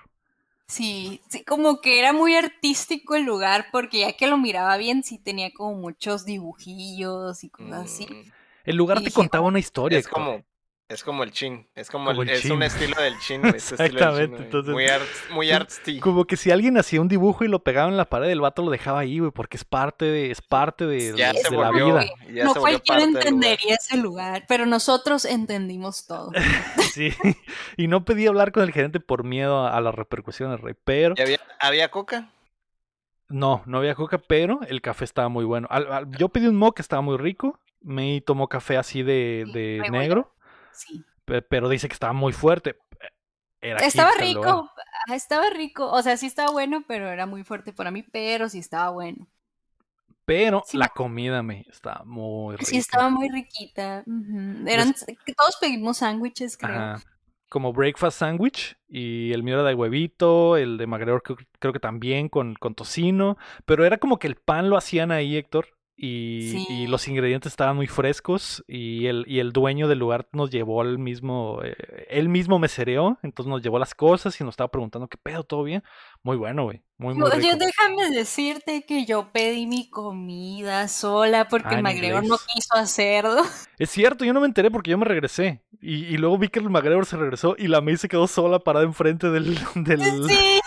Sí, 0.69 1.21
sí, 1.29 1.45
como 1.45 1.81
que 1.81 2.01
era 2.01 2.13
muy 2.13 2.35
artístico 2.35 3.15
el 3.15 3.25
lugar, 3.25 3.67
porque 3.71 4.01
ya 4.01 4.13
que 4.15 4.27
lo 4.27 4.37
miraba 4.37 4.77
bien, 4.77 5.05
sí 5.05 5.19
tenía 5.19 5.51
como 5.53 5.75
muchos 5.77 6.25
dibujillos 6.25 7.45
y 7.45 7.51
cosas 7.51 7.85
así. 7.85 8.07
Mm, 8.07 8.31
El 8.65 8.77
lugar 8.77 8.99
Y 8.99 9.01
te 9.03 9.05
dije, 9.07 9.15
contaba 9.15 9.47
una 9.47 9.61
historia. 9.61 9.99
Es 9.99 10.09
como, 10.09 10.43
es 10.89 11.03
como 11.03 11.25
el 11.25 11.33
chin. 11.33 11.67
Es 11.75 11.91
como, 11.91 12.11
Como 12.11 12.23
el, 12.23 12.29
el 12.31 12.37
es 12.37 12.49
un 12.51 12.63
estilo 12.63 13.01
del 13.01 13.19
chin. 13.19 13.45
estilo 13.45 13.53
del 13.53 13.61
chin, 13.61 13.75
Exactamente, 13.87 14.43
entonces- 14.45 14.73
muy 14.73 14.87
arts, 14.87 15.25
muy 15.33 15.51
artsy. 15.51 15.99
Como 16.01 16.25
que 16.27 16.37
si 16.37 16.51
alguien 16.53 16.79
hacía 16.79 17.01
un 17.01 17.09
dibujo 17.09 17.45
y 17.45 17.49
lo 17.49 17.65
pegaba 17.65 17.89
en 17.89 17.97
la 17.97 18.05
pared, 18.05 18.29
el 18.31 18.41
vato 18.41 18.63
lo 18.63 18.71
dejaba 18.71 19.01
ahí, 19.01 19.19
güey, 19.19 19.33
porque 19.33 19.57
es 19.57 19.65
parte 19.65 20.05
de, 20.05 20.31
es 20.31 20.43
parte 20.43 20.87
de, 20.87 21.15
Ya 21.17 21.33
de- 21.33 21.39
se 21.41 21.51
de 21.51 21.57
la 21.57 21.71
vida. 21.73 22.05
ya 22.33 22.45
no 22.45 22.55
se 22.55 22.61
cualquiera 22.61 23.03
entendería 23.03 23.75
ese 23.75 23.97
lugar, 23.97 24.45
pero 24.49 24.65
nosotros 24.67 25.25
entendimos 25.25 26.07
todo. 26.07 26.31
Sí. 26.97 27.13
Y 27.77 27.89
no 27.89 28.07
pedí 28.07 28.27
hablar 28.27 28.53
con 28.53 28.63
el 28.63 28.73
gerente 28.73 29.01
por 29.01 29.23
miedo 29.23 29.59
a, 29.67 29.77
a 29.77 29.81
las 29.83 29.95
repercusiones, 29.95 30.61
rey. 30.63 30.75
Pero 30.85 31.15
¿Y 31.19 31.21
había, 31.21 31.41
había 31.61 31.91
coca? 31.91 32.31
no, 33.29 33.63
no 33.67 33.79
había 33.79 33.95
coca, 33.95 34.17
pero 34.19 34.61
el 34.69 34.81
café 34.81 35.05
estaba 35.05 35.29
muy 35.29 35.45
bueno. 35.45 35.67
Al- 35.71 35.93
al- 35.93 36.11
yo 36.17 36.31
pedí 36.31 36.47
un 36.47 36.57
mo 36.57 36.73
que 36.73 36.81
estaba 36.81 37.03
muy 37.03 37.19
rico. 37.19 37.61
Me 37.83 38.21
tomó 38.23 38.49
café 38.49 38.79
así 38.79 39.03
de, 39.03 39.45
de 39.53 39.83
negro, 39.91 40.33
Sí. 40.77 41.05
pe- 41.25 41.43
pero 41.43 41.69
dice 41.69 41.89
que 41.89 41.95
estaba 41.95 42.13
muy 42.13 42.33
fuerte. 42.33 42.77
Era 43.61 43.79
Estaba 43.79 44.13
rico, 44.19 44.71
estaba 45.13 45.51
rico, 45.51 45.91
o 45.91 46.03
sea, 46.03 46.17
sí 46.17 46.27
estaba 46.27 46.51
bueno, 46.51 46.85
pero 46.87 47.09
era 47.09 47.27
muy 47.27 47.43
fuerte 47.43 47.73
para 47.73 47.91
mí, 47.91 48.03
pero 48.03 48.49
sí 48.49 48.59
estaba 48.59 48.91
bueno. 48.91 49.27
Pero 50.25 50.63
Sí, 50.67 50.77
la 50.77 50.89
comida 50.89 51.43
me 51.43 51.65
estaba 51.71 52.05
muy 52.05 52.57
rica. 52.57 52.67
Sí, 52.71 52.77
estaba 52.79 53.09
muy 53.11 53.29
riquita. 53.29 54.05
Eran, 54.67 54.93
todos 55.37 55.57
pedimos 55.61 55.99
sándwiches, 55.99 56.57
creo. 56.57 56.73
Ajá. 56.77 57.01
Como 57.49 57.73
breakfast 57.73 58.19
sandwich. 58.19 58.77
Y 58.89 59.33
el 59.33 59.45
mío 59.45 59.55
era 59.55 59.69
de 59.69 59.75
huevito. 59.75 60.57
El 60.57 60.79
de 60.79 60.87
McGregor 60.89 61.23
creo, 61.23 61.37
creo 61.61 61.73
que 61.73 61.79
también 61.81 62.29
con, 62.29 62.55
con 62.55 62.75
tocino. 62.75 63.39
Pero 63.65 63.85
era 63.85 63.99
como 63.99 64.19
que 64.19 64.27
el 64.27 64.35
pan 64.35 64.69
lo 64.69 64.77
hacían 64.77 65.13
ahí, 65.13 65.37
Héctor. 65.37 65.76
Y, 65.99 66.87
los 66.89 67.09
ingredientes 67.09 67.53
estaban 67.53 67.77
muy 67.77 67.87
frescos. 67.87 68.63
Y 68.69 69.07
el, 69.07 69.25
y 69.27 69.39
el 69.39 69.53
dueño 69.53 69.89
del 69.89 69.99
lugar 69.99 70.29
nos 70.33 70.51
llevó 70.51 70.83
al 70.83 70.99
mismo. 70.99 71.61
eh, 71.65 71.75
él 72.11 72.29
mismo 72.29 72.59
mesereó. 72.59 73.19
Entonces 73.23 73.51
nos 73.51 73.63
llevó 73.63 73.79
las 73.79 73.95
cosas 73.95 74.39
y 74.41 74.45
nos 74.45 74.53
estaba 74.53 74.71
preguntando: 74.71 75.09
¿Qué 75.09 75.17
pedo? 75.17 75.43
¿Todo 75.45 75.63
bien? 75.63 75.83
Muy 76.23 76.37
bueno, 76.37 76.65
güey. 76.65 76.83
Muy, 76.99 77.15
muy 77.15 77.31
Yo, 77.43 77.57
déjame 77.57 78.11
decirte 78.11 78.85
que 78.87 79.05
yo 79.05 79.31
pedí 79.33 79.67
mi 79.67 79.91
comida 79.91 80.89
sola 80.89 81.47
porque 81.49 81.75
Ah, 81.77 81.83
McGregor 81.83 82.25
no 82.27 82.37
quiso 82.39 82.75
hacerlo. 82.75 83.43
Es 83.79 83.91
cierto, 83.91 84.25
yo 84.25 84.33
no 84.33 84.41
me 84.41 84.47
enteré 84.47 84.71
porque 84.71 84.91
yo 84.91 84.97
me 84.99 85.05
regresé. 85.05 85.63
Y, 85.83 86.07
y 86.07 86.17
luego 86.17 86.39
vi 86.39 86.49
que 86.49 86.59
el 86.61 86.71
McGregor 86.71 87.05
se 87.05 87.19
regresó 87.19 87.55
y 87.59 87.69
la 87.69 87.83
May 87.83 87.99
se 87.99 88.09
quedó 88.09 88.27
sola 88.27 88.59
parada 88.59 88.87
enfrente 88.87 89.29
del. 89.31 89.59
del... 89.75 90.25
Sí, 90.29 90.61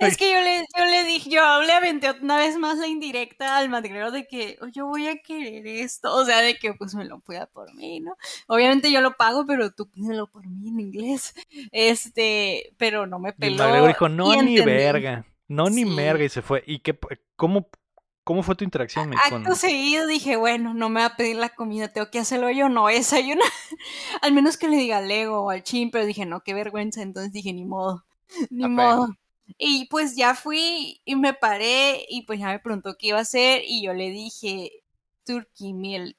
es 0.00 0.16
que 0.16 0.32
yo 0.32 0.40
le, 0.40 0.66
yo 0.76 0.84
le 0.84 1.04
dije, 1.04 1.30
yo 1.30 1.62
le 1.62 1.72
aventé 1.72 2.10
una 2.22 2.36
vez 2.36 2.56
más 2.58 2.78
la 2.78 2.86
indirecta 2.86 3.56
al 3.58 3.68
McGregor 3.68 4.10
de 4.12 4.26
que 4.26 4.58
"Oh, 4.60 4.66
yo 4.68 4.86
voy 4.86 5.06
a 5.08 5.18
querer 5.22 5.66
esto, 5.66 6.14
o 6.14 6.24
sea, 6.24 6.40
de 6.40 6.56
que 6.58 6.74
pues 6.74 6.94
me 6.94 7.04
lo 7.04 7.20
pueda 7.20 7.46
por 7.46 7.74
mí, 7.74 8.00
¿no? 8.00 8.16
Obviamente 8.48 8.90
yo 8.92 9.00
lo 9.00 9.16
pago, 9.16 9.44
pero 9.46 9.70
tú 9.72 9.88
pídelo 9.90 10.26
por 10.26 10.46
mí 10.46 10.68
en 10.68 10.80
inglés. 10.80 11.34
Este, 11.72 12.72
pero 12.78 13.06
no 13.06 13.18
me 13.18 13.28
Y 13.28 13.32
el 13.32 13.36
peló. 13.36 13.64
McGregor 13.64 13.88
dijo, 13.88 14.08
no, 14.08 14.34
y 14.34 14.38
ni 14.38 14.58
entendí. 14.58 14.64
verga. 14.64 15.26
No, 15.48 15.68
ni 15.70 15.84
Sí. 15.84 15.90
merga. 15.90 16.24
Y 16.24 16.28
se 16.28 16.42
fue. 16.42 16.62
¿Y 16.66 16.80
qué, 16.80 16.98
cómo, 17.36 17.68
cómo 18.24 18.42
fue 18.42 18.56
tu 18.56 18.64
interacción 18.64 19.08
May, 19.10 19.18
con- 19.30 19.42
Acto 19.42 19.54
seguido 19.54 20.06
dije, 20.06 20.36
bueno, 20.36 20.74
no 20.74 20.88
me 20.88 21.00
va 21.00 21.06
a 21.06 21.16
pedir 21.16 21.36
la 21.36 21.50
comida, 21.50 21.88
tengo 21.92 22.10
que 22.10 22.18
hacerlo 22.18 22.50
yo, 22.50 22.68
no 22.68 22.86
desayunar. 22.88 23.46
al 24.22 24.32
menos 24.32 24.56
que 24.56 24.68
le 24.68 24.76
diga 24.76 24.98
al 24.98 25.08
Lego 25.08 25.42
o 25.42 25.50
al 25.50 25.62
Chin, 25.62 25.90
pero 25.90 26.04
dije, 26.06 26.26
no, 26.26 26.40
qué 26.40 26.52
vergüenza, 26.54 27.02
entonces 27.02 27.32
dije, 27.32 27.52
ni 27.52 27.64
modo, 27.64 28.04
ni 28.50 28.68
modo. 28.68 29.08
Y 29.58 29.86
pues 29.88 30.16
ya 30.16 30.34
fui 30.34 31.00
y 31.04 31.16
me 31.16 31.32
paré 31.34 32.04
y 32.08 32.22
pues 32.26 32.38
ya 32.40 32.48
me 32.48 32.58
preguntó 32.58 32.96
qué 32.98 33.08
iba 33.08 33.18
a 33.18 33.22
hacer 33.22 33.62
y 33.64 33.82
yo 33.84 33.94
le 33.94 34.10
dije, 34.10 34.70
turkey 35.24 35.72
meal. 35.72 36.16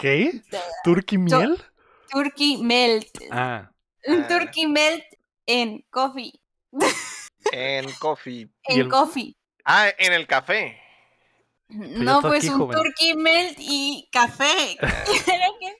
¿Qué? 0.00 0.42
¿Turkey 0.84 1.18
miel? 1.18 1.62
turkey 2.10 2.56
melt. 2.58 3.08
Ah, 3.30 3.70
Un 4.06 4.22
Ah. 4.22 4.28
turkey 4.28 4.66
melt 4.66 5.04
en 5.46 5.84
coffee. 5.90 6.32
En 7.52 7.90
coffee. 7.98 8.48
En 8.64 8.80
el- 8.80 8.88
coffee. 8.88 9.36
Ah, 9.64 9.88
en 9.98 10.12
el 10.12 10.26
café. 10.26 10.78
ya 11.68 11.76
No, 11.78 12.20
pues 12.22 12.44
aquí, 12.44 12.52
un 12.52 12.58
joven. 12.60 12.76
turkey 12.76 13.14
melt 13.16 13.56
y 13.60 14.08
café. 14.12 14.76
Era 14.80 15.46
que- 15.60 15.76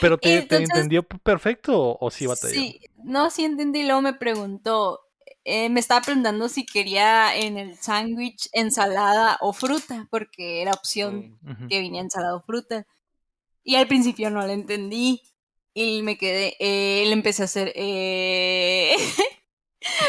¿pero 0.00 0.18
te, 0.18 0.38
entendió 0.38 1.02
perfecto 1.02 1.96
o, 2.00 2.10
sí 2.10 2.26
batalló? 2.26 2.54
Sí, 2.54 2.80
no, 3.02 3.30
sí 3.30 3.44
entendí. 3.44 3.84
Luego 3.84 4.02
me 4.02 4.14
preguntó, 4.14 5.00
eh, 5.44 5.68
me 5.70 5.80
estaba 5.80 6.00
preguntando 6.02 6.48
si 6.48 6.66
quería 6.66 7.34
en 7.36 7.56
el 7.58 7.76
sándwich 7.78 8.48
ensalada 8.52 9.38
o 9.40 9.52
fruta, 9.52 10.06
porque 10.10 10.62
era 10.62 10.72
opción 10.72 11.38
Mm. 11.42 11.68
Que 11.68 11.80
venía 11.80 12.00
ensalada 12.00 12.36
o 12.36 12.42
fruta. 12.42 12.86
Y 13.64 13.76
al 13.76 13.86
principio 13.88 14.30
no 14.30 14.46
la 14.46 14.52
entendí. 14.52 15.22
Y 15.74 16.02
me 16.02 16.18
quedé, 16.18 16.56
eh, 16.58 17.04
le 17.06 17.12
empecé 17.12 17.42
a 17.42 17.44
hacer, 17.44 17.72
eh, 17.76 18.96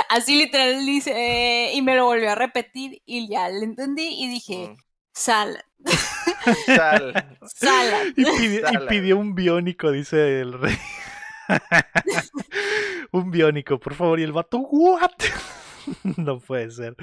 así 0.09 0.35
literal 0.35 0.83
dice, 0.85 1.11
eh, 1.15 1.73
y 1.75 1.81
me 1.83 1.95
lo 1.95 2.05
volvió 2.05 2.31
a 2.31 2.35
repetir 2.35 3.01
y 3.05 3.27
ya 3.29 3.49
le 3.49 3.65
entendí 3.65 4.07
y 4.07 4.27
dije, 4.29 4.69
Mm. 4.69 4.77
salad, 5.13 5.61
Sal. 6.65 7.37
salad. 7.55 8.07
Y 8.15 8.25
pidió, 8.25 8.71
y 8.71 8.87
pidió 8.87 9.17
un 9.17 9.35
biónico, 9.35 9.91
dice 9.91 10.41
el 10.41 10.53
rey. 10.53 10.77
un 13.11 13.31
biónico, 13.31 13.79
por 13.79 13.95
favor. 13.95 14.19
Y 14.19 14.23
el 14.23 14.31
vato, 14.31 14.59
¿what? 14.59 15.11
no 16.17 16.39
puede 16.39 16.71
ser. 16.71 16.95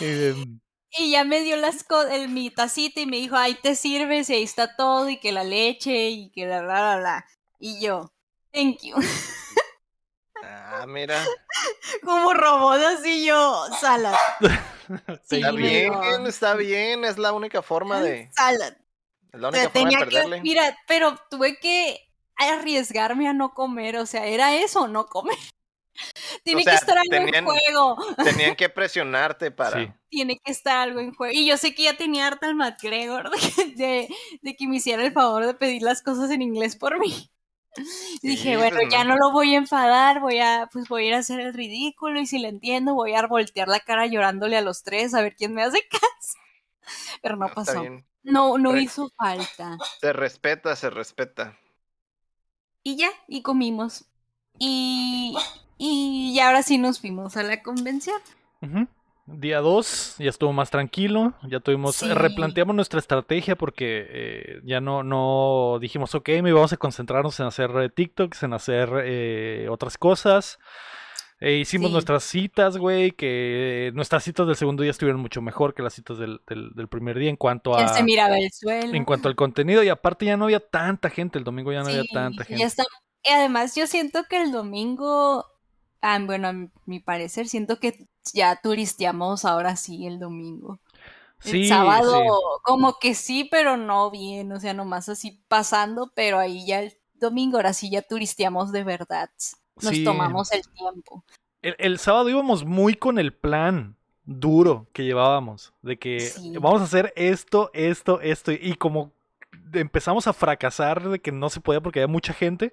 Em, 0.00 0.60
Y 0.98 1.10
ya 1.12 1.24
me 1.24 1.42
dio 1.42 1.56
las 1.56 1.84
el, 2.10 2.28
mi 2.28 2.50
tacita 2.50 3.00
y 3.00 3.06
me 3.06 3.16
dijo, 3.18 3.36
ahí 3.36 3.56
te 3.62 3.74
sirves 3.74 4.30
y 4.30 4.34
ahí 4.34 4.42
está 4.42 4.76
todo 4.76 5.08
y 5.08 5.18
que 5.18 5.32
la 5.32 5.44
leche 5.44 6.10
y 6.10 6.30
que 6.30 6.46
la 6.46 6.62
la 6.62 6.80
la 6.80 7.00
la. 7.00 7.24
Y 7.58 7.80
yo, 7.80 8.12
thank 8.52 8.78
you. 8.82 8.96
Ah, 10.42 10.84
mira. 10.88 11.22
Como 12.04 12.32
robot 12.34 12.80
así 12.80 13.24
yo, 13.26 13.64
salad, 13.80 14.14
Sí, 15.28 15.36
Está 15.36 15.50
bien, 15.52 15.92
está 16.26 16.54
bien. 16.54 17.04
Es 17.04 17.18
la 17.18 17.32
única 17.32 17.62
forma 17.62 18.00
de. 18.00 18.30
salad. 18.32 18.72
Es 19.32 19.40
la 19.40 19.48
única 19.48 19.70
forma 19.70 19.88
de 19.90 19.96
que, 19.96 20.04
perderle. 20.04 20.40
mira, 20.40 20.76
pero 20.88 21.16
tuve 21.30 21.58
que 21.58 21.98
arriesgarme 22.36 23.28
a 23.28 23.32
no 23.32 23.54
comer, 23.54 23.96
o 23.98 24.06
sea, 24.06 24.26
era 24.26 24.54
eso, 24.56 24.88
no 24.88 25.06
comer. 25.06 25.36
Tiene 26.44 26.62
sea, 26.62 26.72
que 26.72 26.78
estar 26.78 26.98
algo 26.98 27.10
tenían- 27.10 27.34
en 27.34 27.44
juego, 27.44 27.96
Tenían 28.24 28.56
que 28.56 28.68
presionarte 28.70 29.50
para. 29.50 29.80
Sí. 29.84 29.92
tiene 30.08 30.38
que 30.42 30.50
estar 30.50 30.78
algo 30.78 31.00
en 31.00 31.14
juego. 31.14 31.32
Y 31.34 31.46
yo 31.46 31.56
sé 31.58 31.74
que 31.74 31.84
ya 31.84 31.96
tenía 31.96 32.26
harta 32.26 32.48
el 32.48 32.54
McGregor 32.54 33.30
de, 33.30 33.64
de, 33.76 34.08
de 34.40 34.56
que 34.56 34.66
me 34.66 34.76
hiciera 34.76 35.04
el 35.04 35.12
favor 35.12 35.46
de 35.46 35.54
pedir 35.54 35.82
las 35.82 36.02
cosas 36.02 36.30
en 36.30 36.42
inglés 36.42 36.74
por 36.76 36.98
mí. 36.98 37.30
Sí, 38.20 38.28
dije, 38.28 38.56
bueno, 38.56 38.78
ya 38.90 39.04
no. 39.04 39.16
lo 39.16 39.30
voy 39.32 39.54
a 39.54 39.58
enfadar, 39.58 40.20
voy 40.20 40.38
a, 40.40 40.68
pues 40.72 40.88
voy 40.88 41.04
a 41.04 41.08
ir 41.08 41.14
a 41.14 41.18
hacer 41.18 41.40
el 41.40 41.54
ridículo 41.54 42.20
y 42.20 42.26
si 42.26 42.38
le 42.38 42.48
entiendo 42.48 42.94
voy 42.94 43.14
a 43.14 43.26
voltear 43.26 43.68
la 43.68 43.80
cara 43.80 44.06
llorándole 44.06 44.56
a 44.56 44.62
los 44.62 44.82
tres 44.82 45.14
a 45.14 45.22
ver 45.22 45.34
quién 45.36 45.54
me 45.54 45.62
hace 45.62 45.78
caso. 45.90 46.38
Pero 47.22 47.36
no 47.36 47.48
pasó. 47.54 47.84
No, 48.22 48.58
no 48.58 48.72
Re- 48.72 48.82
hizo 48.82 49.10
falta. 49.16 49.78
Se 50.00 50.12
respeta, 50.12 50.76
se 50.76 50.90
respeta. 50.90 51.58
Y 52.82 52.96
ya, 52.96 53.10
y 53.28 53.42
comimos. 53.42 54.04
Y, 54.58 55.36
y 55.78 56.34
ya 56.34 56.48
ahora 56.48 56.62
sí 56.62 56.76
nos 56.76 57.00
fuimos 57.00 57.36
a 57.36 57.42
la 57.42 57.62
convención. 57.62 58.20
Día 59.32 59.60
2, 59.60 60.16
ya 60.18 60.28
estuvo 60.30 60.52
más 60.52 60.70
tranquilo, 60.70 61.34
ya 61.48 61.60
tuvimos, 61.60 61.96
Sí. 61.96 62.08
replanteamos 62.12 62.74
nuestra 62.74 62.98
estrategia 63.00 63.56
porque 63.56 64.06
eh, 64.08 64.60
ya 64.64 64.80
no, 64.80 65.02
no 65.02 65.78
dijimos, 65.80 66.14
ok, 66.14 66.28
me 66.42 66.52
vamos 66.52 66.72
a 66.72 66.76
concentrarnos 66.76 67.38
en 67.40 67.46
hacer 67.46 67.70
eh, 67.80 67.88
TikToks, 67.90 68.42
en 68.42 68.52
hacer 68.52 68.90
eh, 69.04 69.68
otras 69.70 69.96
cosas. 69.98 70.58
Eh, 71.42 71.54
hicimos 71.56 71.88
Sí. 71.88 71.92
nuestras 71.94 72.24
citas, 72.24 72.76
güey, 72.76 73.12
que 73.12 73.92
nuestras 73.94 74.22
citas 74.24 74.46
del 74.46 74.56
segundo 74.56 74.82
día 74.82 74.90
estuvieron 74.90 75.20
mucho 75.22 75.40
mejor 75.40 75.72
que 75.74 75.82
las 75.82 75.94
citas 75.94 76.18
del, 76.18 76.40
del- 76.46 76.72
del 76.74 76.88
primer 76.88 77.18
día 77.18 77.30
en 77.30 77.36
cuanto 77.36 77.78
Ya 77.78 77.84
a... 77.86 77.88
se 77.88 78.02
miraba 78.02 78.36
el 78.38 78.50
suelo. 78.52 78.92
En 78.94 79.04
cuanto 79.06 79.28
al 79.28 79.36
contenido, 79.36 79.82
y 79.82 79.88
aparte 79.88 80.26
ya 80.26 80.36
no 80.36 80.44
había 80.44 80.60
tanta 80.60 81.08
gente, 81.08 81.38
el 81.38 81.44
domingo 81.44 81.72
ya 81.72 81.82
no 81.82 81.88
había 81.88 82.04
tanta 82.12 82.42
ya 82.42 82.48
gente. 82.48 82.64
está. 82.64 82.84
Y 83.22 83.30
además 83.32 83.74
yo 83.74 83.86
siento 83.86 84.24
que 84.28 84.42
el 84.42 84.52
domingo, 84.52 85.46
ah, 86.02 86.18
bueno, 86.22 86.48
a 86.48 86.54
mi 86.84 87.00
parecer, 87.00 87.46
siento 87.48 87.78
que 87.80 88.06
ya 88.32 88.60
turisteamos 88.62 89.44
ahora 89.44 89.76
sí 89.76 90.06
el 90.06 90.18
domingo. 90.18 90.78
Sí, 91.40 91.62
el 91.62 91.68
sábado 91.68 92.12
sí. 92.20 92.28
como 92.64 92.98
que 92.98 93.14
sí, 93.14 93.48
pero 93.50 93.76
no 93.76 94.10
bien, 94.10 94.52
o 94.52 94.60
sea, 94.60 94.74
nomás 94.74 95.08
así 95.08 95.40
pasando, 95.48 96.12
pero 96.14 96.38
ahí 96.38 96.66
ya 96.66 96.80
el 96.80 96.98
domingo 97.14 97.56
ahora 97.56 97.72
sí 97.72 97.90
ya 97.90 98.02
turisteamos 98.02 98.72
de 98.72 98.84
verdad. 98.84 99.30
Nos 99.82 99.94
Sí. 99.94 100.04
tomamos 100.04 100.52
el 100.52 100.62
tiempo. 100.68 101.24
El, 101.62 101.74
el 101.78 101.98
sábado 101.98 102.28
íbamos 102.28 102.64
muy 102.64 102.94
con 102.94 103.18
el 103.18 103.32
plan 103.32 103.96
duro 104.24 104.86
que 104.92 105.04
llevábamos, 105.04 105.72
de 105.82 105.98
que 105.98 106.30
vamos 106.60 106.82
a 106.82 106.84
hacer 106.84 107.12
esto, 107.16 107.70
esto, 107.72 108.20
esto, 108.20 108.52
y 108.52 108.74
como 108.74 109.12
empezamos 109.72 110.26
a 110.26 110.32
fracasar 110.32 111.08
de 111.08 111.20
que 111.20 111.32
no 111.32 111.48
se 111.50 111.60
podía 111.60 111.80
porque 111.80 112.00
había 112.00 112.12
mucha 112.12 112.32
gente, 112.32 112.72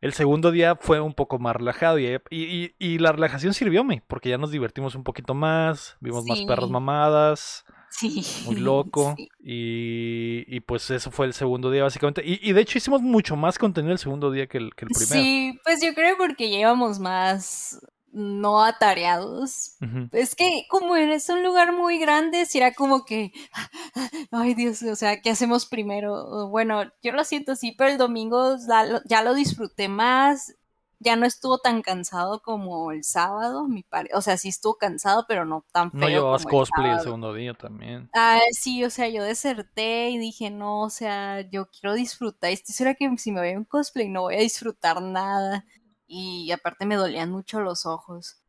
el 0.00 0.12
segundo 0.12 0.50
día 0.50 0.76
fue 0.76 1.00
un 1.00 1.12
poco 1.14 1.38
más 1.38 1.56
relajado 1.56 1.98
y, 1.98 2.06
y- 2.30 2.74
y- 2.78 2.98
la 2.98 3.12
relajación 3.12 3.52
sirvióme, 3.54 4.02
porque 4.06 4.28
ya 4.28 4.38
nos 4.38 4.50
divertimos 4.52 4.94
un 4.94 5.02
poquito 5.04 5.34
más, 5.34 5.96
vimos 6.00 6.24
más 6.26 6.40
perras 6.42 6.66
Sí. 6.66 6.72
mamadas, 6.72 7.64
Sí. 7.90 8.22
muy 8.46 8.56
loco, 8.56 9.14
Sí. 9.18 9.28
y, 9.40 10.44
y 10.56 10.60
pues 10.60 10.90
eso 10.90 11.10
fue 11.10 11.26
el 11.26 11.32
segundo 11.32 11.70
día 11.70 11.82
básicamente, 11.82 12.22
y, 12.24 12.38
y 12.48 12.52
de 12.52 12.60
hecho 12.60 12.78
hicimos 12.78 13.02
mucho 13.02 13.34
más 13.36 13.58
contenido 13.58 13.92
el 13.92 13.98
segundo 13.98 14.30
día 14.30 14.46
que 14.46 14.58
el, 14.58 14.74
que 14.74 14.84
el 14.84 14.90
primero. 14.90 15.22
Sí, 15.22 15.58
pues 15.64 15.80
yo 15.82 15.94
creo 15.94 16.16
porque 16.16 16.48
llevamos 16.48 16.98
más 17.00 17.80
no 18.12 18.62
atareados. 18.62 19.76
Es 20.12 20.34
que 20.34 20.64
como 20.68 20.96
es 20.96 21.28
un 21.28 21.42
lugar 21.42 21.72
muy 21.72 21.98
grande, 21.98 22.46
si 22.46 22.58
era 22.58 22.72
como 22.72 23.04
que, 23.04 23.32
ay 24.30 24.54
Dios, 24.54 24.82
o 24.82 24.96
sea, 24.96 25.20
¿qué 25.20 25.30
hacemos 25.30 25.66
primero? 25.66 26.48
Bueno, 26.48 26.84
yo 27.02 27.12
lo 27.12 27.24
siento 27.24 27.52
así, 27.52 27.72
pero 27.72 27.90
el 27.90 27.98
domingo 27.98 28.56
ya 29.04 29.22
lo, 29.22 29.34
disfruté 29.34 29.88
más, 29.88 30.54
ya 31.00 31.16
no 31.16 31.26
estuvo 31.26 31.58
tan 31.58 31.82
cansado 31.82 32.42
como 32.42 32.90
el 32.90 33.04
sábado, 33.04 33.68
mi 33.68 33.82
pare, 33.82 34.10
o 34.14 34.20
sea, 34.20 34.36
sí 34.36 34.48
estuvo 34.48 34.74
cansado, 34.74 35.26
pero 35.28 35.44
no 35.44 35.64
tan 35.70 35.92
feo 35.92 36.00
No 36.00 36.08
llevabas 36.08 36.44
como 36.44 36.58
cosplay 36.58 36.90
el 36.92 37.00
segundo 37.00 37.32
día 37.34 37.54
también. 37.54 38.10
Ah, 38.14 38.40
sí, 38.52 38.84
o 38.84 38.90
sea, 38.90 39.08
yo 39.08 39.22
deserté 39.22 40.10
y 40.10 40.18
dije, 40.18 40.50
no, 40.50 40.80
o 40.80 40.90
sea, 40.90 41.42
yo 41.42 41.68
quiero 41.70 41.94
disfrutar. 41.94 42.50
Estoy 42.50 42.74
segura 42.74 42.94
que 42.94 43.16
si 43.18 43.30
me 43.30 43.40
voy 43.40 43.52
a 43.52 43.58
un 43.58 43.64
cosplay 43.64 44.08
no 44.08 44.22
voy 44.22 44.36
a 44.36 44.40
disfrutar 44.40 45.00
nada. 45.00 45.64
Y 46.08 46.50
aparte 46.50 46.86
me 46.86 46.96
dolían 46.96 47.30
mucho 47.30 47.60
los 47.60 47.86
ojos. 47.86 48.42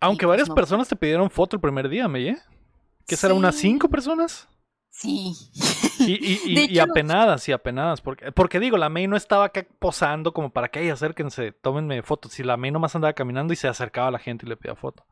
Aunque 0.00 0.24
pues 0.26 0.34
varias 0.34 0.48
no. 0.48 0.54
personas 0.54 0.88
te 0.88 0.96
pidieron 0.96 1.30
foto 1.30 1.56
el 1.56 1.60
primer 1.60 1.88
día, 1.88 2.08
Meye. 2.08 2.38
¿Qué 3.06 3.16
será? 3.16 3.34
¿Unas 3.34 3.56
cinco 3.56 3.88
personas? 3.88 4.48
Sí. 4.90 5.34
Y, 5.98 6.12
y, 6.12 6.70
y- 6.74 6.78
apenadas, 6.78 7.48
y 7.48 7.52
apenadas. 7.52 8.00
Porque, 8.00 8.30
porque 8.32 8.60
digo, 8.60 8.76
la 8.76 8.88
May 8.88 9.06
no 9.08 9.16
estaba 9.16 9.46
acá 9.46 9.66
posando 9.78 10.32
como 10.32 10.52
para 10.52 10.68
que, 10.68 10.80
"Ey, 10.80 10.90
acérquense, 10.90 11.52
tómenme 11.52 12.02
fotos. 12.02 12.32
Si 12.32 12.42
la 12.44 12.56
May 12.56 12.70
nomás 12.70 12.94
andaba 12.94 13.12
caminando 13.12 13.52
y 13.52 13.56
se 13.56 13.68
acercaba 13.68 14.08
a 14.08 14.12
la 14.12 14.18
gente 14.18 14.46
y 14.46 14.48
le 14.48 14.56
pedía 14.56 14.76
foto. 14.76 15.04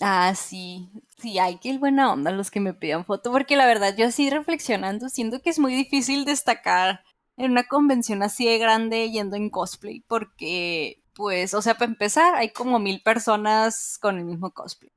Ah, 0.00 0.34
sí. 0.34 0.90
Sí, 1.18 1.38
ay, 1.38 1.58
qué 1.62 1.78
buena 1.78 2.12
onda 2.12 2.30
los 2.32 2.50
que 2.50 2.60
me 2.60 2.74
pidan 2.74 3.04
foto. 3.04 3.30
Porque 3.32 3.56
la 3.56 3.66
verdad, 3.66 3.94
yo 3.96 4.06
así 4.06 4.28
reflexionando, 4.30 5.08
siento 5.08 5.40
que 5.40 5.50
es 5.50 5.58
muy 5.58 5.74
difícil 5.74 6.24
destacar 6.24 7.04
en 7.36 7.52
una 7.52 7.64
convención 7.64 8.22
así 8.22 8.46
de 8.46 8.58
grande 8.58 9.10
yendo 9.10 9.36
en 9.36 9.50
cosplay. 9.50 10.00
Porque, 10.08 11.01
pues, 11.14 11.54
o 11.54 11.62
sea, 11.62 11.74
para 11.74 11.90
empezar, 11.92 12.34
hay 12.34 12.50
como 12.52 12.78
mil 12.78 13.02
personas 13.02 13.98
con 14.00 14.18
el 14.18 14.24
mismo 14.24 14.52
cosplay. 14.52 14.92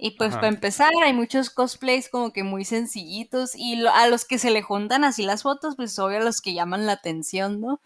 Y 0.00 0.12
pues 0.12 0.30
Ajá. 0.30 0.40
para 0.40 0.48
empezar, 0.54 0.90
hay 1.02 1.12
muchos 1.12 1.50
cosplays 1.50 2.08
como 2.08 2.32
que 2.32 2.44
muy 2.44 2.64
sencillitos 2.64 3.54
y 3.56 3.76
lo- 3.76 3.90
a 3.92 4.06
los 4.08 4.24
que 4.24 4.38
se 4.38 4.50
le 4.50 4.62
juntan 4.62 5.02
así 5.04 5.24
las 5.24 5.42
fotos, 5.42 5.74
pues 5.76 5.98
obvio 5.98 6.18
a 6.18 6.20
los 6.20 6.40
que 6.40 6.54
llaman 6.54 6.86
la 6.86 6.92
atención, 6.92 7.60
¿no? 7.60 7.80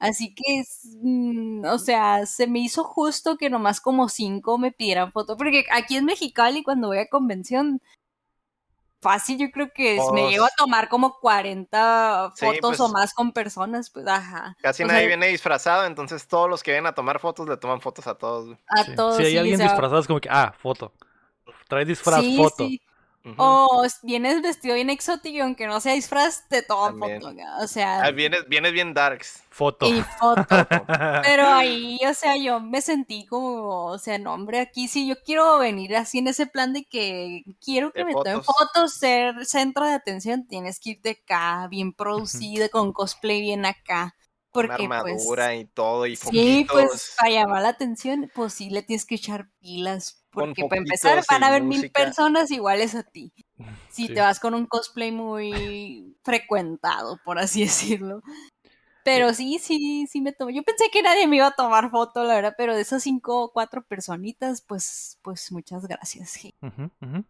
Así 0.00 0.34
que, 0.34 0.60
es, 0.60 0.82
mm, 1.02 1.64
o 1.66 1.78
sea, 1.78 2.26
se 2.26 2.46
me 2.48 2.60
hizo 2.60 2.84
justo 2.84 3.38
que 3.38 3.50
nomás 3.50 3.80
como 3.80 4.08
cinco 4.08 4.58
me 4.58 4.72
pidieran 4.72 5.12
foto, 5.12 5.36
porque 5.36 5.64
aquí 5.72 5.96
en 5.96 6.06
Mexicali 6.06 6.62
cuando 6.64 6.88
voy 6.88 6.98
a 6.98 7.08
convención, 7.08 7.82
fácil 9.00 9.38
yo 9.38 9.50
creo 9.50 9.70
que 9.72 9.96
es- 9.96 10.02
me 10.12 10.28
llevo 10.30 10.44
a 10.46 10.50
tomar 10.56 10.88
como 10.88 11.18
40 11.20 12.32
Sí, 12.34 12.46
fotos 12.46 12.80
o 12.80 12.84
pues- 12.84 12.92
más 12.92 13.14
con 13.14 13.32
personas, 13.32 13.90
pues 13.90 14.06
ajá. 14.06 14.56
Casi 14.60 14.82
O 14.82 14.86
nadie 14.86 15.00
sea, 15.00 15.08
viene 15.08 15.26
disfrazado, 15.28 15.84
entonces 15.86 16.26
todos 16.26 16.48
los 16.50 16.62
que 16.62 16.72
vienen 16.72 16.86
a 16.86 16.94
tomar 16.94 17.20
fotos 17.20 17.48
le 17.48 17.56
toman 17.56 17.80
fotos 17.80 18.06
a 18.06 18.14
todos. 18.16 18.56
A 18.68 18.84
Sí. 18.84 18.94
todos. 18.94 19.16
si 19.16 19.22
hay 19.24 19.30
sí, 19.32 19.36
o 19.36 19.40
alguien 19.40 19.58
sea, 19.58 19.68
disfrazado, 19.68 20.00
es 20.00 20.06
como 20.06 20.20
que, 20.20 20.28
ah, 20.30 20.52
foto. 20.58 20.92
Trae 21.68 21.84
disfraz, 21.84 22.20
sí, 22.20 22.36
foto. 22.36 22.68
O 23.36 23.84
vienes 24.02 24.42
vestido 24.42 24.74
bien 24.74 24.90
exótico 24.90 25.42
aunque 25.44 25.66
no 25.66 25.80
sea 25.80 25.94
disfraz, 25.94 26.46
te 26.48 26.62
toman 26.62 26.98
También. 26.98 27.20
foto. 27.20 27.36
O 27.60 27.66
sea, 27.66 28.04
Ah, 28.04 28.10
vienes, 28.10 28.46
vienes 28.48 28.72
bien 28.72 28.94
darks. 28.94 29.42
Foto. 29.50 29.86
y 29.86 30.02
foto. 30.02 30.44
Pero 31.22 31.46
ahí, 31.48 31.98
o 32.08 32.14
sea, 32.14 32.36
yo 32.36 32.60
me 32.60 32.80
sentí 32.80 33.26
como, 33.26 33.86
o 33.86 33.98
sea, 33.98 34.18
no, 34.18 34.32
hombre, 34.34 34.60
aquí 34.60 34.88
sí 34.88 35.06
yo 35.08 35.16
quiero 35.24 35.58
venir 35.58 35.96
así 35.96 36.18
en 36.18 36.28
ese 36.28 36.46
plan 36.46 36.72
de 36.72 36.84
que 36.84 37.42
quiero 37.60 37.92
que 37.92 38.04
De 38.04 38.04
me 38.04 38.12
tomen 38.14 38.42
fotos. 38.42 38.94
ser 38.98 39.44
centro 39.46 39.84
de 39.86 39.92
atención, 39.94 40.46
tienes 40.46 40.78
que 40.80 40.90
irte 40.90 41.10
acá, 41.22 41.66
bien 41.68 41.92
producida, 41.92 42.68
con 42.68 42.92
cosplay 42.92 43.40
bien 43.40 43.66
acá. 43.66 44.14
Con 44.50 44.66
Porque 44.66 44.88
pues, 44.88 44.90
armadura 45.00 45.54
y 45.56 45.66
todo, 45.66 46.06
y 46.06 46.16
sí, 46.16 46.66
pues 46.70 47.14
para 47.18 47.30
llamar 47.30 47.62
la 47.62 47.68
atención, 47.70 48.30
pues 48.34 48.54
sí 48.54 48.70
le 48.70 48.82
tienes 48.82 49.04
que 49.04 49.16
echar 49.16 49.50
pilas. 49.60 50.17
Porque 50.30 50.64
para 50.68 50.80
empezar 50.80 51.22
van 51.30 51.42
a 51.44 51.48
haber 51.48 51.62
mil 51.62 51.90
personas 51.90 52.50
iguales 52.50 52.94
a 52.94 53.02
ti. 53.02 53.32
Si 53.90 54.06
Sí. 54.06 54.14
te 54.14 54.20
vas 54.20 54.38
con 54.38 54.54
un 54.54 54.66
cosplay 54.66 55.10
muy 55.10 56.16
frecuentado, 56.22 57.18
por 57.24 57.38
así 57.40 57.60
decirlo. 58.02 58.22
Pero 59.04 59.32
sí, 59.32 59.58
sí, 59.58 60.06
sí 60.06 60.20
me 60.20 60.32
tomó. 60.32 60.50
Yo 60.50 60.62
pensé 60.62 60.90
que 60.92 61.02
nadie 61.02 61.26
me 61.26 61.36
iba 61.36 61.46
a 61.46 61.50
tomar 61.56 61.90
foto, 61.90 62.24
la 62.24 62.34
verdad, 62.34 62.54
pero 62.58 62.74
de 62.74 62.82
esas 62.82 63.02
cinco 63.02 63.44
o 63.44 63.52
cuatro 63.52 63.82
personitas, 63.82 64.62
pues, 64.66 65.18
pues 65.22 65.50
muchas 65.52 65.86
gracias. 65.86 66.34
je. 66.34 66.54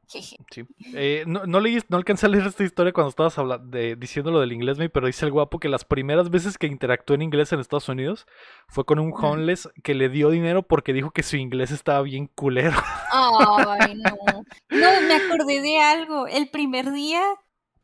Jeje. 0.08 0.36
Sí. 0.50 0.66
Eh, 0.94 1.24
no, 1.26 1.46
no, 1.46 1.60
leí, 1.60 1.78
no 1.88 1.96
alcancé 1.96 2.26
a 2.26 2.28
leer 2.30 2.46
esta 2.46 2.64
historia 2.64 2.92
cuando 2.92 3.10
estabas 3.10 3.38
habla- 3.38 3.58
de, 3.58 3.94
diciendo 3.96 4.30
lo 4.30 4.40
del 4.40 4.52
inglés, 4.52 4.78
pero 4.92 5.06
dice 5.06 5.24
el 5.26 5.32
guapo 5.32 5.60
que 5.60 5.68
las 5.68 5.84
primeras 5.84 6.30
veces 6.30 6.58
que 6.58 6.66
interactuó 6.66 7.14
en 7.14 7.22
inglés 7.22 7.52
en 7.52 7.60
Estados 7.60 7.88
Unidos 7.88 8.26
fue 8.68 8.84
con 8.84 8.98
un 8.98 9.12
homeless 9.14 9.68
que 9.84 9.94
le 9.94 10.08
dio 10.08 10.30
dinero 10.30 10.62
porque 10.62 10.92
dijo 10.92 11.10
que 11.12 11.22
su 11.22 11.36
inglés 11.36 11.70
estaba 11.70 12.02
bien 12.02 12.26
culero. 12.34 12.76
Ay, 13.12 13.94
no. 13.94 14.42
No, 14.70 15.00
me 15.02 15.14
acordé 15.14 15.60
de 15.60 15.80
algo. 15.80 16.26
El 16.26 16.48
primer 16.50 16.92
día, 16.92 17.22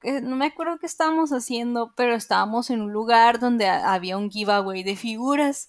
eh, 0.05 0.21
no 0.21 0.37
me 0.37 0.47
acuerdo 0.47 0.79
qué 0.79 0.87
estábamos 0.87 1.31
haciendo, 1.33 1.93
pero 1.97 2.15
estábamos 2.15 2.71
en 2.71 2.81
un 2.83 2.93
lugar 2.93 3.39
donde 3.41 3.67
ha- 3.69 3.93
había 3.95 4.17
un 4.19 4.31
giveaway 4.31 4.83
de 4.85 4.97
figuras 4.97 5.69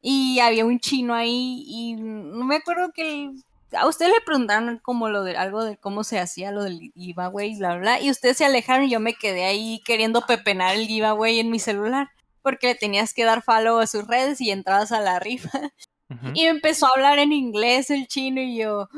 y 0.00 0.40
había 0.40 0.64
un 0.66 0.80
chino 0.80 1.14
ahí 1.14 1.64
y 1.66 1.94
no 1.94 2.44
me 2.44 2.56
acuerdo 2.56 2.92
que 2.94 3.24
el- 3.26 3.44
a 3.76 3.86
usted 3.88 4.06
le 4.08 4.20
preguntaron 4.26 4.78
como 4.82 5.08
lo 5.08 5.24
de 5.24 5.36
algo 5.36 5.64
de 5.64 5.76
cómo 5.78 6.04
se 6.04 6.18
hacía 6.18 6.52
lo 6.52 6.64
del 6.64 6.92
giveaway, 6.94 7.56
bla, 7.58 7.76
bla, 7.76 8.00
y 8.00 8.10
ustedes 8.10 8.36
se 8.38 8.44
alejaron 8.44 8.84
y 8.86 8.90
yo 8.90 9.00
me 9.00 9.14
quedé 9.14 9.44
ahí 9.46 9.80
queriendo 9.84 10.22
pepenar 10.26 10.74
el 10.76 10.86
giveaway 10.86 11.38
en 11.40 11.50
mi 11.50 11.58
celular 11.58 12.10
porque 12.42 12.68
le 12.68 12.74
tenías 12.74 13.14
que 13.14 13.24
dar 13.24 13.42
follow 13.42 13.78
a 13.78 13.86
sus 13.86 14.06
redes 14.06 14.40
y 14.40 14.50
entrabas 14.50 14.92
a 14.92 15.00
la 15.00 15.18
rifa. 15.20 15.50
Ujú. 16.12 16.32
Y 16.34 16.42
me 16.44 16.48
empezó 16.48 16.86
a 16.86 16.90
hablar 16.94 17.18
en 17.18 17.32
inglés 17.32 17.90
el 17.90 18.06
chino 18.06 18.40
y 18.40 18.56
yo. 18.58 18.88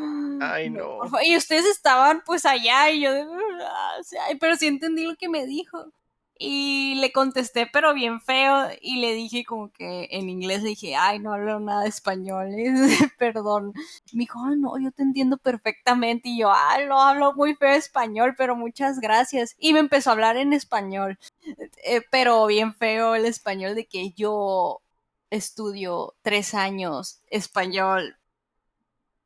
Ay, 0.41 0.71
no. 0.71 0.99
por 0.99 1.11
favor". 1.11 1.25
Y 1.25 1.37
ustedes 1.37 1.67
estaban 1.67 2.23
pues 2.25 2.45
allá 2.47 2.91
y 2.91 3.01
yo 3.01 3.13
de 3.13 3.23
"Ah, 3.67 3.93
sí, 4.03 4.17
ay", 4.17 4.37
pero 4.37 4.57
sí 4.57 4.67
entendí 4.67 5.05
lo 5.05 5.17
que 5.17 5.29
me 5.29 5.47
dijo. 5.47 5.87
Y 6.37 6.97
le 6.97 7.13
contesté, 7.13 7.69
pero 7.73 7.95
bien 7.95 8.21
feo, 8.21 8.67
y 8.83 9.01
le 9.01 9.15
dije 9.15 9.45
como 9.45 9.71
que 9.73 10.09
en 10.11 10.29
inglés 10.29 10.63
le 10.65 10.71
dije, 10.71 10.97
ay, 10.97 11.21
no 11.21 11.33
hablo 11.33 11.61
nada 11.61 11.83
de 11.83 11.89
español, 11.89 12.49
perdón. 13.19 13.73
Me 14.13 14.21
dijo, 14.23 14.41
"Ay, 14.45 14.57
no, 14.59 14.77
yo 14.79 14.91
te 14.91 15.03
entiendo 15.05 15.39
perfectamente. 15.39 16.31
Y 16.31 16.39
yo, 16.41 16.51
ay, 16.53 16.87
no 16.89 17.01
hablo 17.01 17.35
muy 17.35 17.55
feo 17.55 17.71
español, 17.75 18.35
pero 18.37 18.57
muchas 18.57 18.99
gracias. 19.01 19.55
Y 19.59 19.73
me 19.75 19.79
empezó 19.79 20.11
a 20.11 20.15
hablar 20.15 20.37
en 20.37 20.53
español, 20.53 21.19
eh, 21.85 22.03
pero 22.11 22.47
bien 22.47 22.75
feo 22.75 23.15
el 23.15 23.27
español 23.27 23.75
de 23.77 23.87
que 23.87 24.11
yo 24.13 24.81
estudio 25.35 26.15
tres 26.23 26.55
años 26.55 27.21
español. 27.31 28.17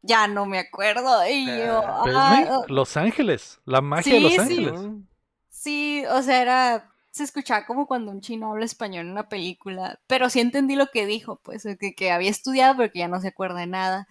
Ya 0.02 0.28
no 0.28 0.46
me 0.46 0.58
acuerdo. 0.58 1.26
Y 1.28 1.46
yo, 1.46 1.82
Ah, 1.84 2.00
Pues, 2.04 2.14
"Ah, 2.16 2.30
May, 2.30 2.44
oh". 2.50 2.64
Los 2.68 2.96
Ángeles, 2.96 3.60
la 3.64 3.80
magia 3.80 4.14
de 4.14 4.20
Los 4.20 4.32
sí. 4.32 4.38
Ángeles. 4.40 4.80
Sí, 5.50 6.04
o 6.10 6.22
sea, 6.22 6.40
era. 6.42 6.92
Se 7.10 7.24
escuchaba 7.24 7.66
como 7.66 7.86
cuando 7.86 8.12
un 8.12 8.20
chino 8.20 8.50
habla 8.52 8.64
español 8.64 9.06
en 9.06 9.12
una 9.12 9.28
película. 9.28 9.98
Pero 10.06 10.30
sí 10.30 10.38
entendí 10.40 10.76
lo 10.76 10.86
que 10.88 11.04
dijo, 11.06 11.40
pues, 11.42 11.64
que, 11.80 11.94
que 11.94 12.10
había 12.12 12.30
estudiado, 12.30 12.76
pero 12.76 12.92
que 12.92 13.00
ya 13.00 13.08
no 13.08 13.20
se 13.20 13.28
acuerda 13.28 13.60
de 13.60 13.66
nada. 13.66 14.06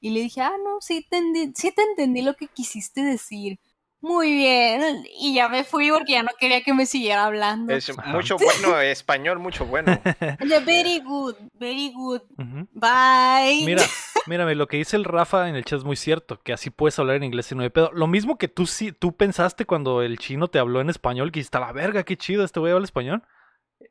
Y 0.00 0.10
le 0.10 0.20
dije, 0.20 0.42
ah, 0.42 0.52
no, 0.62 0.80
sí 0.80 1.06
te, 1.08 1.18
enti- 1.18 1.52
sí 1.54 1.72
te 1.72 1.82
entendí 1.82 2.20
lo 2.22 2.34
que 2.34 2.48
quisiste 2.48 3.02
decir. 3.02 3.58
Muy 4.02 4.32
bien. 4.32 5.04
Y 5.18 5.34
ya 5.34 5.48
me 5.48 5.62
fui 5.64 5.90
porque 5.90 6.12
ya 6.12 6.22
no 6.22 6.30
quería 6.38 6.62
que 6.62 6.72
me 6.72 6.86
siguiera 6.86 7.26
hablando. 7.26 7.74
Es 7.74 7.90
mucho 8.06 8.36
bueno, 8.36 8.80
español, 8.80 9.38
mucho 9.38 9.66
bueno. 9.66 9.98
Very 10.64 11.00
good, 11.00 11.34
very 11.54 11.92
good. 11.92 12.22
Bye. 12.72 13.64
Mira, 13.64 13.82
mírame, 14.26 14.54
lo 14.54 14.66
que 14.68 14.78
dice 14.78 14.96
el 14.96 15.04
Rafa 15.04 15.48
en 15.48 15.56
el 15.56 15.64
chat 15.64 15.80
es 15.80 15.84
muy 15.84 15.96
cierto, 15.96 16.40
que 16.42 16.52
así 16.52 16.70
puedes 16.70 16.98
hablar 16.98 17.16
en 17.16 17.24
inglés 17.24 17.52
y 17.52 17.54
no 17.54 17.62
hay 17.62 17.70
pedo. 17.70 17.90
Lo 17.92 18.06
mismo 18.06 18.38
que 18.38 18.48
tú 18.48 18.66
sí, 18.66 18.92
tú 18.92 19.16
pensaste 19.16 19.66
cuando 19.66 20.02
el 20.02 20.18
chino 20.18 20.48
te 20.48 20.58
habló 20.58 20.80
en 20.80 20.88
español, 20.88 21.30
que 21.30 21.40
dijiste, 21.40 21.58
"A 21.58 21.60
la 21.60 21.72
verga, 21.72 22.02
qué 22.04 22.16
chido, 22.16 22.44
este 22.44 22.60
güey 22.60 22.72
habla 22.72 22.84
español. 22.84 23.22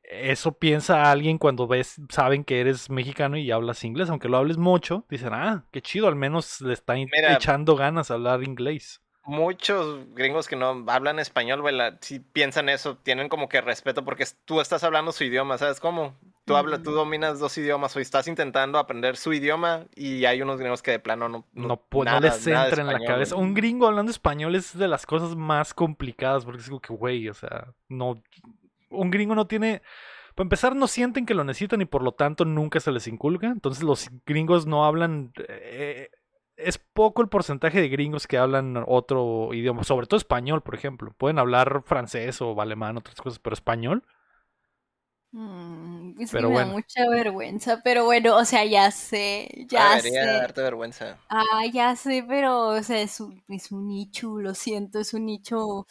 Eso 0.03 0.53
piensa 0.53 1.11
alguien 1.11 1.38
cuando 1.38 1.68
ves, 1.68 2.02
saben 2.10 2.44
que 2.44 2.60
eres 2.61 2.90
mexicano 2.90 3.38
y 3.38 3.52
hablas 3.52 3.84
inglés, 3.84 4.10
aunque 4.10 4.27
lo 4.27 4.38
hables 4.38 4.57
mucho, 4.57 5.06
dicen, 5.10 5.34
ah, 5.34 5.65
qué 5.72 5.81
chido, 5.81 6.07
al 6.07 6.15
menos 6.15 6.61
le 6.61 6.73
están 6.73 6.98
Mira. 6.98 7.34
echando 7.34 7.76
ganas 7.76 8.10
a 8.10 8.15
hablar 8.15 8.44
inglés. 8.44 9.02
Muchos 9.30 10.06
gringos 10.15 10.47
que 10.47 10.56
no 10.56 10.84
hablan 10.88 11.19
español, 11.19 11.61
güey, 11.61 11.76
sí 12.01 12.19
piensan 12.19 12.68
eso, 12.68 12.97
tienen 12.97 13.30
como 13.30 13.47
que 13.47 13.61
respeto 13.61 14.03
porque 14.03 14.26
tú 14.45 14.60
estás 14.60 14.84
hablando 14.84 15.11
su 15.11 15.23
idioma, 15.23 15.57
¿sabes 15.57 15.80
cómo? 15.80 16.15
Tú 16.45 16.56
hablas, 16.56 16.81
tú 16.81 16.89
Mm. 16.89 16.95
dominas 16.95 17.39
dos 17.39 17.56
idiomas 17.60 17.95
o 17.95 17.99
estás 17.99 18.27
intentando 18.27 18.80
aprender 18.80 19.18
su 19.18 19.31
idioma 19.31 19.85
y 19.95 20.26
hay 20.26 20.41
unos 20.41 20.57
gringos 20.60 20.81
que 20.81 20.89
de 20.89 20.99
plano 20.99 21.30
no 21.30 21.45
No, 21.53 21.68
no 21.68 22.03
nada- 22.03 22.19
les 22.22 22.47
entra 22.47 22.81
en 22.81 22.88
la 22.88 22.99
cabeza. 23.06 23.35
güey. 23.35 23.47
Un 23.47 23.53
gringo 23.53 23.85
hablando 23.85 24.11
español 24.11 24.56
es 24.56 24.76
de 24.76 24.88
las 24.88 25.06
cosas 25.06 25.35
más 25.35 25.76
complicadas, 25.76 26.45
porque 26.45 26.61
es 26.61 26.68
como 26.69 26.81
que, 26.81 26.91
güey, 26.91 27.30
o 27.30 27.35
sea, 27.35 27.68
no. 27.88 28.19
Un 28.89 29.11
gringo 29.11 29.35
no 29.35 29.45
tiene. 29.45 29.84
Para 30.34 30.45
empezar, 30.45 30.76
no 30.76 30.88
sienten 30.88 31.26
que 31.27 31.35
lo 31.35 31.43
necesitan 31.43 31.81
y 31.81 31.85
por 31.85 32.01
lo 32.01 32.14
tanto 32.14 32.45
nunca 32.45 32.80
se 32.80 32.91
les 32.91 33.06
inculca. 33.07 33.45
Entonces, 33.47 33.84
los 33.84 34.10
gringos 34.26 34.65
no 34.65 34.85
hablan. 34.85 35.31
eh, 35.49 36.10
es 36.64 36.77
poco 36.77 37.22
el 37.22 37.30
porcentaje 37.30 37.81
de 37.81 37.90
gringos 37.90 38.27
que 38.27 38.38
hablan 38.38 38.84
otro 38.88 39.53
idioma, 39.53 39.84
sobre 39.84 40.07
todo 40.07 40.18
español, 40.18 40.61
por 40.61 40.76
ejemplo. 40.76 41.14
Pueden 41.18 41.40
hablar 41.40 41.84
francés 41.86 42.41
o 42.41 42.60
alemán, 42.61 42.98
otras 42.98 43.15
cosas, 43.22 43.40
pero 43.40 43.53
español. 43.53 44.03
Mm, 45.31 46.19
es 46.19 46.31
que 46.31 46.38
Pero 46.38 46.49
me 46.49 46.56
da 46.56 46.65
mucha 46.65 47.07
vergüenza, 47.07 47.81
pero 47.84 48.03
bueno, 48.06 48.35
o 48.35 48.45
sea, 48.45 48.65
ya 48.65 48.89
sé, 48.89 49.47
ya 49.69 49.95
Debería 49.97 50.23
sé. 50.23 50.27
darte 50.39 50.61
vergüenza. 50.64 51.18
Ah, 51.30 51.65
ya 51.72 51.95
sé, 51.95 52.26
pero, 52.27 52.69
o 52.69 52.81
sea, 52.81 52.99
es 53.01 53.19
un, 53.19 53.43
es 53.47 53.72
un 53.72 53.88
nicho, 53.88 54.39
lo 54.39 54.56
siento, 54.56 54.99
es 54.99 55.14
un 55.14 55.27
nicho. 55.27 55.85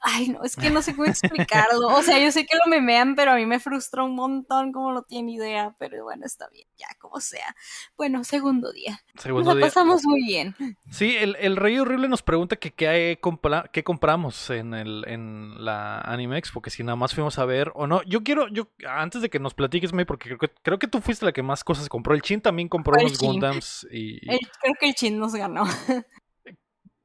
Ay, 0.00 0.30
no, 0.30 0.42
es 0.42 0.56
que 0.56 0.70
no 0.70 0.82
sé 0.82 0.96
cómo 0.96 1.06
explicarlo. 1.06 1.86
O 1.88 2.02
sea, 2.02 2.18
yo 2.18 2.32
sé 2.32 2.44
que 2.44 2.56
lo 2.56 2.68
memean, 2.68 3.14
pero 3.14 3.30
a 3.32 3.36
mí 3.36 3.46
me 3.46 3.60
frustra 3.60 4.02
un 4.02 4.16
montón, 4.16 4.72
como 4.72 4.92
no 4.92 5.02
tiene 5.02 5.32
idea. 5.32 5.76
Pero 5.78 6.02
bueno, 6.02 6.26
está 6.26 6.48
bien, 6.48 6.66
ya, 6.76 6.88
como 6.98 7.20
sea. 7.20 7.54
Bueno, 7.96 8.24
segundo 8.24 8.72
día. 8.72 9.00
Nos 9.14 9.22
Segundo 9.22 9.50
la 9.50 9.54
día. 9.54 9.66
pasamos 9.66 10.02
muy 10.04 10.24
bien. 10.24 10.56
Sí, 10.90 11.16
el, 11.16 11.36
el 11.40 11.56
Rey 11.56 11.78
Horrible 11.78 12.08
nos 12.08 12.22
pregunta 12.22 12.56
que 12.56 12.72
qué, 12.72 13.18
compra- 13.20 13.68
qué 13.72 13.82
compramos 13.84 14.50
en, 14.50 14.74
el, 14.74 15.04
en 15.08 15.64
la 15.64 16.00
Anime 16.00 16.38
Expo, 16.38 16.62
que 16.62 16.70
si 16.70 16.82
nada 16.84 16.96
más 16.96 17.14
fuimos 17.14 17.38
a 17.38 17.44
ver 17.44 17.72
o 17.74 17.86
no. 17.86 18.02
Yo 18.04 18.22
quiero, 18.22 18.48
yo 18.56 18.68
antes 18.88 19.22
de 19.22 19.28
que 19.30 19.38
nos 19.38 19.54
platiques, 19.54 19.92
May, 19.92 20.04
porque 20.04 20.28
creo 20.28 20.38
que, 20.38 20.48
creo 20.62 20.78
que 20.78 20.88
tú 20.88 21.00
fuiste 21.00 21.24
la 21.24 21.32
que 21.32 21.42
más 21.42 21.62
cosas 21.62 21.88
compró. 21.88 22.14
El 22.14 22.22
Chin 22.22 22.40
también 22.40 22.68
compró 22.68 22.96
el 22.96 23.06
unos 23.06 23.18
Chin. 23.18 23.30
Gundams 23.32 23.86
y 23.90 24.18
El- 24.30 24.40
creo 24.60 24.74
que 24.80 24.88
el 24.88 24.94
chin 24.94 25.18
nos 25.18 25.34
ganó. 25.34 25.64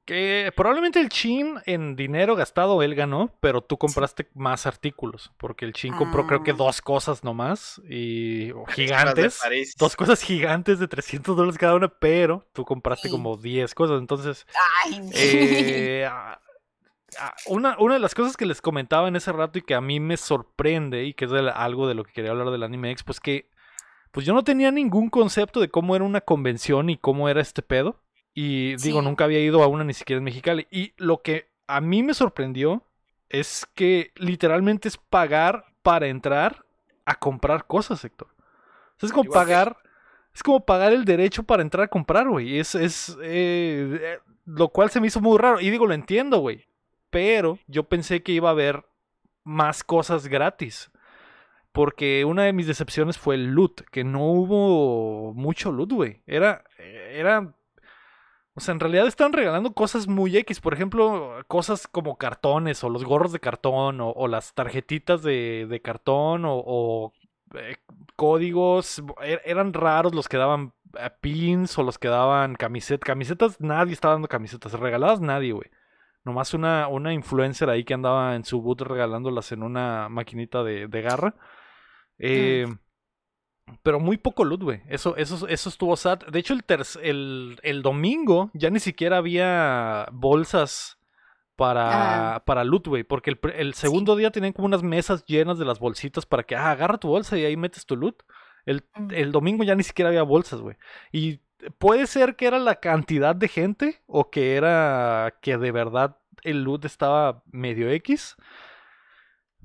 que 0.06 0.52
probablemente 0.56 1.00
el 1.00 1.10
Chin 1.10 1.60
en 1.66 1.96
dinero 1.96 2.36
gastado 2.36 2.82
él 2.82 2.96
ganó, 2.96 3.38
pero 3.40 3.62
tú 3.62 3.78
compraste 3.78 4.28
más 4.34 4.66
artículos, 4.66 5.32
porque 5.38 5.64
el 5.64 5.74
Chin 5.74 5.94
compró 5.94 6.26
creo 6.26 6.44
que 6.44 6.52
Ah. 6.52 6.56
dos 6.58 6.82
cosas 6.82 7.24
nomás 7.24 7.80
y 7.88 8.52
o 8.56 8.66
gigantes. 8.66 9.40
Dos 9.78 9.96
cosas 9.96 10.22
gigantes 10.22 10.80
de 10.80 10.88
300 10.88 11.38
dólares 11.38 11.58
cada 11.60 11.76
una, 11.76 11.88
pero 11.88 12.46
tú 12.52 12.66
compraste 12.66 13.08
Sí. 13.10 13.12
como 13.14 13.38
10 13.38 13.74
cosas. 13.76 14.00
Entonces, 14.00 14.48
Ay, 14.84 15.10
eh, 15.14 16.06
a- 16.10 16.34
a- 16.34 16.42
una, 17.48 17.76
una 17.80 17.96
de 17.96 18.00
las 18.00 18.16
cosas 18.16 18.38
que 18.38 18.46
les 18.46 18.62
comentaba 18.62 19.08
en 19.08 19.16
ese 19.16 19.32
rato 19.32 19.60
y 19.60 19.62
que 19.62 19.76
a 19.76 19.82
mí 19.82 20.00
me 20.00 20.18
sorprende 20.18 21.04
y 21.06 21.14
que 21.14 21.26
es 21.26 21.32
de 21.32 21.42
la- 21.42 21.52
algo 21.52 21.88
de 21.88 21.94
lo 21.96 22.04
que 22.04 22.14
quería 22.14 22.32
hablar 22.32 22.50
del 22.52 22.64
Anime 22.64 22.92
Expo, 22.92 23.08
pues 23.08 23.20
que 23.20 23.50
pues 24.12 24.26
yo 24.26 24.34
no 24.34 24.44
tenía 24.44 24.72
ningún 24.72 25.10
concepto 25.10 25.60
de 25.62 25.70
cómo 25.70 25.96
era 25.96 26.04
una 26.04 26.20
convención 26.22 26.90
y 26.90 26.98
cómo 26.98 27.30
era 27.30 27.40
este 27.42 27.62
pedo. 27.62 28.02
Y 28.34 28.76
digo, 28.76 29.00
Sí. 29.00 29.06
nunca 29.06 29.24
había 29.24 29.40
ido 29.40 29.64
a 29.64 29.68
una 29.68 29.84
ni 29.86 29.94
siquiera 29.94 30.18
en 30.18 30.26
Mexicali. 30.26 30.68
Y 30.70 30.94
lo 30.98 31.22
que 31.22 31.50
a 31.68 31.80
mí 31.80 32.04
me 32.04 32.14
sorprendió 32.14 32.84
es 33.30 33.66
que 33.74 34.12
literalmente 34.16 34.90
es 34.90 34.98
pagar 34.98 35.66
para 35.82 36.08
entrar 36.08 36.66
a 37.06 37.16
comprar 37.16 37.68
cosas, 37.68 38.04
Héctor. 38.04 38.28
O 38.38 39.00
sea, 39.00 39.08
es 39.08 39.14
como 39.14 39.30
pagar. 39.32 39.78
Es 40.34 40.44
como 40.44 40.66
pagar 40.66 40.92
el 40.94 41.06
derecho 41.06 41.44
para 41.44 41.62
entrar 41.62 41.86
a 41.86 41.88
comprar, 41.90 42.28
güey. 42.28 42.60
Es, 42.60 42.76
es 42.76 43.18
eh, 43.22 43.98
eh, 44.02 44.20
lo 44.46 44.70
cual 44.70 44.90
se 44.90 45.00
me 45.00 45.08
hizo 45.08 45.22
muy 45.22 45.38
raro. 45.38 45.60
Y 45.62 45.70
digo, 45.70 45.88
lo 45.88 45.94
entiendo, 45.94 46.40
güey. 46.40 46.66
Pero 47.12 47.60
yo 47.68 47.84
pensé 47.84 48.24
que 48.24 48.32
iba 48.32 48.50
a 48.50 48.54
haber 48.54 48.86
más 49.44 49.84
cosas 49.84 50.28
gratis. 50.28 50.92
Porque 51.72 52.26
una 52.26 52.44
de 52.44 52.54
mis 52.54 52.68
decepciones 52.68 53.18
fue 53.18 53.36
el 53.36 53.52
loot. 53.54 53.82
Que 53.92 54.04
no 54.04 54.26
hubo 54.26 55.34
mucho 55.34 55.72
loot, 55.72 55.92
güey. 55.92 56.22
Era. 56.26 56.64
Era. 56.78 57.54
O 58.54 58.60
sea, 58.60 58.74
en 58.74 58.82
realidad 58.82 59.08
estaban 59.08 59.32
regalando 59.32 59.74
cosas 59.74 60.08
muy 60.08 60.36
X. 60.36 60.60
Por 60.60 60.74
ejemplo, 60.74 61.46
cosas 61.48 61.88
como 61.88 62.18
cartones 62.18 62.84
o 62.84 62.90
los 62.90 63.06
gorros 63.06 63.32
de 63.32 63.40
cartón 63.40 64.00
o, 64.02 64.28
las 64.28 64.54
tarjetitas 64.54 65.24
de, 65.24 65.82
cartón 65.84 66.44
o, 66.46 66.56
o, 66.56 67.14
eh, 67.56 67.78
códigos. 68.18 69.02
Er- 69.22 69.42
eran 69.46 69.72
raros 69.74 70.14
los 70.14 70.28
que 70.28 70.38
daban 70.38 70.74
eh, 70.98 71.10
pins 71.22 71.78
o 71.78 71.84
los 71.84 71.98
que 71.98 72.10
daban 72.10 72.56
camisetas. 72.56 73.06
Camisetas, 73.06 73.62
nadie 73.62 73.94
estaba 73.94 74.16
dando 74.16 74.28
camisetas. 74.28 74.74
Regaladas 74.74 75.22
nadie, 75.22 75.54
güey. 75.54 75.70
Nomás 76.24 76.54
una, 76.54 76.88
una 76.88 77.14
influencer 77.14 77.70
ahí 77.70 77.84
que 77.84 77.94
andaba 77.96 78.36
en 78.36 78.44
su 78.46 78.62
boot 78.62 78.82
regalándolas 78.82 79.52
en 79.52 79.64
una 79.64 80.08
maquinita 80.10 80.64
de, 80.64 80.88
de 80.88 81.02
garra. 81.02 81.36
Eh, 82.20 82.68
pero 83.84 84.00
muy 84.00 84.18
poco 84.18 84.44
loot, 84.44 84.62
güey. 84.64 84.82
Eso, 84.88 85.16
eso, 85.16 85.48
eso 85.48 85.70
estuvo 85.70 85.96
sad. 85.96 86.20
De 86.28 86.40
hecho, 86.40 86.54
el, 86.54 86.64
el, 87.02 87.60
el 87.64 87.82
domingo 87.82 88.52
ya 88.54 88.70
ni 88.70 88.80
siquiera 88.80 89.18
había 89.18 90.08
bolsas 90.12 90.98
para, 91.56 92.36
Ah. 92.36 92.44
para 92.46 92.64
loot, 92.64 92.88
güey. 92.88 93.04
Porque 93.04 93.32
el, 93.32 93.40
el 93.56 93.74
segundo 93.74 94.16
día 94.16 94.32
tenían 94.32 94.54
como 94.54 94.66
unas 94.68 94.84
mesas 94.84 95.26
llenas 95.26 95.58
de 95.58 95.66
las 95.66 95.80
bolsitas 95.80 96.26
para 96.26 96.44
que, 96.44 96.56
ah, 96.56 96.72
agarra 96.72 96.98
tu 96.98 97.08
bolsa 97.08 97.38
y 97.38 97.46
ahí 97.46 97.56
metes 97.58 97.86
tu 97.86 97.96
loot. 97.96 98.22
El, 98.66 98.84
Mm. 98.96 99.08
el 99.12 99.32
domingo 99.32 99.64
ya 99.64 99.74
ni 99.76 99.84
siquiera 99.84 100.10
había 100.10 100.24
bolsas, 100.24 100.60
güey. 100.62 100.76
Y 101.12 101.40
puede 101.78 102.08
ser 102.08 102.36
que 102.36 102.48
era 102.48 102.60
la 102.60 102.76
cantidad 102.80 103.36
de 103.36 103.48
gente 103.48 104.02
o 104.08 104.30
que 104.30 104.56
era 104.56 105.38
que 105.42 105.58
de 105.58 105.72
verdad 105.72 106.18
el 106.44 106.64
loot 106.64 106.86
estaba 106.86 107.44
medio 107.52 107.90
X. 107.92 108.36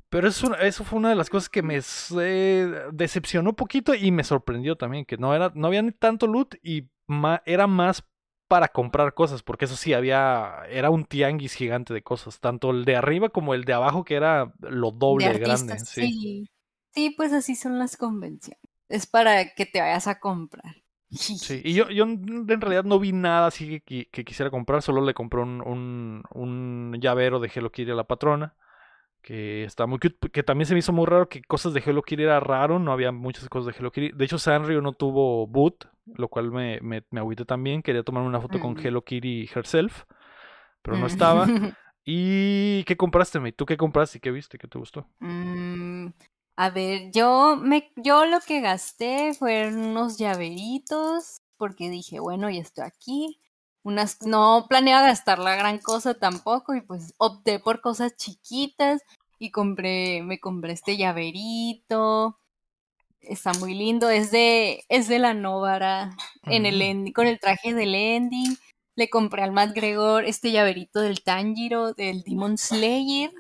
Pero 0.09 0.29
eso, 0.29 0.55
eso 0.57 0.85
fue 0.85 0.99
una 0.99 1.09
de 1.11 1.17
las 1.17 1.29
cosas 1.31 1.49
que 1.49 1.63
me 1.63 1.81
eh, 2.21 2.73
decepcionó 2.93 3.51
un 3.51 3.57
poquito 3.57 3.95
y 3.95 4.13
me 4.13 4.25
sorprendió 4.25 4.77
también, 4.77 5.05
que 5.05 5.17
no, 5.17 5.35
era, 5.35 5.51
no 5.55 5.67
había 5.67 5.83
ni 5.83 5.93
tanto 5.93 6.27
loot 6.27 6.55
y 6.63 6.89
ma- 7.07 7.43
era 7.45 7.67
más 7.67 8.05
para 8.49 8.69
comprar 8.69 9.15
cosas, 9.15 9.43
porque 9.43 9.65
eso 9.65 9.75
sí, 9.77 9.93
había, 9.93 10.61
era 10.71 10.91
un 10.91 11.05
tianguis 11.05 11.55
gigante 11.55 11.93
de 11.93 12.03
cosas, 12.03 12.39
tanto 12.41 12.71
el 12.71 12.85
de 12.85 12.95
arriba 12.97 13.29
como 13.31 13.55
el 13.55 13.65
de 13.65 13.73
abajo, 13.73 14.05
que 14.05 14.15
era 14.15 14.53
lo 14.61 14.93
doble 14.93 15.33
de 15.33 15.39
artistas, 15.39 15.41
grande. 15.41 15.85
Sí. 15.85 16.15
sí. 16.21 16.49
Sí, 16.95 17.11
pues 17.17 17.33
así 17.33 17.57
son 17.57 17.79
las 17.79 17.97
convenciones. 17.97 18.61
Es 18.89 19.07
para 19.07 19.55
que 19.55 19.67
te 19.67 19.81
vayas 19.81 20.07
a 20.07 20.19
comprar. 20.21 20.77
Sí, 21.17 21.61
y 21.65 21.75
yo, 21.75 21.89
yo 21.91 22.05
en 22.05 22.61
realidad 22.61 22.85
no 22.85 22.99
vi 22.99 23.13
nada 23.13 23.47
así 23.49 23.69
que, 23.69 23.85
qui- 23.85 24.11
que 24.11 24.25
quisiera 24.25 24.51
comprar, 24.51 24.83
solo 24.83 25.05
le 25.05 25.15
compré 25.15 25.41
un, 25.41 25.63
un, 25.67 26.23
un 26.33 26.97
llavero 27.01 27.41
de 27.41 27.51
Hello 27.55 27.71
Kitty 27.71 27.91
a 27.91 27.95
la 27.95 28.05
patrona, 28.05 28.55
que 29.23 29.65
está 29.65 29.87
muy 29.87 29.99
cute, 29.99 30.31
que 30.31 30.43
también 30.43 30.67
se 30.67 30.75
me 30.75 30.81
hizo 30.81 30.93
muy 30.93 31.07
raro 31.07 31.29
que 31.29 31.43
cosas 31.43 31.75
de 31.75 31.83
Hello 31.85 32.03
Kitty 32.03 32.25
era 32.25 32.41
raro, 32.41 32.79
no 32.79 32.93
había 32.93 33.13
muchas 33.13 33.49
cosas 33.49 33.75
de 33.75 33.79
Hello 33.81 33.93
Kitty. 33.93 34.17
De 34.17 34.25
hecho, 34.25 34.39
Sanrio 34.39 34.83
no 34.83 34.93
tuvo 34.95 35.47
boot, 35.47 35.89
lo 36.17 36.29
cual 36.29 36.53
me, 36.53 36.81
me, 36.83 37.05
me 37.11 37.21
agüité 37.21 37.45
también, 37.45 37.83
quería 37.83 38.03
tomar 38.05 38.23
una 38.25 38.41
foto 38.41 38.59
con 38.61 38.75
Mm. 38.75 38.79
Hello 38.85 39.03
Kitty 39.05 39.49
herself, 39.55 40.05
pero 40.83 40.97
no 40.99 41.05
Mm. 41.05 41.07
estaba. 41.07 41.47
¿Y 42.05 42.85
qué 42.85 42.97
compraste, 42.97 43.41
May? 43.41 43.53
¿Tú 43.53 43.67
qué 43.67 43.77
compraste 43.77 44.19
y 44.19 44.21
qué 44.21 44.31
viste? 44.31 44.59
¿Qué 44.59 44.69
te 44.69 44.79
gustó? 44.79 45.07
Mm, 45.21 46.09
a 46.57 46.71
ver, 46.71 47.11
yo 47.13 47.57
me, 47.57 47.93
yo 47.97 48.25
lo 48.25 48.41
que 48.41 48.61
gasté 48.61 49.35
fueron 49.35 49.79
unos 49.79 50.19
llaveritos, 50.19 51.39
porque 51.59 51.91
dije, 51.91 52.19
bueno, 52.21 52.51
ya 52.51 52.61
estoy 52.61 52.85
aquí. 52.85 53.41
Unas, 53.83 54.23
no 54.23 54.67
planeaba 54.69 55.07
gastar 55.07 55.39
la 55.39 55.55
gran 55.55 55.79
cosa 55.79 56.15
tampoco, 56.15 56.75
y 56.75 56.81
pues 56.81 57.15
opté 57.19 57.61
por 57.61 57.81
cosas 57.81 58.17
chiquitas 58.17 59.03
y 59.39 59.51
compré, 59.51 60.23
me 60.23 60.41
compré 60.41 60.73
este 60.73 60.97
llaverito. 60.97 62.39
Está 63.21 63.53
muy 63.55 63.75
lindo, 63.75 64.09
es 64.11 64.31
de, 64.31 64.85
es 64.89 65.09
de 65.09 65.19
la 65.19 65.35
Novara, 65.35 66.17
en 66.45 66.65
el 66.65 66.79
Mm. 66.79 66.83
ending, 66.83 67.13
con 67.13 67.27
el 67.27 67.39
traje 67.41 67.75
del 67.75 67.95
ending. 67.95 68.57
Le 68.97 69.11
compré 69.11 69.43
al 69.43 69.53
Matt 69.53 69.75
Gregor 69.75 70.25
este 70.25 70.53
llaverito 70.53 71.01
del 71.01 71.23
Tanjiro, 71.23 71.93
del 71.93 72.23
Demon 72.23 72.57
Slayer. 72.57 73.31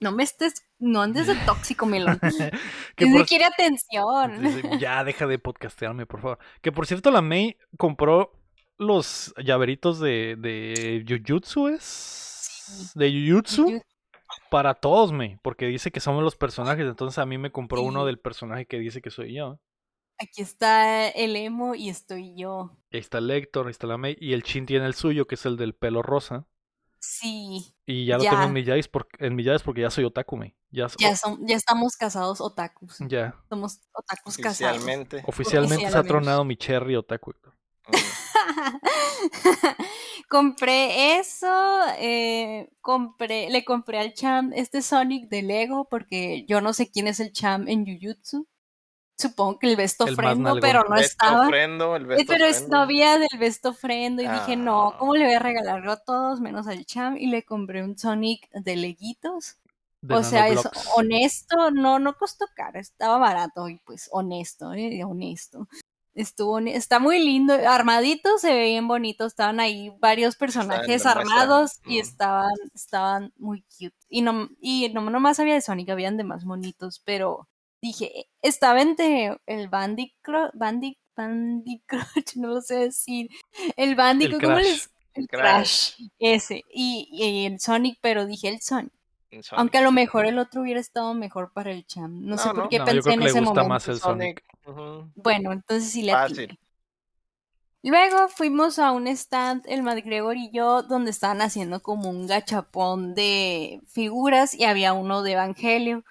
No 0.00 0.12
me 0.12 0.22
estés, 0.22 0.64
no 0.78 1.02
andes 1.02 1.26
de 1.26 1.34
tóxico, 1.46 1.84
melón. 1.86 2.20
Que 2.96 3.06
por- 3.06 3.26
quiere 3.26 3.44
atención. 3.44 4.42
Dice, 4.42 4.62
ya 4.78 5.02
deja 5.04 5.26
de 5.26 5.38
podcastearme, 5.38 6.06
por 6.06 6.20
favor. 6.20 6.38
Que 6.62 6.70
por 6.72 6.86
cierto, 6.86 7.10
la 7.10 7.20
May 7.22 7.56
compró 7.76 8.32
los 8.76 9.34
llaveritos 9.44 9.98
de, 9.98 10.36
de 10.38 11.04
Jujutsu, 11.06 11.68
¿es? 11.68 12.92
De 12.94 13.10
Jujutsu 13.10 13.80
para 14.50 14.74
todos, 14.74 15.10
May. 15.12 15.36
Porque 15.42 15.66
dice 15.66 15.90
que 15.90 16.00
somos 16.00 16.22
los 16.22 16.36
personajes. 16.36 16.86
Entonces 16.86 17.18
a 17.18 17.26
mí 17.26 17.36
me 17.38 17.50
compró 17.50 17.82
uno 17.82 18.04
del 18.06 18.18
personaje 18.20 18.66
que 18.66 18.78
dice 18.78 19.02
que 19.02 19.10
soy 19.10 19.34
yo. 19.34 19.58
Aquí 20.20 20.42
está 20.42 21.08
el 21.08 21.36
emo 21.36 21.74
y 21.74 21.88
estoy 21.90 22.34
yo. 22.36 22.72
Ahí 22.92 23.00
está 23.00 23.18
el 23.18 23.30
Héctor, 23.30 23.66
ahí 23.66 23.70
está 23.72 23.86
la 23.86 23.98
May. 23.98 24.16
Y 24.20 24.32
el 24.32 24.42
Chin 24.42 24.66
tiene 24.66 24.86
el 24.86 24.94
suyo, 24.94 25.26
que 25.26 25.36
es 25.36 25.46
el 25.46 25.56
del 25.56 25.74
pelo 25.74 26.02
rosa. 26.02 26.46
Sí, 27.00 27.74
Y 27.86 28.06
ya 28.06 28.18
lo 28.18 28.24
tengo 28.24 28.42
en 28.42 28.52
Millares 28.52 28.88
porque, 28.88 29.24
en 29.24 29.36
Millares 29.36 29.62
porque 29.62 29.82
ya 29.82 29.90
soy 29.90 30.04
otaku, 30.04 30.36
May. 30.36 30.54
Ya, 30.70 30.88
ya, 30.98 31.16
son, 31.16 31.46
ya 31.46 31.56
estamos 31.56 31.96
casados 31.96 32.40
otakus. 32.40 32.96
ya. 33.08 33.34
Somos 33.48 33.80
otakus 33.92 34.36
casados. 34.36 34.76
Oficialmente. 34.76 35.22
Oficialmente 35.26 35.90
se 35.90 35.96
ha 35.96 36.02
tronado 36.02 36.44
mi 36.44 36.56
cherry 36.56 36.96
otaku. 36.96 37.32
Compré 40.28 41.18
eso, 41.18 41.80
eh, 41.98 42.68
compré, 42.82 43.48
le 43.48 43.64
compré 43.64 43.98
al 43.98 44.12
Cham 44.12 44.52
este 44.54 44.82
Sonic 44.82 45.30
de 45.30 45.42
Lego 45.42 45.88
porque 45.88 46.44
yo 46.46 46.60
no 46.60 46.74
sé 46.74 46.90
quién 46.90 47.08
es 47.08 47.18
el 47.18 47.32
Cham 47.32 47.66
en 47.66 47.86
Jujutsu. 47.86 48.46
Supongo 49.18 49.58
que 49.58 49.68
el 49.68 49.76
Besto 49.76 50.04
Ofrendo, 50.04 50.58
pero 50.60 50.84
no 50.84 50.94
Besto 50.94 51.26
estaba. 51.26 51.46
ofrendo, 51.46 51.96
el 51.96 52.04
Eh, 52.04 52.06
Besto 52.06 52.24
Pero 52.28 52.44
es 52.46 52.56
ofrendo. 52.58 52.76
novia 52.78 53.18
del 53.18 53.38
Besto 53.38 53.70
Ofrendo 53.70 54.22
y 54.22 54.28
dije, 54.28 54.56
no, 54.56 54.90
Ah. 54.90 54.96
¿cómo 54.98 55.14
le 55.16 55.24
voy 55.24 55.34
a 55.34 55.38
regalarlo 55.40 55.90
a 55.92 55.96
todos 56.04 56.40
menos 56.40 56.68
al 56.68 56.84
Cham? 56.86 57.16
Y 57.16 57.26
le 57.26 57.44
compré 57.44 57.82
un 57.82 57.98
Sonic 57.98 58.48
de 58.52 58.76
leguitos. 58.76 59.56
De 60.00 60.14
o 60.14 60.22
sea, 60.22 60.46
es 60.48 60.60
honesto, 60.96 61.72
no, 61.72 61.98
no 61.98 62.16
costó 62.16 62.46
caro, 62.54 62.78
estaba 62.78 63.18
barato 63.18 63.68
y 63.68 63.78
pues 63.84 64.08
honesto, 64.12 64.72
eh, 64.72 65.02
honesto. 65.04 65.66
Estuvo, 66.14 66.58
está 66.60 67.00
muy 67.00 67.18
lindo, 67.24 67.54
armadito, 67.54 68.38
se 68.38 68.52
ve 68.54 68.64
bien 68.66 68.86
bonito, 68.88 69.26
estaban 69.26 69.58
ahí 69.60 69.92
varios 70.00 70.36
personajes 70.36 71.06
armados 71.06 71.80
y 71.84 71.98
mm. 71.98 72.00
estaban, 72.00 72.50
estaban 72.74 73.32
muy 73.38 73.62
cute. 73.62 73.94
Y 74.08 74.22
no, 74.22 74.48
y 74.60 74.88
no 74.90 75.00
nomás 75.10 75.40
había 75.40 75.54
de 75.54 75.60
Sonic, 75.62 75.90
habían 75.90 76.16
de 76.16 76.24
más 76.24 76.44
monitos, 76.44 77.00
pero 77.04 77.48
dije, 77.82 78.26
estaba 78.42 78.80
entre 78.82 79.38
el 79.46 79.68
Bandicro, 79.68 80.50
Bandic, 80.54 80.98
no 82.36 82.48
lo 82.48 82.60
sé 82.60 82.76
decir, 82.76 83.28
el 83.76 83.94
Bandicoot, 83.94 84.42
¿cómo 84.42 84.58
les? 84.58 84.90
El 85.14 85.26
Crash, 85.28 85.94
ese, 86.18 86.64
y, 86.72 87.08
y 87.12 87.46
el 87.46 87.58
Sonic, 87.60 87.98
pero 88.00 88.24
dije 88.26 88.48
el 88.48 88.60
Sonic. 88.60 88.92
El 89.30 89.42
Sonic. 89.42 89.58
Aunque 89.60 89.78
a 89.78 89.82
lo 89.82 89.90
mejor 89.92 90.26
el 90.26 90.38
otro 90.38 90.62
hubiera 90.62 90.80
estado 90.80 91.12
mejor 91.14 91.52
para 91.52 91.72
el 91.72 91.84
Cham. 91.86 92.24
No, 92.24 92.38
sé 92.38 92.48
No, 92.48 92.54
por 92.54 92.64
no. 92.64 92.68
qué 92.68 92.78
No, 92.78 92.84
yo 92.92 93.02
pensé 93.02 93.02
creo 93.02 93.14
en 93.14 93.20
que 93.20 93.24
le 93.24 93.30
ese 93.30 93.40
gusta 93.40 93.64
momento. 93.64 93.68
más 93.68 93.88
el 93.88 93.98
Sonic. 93.98 94.44
Bueno, 95.16 95.52
entonces 95.52 95.90
sí 95.90 96.02
le 96.02 96.12
Fácil. 96.12 96.58
Luego 97.82 98.28
fuimos 98.28 98.78
a 98.78 98.90
un 98.92 99.06
stand, 99.06 99.62
el 99.66 99.82
McGregor 99.82 100.36
y 100.36 100.50
yo, 100.50 100.82
donde 100.82 101.10
estaban 101.10 101.40
haciendo 101.40 101.80
como 101.80 102.10
un 102.10 102.26
gachapón 102.26 103.14
de 103.14 103.80
figuras 103.86 104.52
y 104.54 104.64
había 104.64 104.92
uno 104.92 105.22
de 105.22 105.32
Evangelio. 105.32 106.04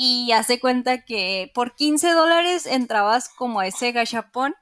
Y 0.00 0.30
hace 0.32 0.60
cuenta 0.60 1.04
que 1.04 1.50
por 1.54 1.74
15 1.74 2.12
dólares 2.12 2.66
entrabas 2.66 3.28
como 3.28 3.60
a 3.60 3.66
ese 3.66 3.92
gachapón 3.92 4.54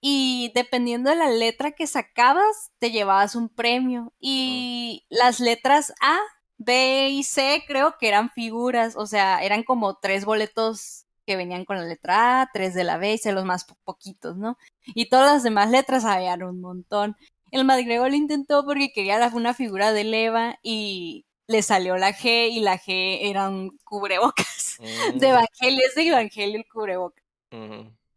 y 0.00 0.52
dependiendo 0.54 1.10
de 1.10 1.16
la 1.16 1.30
letra 1.30 1.72
que 1.72 1.86
sacabas, 1.86 2.70
te 2.78 2.90
llevabas 2.92 3.34
un 3.36 3.48
premio. 3.48 4.12
Y 4.20 5.04
las 5.10 5.40
letras 5.40 5.92
A, 6.00 6.18
B 6.58 7.08
y 7.10 7.24
C 7.24 7.64
creo 7.66 7.96
que 7.98 8.08
eran 8.08 8.30
figuras, 8.30 8.96
o 8.96 9.06
sea, 9.06 9.42
eran 9.44 9.64
como 9.64 9.96
tres 9.98 10.24
boletos 10.24 11.06
que 11.26 11.36
venían 11.36 11.64
con 11.64 11.76
la 11.78 11.84
letra 11.84 12.42
A, 12.42 12.50
tres 12.52 12.74
de 12.74 12.84
la 12.84 12.98
B 12.98 13.14
y 13.14 13.18
C 13.18 13.32
los 13.32 13.44
más 13.44 13.64
po- 13.64 13.76
poquitos, 13.84 14.36
¿no? 14.36 14.56
Y 14.86 15.08
todas 15.08 15.32
las 15.34 15.42
demás 15.42 15.70
letras 15.70 16.04
habían 16.04 16.42
un 16.44 16.60
montón. 16.60 17.16
El 17.50 17.64
McGregor 17.64 18.10
lo 18.10 18.16
intentó 18.16 18.64
porque 18.64 18.92
quería 18.92 19.30
una 19.34 19.54
figura 19.54 19.92
de 19.92 20.04
Leva 20.04 20.58
y 20.62 21.26
le 21.48 21.62
salió 21.62 21.96
la 21.96 22.12
G 22.12 22.50
y 22.50 22.60
la 22.60 22.78
G 22.78 23.18
era 23.22 23.48
un 23.48 23.76
cubrebocas. 23.84 24.66
Mm, 24.78 25.18
De 25.18 25.30
Evangelio, 25.30 25.80
es 25.88 25.96
de 25.96 26.06
Evangelio 26.06 26.56
el 26.58 26.68
cubrebocas. 26.68 27.24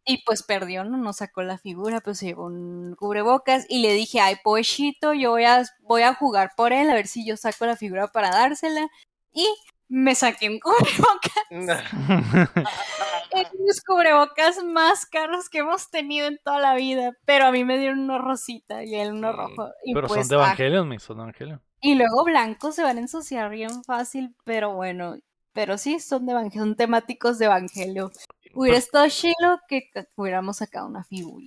Y 0.04 0.22
pues 0.24 0.44
perdió, 0.44 0.84
¿no? 0.84 0.96
No 0.96 1.12
sacó 1.12 1.42
la 1.42 1.58
figura, 1.58 2.00
pues 2.00 2.18
se 2.18 2.26
llevó 2.26 2.44
un 2.44 2.94
cubrebocas 2.96 3.66
y 3.68 3.82
le 3.82 3.94
dije, 3.94 4.20
ay, 4.20 4.36
poechito, 4.44 5.12
yo 5.12 5.30
voy 5.30 5.42
a, 5.42 5.64
voy 5.80 6.02
a 6.02 6.14
jugar 6.14 6.52
por 6.56 6.72
él, 6.72 6.88
a 6.88 6.94
ver 6.94 7.08
si 7.08 7.26
yo 7.26 7.36
saco 7.36 7.66
la 7.66 7.74
figura 7.76 8.06
para 8.12 8.30
dársela. 8.30 8.88
Y 9.32 9.44
me 9.88 10.14
saqué 10.14 10.48
un 10.48 10.60
cubrebocas, 10.60 11.32
es 13.32 13.48
los 13.58 13.80
cubrebocas 13.84 14.62
más 14.62 15.04
caros 15.04 15.48
que 15.48 15.58
hemos 15.58 15.90
tenido 15.90 16.28
en 16.28 16.38
toda 16.44 16.60
la 16.60 16.76
vida, 16.76 17.16
pero 17.24 17.46
a 17.46 17.50
mí 17.50 17.64
me 17.64 17.76
dieron 17.76 17.98
uno 18.00 18.18
rosita 18.18 18.84
y 18.84 18.94
él 18.94 19.14
uno 19.14 19.32
rojo. 19.32 19.70
Y 19.84 19.94
Pero 19.94 20.06
pues, 20.06 20.20
son 20.20 20.28
de 20.28 20.36
ah, 20.36 20.46
Evangelion, 20.46 20.88
me 20.88 21.00
son 21.00 21.16
de 21.16 21.22
Evangelion. 21.24 21.60
Y 21.82 21.96
luego 21.96 22.24
blancos 22.24 22.76
se 22.76 22.82
van 22.82 22.96
a 22.98 23.00
ensuciar 23.02 23.50
bien 23.50 23.84
fácil, 23.84 24.34
pero 24.44 24.74
bueno, 24.74 25.16
pero 25.52 25.78
sí, 25.78 26.00
son 26.00 26.26
de 26.26 26.50
son 26.54 26.76
temáticos 26.76 27.38
de 27.38 27.46
Evangelio. 27.46 28.10
Hubiera 28.54 28.78
estado 28.78 29.08
chilo 29.10 29.60
que 29.68 29.90
hubiéramos 30.16 30.58
sacado 30.58 30.86
una 30.88 31.04
figura. 31.04 31.46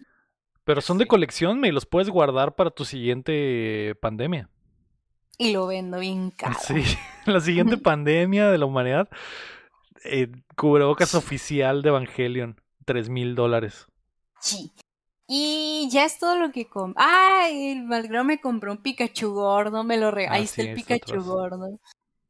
pero 0.63 0.81
son 0.81 0.97
de 0.97 1.07
colección, 1.07 1.59
me 1.59 1.71
los 1.71 1.85
puedes 1.85 2.09
guardar 2.09 2.55
para 2.55 2.71
tu 2.71 2.85
siguiente 2.85 3.95
pandemia. 4.01 4.49
Y 5.37 5.51
lo 5.53 5.67
vendo 5.67 5.99
bien 5.99 6.31
caro. 6.37 6.55
Sí, 6.59 6.83
la 7.25 7.39
siguiente 7.41 7.77
pandemia 7.77 8.49
de 8.51 8.57
la 8.57 8.65
humanidad. 8.65 9.09
eh, 10.03 10.31
cubrebocas 10.57 11.15
oficial 11.15 11.81
de 11.81 11.89
Evangelion, 11.89 12.61
tres 12.85 13.09
mil 13.09 13.35
dólares. 13.35 13.87
Sí. 14.39 14.71
Y 15.27 15.87
ya 15.91 16.05
es 16.05 16.19
todo 16.19 16.35
lo 16.37 16.51
que 16.51 16.67
compré. 16.67 17.03
Ah, 17.03 17.47
el 17.49 17.83
Malgrado 17.83 18.23
me 18.23 18.39
compró 18.39 18.71
un 18.71 18.77
Pikachu 18.77 19.33
gordo, 19.33 19.83
me 19.83 19.97
lo 19.97 20.11
regaló. 20.11 20.33
Ah, 20.35 20.37
Ahí 20.37 20.43
está 20.43 20.61
sí, 20.61 20.67
el 20.69 20.75
Pikachu 20.75 21.23
gordo. 21.23 21.79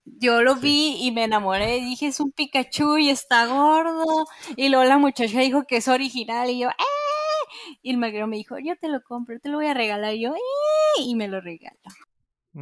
Yo 0.06 0.42
lo 0.44 0.56
Sí. 0.56 0.62
vi 0.62 0.98
y 1.08 1.12
me 1.12 1.24
enamoré. 1.26 1.80
Dije, 1.82 2.08
es 2.08 2.20
un 2.20 2.32
Pikachu 2.32 2.98
y 2.98 3.10
está 3.10 3.48
gordo. 3.48 4.26
Y 4.56 4.70
luego 4.70 4.86
la 4.86 4.98
muchacha 4.98 5.40
dijo 5.40 5.64
que 5.66 5.78
es 5.78 5.88
original. 5.88 6.50
Y 6.50 6.60
yo, 6.60 6.70
¡eh! 6.70 7.78
Y 7.82 7.92
el 7.92 7.98
Malgrado 7.98 8.28
me 8.28 8.38
dijo, 8.38 8.58
yo 8.60 8.76
te 8.78 8.88
lo 8.88 9.02
compro, 9.04 9.40
te 9.40 9.50
lo 9.50 9.58
voy 9.58 9.68
a 9.68 9.74
regalar. 9.74 10.14
Y 10.14 10.22
yo, 10.22 10.34
¡eh! 10.36 11.02
Y 11.02 11.16
me 11.16 11.28
lo 11.28 11.42
regaló. 11.42 11.76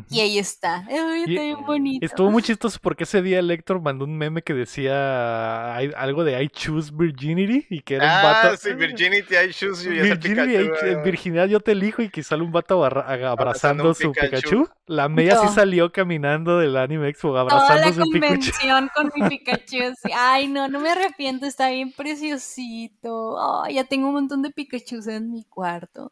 Y 0.09 0.21
ahí 0.21 0.39
está. 0.39 0.85
Ay, 0.89 1.21
está 1.27 1.41
bien 1.41 1.65
bonito. 1.65 2.05
Estuvo 2.05 2.31
muy 2.31 2.41
chistoso 2.43 2.79
porque 2.81 3.03
ese 3.03 3.21
día 3.21 3.41
Lector 3.41 3.79
mandó 3.79 4.05
un 4.05 4.17
meme 4.17 4.41
que 4.41 4.53
decía 4.53 5.75
algo 5.75 6.23
de 6.23 6.41
I 6.41 6.49
choose 6.49 6.91
virginity 6.91 7.67
y 7.69 7.81
que 7.81 7.95
era 7.95 8.17
un 8.17 8.23
vato. 8.23 8.49
Ah, 8.53 8.57
sí, 8.57 8.73
virginity, 8.73 9.35
I 9.35 9.51
choose 9.51 9.83
you. 9.83 10.03
Virginity, 10.03 10.69
virginidad 11.03 11.47
yo 11.47 11.59
te 11.59 11.73
elijo 11.73 12.01
y 12.01 12.09
que 12.09 12.23
sale 12.23 12.43
un 12.43 12.51
vato 12.51 12.83
abrazando, 12.83 13.93
su 13.93 14.11
Pikachu. 14.11 14.67
La 14.87 15.07
media 15.09 15.37
sí 15.37 15.47
salió 15.49 15.91
caminando 15.91 16.57
del 16.57 16.75
Anime 16.75 17.09
Expo 17.09 17.37
abrazando 17.37 17.91
Toda 17.91 17.91
la 17.91 17.95
convención 17.95 18.89
con 18.95 19.11
mi 19.15 19.29
Pikachu. 19.29 19.93
Ay, 20.15 20.47
no, 20.47 20.67
no 20.67 20.79
me 20.79 20.89
arrepiento, 20.89 21.45
está 21.45 21.69
bien 21.69 21.91
preciosito. 21.91 23.37
ya 23.69 23.83
tengo 23.83 24.07
un 24.07 24.13
montón 24.13 24.41
de 24.41 24.49
Pikachu 24.49 24.99
en 25.07 25.31
mi 25.31 25.43
cuarto. 25.45 26.11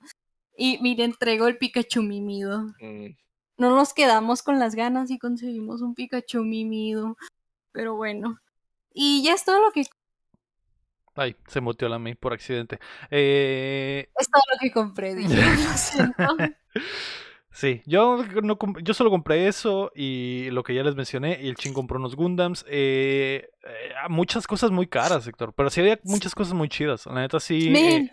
Y 0.56 0.78
mire, 0.82 1.03
entrego 1.03 1.48
el 1.48 1.58
Pikachu 1.58 2.03
mimido. 2.03 2.62
Mm 2.80 3.16
no 3.61 3.75
nos 3.75 3.93
quedamos 3.93 4.41
con 4.41 4.59
las 4.59 4.73
ganas 4.73 5.11
y 5.11 5.19
conseguimos 5.19 5.81
un 5.81 5.93
Pikachu 5.93 6.43
mimido. 6.43 7.15
Pero 7.71 7.95
bueno. 7.95 8.39
Y 8.91 9.23
ya 9.23 9.33
es 9.33 9.45
todo 9.45 9.61
lo 9.61 9.71
que. 9.71 9.85
Ay, 11.15 11.35
se 11.47 11.61
muteó 11.61 11.88
la 11.88 11.99
May 11.99 12.15
por 12.15 12.33
accidente. 12.33 12.79
Eh... 13.11 14.09
Es 14.19 14.29
todo 14.29 14.41
lo 14.51 14.59
que 14.59 14.71
compré, 14.71 15.15
dije. 15.15 15.35
lo 15.35 15.77
siento. 15.77 16.23
Sí, 17.53 17.81
yo, 17.85 18.23
no, 18.41 18.57
yo 18.81 18.93
solo 18.93 19.09
compré 19.09 19.49
eso 19.49 19.91
y 19.93 20.49
lo 20.51 20.63
que 20.63 20.73
ya 20.73 20.83
les 20.83 20.95
mencioné, 20.95 21.38
y 21.41 21.49
el 21.49 21.55
ching 21.55 21.73
compró 21.73 21.99
unos 21.99 22.15
Gundams. 22.15 22.63
Eh, 22.65 23.49
eh, 23.63 23.93
muchas 24.07 24.47
cosas 24.47 24.71
muy 24.71 24.88
caras, 24.88 25.27
Héctor, 25.27 25.53
pero 25.53 25.69
sí 25.69 25.81
había 25.81 25.99
muchas 26.05 26.33
cosas 26.33 26.53
muy 26.53 26.69
chidas. 26.69 27.05
La 27.07 27.19
neta 27.19 27.41
sí. 27.41 27.69
Men. 27.69 28.05
Eh... 28.05 28.11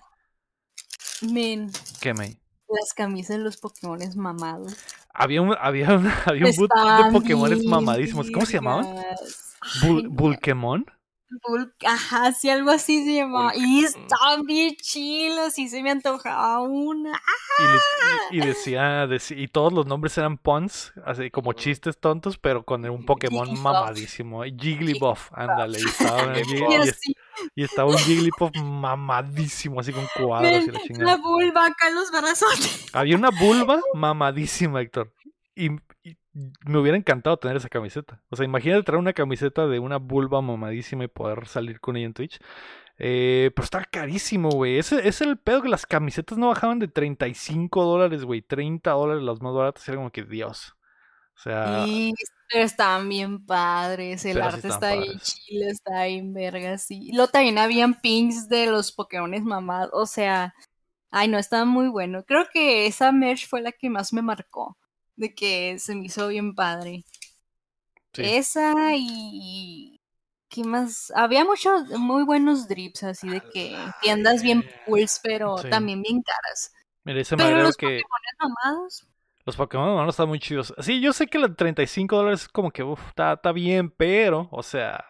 Men. 1.22 1.70
¿Qué, 2.00 2.14
May? 2.14 2.40
Las 2.68 2.92
camisas 2.94 3.38
de 3.38 3.44
los 3.44 3.56
Pokémon 3.56 3.98
mamados. 4.16 4.76
Había 5.14 5.42
un, 5.42 5.54
había 5.58 5.94
un, 5.94 6.06
había 6.26 6.46
un 6.46 6.56
boot 6.56 6.70
de 6.70 7.12
Pokémon 7.12 7.66
mamadísimos. 7.66 8.30
¿Cómo 8.30 8.46
se 8.46 8.54
llamaban? 8.54 8.86
¿Bulkemon? 10.10 10.86
Ajá, 11.86 12.32
sí, 12.32 12.48
algo 12.48 12.70
así 12.70 13.04
se 13.04 13.16
llamaba. 13.16 13.52
Y 13.54 13.84
estaban 13.84 14.44
bien 14.44 14.74
chilos 14.76 15.58
y 15.58 15.68
se 15.68 15.82
me 15.82 15.90
antojaba 15.90 16.60
una. 16.62 17.20
Y, 18.30 18.40
decía, 18.40 19.08
y 19.30 19.48
todos 19.48 19.72
los 19.72 19.86
nombres 19.86 20.16
eran 20.16 20.38
puns, 20.38 20.92
así 21.04 21.30
como 21.30 21.52
chistes 21.52 21.98
tontos, 21.98 22.38
pero 22.38 22.64
con 22.64 22.88
un 22.88 23.04
Pokémon 23.04 23.60
mamadísimo. 23.60 24.42
Jigglypuff, 24.44 25.30
ándale. 25.32 25.80
Y 25.80 25.84
estaba, 25.86 26.34
y, 27.54 27.62
estaba 27.62 27.90
un 27.90 27.98
Jigglypuff 27.98 28.52
mamadísimo, 28.62 29.80
así 29.80 29.92
con 29.92 30.06
cuadros 30.16 30.64
y 30.64 30.70
la 30.70 30.80
chingada. 30.80 31.12
La 31.12 31.16
vulva 31.16 31.66
acá 31.66 31.88
en 31.88 31.94
los 31.94 32.10
brazos. 32.10 32.86
Había 32.92 33.16
una 33.16 33.30
vulva 33.30 33.80
mamadísima, 33.94 34.80
Héctor. 34.80 35.12
y 35.54 35.70
me 36.32 36.78
hubiera 36.78 36.96
encantado 36.96 37.36
tener 37.38 37.56
esa 37.56 37.68
camiseta. 37.68 38.22
O 38.30 38.36
sea, 38.36 38.44
imagínate 38.44 38.82
traer 38.82 38.98
una 38.98 39.12
camiseta 39.12 39.66
de 39.66 39.78
una 39.78 39.96
vulva 39.96 40.40
mamadísima 40.40 41.04
y 41.04 41.08
poder 41.08 41.46
salir 41.46 41.80
con 41.80 41.96
ella 41.96 42.06
en 42.06 42.14
Twitch. 42.14 42.38
Eh, 42.98 43.50
pero 43.54 43.64
está 43.64 43.84
carísimo, 43.84 44.50
güey. 44.50 44.78
Ese, 44.78 45.06
es 45.06 45.20
el 45.20 45.38
pedo 45.38 45.62
que 45.62 45.68
las 45.68 45.86
camisetas 45.86 46.36
no 46.36 46.48
bajaban 46.48 46.78
de 46.78 46.88
35 46.88 47.84
dólares, 47.84 48.24
güey. 48.24 48.42
30 48.42 48.90
dólares 48.90 49.22
las 49.22 49.40
más 49.40 49.54
baratas. 49.54 49.88
Era 49.88 49.96
como 49.96 50.10
que 50.10 50.24
Dios. 50.24 50.74
O 51.36 51.40
sea. 51.40 51.84
Sí, 51.84 52.14
pero 52.50 52.64
estaban 52.64 53.08
bien 53.08 53.44
padres. 53.46 54.24
El 54.24 54.42
arte 54.42 54.68
está 54.68 54.94
bien 54.96 55.18
chile, 55.20 55.70
está 55.70 56.04
bien 56.04 56.32
verga, 56.34 56.78
sí. 56.78 57.08
Y 57.08 57.12
luego 57.12 57.30
también 57.30 57.58
habían 57.58 58.00
pins 58.00 58.48
de 58.48 58.66
los 58.66 58.92
Pokémon 58.92 59.44
mamados. 59.44 59.90
O 59.92 60.06
sea. 60.06 60.54
Ay, 61.10 61.28
no, 61.28 61.38
estaba 61.38 61.64
muy 61.64 61.88
bueno. 61.88 62.24
Creo 62.24 62.46
que 62.52 62.86
esa 62.86 63.12
merch 63.12 63.48
fue 63.48 63.62
la 63.62 63.72
que 63.72 63.88
más 63.88 64.12
me 64.12 64.20
marcó 64.22 64.76
de 65.18 65.34
que 65.34 65.78
se 65.78 65.94
me 65.94 66.06
hizo 66.06 66.28
bien 66.28 66.54
padre. 66.54 67.04
Esa 68.14 68.94
y... 68.96 70.00
¿Qué 70.48 70.64
más? 70.64 71.12
Había 71.14 71.44
muchos 71.44 71.88
muy 71.90 72.24
buenos 72.24 72.68
drips, 72.68 73.02
así 73.02 73.28
de 73.28 73.42
que 73.42 73.76
tiendas 74.00 74.42
bien 74.42 74.64
pools, 74.86 75.20
pero 75.22 75.56
también 75.56 76.00
bien 76.00 76.22
caras. 76.22 76.72
Mira, 77.04 77.20
ese 77.20 77.36
pero 77.36 77.62
los 77.62 77.76
que... 77.76 78.00
Pokémon 78.00 78.54
mamados. 78.64 79.06
Los 79.44 79.56
Pokémon 79.56 79.88
mamados 79.88 80.14
están 80.14 80.28
muy 80.28 80.40
chidos. 80.40 80.72
Sí, 80.78 81.02
yo 81.02 81.12
sé 81.12 81.26
que 81.26 81.38
los 81.38 81.54
35 81.54 82.16
dólares 82.16 82.42
es 82.42 82.48
como 82.48 82.70
que, 82.70 82.82
uff, 82.82 83.08
está, 83.08 83.34
está 83.34 83.52
bien, 83.52 83.90
pero, 83.90 84.48
o 84.50 84.62
sea, 84.62 85.04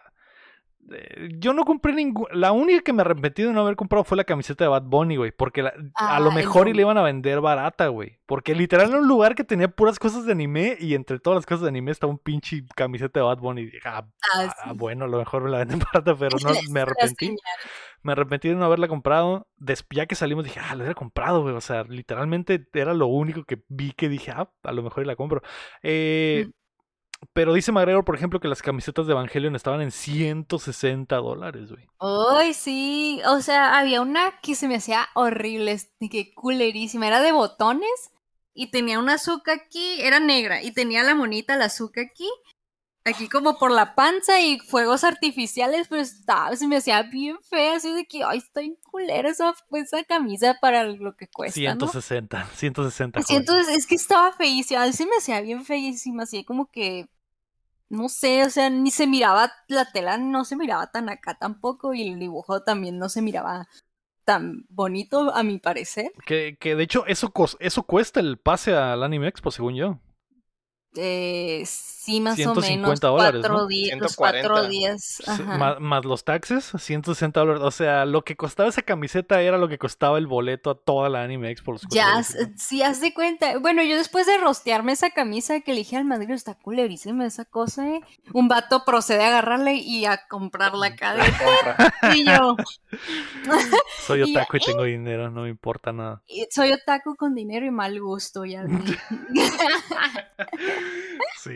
yo 1.37 1.53
no 1.53 1.65
compré 1.65 1.93
ninguna. 1.93 2.33
La 2.33 2.51
única 2.51 2.81
que 2.81 2.93
me 2.93 3.01
arrepentí 3.01 3.43
de 3.43 3.51
no 3.51 3.61
haber 3.61 3.75
comprado 3.75 4.03
fue 4.03 4.17
la 4.17 4.23
camiseta 4.23 4.63
de 4.63 4.69
Bad 4.69 4.83
Bunny, 4.83 5.15
güey. 5.17 5.31
Porque 5.31 5.69
a 5.95 6.19
lo 6.19 6.31
mejor 6.31 6.67
y 6.67 6.73
le 6.73 6.81
iban 6.81 6.97
a 6.97 7.03
vender 7.03 7.41
barata, 7.41 7.87
güey. 7.87 8.19
Porque 8.25 8.55
literal 8.55 8.89
era 8.89 8.99
un 8.99 9.07
lugar 9.07 9.35
que 9.35 9.43
tenía 9.43 9.67
puras 9.67 9.99
cosas 9.99 10.25
de 10.25 10.31
anime 10.31 10.77
y 10.79 10.95
entre 10.95 11.19
todas 11.19 11.37
las 11.37 11.45
cosas 11.45 11.63
de 11.63 11.69
anime 11.69 11.91
estaba 11.91 12.11
un 12.11 12.19
pinche 12.19 12.63
camiseta 12.75 13.19
de 13.19 13.25
Bad 13.25 13.39
Bunny. 13.39 13.61
Y 13.61 13.65
dije, 13.65 13.79
ah, 13.85 14.07
ah, 14.33 14.55
ah 14.63 14.73
bueno, 14.73 15.05
a 15.05 15.07
lo 15.07 15.17
mejor 15.17 15.43
me 15.43 15.49
la 15.49 15.59
venden 15.59 15.79
barata, 15.93 16.15
pero 16.15 16.37
no 16.43 16.51
me 16.71 16.81
arrepentí. 16.81 17.35
Me 18.01 18.13
arrepentí 18.13 18.47
de 18.47 18.55
no 18.55 18.65
haberla 18.65 18.87
comprado. 18.87 19.47
ya 19.89 20.05
que 20.05 20.15
salimos 20.15 20.45
dije, 20.45 20.59
ah, 20.59 20.75
la 20.75 20.83
hubiera 20.83 20.95
comprado, 20.95 21.41
güey. 21.41 21.55
O 21.55 21.61
sea, 21.61 21.83
literalmente 21.83 22.65
era 22.73 22.93
lo 22.93 23.07
único 23.07 23.43
que 23.43 23.61
vi 23.67 23.91
que 23.91 24.09
dije, 24.09 24.31
ah, 24.31 24.49
a 24.63 24.71
lo 24.71 24.83
mejor 24.83 25.03
y 25.03 25.07
la 25.07 25.15
compro. 25.15 25.41
Eh, 25.83 26.45
mm. 26.47 26.51
Pero 27.33 27.53
dice 27.53 27.71
McGregor, 27.71 28.05
por 28.05 28.15
ejemplo, 28.15 28.39
que 28.39 28.47
las 28.47 28.61
camisetas 28.61 29.05
de 29.05 29.13
Evangelion 29.13 29.55
estaban 29.55 29.81
en 29.81 29.91
160 29.91 31.15
dólares, 31.17 31.71
güey. 31.71 31.87
Ay, 31.99 32.53
sí. 32.53 33.21
O 33.27 33.41
sea, 33.41 33.77
había 33.77 34.01
una 34.01 34.39
que 34.41 34.55
se 34.55 34.67
me 34.67 34.75
hacía 34.75 35.07
horrible, 35.15 35.77
que 36.11 36.33
culerísima. 36.33 37.07
Era 37.07 37.21
de 37.21 37.31
botones 37.31 38.11
y 38.53 38.71
tenía 38.71 38.99
una 38.99 39.13
azúcar 39.13 39.59
aquí, 39.65 40.01
era 40.01 40.19
negra, 40.19 40.61
y 40.61 40.71
tenía 40.71 41.03
la 41.03 41.15
monita, 41.15 41.55
la 41.55 41.65
azúcar 41.65 42.05
aquí, 42.11 42.29
aquí 43.09 43.27
como 43.27 43.57
por 43.57 43.71
la 43.71 43.95
panza 43.95 44.39
y 44.39 44.59
fuegos 44.59 45.03
artificiales, 45.03 45.87
pero 45.89 46.01
estaba, 46.01 46.55
se 46.55 46.67
me 46.67 46.77
hacía 46.77 47.03
bien 47.03 47.37
fea, 47.41 47.75
así 47.75 47.91
de 47.93 48.05
que, 48.05 48.23
ay, 48.23 48.39
está 48.39 48.61
en 48.61 48.75
culera 48.75 49.29
esa, 49.29 49.53
esa 49.71 50.03
camisa 50.03 50.57
para 50.61 50.83
lo 50.85 51.15
que 51.15 51.27
cuesta. 51.27 51.55
160, 51.55 52.45
160. 52.45 53.19
Entonces, 53.29 53.77
es 53.77 53.87
que 53.87 53.95
estaba 53.95 54.31
feísima, 54.33 54.83
a 54.83 54.91
se 54.91 55.05
me 55.05 55.17
hacía 55.17 55.41
bien 55.41 55.65
feísima, 55.65 56.23
así 56.23 56.43
como 56.43 56.69
que, 56.71 57.09
no 57.89 58.09
sé, 58.09 58.43
o 58.43 58.49
sea, 58.49 58.69
ni 58.69 58.91
se 58.91 59.07
miraba, 59.07 59.51
la 59.67 59.91
tela 59.91 60.17
no 60.17 60.45
se 60.45 60.55
miraba 60.55 60.91
tan 60.91 61.09
acá 61.09 61.37
tampoco, 61.37 61.93
y 61.93 62.07
el 62.07 62.19
dibujo 62.19 62.63
también 62.63 62.97
no 62.97 63.09
se 63.09 63.21
miraba 63.21 63.67
tan 64.23 64.65
bonito, 64.69 65.33
a 65.33 65.41
mi 65.43 65.57
parecer. 65.57 66.11
Que, 66.25 66.55
que 66.59 66.75
de 66.75 66.83
hecho, 66.83 67.05
eso, 67.07 67.33
eso 67.59 67.83
cuesta 67.83 68.19
el 68.19 68.37
pase 68.37 68.75
al 68.75 69.03
Anime 69.03 69.27
Expo, 69.27 69.49
según 69.49 69.75
yo. 69.75 69.99
Eh, 70.95 71.63
sí, 71.65 72.19
más 72.19 72.39
o 72.45 72.55
menos. 72.55 72.99
Dólares, 72.99 73.41
cuatro, 73.41 73.67
días, 73.67 74.15
cuatro 74.15 74.67
días. 74.67 75.21
más, 75.79 76.05
los 76.05 76.23
taxes, 76.23 76.71
160 76.77 77.39
dólares. 77.39 77.63
O 77.63 77.71
sea, 77.71 78.05
lo 78.05 78.23
que 78.23 78.35
costaba 78.35 78.69
esa 78.69 78.81
camiseta 78.81 79.41
era 79.41 79.57
lo 79.57 79.67
que 79.67 79.77
costaba 79.77 80.17
el 80.17 80.27
boleto 80.27 80.71
a 80.71 80.75
toda 80.75 81.09
la 81.09 81.23
Anime 81.23 81.51
Expo. 81.51 81.75
ya, 81.91 82.23
sí, 82.55 82.81
haz 82.81 83.01
de 83.01 83.13
cuenta. 83.13 83.57
Bueno, 83.59 83.83
yo 83.83 83.97
después 83.97 84.25
de 84.25 84.37
rostearme 84.37 84.93
esa 84.93 85.11
camisa 85.11 85.59
que 85.61 85.71
elige 85.71 85.97
al 85.97 86.05
Madrid, 86.05 86.31
está 86.31 86.55
culerísima 86.55 87.25
esa 87.25 87.45
cosa, 87.45 87.87
¿eh? 87.87 88.01
Un 88.33 88.47
vato 88.47 88.83
procede 88.85 89.23
a 89.23 89.27
agarrarle 89.27 89.75
y 89.75 90.05
a 90.05 90.27
comprar 90.27 90.73
la 90.73 90.95
cadena. 90.95 91.29
y 92.15 92.25
yo. 92.25 92.55
Soy 94.07 94.21
otaku 94.35 94.57
y, 94.57 94.59
tengo 94.59 94.83
dinero, 94.83 95.29
no 95.29 95.43
me 95.43 95.49
importa 95.49 95.91
nada. 95.91 96.21
Soy 96.49 96.71
otaku 96.71 97.15
con 97.15 97.35
dinero 97.35 97.65
y 97.65 97.71
mal 97.71 97.99
gusto, 98.01 98.45
ya. 98.45 98.65
Sí. 101.41 101.53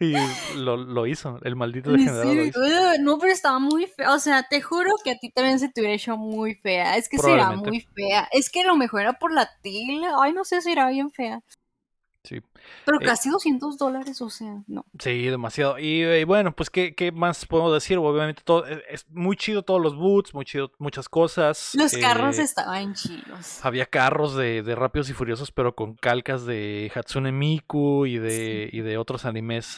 Y 0.00 0.14
lo, 0.56 1.06
hizo, 1.06 1.38
el 1.44 1.54
maldito 1.54 1.92
degenerado 1.92 2.34
lo 2.34 2.44
hizo. 2.44 2.60
No, 3.00 3.18
pero 3.18 3.32
estaba 3.32 3.58
muy 3.58 3.86
fea. 3.86 4.12
O 4.12 4.18
sea, 4.18 4.42
te 4.42 4.60
juro 4.60 4.90
que 5.02 5.12
a 5.12 5.18
ti 5.18 5.30
también 5.30 5.58
se 5.60 5.68
te 5.68 5.80
hubiera 5.80 5.94
hecho 5.94 6.16
muy 6.16 6.56
fea. 6.56 6.96
Es 6.96 7.08
que 7.08 7.18
será 7.18 7.52
muy 7.52 7.80
fea. 7.94 8.28
Es 8.32 8.50
que 8.50 8.64
lo 8.64 8.76
mejor 8.76 9.02
era 9.02 9.12
por 9.14 9.32
la 9.32 9.48
tela. 9.62 10.16
Ay, 10.20 10.32
no 10.32 10.44
sé 10.44 10.60
si 10.62 10.72
era 10.72 10.88
bien 10.88 11.10
fea. 11.10 11.40
Sí. 12.24 12.40
Pero 12.86 12.98
eh, 13.00 13.04
casi 13.04 13.28
200 13.28 13.76
dólares, 13.76 14.20
o 14.22 14.30
sea, 14.30 14.62
no. 14.66 14.86
Sí, 14.98 15.26
demasiado. 15.26 15.78
Y, 15.78 16.24
bueno, 16.24 16.56
pues, 16.56 16.70
¿qué, 16.70 16.94
¿qué, 16.94 17.12
más 17.12 17.44
podemos 17.44 17.74
decir? 17.74 17.98
Obviamente, 17.98 18.42
todo 18.42 18.66
eh, 18.66 18.82
es 18.88 19.06
muy 19.10 19.36
chido 19.36 19.62
todos 19.62 19.80
los 19.80 19.94
boots, 19.94 20.32
muy 20.32 20.46
chido 20.46 20.72
muchas 20.78 21.08
cosas. 21.10 21.72
Los 21.74 21.92
carros 21.92 22.38
eh, 22.38 22.42
estaban 22.42 22.94
chidos. 22.94 23.62
Había 23.62 23.84
carros 23.84 24.34
de, 24.34 24.62
de, 24.62 24.74
Rápidos 24.74 25.10
y 25.10 25.12
Furiosos, 25.12 25.52
pero 25.52 25.74
con 25.74 25.96
calcas 25.96 26.46
de 26.46 26.90
Hatsune 26.94 27.30
Miku 27.30 28.06
y 28.06 28.18
de, 28.18 28.70
y 28.72 28.80
de 28.80 28.96
otros 28.96 29.26
animes 29.26 29.76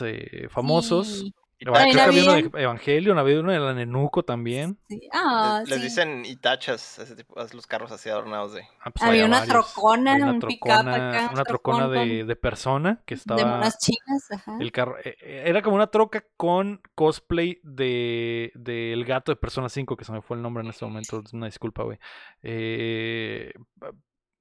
famosos. 0.50 1.32
Creo 1.32 1.45
que 1.58 2.00
había 2.00 2.22
uno 2.22 2.32
de 2.34 2.62
Evangelion, 2.62 3.18
había 3.18 3.40
uno 3.40 3.52
de 3.52 3.58
la 3.58 3.72
Nenuco 3.72 4.22
también. 4.24 4.78
Ah, 5.12 5.62
les, 5.66 5.80
dicen 5.80 6.24
Itachas, 6.24 6.98
ese 6.98 7.16
tipo, 7.16 7.34
los 7.36 7.66
carros 7.66 7.92
así 7.92 8.08
adornados 8.08 8.54
de. 8.54 8.62
Ah, 8.80 8.90
pues 8.90 9.02
había, 9.02 9.24
una 9.24 9.44
trocona, 9.44 10.16
una 10.16 10.32
un 10.32 10.40
trocona, 10.40 11.30
una 11.32 11.44
trocona 11.44 11.88
de, 11.88 12.24
de, 12.24 12.36
persona 12.36 13.02
que 13.06 13.14
estaba. 13.14 13.40
De 13.40 13.46
unas 13.46 13.78
chinas, 13.78 14.30
ajá. 14.30 14.58
El 14.60 14.70
carro, 14.72 14.98
eh, 14.98 15.16
eh, 15.20 15.44
era 15.46 15.62
como 15.62 15.76
una 15.76 15.86
troca 15.86 16.24
con 16.36 16.80
cosplay 16.94 17.58
de 17.62 18.52
del 18.54 19.04
gato 19.04 19.32
de 19.32 19.36
Persona 19.36 19.68
5, 19.68 19.96
que 19.96 20.04
se 20.04 20.12
me 20.12 20.20
fue 20.20 20.36
el 20.36 20.42
nombre 20.42 20.62
en 20.62 20.70
este 20.70 20.84
momento, 20.84 21.22
una 21.32 21.46
disculpa, 21.46 21.84
güey. 21.84 21.98
Eh, 22.42 23.52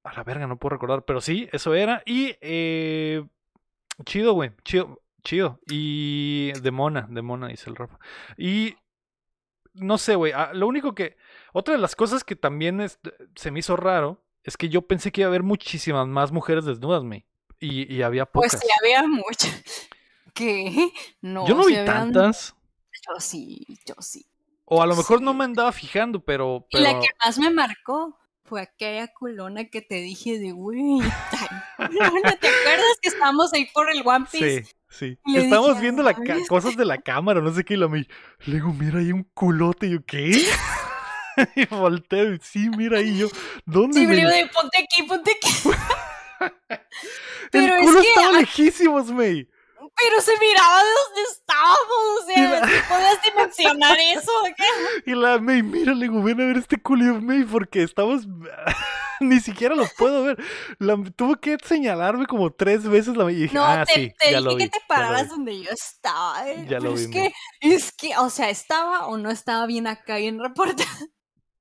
a 0.03 0.13
la 0.13 0.23
verga, 0.23 0.47
no 0.47 0.57
puedo 0.57 0.75
recordar, 0.75 1.03
pero 1.03 1.21
sí, 1.21 1.49
eso 1.51 1.73
era. 1.73 2.03
Y 2.05 2.35
eh, 2.41 3.23
Chido, 4.03 4.33
güey. 4.33 4.51
Chido. 4.63 5.01
Chido. 5.25 5.59
Y 5.67 6.53
de 6.61 6.71
mona, 6.71 7.05
de 7.09 7.21
mona, 7.21 7.49
dice 7.49 7.69
el 7.69 7.75
Rafa. 7.75 7.99
Y 8.37 8.75
no 9.73 9.97
sé, 9.97 10.15
güey. 10.15 10.31
ah, 10.33 10.51
Lo 10.53 10.67
único 10.67 10.95
que. 10.95 11.17
Otra 11.51 11.73
de 11.73 11.81
las 11.81 11.95
cosas 11.97 12.23
que 12.23 12.37
también 12.37 12.79
es- 12.79 12.99
se 13.35 13.51
me 13.51 13.59
hizo 13.59 13.75
raro 13.75 14.23
es 14.43 14.55
que 14.55 14.69
yo 14.69 14.83
pensé 14.83 15.11
que 15.11 15.21
iba 15.21 15.27
a 15.27 15.31
haber 15.31 15.43
muchísimas 15.43 16.07
más 16.07 16.31
mujeres 16.31 16.63
desnudas, 16.65 17.03
güey. 17.03 17.25
Y, 17.59 17.93
y 17.93 18.01
había 18.03 18.25
Pues 18.25 18.53
pocas. 18.53 18.61
sí, 18.65 18.67
había 18.81 19.03
muchas. 19.07 19.63
¿Qué? 20.33 20.91
No, 21.21 21.47
yo 21.47 21.55
no 21.55 21.65
vi 21.65 21.75
habían- 21.75 22.11
tantas. 22.11 22.55
Yo 23.07 23.19
sí, 23.19 23.65
yo 23.85 23.95
sí. 23.99 24.25
O 24.65 24.81
a 24.81 24.85
lo 24.87 24.95
mejor 24.95 25.21
no 25.21 25.33
me 25.33 25.43
andaba 25.45 25.71
fijando, 25.71 26.19
pero. 26.23 26.65
Y 26.69 26.79
la 26.79 26.99
que 26.99 27.07
más 27.23 27.37
me 27.37 27.49
marcó 27.51 28.17
fue 28.45 28.61
aquella 28.61 29.07
culona 29.13 29.65
que 29.69 29.81
te 29.81 29.95
dije 29.95 30.37
de, 30.39 30.51
güey, 30.51 30.99
¿te 31.77 31.85
acuerdas 31.87 32.97
que 33.01 33.09
estábamos 33.09 33.53
ahí 33.53 33.65
por 33.73 33.89
el 33.89 34.01
One 34.05 34.25
Piece? 34.31 34.63
Sí, 34.63 34.74
sí. 34.89 35.17
Le 35.25 35.43
Estábamos 35.43 35.71
dije, 35.71 35.81
viendo 35.81 36.03
la 36.03 36.11
"Ay, 36.17 36.23
ca- 36.25 36.35
es- 36.37 36.47
cosas 36.47 36.75
de 36.77 36.85
la 36.85 36.97
cámara, 36.97 37.41
no 37.41 37.51
sé 37.53 37.63
qué, 37.63 37.73
y 37.75 37.77
lo 37.77 37.89
me 37.89 38.07
le 38.45 38.53
digo, 38.55 38.73
mira, 38.73 38.99
hay 38.99 39.11
un 39.11 39.23
culote, 39.33 39.87
y 39.87 39.91
yo, 39.91 40.05
¿qué? 40.05 40.31
y 41.55 41.65
volteo, 41.65 42.33
y 42.33 42.39
sí, 42.41 42.69
mira 42.69 42.99
ahí, 42.99 43.17
yo, 43.17 43.27
¿dónde? 43.65 43.99
Sí, 43.99 44.07
me 44.07 44.15
digo 44.15 44.29
de, 44.29 44.47
ponte 44.47 44.77
aquí, 44.83 45.03
ponte 45.03 45.31
aquí. 45.31 45.69
El 46.39 46.49
pero 47.51 47.75
es 47.75 47.81
culo 47.85 48.01
que- 48.01 48.07
estaba 48.09 48.31
lejísimos, 48.39 49.11
güey. 49.11 49.49
Pero 49.97 50.19
se 50.19 50.33
miraba 50.39 50.75
donde 50.79 51.21
estábamos, 51.31 52.21
o 52.21 52.25
sea. 52.25 52.67
¿sí 52.67 52.73
podías 52.89 53.21
dimensionar 53.23 53.97
eso? 54.13 54.31
¿qué? 54.57 54.63
Y 55.11 55.15
la 55.15 55.37
May, 55.39 55.63
mira, 55.63 55.93
le 55.93 56.01
digo, 56.09 56.21
ven 56.21 56.41
a 56.41 56.45
ver 56.47 56.57
este 56.57 56.77
culo, 56.81 57.03
y 57.03 57.07
yo, 57.07 57.21
May, 57.21 57.43
porque 57.43 57.83
estamos, 57.83 58.23
ni 59.21 59.39
siquiera 59.39 59.75
lo 59.75 59.85
puedo 59.97 60.23
ver. 60.23 60.37
La, 60.79 60.97
tuvo 61.15 61.35
que 61.37 61.57
señalarme 61.63 62.25
como 62.27 62.51
tres 62.53 62.83
veces 62.87 63.15
la 63.17 63.31
y 63.31 63.35
dije, 63.35 63.53
No, 63.53 63.63
ah, 63.63 63.85
te, 63.85 63.93
sí, 63.93 64.13
te 64.17 64.29
ya 64.29 64.39
dije 64.39 64.41
lo 64.41 64.55
vi. 64.55 64.65
que 64.65 64.69
te 64.69 64.79
lo 64.87 64.87
pararas 64.87 65.23
vi". 65.23 65.29
donde 65.29 65.61
yo 65.63 65.71
estaba. 65.71 66.49
eh, 66.49 66.67
Ya 66.67 66.79
lo 66.79 66.91
pero 66.91 66.95
es 66.95 67.07
vi, 67.07 67.11
que, 67.11 67.31
es 67.61 67.91
que, 67.91 68.17
o 68.17 68.29
sea, 68.29 68.49
estaba 68.49 69.07
o 69.07 69.17
no 69.17 69.29
estaba 69.31 69.65
bien 69.67 69.87
acá, 69.87 70.17
bien 70.17 70.39
reportado. 70.39 70.89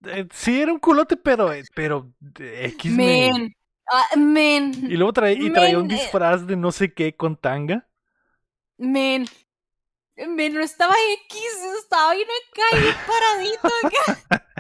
Eh, 0.07 0.29
sí, 0.33 0.61
era 0.61 0.73
un 0.73 0.79
culote, 0.81 1.17
pero, 1.17 1.53
eh, 1.53 1.65
pero, 1.75 2.13
X. 2.39 2.93
Men, 2.93 3.53
ah, 3.91 4.17
men, 4.17 4.73
Y 4.87 4.97
luego 4.97 5.13
traía, 5.13 5.39
y 5.41 5.51
traía 5.53 5.79
un 5.79 5.87
Men, 5.87 5.91
eh. 5.91 5.95
disfraz 5.95 6.47
de 6.47 6.57
no 6.57 6.73
sé 6.73 6.93
qué 6.95 7.17
con 7.17 7.37
tanga. 7.37 7.89
men. 8.79 9.27
Men, 10.17 10.55
no 10.55 10.61
estaba 10.61 10.95
X, 11.27 11.43
estaba 11.83 12.15
bien 12.15 12.29
acá, 12.53 12.81
bien 12.81 12.95
paradito 13.07 13.69
acá. 13.83 14.41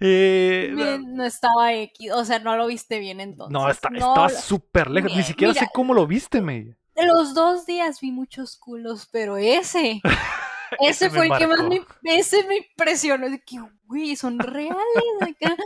Eh, 0.00 0.72
Men, 0.74 1.14
no 1.14 1.24
estaba 1.24 1.72
X, 1.72 2.10
o 2.12 2.24
sea, 2.24 2.40
no 2.40 2.56
lo 2.56 2.66
viste 2.66 2.98
bien 2.98 3.20
entonces. 3.20 3.52
no, 3.52 3.70
está, 3.70 3.88
No, 3.88 3.98
estaba 3.98 4.28
súper 4.28 4.90
lejos. 4.90 5.10
Ni 5.10 5.18
Mira, 5.18 5.26
siquiera 5.28 5.54
sé 5.54 5.68
cómo 5.72 5.94
lo 5.94 6.06
viste. 6.06 6.40
De 6.40 7.06
los 7.06 7.32
dos 7.32 7.64
días 7.66 8.00
vi 8.00 8.10
muchos 8.10 8.56
culos, 8.56 9.08
pero 9.10 9.36
ese, 9.36 10.02
Ese 10.80 11.06
ese 11.06 11.10
me 11.10 11.16
fue 11.16 11.26
el 11.26 11.38
que 11.38 11.46
más 11.46 11.62
me, 11.62 11.84
ese 12.02 12.44
me 12.44 12.56
impresionó. 12.56 13.30
De 13.30 13.40
que, 13.40 13.56
güey, 13.84 14.16
son 14.16 14.38
reales 14.38 14.76
acá. 15.22 15.56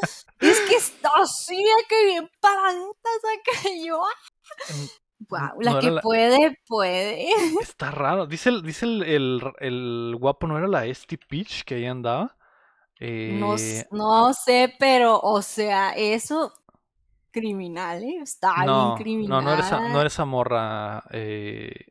Es 0.40 0.60
que 0.60 0.76
está 0.76 1.10
así, 1.16 1.62
acá 1.84 1.96
bien 2.04 2.30
paraditas 2.40 3.20
acá. 3.24 3.68
Y 3.70 3.86
yo, 3.86 4.02
wow, 5.28 5.60
la 5.60 5.74
no 5.74 5.78
que 5.78 5.90
la- 5.90 6.02
puede, 6.02 6.56
puede. 6.66 7.28
Está 7.58 7.90
raro. 7.90 8.26
Dice 8.26 8.48
el, 8.50 8.62
dice 8.62 8.86
el, 8.86 9.02
el, 9.02 9.42
el 9.60 10.16
guapo, 10.18 10.46
¿no 10.46 10.58
era 10.58 10.68
la 10.68 10.86
Esti 10.86 11.16
Peach 11.16 11.64
que 11.64 11.76
ahí 11.76 11.86
andaba? 11.86 12.36
No, 13.24 13.56
Eh, 13.56 13.84
no 13.92 14.32
sé, 14.34 14.74
pero, 14.78 15.20
o 15.20 15.40
sea, 15.42 15.92
eso, 15.92 16.52
criminal, 17.32 18.02
¿eh? 18.04 18.18
Está 18.22 18.52
no, 18.54 18.68
bien 18.68 18.92
criminal. 18.92 19.38
no, 19.40 19.42
no 19.42 19.52
era 19.52 19.60
esa, 19.60 19.82
no 19.86 20.00
era 20.00 20.08
esa 20.08 20.24
morra. 20.24 21.02
eh, 21.10 21.86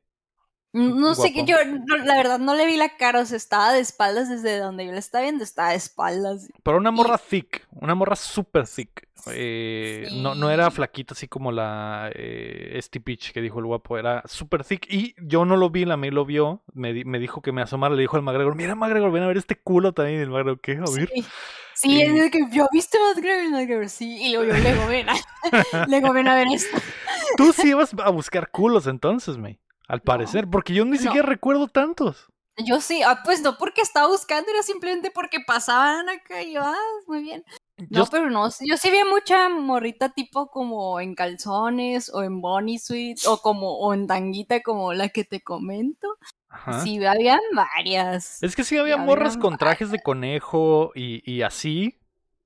No 0.71 1.15
sé 1.15 1.33
que 1.33 1.45
yo, 1.45 1.55
no, 1.65 1.97
la 1.97 2.15
verdad, 2.15 2.37
no 2.37 2.53
le 2.53 2.65
vi 2.67 2.77
la 2.77 2.95
cara, 2.95 3.21
o 3.21 3.25
sea, 3.25 3.37
estaba 3.37 3.73
de 3.73 3.79
espaldas 3.79 4.29
desde 4.29 4.59
donde 4.59 4.85
yo 4.85 4.91
la 4.91 4.99
estaba 4.99 5.23
viendo, 5.23 5.43
estaba 5.43 5.69
de 5.69 5.75
espaldas. 5.77 6.47
pero 6.61 6.77
una 6.77 6.91
morra 6.91 7.17
thick, 7.17 7.65
una 7.71 7.95
morra 7.95 8.15
super 8.15 8.67
thick. 8.67 9.07
eh, 9.33 10.07
no, 10.13 10.35
no 10.35 10.49
era 10.51 10.69
flaquita 10.71 11.13
así 11.13 11.27
como 11.27 11.51
la 11.51 12.11
eh, 12.13 12.73
Esti 12.75 12.99
Peach 12.99 13.31
que 13.31 13.41
dijo 13.41 13.57
el 13.59 13.65
guapo, 13.65 13.97
era 13.97 14.21
super 14.27 14.63
thick. 14.63 14.85
Y 14.91 15.15
yo 15.17 15.43
no 15.43 15.57
lo 15.57 15.71
vi, 15.71 15.85
la 15.85 15.97
May 15.97 16.11
lo 16.11 16.23
vio, 16.23 16.61
me, 16.73 16.93
di- 16.93 17.03
me 17.03 17.17
dijo 17.19 17.41
que 17.41 17.51
me 17.51 17.61
asomara, 17.63 17.95
le 17.95 18.01
dijo 18.01 18.15
al 18.15 18.21
McGregor, 18.23 18.55
mira 18.55 18.75
McGregor, 18.75 19.11
ven 19.11 19.23
a 19.23 19.27
ver 19.27 19.37
este 19.37 19.55
culo 19.55 19.93
también. 19.93 20.21
El 20.21 20.29
McGregor, 20.29 20.61
¿qué? 20.61 20.73
A 20.73 20.91
ver. 20.95 21.09
Sí, 21.13 21.25
sí, 21.73 22.01
es 22.01 22.09
Y- 22.11 22.19
de 22.19 22.29
que 22.31 22.39
yo 22.51 22.67
viste 22.71 22.97
más 22.99 23.17
grave, 23.21 23.89
sí, 23.89 24.17
y 24.21 24.33
luego 24.33 24.53
yo 24.53 24.59
le 24.63 24.85
ven, 24.87 25.07
a- 25.09 25.15
le 25.87 25.99
ven 25.99 26.27
a 26.27 26.35
ver 26.35 26.47
esto. 26.53 26.77
Tú 27.37 27.53
sí 27.53 27.69
ibas 27.69 27.93
a 28.03 28.09
buscar 28.11 28.51
culos 28.51 28.85
entonces, 28.87 29.37
May. 29.37 29.59
Al 29.90 30.02
parecer, 30.02 30.48
porque 30.49 30.74
yo 30.74 30.86
ni 30.86 30.98
No. 30.98 31.03
siquiera 31.03 31.28
recuerdo 31.28 31.68
tantos. 31.68 32.28
Yo 32.57 32.80
sí, 32.80 33.02
ah, 33.03 33.22
pues 33.26 33.41
no 33.41 33.57
porque 33.57 33.82
estaba 33.82 34.07
buscando, 34.07 34.52
era 34.52 34.61
simplemente 34.61 35.11
porque 35.11 35.40
pasaban 35.45 36.10
acá 36.10 36.44
y 36.44 36.53
yo, 36.53 36.61
ah, 36.64 36.76
muy 37.07 37.24
bien. 37.24 37.44
Yo 37.78 38.02
No, 38.03 38.06
pero 38.06 38.30
no, 38.30 38.48
yo 38.49 38.78
sí 38.78 38.91
vi 38.91 38.99
mucha 39.10 39.49
morrita 39.49 40.10
tipo 40.10 40.52
como 40.52 40.99
en 40.99 41.16
calzones 41.16 42.14
o 42.14 42.22
en 42.22 42.40
Bonnie 42.41 42.78
Suite 42.78 43.22
o 43.28 43.38
como 43.41 43.78
o 43.80 43.94
en 43.94 44.06
tanguita 44.06 44.61
como 44.61 44.94
la 44.94 45.10
que 45.10 45.24
te 45.24 45.41
comento. 45.41 46.18
Ajá. 46.49 46.82
Sí, 46.82 47.03
habían 47.03 47.40
varias. 47.53 48.44
Es 48.44 48.56
que 48.56 48.64
sí 48.64 48.78
había 48.78 48.98
morras 48.98 49.30
habían 49.38 49.41
con 49.41 49.57
trajes 49.57 49.90
de 49.91 50.02
conejo 50.02 50.91
y, 50.94 51.22
y 51.32 51.41
así, 51.41 51.98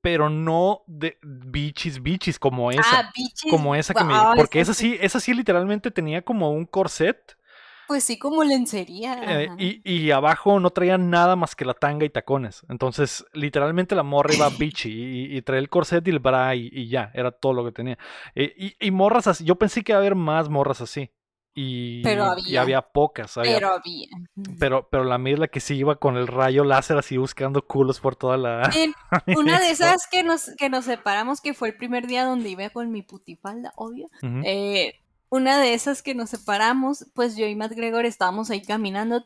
pero 0.03 0.29
no 0.29 0.81
de 0.85 1.17
bichis 1.23 2.03
bichis 2.03 2.37
como 2.37 2.69
esa. 2.71 2.99
Ah, 2.99 3.11
bichis. 3.15 3.49
como 3.49 3.73
esa 3.73 3.93
que 3.95 4.03
me... 4.03 4.13
Porque 4.35 4.59
esa 4.59 4.73
sí, 4.73 4.97
esa 4.99 5.21
sí 5.21 5.33
literalmente 5.33 5.91
tenía 5.91 6.21
como 6.21 6.51
un 6.51 6.65
corset 6.65 7.37
Pues 7.87 8.03
sí, 8.03 8.19
como 8.19 8.43
lencería. 8.43 9.43
eh, 9.43 9.49
y, 9.57 9.81
y 9.89 10.11
abajo 10.11 10.59
no 10.59 10.71
traía 10.71 10.97
nada 10.97 11.35
más 11.37 11.55
que 11.55 11.63
la 11.65 11.73
tanga 11.73 12.05
y 12.05 12.09
tacones. 12.09 12.65
Entonces, 12.69 13.25
literalmente 13.33 13.95
la 13.95 14.03
morra 14.03 14.33
iba 14.33 14.49
bichi 14.49 14.89
y, 14.91 15.37
y 15.37 15.41
traía 15.41 15.59
el 15.61 15.69
corset 15.69 16.05
y 16.07 16.11
el 16.11 16.19
bra 16.19 16.53
y, 16.55 16.69
y 16.71 16.89
ya, 16.89 17.09
era 17.13 17.31
todo 17.31 17.53
lo 17.53 17.63
que 17.63 17.71
tenía. 17.71 17.97
Eh, 18.35 18.53
y, 18.57 18.75
y 18.87 18.91
morras 18.91 19.27
así, 19.27 19.45
yo 19.45 19.55
pensé 19.55 19.83
que 19.83 19.93
iba 19.93 19.99
a 19.99 20.01
haber 20.01 20.15
más 20.15 20.49
morras 20.49 20.81
así. 20.81 21.11
Y, 21.55 22.01
Pero 22.01 22.35
y 22.45 22.57
había. 22.57 22.81
pocas. 22.81 23.37
había- 23.37 23.53
Pero 23.55 23.73
había. 23.73 24.07
pero, 24.59 24.87
pero 24.89 25.03
la 25.03 25.17
mía 25.19 25.33
es 25.35 25.39
la 25.39 25.47
que 25.47 25.59
sí 25.59 25.75
iba 25.75 25.97
con 25.97 26.17
el 26.17 26.27
rayo 26.27 26.63
láser 26.63 26.97
así 26.97 27.17
buscando 27.17 27.65
culos 27.67 27.99
por 27.99 28.15
toda 28.15 28.37
la... 28.37 28.71
En 28.75 28.93
una 29.37 29.59
de 29.59 29.69
esas 29.69 30.07
que 30.09 30.23
nos, 30.23 30.49
que 30.57 30.69
nos 30.69 30.85
separamos, 30.85 31.41
que 31.41 31.53
fue 31.53 31.69
el 31.69 31.77
primer 31.77 32.07
día 32.07 32.25
donde 32.25 32.49
iba 32.49 32.69
con 32.71 32.91
mi 32.91 33.03
putifalda, 33.03 33.71
obvio. 33.75 34.09
Eh, 34.43 34.99
una 35.29 35.59
de 35.59 35.73
esas 35.75 36.01
que 36.01 36.15
nos 36.15 36.29
separamos, 36.31 37.05
pues 37.13 37.35
yo 37.35 37.45
y 37.45 37.55
Matt 37.55 37.73
Gregor 37.73 38.05
estábamos 38.05 38.49
ahí 38.49 38.61
caminando. 38.61 39.23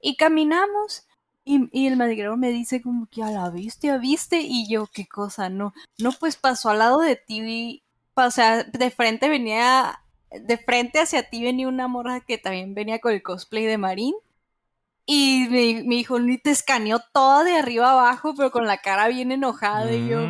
Y 0.00 0.16
caminamos. 0.16 1.06
Y, 1.44 1.68
y 1.70 1.86
el 1.86 1.96
Matt 1.96 2.10
Gregor 2.10 2.36
me 2.36 2.50
dice 2.50 2.82
como 2.82 3.06
que 3.06 3.22
a 3.22 3.30
la 3.30 3.48
viste, 3.50 3.90
¿a 3.90 3.98
viste? 3.98 4.40
Y 4.42 4.68
yo, 4.68 4.86
¿qué 4.92 5.06
cosa? 5.06 5.48
No, 5.48 5.72
no, 5.98 6.10
pues 6.12 6.36
pasó 6.36 6.70
al 6.70 6.80
lado 6.80 7.00
de 7.00 7.16
ti. 7.16 7.82
O 8.14 8.30
sea, 8.30 8.64
de 8.64 8.90
frente 8.90 9.28
venía, 9.28 10.00
de 10.30 10.58
frente 10.58 11.00
hacia 11.00 11.28
ti 11.28 11.42
venía 11.42 11.68
una 11.68 11.88
morra 11.88 12.20
que 12.20 12.38
también 12.38 12.74
venía 12.74 12.98
con 12.98 13.12
el 13.12 13.22
cosplay 13.22 13.64
de 13.64 13.78
Marín. 13.78 14.14
Y 15.08 15.46
me, 15.50 15.82
me 15.88 15.94
dijo, 15.94 16.18
ni 16.18 16.36
te 16.36 16.50
escaneó 16.50 17.00
toda 17.12 17.44
de 17.44 17.56
arriba 17.56 17.92
abajo, 17.92 18.34
pero 18.36 18.50
con 18.50 18.66
la 18.66 18.78
cara 18.78 19.06
bien 19.06 19.30
enojada. 19.30 19.92
Y 19.92 20.08
yo. 20.08 20.20
De 20.20 20.26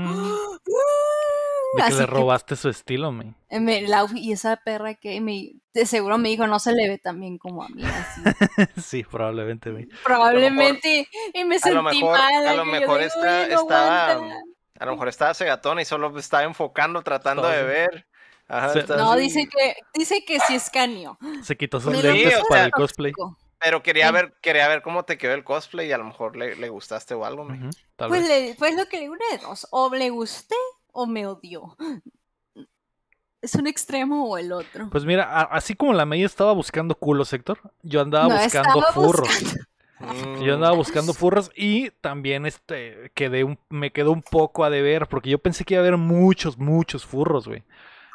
que 1.79 1.83
Así 1.83 1.93
le 1.95 1.99
que 2.01 2.07
robaste 2.07 2.57
su 2.57 2.69
estilo, 2.69 3.11
me. 3.13 3.35
eh, 3.51 3.61
me- 3.61 3.83
la- 3.83 4.07
y 4.15 4.33
esa 4.33 4.57
perra 4.57 4.95
que 4.95 5.21
me, 5.21 5.55
de 5.75 5.85
seguro 5.87 6.17
me 6.19 6.29
dijo, 6.31 6.47
no 6.47 6.59
se 6.59 6.73
le 6.73 6.89
ve 6.89 6.99
tan 6.99 7.21
bien 7.21 7.39
como 7.39 7.63
a 7.65 7.69
mí. 7.69 7.83
así. 7.85 8.21
sí, 8.83 9.03
probablemente, 9.05 9.71
me. 9.71 9.89
Probablemente. 10.05 11.09
y 11.35 11.45
me 11.45 11.57
a 11.57 11.59
sentí 11.59 11.75
lo 11.75 11.83
mejor- 11.83 12.19
mal. 12.19 12.47
a 12.47 12.55
lo 12.55 12.65
mejor 12.65 12.99
digo, 13.01 13.09
está- 13.09 13.41
"Oye, 13.45 13.55
no 13.55 13.61
estaba- 13.63 14.11
aguanta". 14.13 14.37
A 14.79 14.85
lo 14.85 14.93
mejor 14.93 15.09
estaba 15.09 15.35
cegatona 15.35 15.81
y 15.83 15.85
solo 15.87 16.17
estaba 16.19 16.45
enfocando, 16.45 17.03
tratando 17.03 17.49
de 17.49 17.63
ver. 17.63 18.07
Ajá, 18.49 18.73
Se- 18.73 18.79
está 18.81 18.97
No, 18.97 19.13
así. 19.13 19.23
dice 19.23 19.49
que, 19.49 19.77
dice 19.95 20.25
que 20.25 20.39
sí 20.41 20.55
escaneó. 20.55 21.19
Se 21.43 21.57
quitó 21.57 21.81
sus 21.81 21.93
lentes 21.93 22.41
para 22.49 22.65
el 22.67 22.71
cosplay. 22.71 23.13
Pero 23.59 23.83
quería 23.83 24.09
Sí. 24.09 24.13
ver, 24.13 24.35
quería 24.43 24.69
ver 24.69 24.83
cómo 24.83 25.05
te 25.05 25.17
quedó 25.19 25.33
el 25.35 25.43
cosplay 25.43 25.89
y 25.89 25.93
a 25.93 25.99
lo 25.99 26.05
mejor 26.05 26.37
le, 26.37 26.57
le 26.57 26.69
gustaste 26.69 27.15
o 27.15 27.25
algo, 27.25 27.49
tal 27.97 28.09
Pues, 28.09 28.21
vez. 28.21 28.29
le, 28.29 28.55
pues 28.57 28.77
lo 28.77 28.87
que 28.87 28.97
le 28.99 29.03
digo, 29.05 29.15
una 29.15 29.25
de 29.33 29.39
dos. 29.39 29.67
O 29.71 29.93
le 29.95 30.11
gusté 30.11 30.55
o 30.93 31.07
me 31.07 31.27
odió. 31.27 31.77
¿Es 33.43 33.55
un 33.55 33.67
extremo 33.67 34.29
o 34.29 34.39
el 34.39 34.53
otro? 34.53 34.89
Pues 34.91 35.05
mira, 35.05 35.25
a- 35.25 35.43
así 35.43 35.75
como 35.75 35.93
la 35.93 36.05
May 36.07 36.25
estaba 36.25 36.53
buscando 36.53 36.95
culos, 36.97 37.33
Héctor, 37.33 37.61
yo 37.83 38.01
andaba 38.01 38.29
No, 38.29 38.43
buscando 38.43 38.69
estaba 38.81 38.93
furros. 38.93 39.29
buscando. 39.29 39.65
Mm. 39.99 40.43
Yo 40.43 40.55
andaba 40.55 40.77
buscando 40.77 41.15
furros 41.15 41.51
y 41.57 41.91
también 41.91 42.45
este 42.45 43.11
quedé 43.15 43.45
un, 43.45 43.59
me 43.71 43.93
quedó 43.93 44.13
un 44.13 44.23
poco 44.23 44.65
a 44.65 44.71
deber 44.71 45.07
porque 45.07 45.31
yo 45.31 45.39
pensé 45.39 45.65
que 45.65 45.75
iba 45.75 45.81
a 45.83 45.87
haber 45.87 45.97
muchos, 45.97 46.59
muchos 46.59 47.07
furros, 47.07 47.47
güey. 47.49 47.63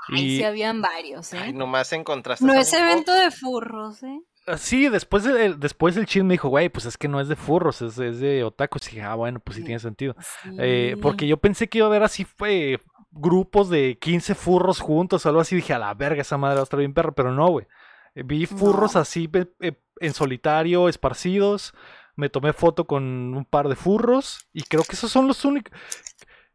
Ay, 0.09 0.25
Y 0.25 0.37
sí 0.37 0.43
habían 0.43 0.81
varios, 0.81 1.33
¿eh? 1.33 1.39
Ay, 1.41 1.53
nomás 1.53 1.91
encontraste. 1.93 2.45
no 2.45 2.53
a 2.53 2.59
es 2.59 2.73
evento 2.73 3.13
de 3.13 3.31
furros, 3.31 4.01
¿eh? 4.03 4.19
ah, 4.47 4.57
sí, 4.57 4.89
después 4.89 5.25
el, 5.25 5.59
después 5.59 5.95
el 5.97 6.05
chin 6.07 6.25
me 6.27 6.33
dijo, 6.33 6.49
güey, 6.49 6.69
pues 6.69 6.85
es 6.85 6.97
que 6.97 7.07
no 7.07 7.19
es 7.21 7.27
de 7.27 7.35
furros, 7.35 7.81
es, 7.81 7.97
es 7.99 8.19
de 8.19 8.43
otakus. 8.43 8.87
Y 8.87 8.91
dije, 8.95 9.01
ah, 9.03 9.15
bueno, 9.15 9.39
pues 9.39 9.55
sí 9.55 9.61
Sí. 9.61 9.65
tiene 9.65 9.79
sentido. 9.79 10.15
Eh, 10.57 10.97
porque 11.01 11.27
yo 11.27 11.37
pensé 11.37 11.67
que 11.69 11.77
iba 11.79 11.87
a 11.87 11.89
haber 11.89 12.03
así 12.03 12.25
fue 12.25 12.79
grupos 13.11 13.69
de 13.69 13.97
15 13.99 14.35
furros 14.35 14.79
juntos 14.79 15.25
o 15.25 15.29
algo 15.29 15.41
así. 15.41 15.55
Dije, 15.55 15.73
a 15.73 15.79
la 15.79 15.93
verga, 15.93 16.21
esa 16.21 16.37
madre 16.37 16.55
va 16.55 16.61
a 16.61 16.63
estar 16.63 16.79
bien 16.79 16.93
perra, 16.93 17.11
pero 17.11 17.31
no, 17.31 17.47
güey. 17.49 17.67
Vi 18.15 18.45
furros 18.45 18.95
No. 18.95 19.01
así 19.01 19.29
eh, 19.61 19.73
en 19.99 20.13
solitario, 20.13 20.89
esparcidos. 20.89 21.73
Me 22.15 22.29
tomé 22.29 22.51
foto 22.53 22.85
con 22.87 23.03
un 23.03 23.45
par 23.45 23.69
de 23.69 23.75
furros. 23.75 24.47
Y 24.53 24.63
creo 24.63 24.83
que 24.83 24.93
esos 24.95 25.11
son 25.11 25.27
los 25.27 25.45
únicos. 25.45 25.71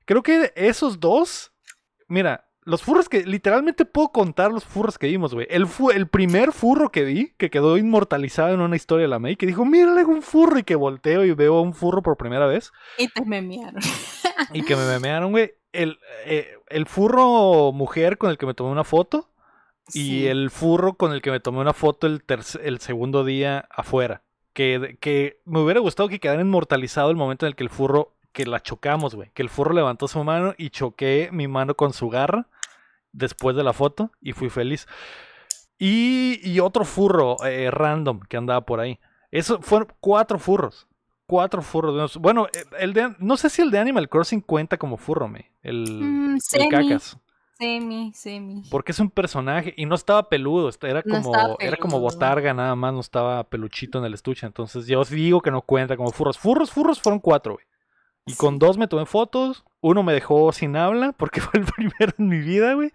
Creo 0.04 0.22
que 0.22 0.52
esos 0.56 0.98
dos. 1.00 1.52
Mira, 2.08 2.45
los 2.66 2.82
furros 2.82 3.08
que. 3.08 3.24
Literalmente 3.24 3.86
puedo 3.86 4.08
contar 4.08 4.52
los 4.52 4.64
furros 4.64 4.98
que 4.98 5.06
vimos, 5.06 5.32
güey. 5.32 5.46
El, 5.48 5.66
fu- 5.66 5.90
el 5.90 6.06
primer 6.08 6.52
furro 6.52 6.90
que 6.90 7.04
vi, 7.04 7.32
que 7.38 7.48
quedó 7.48 7.78
inmortalizado 7.78 8.52
en 8.52 8.60
una 8.60 8.76
historia 8.76 9.04
de 9.04 9.08
la 9.08 9.18
May, 9.18 9.36
que 9.36 9.46
dijo: 9.46 9.64
Mírale 9.64 10.04
un 10.04 10.20
furro. 10.20 10.58
Y 10.58 10.62
que 10.64 10.74
volteo 10.76 11.24
y 11.24 11.32
veo 11.32 11.56
a 11.56 11.62
un 11.62 11.72
furro 11.72 12.02
por 12.02 12.18
primera 12.18 12.46
vez. 12.46 12.72
Y 12.98 13.08
te 13.08 13.24
memearon. 13.24 13.80
Y 14.52 14.62
que 14.62 14.76
me 14.76 14.84
memearon, 14.86 15.30
güey. 15.32 15.54
El, 15.72 15.98
eh, 16.26 16.58
el 16.68 16.84
furro 16.86 17.72
mujer 17.72 18.18
con 18.18 18.30
el 18.30 18.36
que 18.36 18.44
me 18.46 18.52
tomé 18.54 18.70
una 18.70 18.84
foto. 18.84 19.30
Y 19.94 20.26
el 20.26 20.50
furro 20.50 20.94
con 20.94 21.12
el 21.12 21.22
que 21.22 21.30
me 21.30 21.38
tomé 21.40 21.60
una 21.60 21.72
foto 21.72 22.06
el, 22.08 22.22
el 22.62 22.80
segundo 22.80 23.24
día 23.24 23.66
afuera. 23.70 24.22
Que, 24.52 24.96
que 25.00 25.40
me 25.44 25.60
hubiera 25.60 25.80
gustado 25.80 26.08
que 26.08 26.18
quedara 26.18 26.40
inmortalizado 26.42 27.10
el 27.10 27.16
momento 27.16 27.46
en 27.46 27.50
el 27.50 27.56
que 27.56 27.62
el 27.62 27.70
furro, 27.70 28.14
que 28.32 28.46
la 28.46 28.60
chocamos, 28.60 29.14
güey. 29.14 29.30
Que 29.32 29.42
el 29.42 29.48
furro 29.48 29.72
levantó 29.74 30.08
su 30.08 30.22
mano 30.24 30.54
y 30.58 30.70
choqué 30.70 31.28
mi 31.30 31.46
mano 31.46 31.74
con 31.76 31.92
su 31.92 32.08
garra 32.08 32.48
después 33.16 33.56
de 33.56 33.64
la 33.64 33.72
foto 33.72 34.10
y 34.20 34.32
fui 34.32 34.50
feliz. 34.50 34.86
Y, 35.78 36.40
y 36.42 36.60
otro 36.60 36.84
furro 36.84 37.36
eh, 37.44 37.70
random 37.70 38.20
que 38.28 38.36
andaba 38.36 38.62
por 38.62 38.80
ahí. 38.80 38.98
Eso 39.30 39.60
fueron 39.60 39.88
cuatro 40.00 40.38
furros. 40.38 40.86
Cuatro 41.26 41.60
furros. 41.60 42.16
Bueno, 42.18 42.46
eh, 42.46 42.64
el 42.78 42.92
de, 42.92 43.14
no 43.18 43.36
sé 43.36 43.50
si 43.50 43.60
el 43.62 43.70
de 43.70 43.78
Animal 43.78 44.08
Crossing 44.08 44.40
cuenta 44.40 44.76
como 44.78 44.96
furro, 44.96 45.28
me. 45.28 45.50
El, 45.62 45.84
Mm, 46.02 46.38
el 46.52 46.68
cacas. 46.68 47.18
semi, 47.58 48.12
semi. 48.14 48.62
Porque 48.70 48.92
es 48.92 49.00
un 49.00 49.10
personaje 49.10 49.74
y 49.76 49.84
no 49.86 49.96
estaba 49.96 50.28
peludo, 50.28 50.70
era 50.82 51.02
No 51.04 51.22
como, 51.22 51.56
era 51.58 51.76
como 51.76 51.98
botarga 52.00 52.54
nada 52.54 52.74
más, 52.76 52.94
no 52.94 53.00
estaba 53.00 53.42
peluchito 53.44 53.98
en 53.98 54.04
el 54.04 54.14
estuche. 54.14 54.46
Entonces 54.46 54.86
yo 54.86 55.00
os 55.00 55.10
digo 55.10 55.40
que 55.42 55.50
no 55.50 55.62
cuenta 55.62 55.96
como 55.96 56.10
furros. 56.12 56.38
Furros, 56.38 56.70
furros 56.70 57.00
fueron 57.02 57.18
cuatro, 57.18 57.54
güey. 57.54 57.66
Y 58.28 58.34
con 58.34 58.58
dos 58.58 58.76
me 58.76 58.88
tomé 58.88 59.06
fotos. 59.06 59.64
Uno 59.82 60.02
me 60.02 60.12
dejó 60.12 60.50
sin 60.52 60.74
habla 60.76 61.12
porque 61.12 61.40
fue 61.40 61.60
el 61.60 61.64
primero 61.66 62.12
en 62.18 62.28
mi 62.28 62.40
vida, 62.40 62.74
güey. 62.74 62.90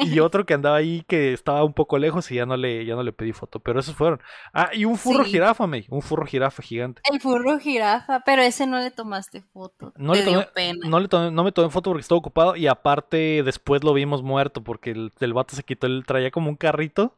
Y, 0.00 0.14
y 0.14 0.20
otro 0.20 0.46
que 0.46 0.54
andaba 0.54 0.76
ahí 0.76 1.04
que 1.06 1.34
estaba 1.34 1.62
un 1.62 1.74
poco 1.74 1.98
lejos 1.98 2.30
y 2.30 2.36
ya 2.36 2.46
no 2.46 2.56
le, 2.56 2.86
ya 2.86 2.94
no 2.94 3.02
le 3.02 3.12
pedí 3.12 3.32
foto. 3.32 3.60
Pero 3.60 3.80
esos 3.80 3.94
fueron. 3.94 4.22
Ah, 4.54 4.70
y 4.72 4.86
un 4.86 4.96
furro 4.96 5.24
Sí. 5.24 5.32
jirafa, 5.32 5.66
me. 5.66 5.84
Un 5.90 6.00
furro 6.00 6.24
jirafa 6.24 6.62
gigante. 6.62 7.02
El 7.12 7.20
furro 7.20 7.58
jirafa, 7.58 8.20
pero 8.20 8.40
ese 8.40 8.66
no 8.66 8.78
le 8.78 8.90
tomaste 8.90 9.42
foto. 9.52 9.92
No 9.96 10.14
te 10.14 10.20
le 10.20 10.24
tomé- 10.24 10.38
dio 10.38 10.52
pena. 10.54 10.88
No, 10.88 11.00
le 11.00 11.08
tomé, 11.08 11.30
no 11.30 11.44
me 11.44 11.52
tomé 11.52 11.68
foto 11.68 11.90
porque 11.90 12.00
estaba 12.00 12.18
ocupado 12.18 12.56
y 12.56 12.66
aparte 12.66 13.42
después 13.44 13.84
lo 13.84 13.92
vimos 13.92 14.22
muerto 14.22 14.64
porque 14.64 14.90
el, 14.92 15.12
el 15.20 15.34
vato 15.34 15.54
se 15.54 15.64
quitó, 15.64 15.86
el 15.86 16.04
traía 16.06 16.30
como 16.30 16.48
un 16.48 16.56
carrito. 16.56 17.12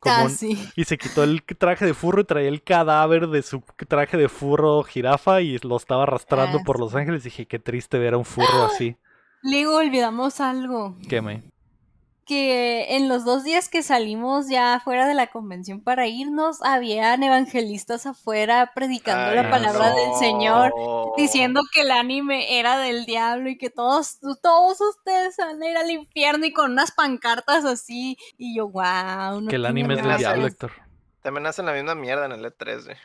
Como 0.00 0.14
Ah, 0.14 0.24
un-. 0.24 0.30
Y 0.76 0.84
se 0.84 0.96
quitó 0.98 1.24
el 1.24 1.42
traje 1.42 1.84
de 1.84 1.94
furro 1.94 2.20
y 2.20 2.24
traía 2.24 2.48
el 2.48 2.62
cadáver 2.62 3.28
de 3.28 3.42
su 3.42 3.62
traje 3.88 4.16
de 4.16 4.28
furro 4.28 4.82
jirafa 4.84 5.40
y 5.40 5.58
lo 5.58 5.76
estaba 5.76 6.04
arrastrando 6.04 6.58
Ah, 6.60 6.62
por 6.64 6.78
Los. 6.78 6.94
Ángeles. 6.94 7.24
Dije, 7.24 7.46
qué 7.46 7.58
triste 7.58 7.98
ver 7.98 8.14
a 8.14 8.18
un 8.18 8.24
furro 8.24 8.64
así. 8.64 8.96
Luego 9.42 9.76
olvidamos 9.76 10.40
algo. 10.40 10.96
¿Qué 11.08 11.20
me? 11.20 11.42
Que 12.28 12.96
en 12.96 13.08
los 13.08 13.24
dos 13.24 13.42
días 13.42 13.70
que 13.70 13.82
salimos 13.82 14.50
ya 14.50 14.80
fuera 14.84 15.08
de 15.08 15.14
la 15.14 15.28
convención 15.28 15.80
para 15.80 16.06
irnos, 16.06 16.58
habían 16.62 17.22
evangelistas 17.22 18.04
afuera 18.04 18.72
predicando 18.74 19.34
la 19.34 19.48
palabra 19.48 19.94
del 19.94 20.12
Señor, 20.18 20.74
no. 20.76 21.14
diciendo 21.16 21.62
que 21.72 21.80
el 21.80 21.90
anime 21.90 22.60
era 22.60 22.78
del 22.78 23.06
diablo 23.06 23.48
y 23.48 23.56
que 23.56 23.70
todos, 23.70 24.18
todos 24.42 24.78
ustedes 24.80 25.38
van 25.38 25.62
a 25.62 25.70
ir 25.70 25.76
al 25.78 25.90
infierno 25.90 26.44
y 26.44 26.52
con 26.52 26.72
unas 26.72 26.92
pancartas 26.92 27.64
así. 27.64 28.18
Y 28.36 28.54
yo, 28.54 28.68
wow. 28.68 29.48
que 29.48 29.56
el 29.56 29.64
anime 29.64 29.94
es 29.94 30.02
del 30.04 30.18
diablo, 30.18 30.46
Héctor. 30.46 30.72
También 31.22 31.46
hacen 31.46 31.64
la 31.64 31.72
misma 31.72 31.94
mierda 31.94 32.26
en 32.26 32.32
el 32.32 32.44
E3, 32.44 32.84
güey. 32.84 32.96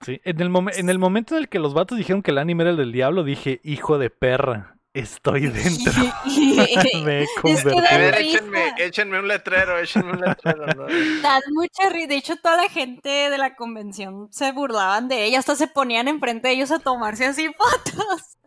Sí. 0.00 0.20
En 0.24 0.40
el, 0.40 0.50
en 0.74 0.90
el 0.90 0.98
momento 0.98 1.36
en 1.36 1.42
el 1.42 1.48
que 1.48 1.60
los 1.60 1.74
vatos 1.74 1.96
dijeron 1.96 2.22
que 2.22 2.32
el 2.32 2.38
anime 2.38 2.64
era 2.64 2.70
el 2.72 2.76
del 2.76 2.90
diablo, 2.90 3.22
dije, 3.22 3.60
hijo 3.62 3.98
de 3.98 4.10
perra, 4.10 4.79
estoy 4.92 5.48
dentro. 5.48 5.92
me 7.04 7.20
he 7.20 7.22
Es 7.24 7.30
que 7.64 7.70
A 7.70 7.80
da 7.82 7.98
ver, 7.98 8.14
échenme, 8.16 8.74
échenme 8.78 9.18
un 9.18 9.28
letrero, 9.28 9.78
échenme 9.78 10.12
un 10.12 10.20
letrero. 10.20 10.66
¿no? 10.66 10.86
Dan 11.22 11.42
mucha 11.52 11.88
risa. 11.90 12.08
De 12.08 12.16
hecho, 12.16 12.36
toda 12.36 12.56
la 12.56 12.68
gente 12.68 13.08
de 13.08 13.38
la 13.38 13.54
convención 13.54 14.28
se 14.32 14.52
burlaban 14.52 15.08
de 15.08 15.24
ella. 15.24 15.38
Hasta 15.38 15.56
se 15.56 15.66
ponían 15.66 16.08
enfrente 16.08 16.48
de 16.48 16.54
ellos 16.54 16.70
a 16.70 16.78
tomarse 16.78 17.26
así 17.26 17.48
fotos. 17.58 18.38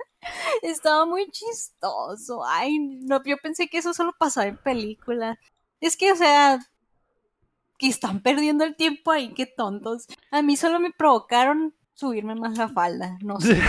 Estaba 0.62 1.06
muy 1.06 1.30
chistoso. 1.30 2.44
Ay, 2.46 2.80
no, 2.80 3.22
yo 3.24 3.38
pensé 3.38 3.68
que 3.68 3.80
eso 3.80 3.94
solo 3.94 4.14
pasaba 4.18 4.48
en 4.48 4.58
películas. 4.58 5.38
Es 5.82 5.98
que, 5.98 6.12
o 6.12 6.16
sea, 6.16 6.60
que 7.78 7.88
están 7.88 8.22
perdiendo 8.22 8.64
el 8.64 8.76
tiempo 8.76 9.12
ahí, 9.12 9.34
qué 9.34 9.46
tontos. 9.46 10.08
A 10.32 10.42
mí 10.42 10.56
solo 10.56 10.80
me 10.80 10.92
provocaron 10.92 11.76
subirme 11.94 12.36
más 12.36 12.58
la 12.58 12.70
falda. 12.70 13.18
No 13.22 13.40
sé. 13.42 13.62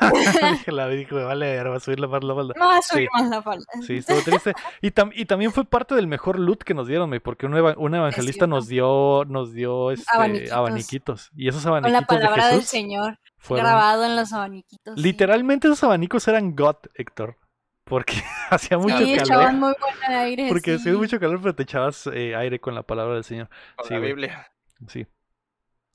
Dije, 0.52 0.72
la 0.72 0.88
dijo, 0.88 1.14
me 1.16 1.24
vale, 1.24 1.46
ver, 1.56 1.70
va 1.70 1.76
a 1.76 1.80
subir 1.80 2.00
la 2.00 2.06
más 2.08 2.22
la 2.24 2.34
falda. 2.34 2.54
No 2.56 2.66
voy 2.66 2.76
a 2.78 2.82
subir 2.82 3.08
Sí. 3.12 3.22
más 3.22 3.30
la 3.30 3.42
falda. 3.42 3.64
Sí, 3.86 3.96
estuvo 3.96 4.20
triste. 4.22 4.52
Y, 4.82 4.90
tam- 4.90 5.12
y 5.14 5.24
también 5.26 5.52
fue 5.52 5.64
parte 5.64 5.94
del 5.94 6.06
mejor 6.06 6.38
loot 6.38 6.62
que 6.62 6.74
nos 6.74 6.86
dieron, 6.88 7.10
porque 7.22 7.46
un, 7.46 7.56
eva- 7.56 7.74
un 7.76 7.94
evangelista 7.94 8.46
nos 8.46 8.68
dio, 8.68 9.24
nos 9.26 9.52
dio 9.52 9.90
este, 9.90 10.04
Abaniquitos. 10.12 10.52
abaniquitos. 10.52 11.30
Y 11.36 11.48
esos 11.48 11.62
Con 11.62 11.72
la 11.72 11.78
abaniquitos 11.78 12.18
de 12.18 12.22
palabra 12.24 12.46
del 12.46 12.54
Jesús 12.56 12.68
Señor 12.70 13.18
fueron- 13.38 13.66
grabado 13.66 14.04
en 14.04 14.16
los 14.16 14.32
abaniquitos. 14.32 14.94
sí. 14.96 15.02
Literalmente 15.02 15.68
esos 15.68 15.82
abanicos 15.84 16.26
eran 16.28 16.54
God, 16.56 16.76
Héctor. 16.94 17.36
Porque 17.84 18.14
hacía 18.50 18.78
mucho 18.78 18.98
Sí, 18.98 19.16
calor. 19.16 19.20
echaban 19.26 19.60
muy 19.60 19.72
buen 19.78 20.16
aire. 20.18 20.48
Porque 20.48 20.74
hacía 20.74 20.92
sí. 20.92 20.98
mucho 20.98 21.20
calor, 21.20 21.40
pero 21.40 21.54
te 21.54 21.62
echabas 21.62 22.08
eh, 22.12 22.34
aire 22.34 22.58
con 22.58 22.74
la 22.74 22.82
palabra 22.82 23.14
del 23.14 23.22
Señor. 23.24 23.48
Con 23.76 23.86
Sí, 23.86 23.94
la. 23.94 24.00
Biblia. 24.00 24.52
Sí. 24.88 25.06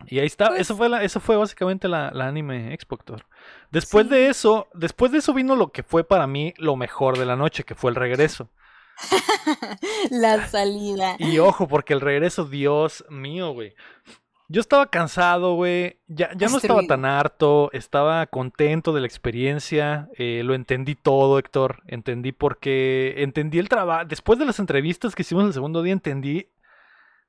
Y 0.07 0.18
ahí 0.19 0.26
está, 0.26 0.48
Pues- 0.48 0.61
eso 0.61 0.76
fue 0.78 0.88
la, 0.90 1.03
eso 1.03 1.19
fue 1.19 1.36
básicamente 1.38 1.88
la, 1.88 2.10
la 2.11 2.28
anime 2.28 2.73
Expo, 2.73 2.95
Héctor. 2.95 3.26
Después 3.72 4.06
Sí. 4.07 4.11
de 4.14 4.27
eso, 4.27 4.68
después 4.73 5.11
de 5.11 5.19
eso 5.19 5.34
vino 5.34 5.56
lo 5.56 5.72
que 5.72 5.84
fue 5.84 6.03
para 6.03 6.27
mí 6.27 6.53
lo 6.57 6.76
mejor 6.76 7.18
de 7.18 7.26
la 7.26 7.35
noche, 7.35 7.64
que 7.64 7.76
fue 7.76 7.89
el 7.91 7.95
regreso. 7.95 8.49
La 10.11 10.48
salida. 10.48 11.15
Y 11.19 11.39
ojo, 11.39 11.68
porque 11.68 11.93
el 11.93 12.02
regreso, 12.02 12.45
Dios 12.45 13.06
mío, 13.10 13.52
güey. 13.53 13.73
Yo 14.48 14.60
estaba 14.60 14.88
cansado, 14.88 15.56
güey. 15.56 16.02
Ya, 16.07 16.31
ya 16.35 16.49
no 16.49 16.57
estaba 16.57 16.84
tan 16.84 17.06
harto. 17.06 17.69
Estaba 17.72 18.26
contento 18.27 18.91
de 18.91 18.99
la 19.02 19.07
experiencia. 19.07 20.10
eh, 20.18 20.41
lo 20.43 20.53
entendí 20.53 20.93
todo, 20.95 21.39
Héctor. 21.39 21.81
Entendí 21.88 22.34
por 22.34 22.60
qué. 22.60 23.15
Entendí 23.19 23.60
el 23.60 23.69
trabajo. 23.69 24.03
Después 24.06 24.38
de 24.39 24.45
las 24.45 24.60
entrevistas 24.60 25.15
que 25.15 25.22
hicimos 25.22 25.45
el 25.45 25.53
segundo 25.53 25.81
día, 25.81 25.93
entendí 25.93 26.49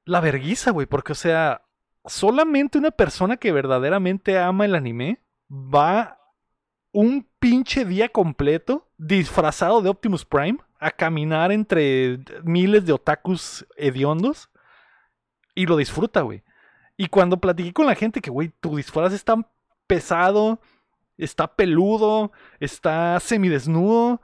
la 0.05 0.20
verguiza, 0.20 0.73
güey. 0.73 0.89
Porque, 0.89 1.12
o 1.12 1.14
sea, 1.14 1.62
solamente 2.05 2.77
una 2.78 2.90
persona 2.90 3.36
que 3.36 3.52
verdaderamente 3.52 4.36
ama 4.40 4.64
el 4.64 4.74
anime 4.74 5.23
va 5.48 6.19
un 6.93 7.27
pinche 7.39 7.85
día 7.85 8.09
completo 8.10 8.89
disfrazado 8.98 9.82
de 9.82 9.89
Optimus 9.89 10.24
Prime 10.24 10.59
a 10.78 10.90
caminar 10.90 11.51
entre 11.51 12.20
miles 12.44 12.85
de 12.85 12.93
otakus 12.93 13.66
hediondos 13.77 14.51
y 15.55 15.66
lo 15.66 15.77
disfruta, 15.77 16.20
güey. 16.20 16.43
Y 16.97 17.09
cuando 17.09 17.39
platiqué 17.39 17.73
con 17.73 17.86
la 17.86 17.94
gente 17.94 18.20
que, 18.20 18.31
güey, 18.31 18.52
tu 18.60 18.77
disfraz 18.77 19.12
es 19.12 19.24
tan 19.24 19.47
pesado, 19.86 20.60
está 21.16 21.55
peludo, 21.55 22.32
está 22.60 23.19
semidesnudo 23.20 24.20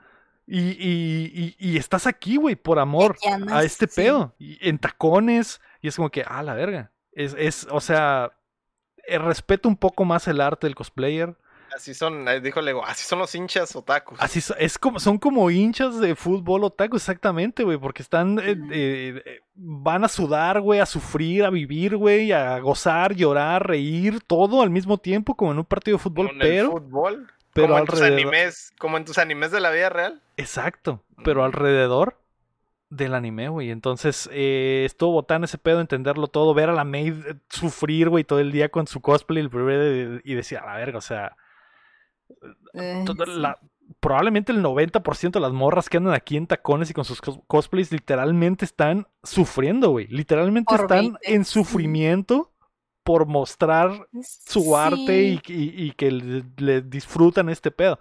y, 0.46 0.70
y, 0.70 1.56
y, 1.58 1.70
y 1.70 1.76
estás 1.76 2.06
aquí, 2.06 2.36
güey, 2.36 2.56
por 2.56 2.78
amor 2.78 3.16
a 3.50 3.62
este 3.64 3.86
sí. 3.86 4.02
pedo. 4.02 4.34
Y 4.38 4.58
en 4.66 4.78
tacones. 4.78 5.60
Y 5.80 5.88
es 5.88 5.96
como 5.96 6.10
que, 6.10 6.24
ah, 6.26 6.42
la 6.42 6.54
verga. 6.54 6.92
Es, 7.12 7.34
es 7.38 7.66
o 7.70 7.80
sea, 7.80 8.32
eh, 9.06 9.18
respeto 9.18 9.68
un 9.68 9.76
poco 9.76 10.04
más 10.04 10.26
el 10.28 10.40
arte 10.40 10.66
del 10.66 10.74
cosplayer. 10.74 11.36
Así 11.78 11.94
son, 11.94 12.26
dijo 12.42 12.60
Lego, 12.60 12.84
así 12.84 13.04
son 13.04 13.20
los 13.20 13.32
hinchas 13.34 13.74
otakus. 13.76 14.18
Así 14.20 14.40
so- 14.40 14.56
es 14.56 14.78
como, 14.78 14.98
son 14.98 15.16
como 15.18 15.48
hinchas 15.50 16.00
de 16.00 16.16
fútbol 16.16 16.64
otaku, 16.64 16.96
exactamente, 16.96 17.62
güey, 17.62 17.78
porque 17.78 18.02
están, 18.02 18.38
eh, 18.40 18.56
eh, 18.72 19.22
eh, 19.24 19.40
van 19.54 20.02
a 20.04 20.08
sudar, 20.08 20.60
güey, 20.60 20.80
a 20.80 20.86
sufrir, 20.86 21.44
a 21.44 21.50
vivir, 21.50 21.96
güey, 21.96 22.32
a 22.32 22.58
gozar, 22.58 23.14
llorar, 23.14 23.66
reír, 23.68 24.20
todo 24.26 24.62
al 24.62 24.70
mismo 24.70 24.98
tiempo, 24.98 25.36
como 25.36 25.52
en 25.52 25.58
un 25.58 25.64
partido 25.64 25.96
de 25.98 26.02
fútbol, 26.02 26.26
Como 26.28 26.42
en 26.42 26.46
el 26.46 26.56
pero, 26.56 26.70
fútbol, 26.72 27.30
pero 27.52 27.68
como 27.68 27.78
en 27.78 27.86
tus 27.86 27.94
alrededor, 28.00 28.20
animes, 28.34 28.72
como 28.78 28.96
en 28.96 29.04
tus 29.04 29.18
animes 29.18 29.50
de 29.52 29.60
la 29.60 29.70
vida 29.70 29.88
real. 29.88 30.20
exacto, 30.36 31.04
pero 31.24 31.44
alrededor 31.44 32.18
del 32.90 33.14
anime, 33.14 33.50
güey, 33.50 33.70
entonces 33.70 34.30
eh, 34.32 34.84
estuvo 34.86 35.12
botán 35.12 35.44
ese 35.44 35.58
pedo, 35.58 35.80
entenderlo 35.82 36.26
todo, 36.28 36.54
ver 36.54 36.70
a 36.70 36.72
la 36.72 36.84
maid 36.84 37.14
sufrir, 37.50 38.08
güey, 38.08 38.24
todo 38.24 38.38
el 38.40 38.50
día 38.50 38.70
con 38.70 38.86
su 38.86 39.00
cosplay 39.02 39.46
primer- 39.46 40.22
y 40.24 40.34
decir, 40.34 40.56
a 40.56 40.64
la 40.64 40.76
verga, 40.76 40.96
o 40.96 41.02
sea, 41.02 41.36
Eh, 42.74 43.04
la- 43.26 43.58
probablemente 44.00 44.52
el 44.52 44.62
90% 44.62 45.38
de 45.38 45.40
las 45.40 45.52
morras 45.52 45.88
que 45.88 45.96
andan 45.96 46.14
aquí 46.14 46.36
en 46.36 46.46
tacones 46.46 46.90
y 46.90 46.94
con 46.94 47.04
sus 47.04 47.20
cos- 47.22 47.42
cosplays 47.46 47.90
literalmente 47.90 48.64
están 48.64 49.06
sufriendo, 49.22 49.90
güey. 49.90 50.06
Literalmente 50.08 50.70
Por 50.74 50.82
están 50.82 50.98
20, 51.14 51.34
en 51.34 51.44
sufrimiento 51.44 52.52
por 53.02 53.26
mostrar 53.26 54.06
su 54.22 54.76
arte 54.76 55.22
y, 55.22 55.40
Sí. 55.44 55.54
y- 55.76 55.84
y 55.86 55.92
que 55.92 56.10
le, 56.10 56.44
le 56.58 56.82
disfrutan 56.82 57.48
este 57.48 57.70
pedo. 57.70 57.98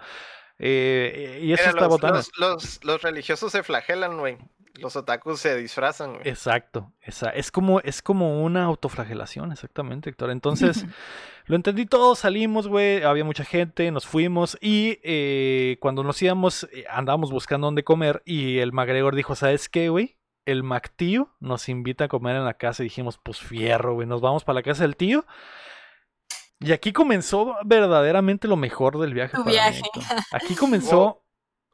Eh, 0.59 1.39
y 1.43 1.53
eso 1.53 1.61
Mira, 1.63 1.69
está 1.69 1.81
los, 1.81 1.89
botana. 1.89 2.17
los, 2.17 2.31
los, 2.37 2.83
los 2.83 3.01
religiosos 3.01 3.51
se 3.51 3.63
flagelan, 3.63 4.17
güey. 4.17 4.37
Los 4.77 4.95
otakus 4.95 5.39
se 5.39 5.55
disfrazan, 5.57 6.13
güey. 6.15 6.27
Exacto, 6.27 6.91
esa, 7.01 7.29
es 7.29 7.51
como, 7.51 7.79
es 7.81 8.01
como 8.01 8.43
una 8.43 8.63
autoflagelación, 8.65 9.51
exactamente, 9.51 10.09
Héctor. 10.09 10.31
Entonces, 10.31 10.85
lo 11.45 11.55
entendí 11.55 11.85
todo, 11.85 12.15
salimos, 12.15 12.67
güey, 12.67 13.03
había 13.03 13.23
mucha 13.23 13.43
gente, 13.43 13.91
nos 13.91 14.05
fuimos 14.05 14.57
y 14.61 14.99
eh, 15.03 15.77
cuando 15.79 16.03
nos 16.03 16.21
íbamos, 16.21 16.67
eh, 16.71 16.85
andábamos 16.89 17.31
buscando 17.31 17.67
dónde 17.67 17.83
comer 17.83 18.21
y 18.25 18.59
el 18.59 18.71
MacGregor 18.71 19.15
dijo, 19.15 19.35
¿sabes 19.35 19.69
qué, 19.69 19.89
güey? 19.89 20.17
El 20.45 20.63
Mac 20.63 20.93
tío 20.95 21.35
nos 21.39 21.67
invita 21.67 22.05
a 22.05 22.07
comer 22.07 22.37
en 22.37 22.45
la 22.45 22.53
casa 22.53 22.81
y 22.81 22.85
dijimos, 22.85 23.19
pues 23.21 23.39
fierro, 23.39 23.95
güey, 23.95 24.07
nos 24.07 24.21
vamos 24.21 24.43
para 24.43 24.55
la 24.55 24.63
casa 24.63 24.83
del 24.83 24.95
tío. 24.95 25.25
Y 26.59 26.71
aquí 26.71 26.91
comenzó 26.91 27.55
verdaderamente 27.65 28.47
lo 28.47 28.55
mejor 28.55 28.97
del 28.97 29.13
viaje. 29.13 29.35
Tu 29.35 29.43
para 29.43 29.51
viaje. 29.51 29.81
Aquí 30.31 30.55
comenzó, 30.55 31.23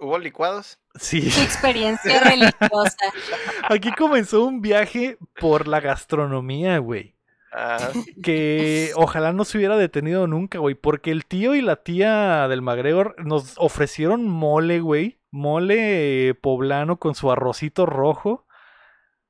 ¿Hubo 0.04 0.18
licuados? 0.20 0.80
sí. 0.96 1.20
Experiencia 1.42 2.20
religiosa. 2.24 2.98
Aquí 3.70 3.92
comenzó 3.94 4.44
un 4.44 4.62
viaje 4.62 5.18
por 5.40 5.68
la 5.68 5.80
gastronomía, 5.80 6.78
güey. 6.80 7.16
Ah, 7.54 7.90
Que 8.22 8.92
ojalá 8.96 9.32
no 9.32 9.46
se 9.46 9.58
hubiera 9.58 9.78
detenido 9.78 10.28
nunca, 10.28 10.58
güey. 10.60 10.76
Porque 10.76 11.12
el 11.12 11.26
tío 11.26 11.56
y 11.56 11.62
la 11.62 11.78
tía 11.78 12.48
del 12.48 12.62
MacGregor 12.62 13.16
nos 13.24 13.54
ofrecieron 13.58 14.28
mole, 14.28 14.82
güey. 14.82 15.20
Mole 15.32 16.36
poblano 16.42 16.98
con 16.98 17.16
su 17.16 17.32
arrocito 17.32 17.86
rojo. 17.86 18.46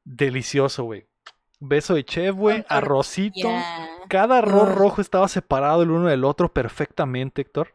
Delicioso, 0.06 0.84
güey. 0.86 1.06
Beso 1.60 1.94
de 1.94 2.04
chef, 2.04 2.36
güey. 2.36 2.66
Arrocito. 2.68 3.50
Cada 4.10 4.40
arroz 4.40 4.74
rojo 4.74 5.02
estaba 5.02 5.28
separado 5.28 5.84
el 5.84 5.92
uno 5.92 6.08
del 6.08 6.26
otro 6.26 6.52
perfectamente, 6.52 7.42
Héctor. 7.44 7.74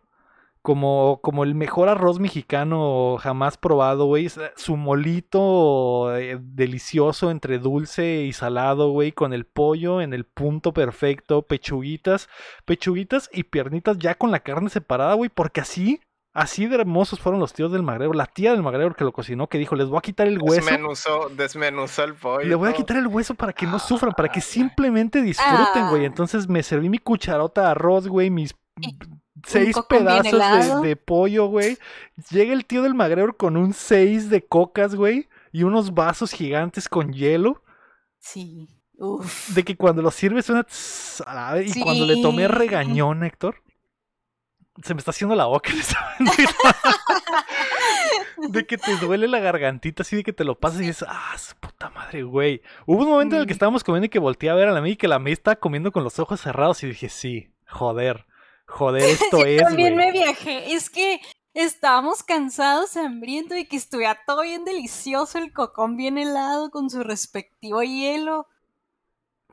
Como, 0.63 1.21
como 1.23 1.45
el 1.45 1.55
mejor 1.55 1.89
arroz 1.89 2.19
mexicano 2.19 3.17
jamás 3.19 3.57
probado, 3.57 4.07
güey. 4.07 4.27
Es, 4.27 4.41
Su 4.57 4.77
molito 4.77 6.17
eh, 6.17 6.39
delicioso 6.41 7.31
entre 7.31 7.59
dulce 7.59 8.23
y 8.23 8.33
salado, 8.33 8.91
güey. 8.91 9.13
Con 9.13 9.33
el 9.33 9.45
pollo 9.47 10.01
en 10.01 10.13
el 10.13 10.25
punto 10.25 10.73
perfecto. 10.73 11.43
Pechuguitas. 11.43 12.29
Pechuguitas 12.65 13.31
y 13.33 13.45
piernitas 13.45 13.99
ya 13.99 14.15
con 14.15 14.31
la 14.31 14.41
carne 14.41 14.71
separada, 14.71 15.15
güey. 15.15 15.31
Porque 15.31 15.61
así, 15.61 16.01
así 16.35 16.67
de 16.67 16.77
hermosos 16.77 17.21
fueron 17.21 17.41
los 17.41 17.53
tíos 17.53 17.73
del 17.73 17.83
Magrego. 17.83 18.13
La 18.13 18.27
tía 18.27 18.53
del 18.53 18.63
Magrego 18.63 18.95
que 18.95 19.05
lo 19.05 19.13
cocinó, 19.13 19.49
que 19.49 19.59
dijo, 19.59 19.77
les 19.77 19.89
voy 19.89 19.99
a 19.99 20.03
quitar 20.03 20.27
el 20.27 20.39
hueso. 20.41 20.65
desmenuzó, 20.67 21.29
desmenuzó 21.31 22.05
el 22.05 22.15
pollo. 22.15 22.49
Le 22.49 22.55
voy 22.55 22.71
a 22.71 22.73
quitar 22.73 22.97
el 22.97 23.07
hueso 23.07 23.35
para 23.35 23.53
que 23.53 23.67
no 23.67 23.79
sufran, 23.79 24.13
para 24.13 24.29
que 24.29 24.41
simplemente 24.41 25.23
disfruten, 25.23 25.89
güey. 25.91 26.03
Ah. 26.03 26.07
Entonces 26.07 26.49
me 26.49 26.63
serví 26.63 26.89
mi 26.89 26.99
cucharota 26.99 27.63
de 27.63 27.69
arroz, 27.69 28.09
güey, 28.09 28.31
mis 28.31 28.55
seis 29.47 29.77
pedazos 29.89 30.83
de, 30.83 30.89
de 30.89 30.97
pollo, 30.97 31.47
güey. 31.47 31.79
Llega 32.31 32.53
el 32.53 32.67
tío 32.67 32.83
del 32.83 32.95
McGregor 32.95 33.37
con 33.37 33.57
un 33.57 33.73
seis 33.73 34.29
de 34.31 34.45
cocas, 34.47 34.95
güey, 34.95 35.29
y 35.53 35.63
unos 35.63 35.95
vasos 35.95 36.33
gigantes 36.33 36.89
con 36.89 37.13
hielo. 37.13 37.63
Sí. 38.19 38.69
Uf. 38.99 39.51
De 39.51 39.65
que 39.65 39.77
cuando 39.77 40.03
lo 40.03 40.11
sirves 40.11 40.47
suena 40.47 40.65
tss, 40.65 41.23
a 41.27 41.35
la 41.35 41.53
vez, 41.53 41.77
Y 41.77 41.81
cuando 41.81 42.05
le 42.05 42.21
tomé 42.21 42.49
regañón, 42.49 43.23
Héctor, 43.23 43.63
se 44.83 44.93
me 44.95 44.99
está 44.99 45.13
haciendo 45.13 45.37
la 45.37 45.47
boca. 45.47 45.71
de 48.51 48.67
que 48.67 48.79
te 48.79 48.97
duele 48.97 49.29
la 49.29 49.41
gargantita, 49.41 50.03
así 50.03 50.17
de 50.17 50.25
que 50.25 50.33
te 50.33 50.45
lo 50.45 50.59
pasas 50.59 50.81
y 50.81 50.87
dices, 50.87 51.07
ah, 51.09 51.35
su 51.37 51.55
puta 51.57 51.91
madre, 51.91 52.23
güey. 52.23 52.63
Hubo 52.87 53.03
un 53.03 53.09
momento 53.11 53.35
en 53.37 53.43
el 53.43 53.47
que 53.47 53.55
Mm. 53.55 53.57
estábamos 53.57 53.85
comiendo 53.85 54.07
y 54.07 54.11
que 54.11 54.19
volteé 54.19 54.51
a 54.51 54.55
ver 54.55 54.69
a 54.69 54.73
la 54.73 54.81
May 54.81 54.93
y 54.93 54.97
que 54.97 55.09
la 55.09 55.19
May 55.19 55.33
estaba 55.33 55.57
comiendo 55.57 55.93
con 55.93 56.05
los 56.05 56.19
ojos 56.19 56.41
cerrados 56.41 56.83
y 56.83 56.89
dije, 56.89 57.09
sí, 57.09 57.49
joder, 57.69 58.27
joder, 58.69 59.03
esto 59.33 59.45
es, 59.45 59.63
También 59.63 59.97
me 59.97 60.13
viajé. 60.13 60.73
Es 60.73 60.91
que 60.91 61.21
estábamos 61.55 62.23
cansados, 62.23 62.97
hambrientos 62.97 63.59
y 63.59 63.67
que 63.67 63.77
estuviera 63.77 64.19
todo 64.27 64.43
bien 64.43 64.65
delicioso, 64.65 65.39
el 65.39 65.53
cocón 65.53 65.97
bien 65.97 66.19
helado 66.19 66.71
con 66.71 66.89
su 66.91 67.03
respectivo 67.03 67.83
hielo. 67.83 68.47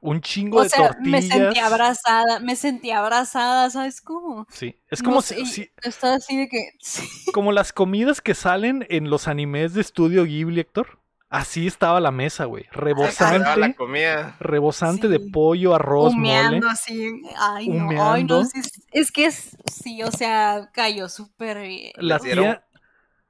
Un 0.01 0.21
chingo 0.21 0.59
O 0.59 0.63
de 0.63 0.69
sea, 0.69 0.89
tortillas. 0.89 1.09
me 1.09 1.21
sentí 1.23 1.59
abrazada, 1.59 2.39
me 2.39 2.55
sentí 2.55 2.91
abrazada, 2.91 3.69
¿sabes 3.71 4.01
cómo? 4.01 4.45
Sí, 4.51 4.79
es 4.91 5.01
como, 5.01 5.21
si- 5.23 5.45
si- 5.47 5.71
Estaba 5.81 6.15
así 6.15 6.37
de 6.37 6.47
que... 6.47 6.69
sí. 6.79 7.07
como 7.33 7.51
las 7.51 7.73
comidas 7.73 8.21
que 8.21 8.35
salen 8.35 8.85
en 8.89 9.09
los 9.09 9.27
animes 9.27 9.73
de 9.73 9.81
estudio 9.81 10.25
Ghibli, 10.25 10.59
Héctor. 10.59 10.99
Así 11.35 11.67
estaba 11.67 11.99
la 11.99 12.11
mesa, 12.11 12.45
güey. 12.45 12.63
Estaba 12.63 12.79
la 12.79 12.85
Rebosante, 12.85 13.75
comida. 13.75 14.35
rebosante 14.39 15.07
de 15.09 15.19
pollo, 15.19 15.75
arroz, 15.75 16.13
humeando 16.13 16.57
mole. 16.57 16.69
así. 16.71 17.21
Ay, 17.37 17.67
no, 17.67 18.11
ay, 18.11 18.23
no. 18.23 18.39
Es, 18.41 18.53
es 18.91 19.11
que 19.11 19.25
es, 19.25 19.57
sí, 19.65 20.01
o 20.01 20.11
sea, 20.11 20.69
cayó 20.73 21.09
súper 21.09 21.59
bien. 21.61 21.91
La 21.97 22.19
tía, 22.19 22.35
Yo 22.35 22.43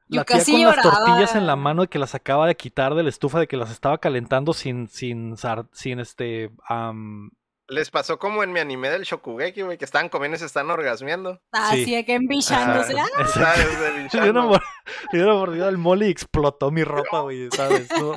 la 0.07 0.23
tía 0.23 0.23
casi 0.23 0.52
con 0.52 0.61
las 0.61 0.82
tortillas 0.82 1.36
en 1.36 1.48
la 1.48 1.56
mano 1.56 1.88
que 1.90 1.98
las 1.98 2.14
acaba 2.14 2.45
de 2.45 2.56
quitar 2.56 2.94
de 2.94 3.02
la 3.02 3.10
estufa 3.10 3.40
de 3.40 3.48
que 3.48 3.57
las 3.57 3.72
estaba 3.72 3.98
calentando 3.98 4.53
sin, 4.53 4.88
sin, 4.88 5.36
sin 5.72 5.99
este, 5.99 6.52
am, 6.68 7.32
Les 7.68 7.90
pasó 7.90 8.20
como 8.20 8.44
en 8.44 8.52
mi 8.52 8.60
anime 8.60 8.90
del 8.92 9.04
Shokugeki, 9.04 9.64
güey, 9.64 9.78
que 9.80 9.86
estaban 9.86 10.10
comiendo 10.10 10.36
y 10.36 10.40
se 10.40 10.46
están 10.46 10.70
orgasmeando. 10.70 11.42
Así 11.52 11.86
Sí. 11.86 11.96
de 11.96 12.06
que 12.06 12.14
embichándose. 12.14 12.94
Ah, 13.00 13.06
exacto. 13.20 13.34
¿Sabes? 13.34 13.80
De 13.80 13.92
Le 13.98 14.04
bichando. 14.04 14.24
dio 14.24 14.32
una 14.40 14.42
mor- 14.50 14.64
le 15.12 15.20
dio 15.20 15.28
una 15.28 15.36
mordida 15.40 15.68
al 15.68 15.78
mole 15.80 16.08
y 16.08 16.12
explotó 16.12 16.70
mi 16.70 16.84
ropa, 16.84 17.22
güey, 17.22 17.50
¿sabes? 17.52 17.88
No, 18.00 18.14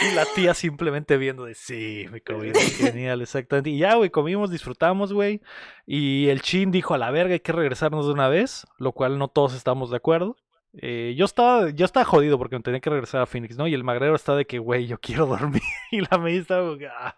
y 0.00 0.14
la 0.14 0.24
tía 0.34 0.54
simplemente 0.54 1.16
viendo 1.16 1.44
de, 1.44 1.54
sí, 1.54 2.06
comida 2.26 2.58
es 2.58 2.76
genial, 2.76 3.22
exactamente. 3.22 3.70
Y 3.70 3.78
ya, 3.78 3.94
güey, 3.94 4.10
comimos, 4.10 4.50
disfrutamos, 4.50 5.12
güey. 5.12 5.40
Y 5.86 6.28
el 6.28 6.42
chin 6.42 6.70
dijo, 6.70 6.94
a 6.94 6.98
la 6.98 7.10
verga, 7.10 7.34
hay 7.34 7.40
que 7.40 7.52
regresarnos 7.52 8.06
de 8.06 8.12
una 8.12 8.28
vez, 8.28 8.66
lo 8.78 8.92
cual 8.92 9.18
no 9.18 9.28
todos 9.28 9.54
estamos 9.54 9.90
de 9.90 9.96
acuerdo. 9.98 10.36
Eh, 10.78 11.14
yo 11.16 11.24
estaba 11.24 11.70
yo 11.70 11.86
estaba 11.86 12.04
jodido 12.04 12.38
porque 12.38 12.56
me 12.56 12.62
tenía 12.62 12.80
que 12.80 12.90
regresar 12.90 13.22
a 13.22 13.26
Phoenix, 13.26 13.56
¿no? 13.56 13.66
Y 13.66 13.74
el 13.74 13.84
magrero 13.84 14.14
está 14.14 14.34
de 14.34 14.46
que, 14.46 14.58
güey, 14.58 14.86
yo 14.86 14.98
quiero 14.98 15.26
dormir. 15.26 15.62
Y 15.90 16.00
la 16.00 16.18
me 16.18 16.36
estaba 16.36 16.76
ah, 16.98 17.16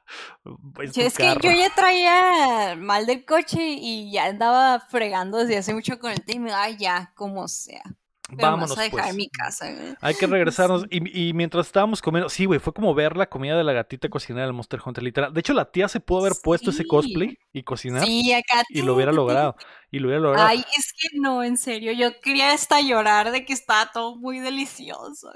es 0.82 0.96
es 0.96 1.16
que 1.16 1.34
yo 1.42 1.50
ya 1.50 1.74
traía 1.74 2.76
mal 2.76 3.06
del 3.06 3.24
coche 3.24 3.58
y 3.60 4.12
ya 4.12 4.26
andaba 4.26 4.80
fregando 4.80 5.38
desde 5.38 5.56
hace 5.56 5.74
mucho 5.74 5.98
con 5.98 6.12
el 6.12 6.22
tema. 6.22 6.50
Ay, 6.62 6.76
ya, 6.78 7.12
como 7.16 7.48
sea. 7.48 7.82
Pero 8.28 8.42
Vámonos, 8.42 8.70
vas 8.70 8.78
a 8.78 8.82
dejar 8.82 9.00
pues. 9.04 9.14
mi 9.16 9.28
casa. 9.30 9.72
güey. 9.72 9.94
Hay 10.02 10.14
que 10.14 10.26
regresarnos. 10.26 10.84
Y, 10.90 11.28
y 11.28 11.32
mientras 11.32 11.66
estábamos 11.66 12.02
comiendo, 12.02 12.28
sí, 12.28 12.44
güey, 12.44 12.60
fue 12.60 12.74
como 12.74 12.94
ver 12.94 13.16
la 13.16 13.26
comida 13.28 13.56
de 13.56 13.64
la 13.64 13.72
gatita 13.72 14.08
cocinar 14.10 14.42
en 14.42 14.48
el 14.48 14.52
Monster 14.52 14.80
Hunter, 14.84 15.02
literal. 15.02 15.32
De 15.32 15.40
hecho, 15.40 15.54
la 15.54 15.70
tía 15.70 15.88
se 15.88 16.00
pudo 16.00 16.20
haber 16.20 16.34
puesto 16.42 16.70
ese 16.70 16.84
cosplay 16.86 17.38
y 17.54 17.62
cocinar 17.62 18.04
Sí, 18.04 18.32
acá. 18.34 18.62
y 18.68 18.82
lo 18.82 18.94
hubiera 18.94 19.12
logrado. 19.12 19.56
Y 19.90 20.00
lo 20.00 20.08
hubiera 20.08 20.20
logrado. 20.22 20.46
Ay, 20.46 20.62
es 20.76 20.92
que 20.92 21.18
no, 21.18 21.42
en 21.42 21.56
serio. 21.56 21.92
Yo 21.92 22.10
quería 22.20 22.52
hasta 22.52 22.82
llorar 22.82 23.30
de 23.30 23.46
que 23.46 23.54
estaba 23.54 23.90
todo 23.90 24.16
muy 24.16 24.38
delicioso. 24.38 25.30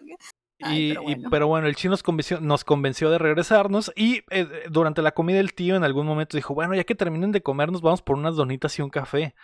Ay, 0.61 0.91
y, 0.91 0.95
pero 0.95 1.03
y- 1.03 1.05
bueno. 1.15 1.31
pero 1.31 1.47
bueno, 1.49 1.67
el 1.69 1.75
chino 1.75 1.93
nos 1.93 2.03
convenció, 2.03 2.39
nos 2.41 2.63
convenció 2.63 3.09
de 3.11 3.17
regresarnos. 3.19 3.91
Y 3.97 4.23
eh, 4.31 4.47
durante 4.71 5.01
la 5.01 5.13
comida, 5.13 5.41
el 5.41 5.55
tío 5.55 5.75
en 5.77 5.85
algún 5.85 6.07
momento 6.07 6.37
dijo: 6.37 6.53
Bueno, 6.55 6.75
ya 6.75 6.85
que 6.85 6.95
terminen 6.95 7.33
de 7.33 7.43
comer, 7.43 7.73
nos 7.73 7.81
vamos 7.81 8.03
por 8.03 8.17
unas 8.19 8.37
donitas 8.37 8.79
y 8.79 8.83
un 8.83 8.91
café. 8.91 9.35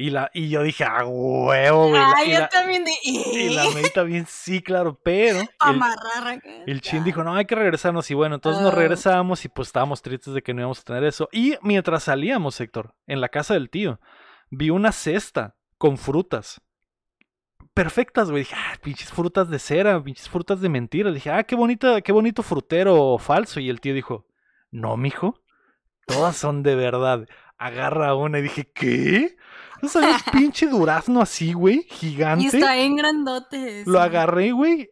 Y, 0.00 0.10
la, 0.10 0.30
y 0.32 0.48
yo 0.48 0.62
dije: 0.62 0.84
¡A 0.84 1.04
huevo, 1.04 1.88
güey! 1.88 2.02
Y, 2.26 2.32
yo 2.32 2.38
la, 2.40 2.48
también 2.48 2.84
de. 2.84 2.92
y 3.02 3.50
la 3.50 3.64
May 3.74 3.90
también, 3.94 4.24
sí, 4.26 4.62
claro, 4.62 4.98
pero. 5.02 5.40
el- 5.40 5.48
Amarrar 5.58 6.26
acá. 6.26 6.48
El 6.66 6.80
chin 6.80 7.04
dijo, 7.04 7.22
no, 7.22 7.34
hay 7.34 7.44
que 7.44 7.54
regresarnos. 7.54 8.10
Y 8.10 8.14
bueno, 8.14 8.36
entonces 8.36 8.62
nos 8.62 8.72
Ah. 8.72 8.76
regresamos 8.76 9.44
y 9.44 9.48
pues 9.48 9.68
estábamos 9.68 10.00
tristes 10.02 10.32
de 10.32 10.42
que 10.42 10.54
no 10.54 10.60
íbamos 10.62 10.80
a 10.80 10.84
tener 10.84 11.04
eso. 11.04 11.28
Y 11.32 11.56
mientras 11.62 12.04
salíamos, 12.04 12.60
Héctor, 12.60 12.94
en 13.06 13.20
la 13.20 13.28
casa 13.28 13.54
del 13.54 13.68
tío, 13.68 14.00
vi 14.50 14.70
una 14.70 14.92
cesta 14.92 15.56
con 15.76 15.98
frutas. 15.98 16.60
Perfectas, 17.74 18.30
güey. 18.30 18.42
Dije, 18.44 18.54
ah, 18.56 18.76
pinches 18.82 19.10
frutas 19.10 19.48
de 19.48 19.58
cera, 19.58 20.02
pinches 20.02 20.28
frutas 20.28 20.60
de 20.60 20.68
mentira. 20.68 21.12
Dije, 21.12 21.30
ah, 21.30 21.44
qué 21.44 21.54
bonita, 21.54 22.00
qué 22.00 22.12
bonito 22.12 22.42
frutero 22.42 23.16
falso. 23.18 23.60
Y 23.60 23.68
el 23.68 23.80
tío 23.80 23.94
dijo, 23.94 24.26
no, 24.70 24.96
mijo, 24.96 25.40
todas 26.06 26.36
son 26.36 26.62
de 26.62 26.74
verdad. 26.74 27.26
Agarra 27.58 28.14
una 28.14 28.38
y 28.38 28.42
dije, 28.42 28.70
¿qué? 28.72 29.36
¿No 29.82 29.88
sabías 29.88 30.22
pinche 30.32 30.66
durazno 30.66 31.20
así, 31.20 31.52
güey? 31.52 31.86
Y 31.90 31.94
Gigante. 31.94 32.46
está 32.58 32.74
bien 32.74 32.96
grandote. 32.96 33.84
Lo 33.86 34.00
agarré, 34.00 34.52
güey. 34.52 34.90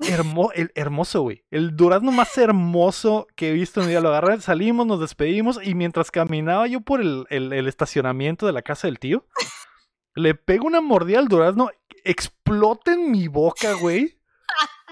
Hermo- 0.00 0.50
el, 0.54 0.72
hermoso, 0.74 1.20
güey. 1.22 1.44
El 1.50 1.76
durazno 1.76 2.10
más 2.10 2.36
hermoso 2.38 3.26
que 3.36 3.50
he 3.50 3.52
visto 3.52 3.80
en 3.80 3.86
mi 3.86 3.90
vida. 3.92 4.00
Lo 4.00 4.08
agarré, 4.08 4.40
salimos, 4.40 4.86
nos 4.86 4.98
despedimos 5.00 5.58
y 5.62 5.74
mientras 5.74 6.10
caminaba 6.10 6.66
yo 6.66 6.80
por 6.80 7.00
el, 7.02 7.26
el- 7.28 7.52
el 7.52 7.68
estacionamiento 7.68 8.46
de 8.46 8.52
la 8.52 8.62
casa 8.62 8.86
del 8.88 8.98
tío, 8.98 9.26
le 10.14 10.34
pego 10.34 10.66
una 10.66 10.80
mordida 10.80 11.18
al 11.18 11.28
durazno, 11.28 11.70
explota 12.04 12.92
en 12.94 13.10
mi 13.10 13.28
boca, 13.28 13.74
güey. 13.74 14.16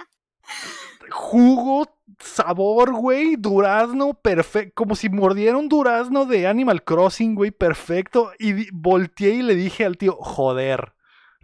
Jugo, 1.10 1.88
sabor, 2.18 2.92
güey, 2.92 3.36
durazno, 3.36 4.14
perfecto. 4.14 4.72
Como 4.74 4.94
si 4.94 5.08
mordiera 5.08 5.56
un 5.56 5.68
durazno 5.68 6.24
de 6.24 6.46
Animal 6.46 6.82
Crossing, 6.82 7.34
güey, 7.34 7.50
perfecto. 7.50 8.32
Y 8.38 8.70
volteé 8.72 9.34
y 9.34 9.42
le 9.42 9.54
dije 9.54 9.84
al 9.84 9.96
tío, 9.96 10.16
joder. 10.18 10.92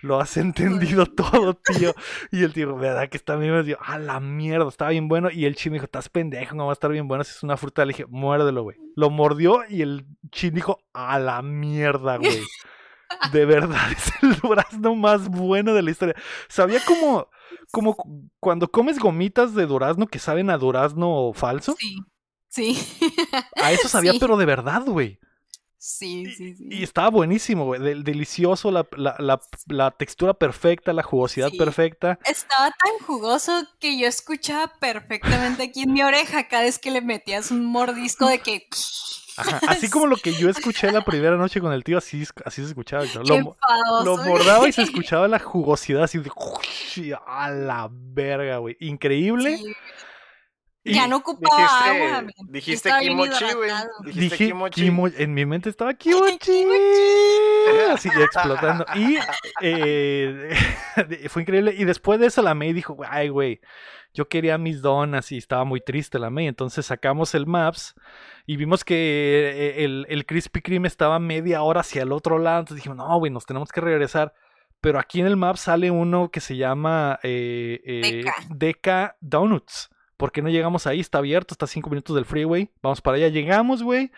Lo 0.04 0.20
has 0.20 0.36
entendido 0.36 1.06
todo, 1.06 1.54
tío. 1.54 1.94
Y 2.30 2.42
el 2.42 2.52
tío, 2.52 2.76
¿verdad 2.76 3.08
que 3.08 3.16
está 3.16 3.36
bien? 3.36 3.64
Digo, 3.64 3.78
a 3.82 3.98
la 3.98 4.20
mierda, 4.20 4.68
estaba 4.68 4.90
bien 4.90 5.08
bueno. 5.08 5.30
Y 5.30 5.46
el 5.46 5.56
chino 5.56 5.74
dijo, 5.74 5.86
estás 5.86 6.10
pendejo, 6.10 6.54
no 6.54 6.66
va 6.66 6.72
a 6.72 6.74
estar 6.74 6.90
bien 6.90 7.08
bueno 7.08 7.24
si 7.24 7.30
es 7.30 7.42
una 7.42 7.56
fruta. 7.56 7.84
Le 7.84 7.92
dije, 7.92 8.06
muérdelo, 8.06 8.62
güey. 8.64 8.76
Lo 8.96 9.08
mordió 9.08 9.62
y 9.68 9.80
el 9.80 10.04
chino 10.30 10.56
dijo, 10.56 10.80
a 10.92 11.18
la 11.18 11.40
mierda, 11.40 12.18
güey. 12.18 12.42
De 13.32 13.44
verdad, 13.46 13.92
es 13.92 14.12
el 14.22 14.36
durazno 14.36 14.94
más 14.94 15.28
bueno 15.28 15.72
de 15.72 15.82
la 15.82 15.90
historia. 15.90 16.16
Sabía 16.48 16.80
como, 16.84 17.28
como 17.70 17.94
cu- 17.96 18.28
cuando 18.40 18.70
comes 18.70 18.98
gomitas 18.98 19.54
de 19.54 19.66
durazno 19.66 20.06
que 20.06 20.18
saben 20.18 20.50
a 20.50 20.58
durazno 20.58 21.32
falso. 21.34 21.74
Sí, 21.78 21.96
sí, 22.48 22.78
A 23.62 23.72
eso 23.72 23.88
sabía, 23.88 24.12
Sí. 24.12 24.18
pero 24.20 24.36
de 24.36 24.46
verdad, 24.46 24.82
güey. 24.86 25.18
sí, 25.76 26.24
sí, 26.34 26.54
sí. 26.56 26.66
Y 26.70 26.82
estaba 26.82 27.10
buenísimo, 27.10 27.66
güey. 27.66 27.80
del- 27.80 28.04
delicioso, 28.04 28.70
la, 28.70 28.86
la- 28.96 29.16
la- 29.18 29.40
la 29.66 29.90
textura 29.90 30.32
perfecta, 30.32 30.92
la 30.94 31.02
jugosidad 31.02 31.50
Sí. 31.50 31.58
perfecta. 31.58 32.18
Estaba 32.24 32.70
tan 32.70 33.06
jugoso 33.06 33.52
que 33.80 33.98
yo 33.98 34.06
escuchaba 34.06 34.72
perfectamente 34.80 35.62
aquí 35.64 35.82
en 35.82 35.92
mi 35.92 36.02
oreja 36.02 36.48
cada 36.48 36.62
vez 36.62 36.78
que 36.78 36.90
le 36.90 37.02
metías 37.02 37.50
un 37.50 37.66
mordisco 37.66 38.26
de 38.26 38.38
que... 38.38 38.66
Ajá, 39.36 39.60
Así 39.68 39.90
como 39.90 40.06
lo 40.06 40.16
que 40.16 40.32
yo 40.34 40.48
escuché 40.48 40.90
la 40.92 41.04
primera 41.04 41.36
noche 41.36 41.60
con 41.60 41.72
el 41.72 41.82
tío, 41.84 41.98
así, 41.98 42.22
es- 42.22 42.32
así 42.44 42.62
se 42.62 42.68
escuchaba. 42.68 43.04
Héctor. 43.04 43.22
¡Qué 43.24 43.28
Lo, 43.38 44.04
lo 44.04 44.16
mordaba 44.18 44.68
y 44.68 44.72
se 44.72 44.82
escuchaba 44.82 45.28
la 45.28 45.38
jugosidad 45.38 46.02
así 46.04 46.18
de... 46.18 46.30
A 47.26 47.50
la 47.50 47.88
verga, 47.90 48.58
güey. 48.58 48.76
Increíble. 48.80 49.56
Sí, 49.58 49.74
Y 50.84 50.94
Ya 50.94 51.06
no 51.08 51.16
ocupaba 51.16 51.56
Dijiste, 51.56 51.90
agua. 51.90 52.22
men. 52.22 52.30
dijiste 52.52 52.90
kimochi, 53.00 53.44
güey. 53.54 53.70
Dije, 54.12 54.36
kimochi. 54.36 54.82
kimo- 54.82 55.08
en 55.16 55.34
mi 55.34 55.46
mente 55.46 55.70
estaba 55.70 55.94
kimochi. 55.98 56.64
Así 57.90 58.08
explotando. 58.08 58.84
Y 58.94 59.16
eh, 59.62 60.54
fue 61.28 61.42
increíble. 61.42 61.74
Y 61.76 61.84
después 61.84 62.20
de 62.20 62.26
eso 62.26 62.42
la 62.42 62.54
May 62.54 62.72
dijo, 62.72 62.96
ay, 63.08 63.28
güey, 63.30 63.60
yo 64.14 64.28
quería 64.28 64.56
mis 64.56 64.80
donas 64.80 65.32
y 65.32 65.36
estaba 65.36 65.64
muy 65.64 65.80
triste 65.80 66.18
la 66.18 66.30
May. 66.30 66.46
Entonces 66.46 66.86
sacamos 66.86 67.34
el 67.34 67.46
Maps 67.46 67.94
y 68.46 68.56
vimos 68.56 68.84
que 68.84 68.94
eh, 69.54 69.84
el, 69.84 70.06
el 70.08 70.24
Krispy 70.24 70.62
Kreme 70.62 70.88
estaba 70.88 71.18
media 71.18 71.62
hora 71.62 71.80
hacia 71.80 72.02
el 72.02 72.12
otro 72.12 72.38
lado. 72.38 72.60
Entonces 72.60 72.76
dijimos, 72.76 72.96
no, 72.98 73.18
güey, 73.18 73.32
nos 73.32 73.44
tenemos 73.44 73.70
que 73.70 73.80
regresar. 73.80 74.32
Pero 74.80 74.98
aquí 74.98 75.20
en 75.20 75.26
el 75.26 75.36
map 75.36 75.56
sale 75.56 75.90
uno 75.90 76.30
que 76.30 76.40
se 76.40 76.58
llama 76.58 77.18
eh, 77.22 77.80
eh, 77.86 78.00
Deca. 78.02 78.34
Deca 78.50 79.16
Donuts. 79.22 79.88
¿Por 80.18 80.30
qué 80.30 80.42
no 80.42 80.50
llegamos 80.50 80.86
ahí? 80.86 81.00
Está 81.00 81.18
abierto, 81.18 81.54
está 81.54 81.64
a 81.64 81.68
cinco 81.68 81.88
minutos 81.88 82.14
del 82.14 82.26
freeway. 82.26 82.70
Vamos 82.82 83.00
para 83.00 83.16
allá. 83.16 83.28
Llegamos, 83.28 83.82
güey. 83.82 84.12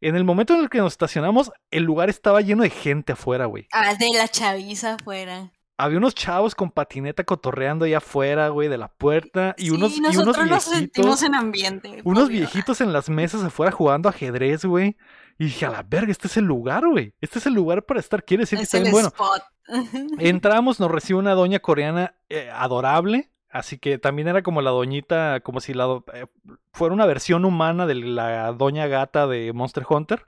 En 0.00 0.16
el 0.16 0.24
momento 0.24 0.54
en 0.54 0.60
el 0.60 0.70
que 0.70 0.78
nos 0.78 0.94
estacionamos, 0.94 1.52
el 1.70 1.82
lugar 1.82 2.08
estaba 2.08 2.40
lleno 2.40 2.62
de 2.62 2.70
gente 2.70 3.12
afuera, 3.12 3.44
güey. 3.44 3.66
Ah, 3.70 3.94
de 3.94 4.08
la 4.16 4.28
chaviza 4.28 4.94
afuera. 4.94 5.52
Había 5.78 5.98
unos 5.98 6.14
chavos 6.14 6.54
con 6.56 6.70
patineta 6.72 7.22
cotorreando 7.22 7.84
allá 7.84 7.98
afuera, 7.98 8.48
güey, 8.48 8.68
de 8.68 8.78
la 8.78 8.88
puerta. 8.88 9.54
Y 9.56 9.66
Sí, 9.66 9.70
unos, 9.70 9.96
y 9.96 10.00
unos 10.00 10.16
nosotros 10.16 10.46
nos 10.48 10.64
sentimos 10.64 10.90
viejitos. 10.90 11.22
en 11.22 11.34
ambiente. 11.36 12.00
Unos 12.04 12.24
obvio. 12.24 12.38
viejitos 12.40 12.80
en 12.80 12.92
las 12.92 13.08
mesas 13.08 13.42
afuera 13.44 13.70
jugando 13.72 14.08
ajedrez, 14.08 14.64
güey. 14.64 14.96
Y 15.38 15.44
dije, 15.44 15.66
a 15.66 15.70
la 15.70 15.84
verga, 15.84 16.10
este 16.10 16.26
es 16.26 16.36
el 16.36 16.44
lugar, 16.46 16.84
güey. 16.86 17.14
Este 17.20 17.38
es 17.38 17.46
el 17.46 17.54
lugar 17.54 17.84
para 17.84 18.00
estar. 18.00 18.24
Quiere 18.24 18.42
decir 18.42 18.58
que 18.58 18.64
Es 18.64 18.74
está 18.74 18.90
bueno. 18.90 19.08
spot. 19.08 19.42
Entramos, 20.18 20.80
nos 20.80 20.90
recibe 20.90 21.18
una 21.18 21.34
doña 21.34 21.60
coreana 21.60 22.14
eh, 22.28 22.50
adorable. 22.52 23.30
Así 23.50 23.78
que 23.78 23.98
también 23.98 24.28
era 24.28 24.42
como 24.42 24.60
la 24.60 24.70
doñita, 24.70 25.40
como 25.40 25.60
si 25.60 25.72
la 25.74 26.02
eh, 26.12 26.26
fuera 26.72 26.92
una 26.92 27.06
versión 27.06 27.44
humana 27.46 27.86
de 27.86 27.94
la 27.94 28.52
doña 28.52 28.86
gata 28.88 29.26
de 29.26 29.52
Monster 29.54 29.86
Hunter, 29.88 30.24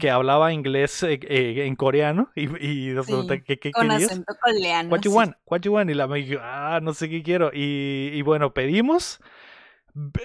que- 0.00 0.10
hablaba 0.10 0.52
inglés 0.52 1.02
eh, 1.02 1.18
eh, 1.22 1.64
en 1.66 1.76
coreano. 1.76 2.30
Y, 2.34 2.44
y 2.90 2.92
nos 2.94 3.06
Sí, 3.06 3.12
pregunta, 3.12 3.40
¿qué, 3.42 3.58
qué 3.58 3.72
Con 3.72 3.88
querías? 3.88 4.10
acento 4.10 4.34
coreano. 4.42 4.90
What 4.90 5.00
you 5.02 5.10
sí. 5.10 5.16
want? 5.16 5.36
What 5.46 5.60
you 5.62 5.72
want? 5.74 5.90
Y 5.90 5.94
la 5.94 6.06
me 6.06 6.18
dijo, 6.18 6.40
ah, 6.42 6.80
no 6.82 6.94
sé 6.94 7.08
qué 7.08 7.22
quiero. 7.22 7.50
Y, 7.52 8.10
y 8.12 8.22
bueno, 8.22 8.52
pedimos. 8.54 9.20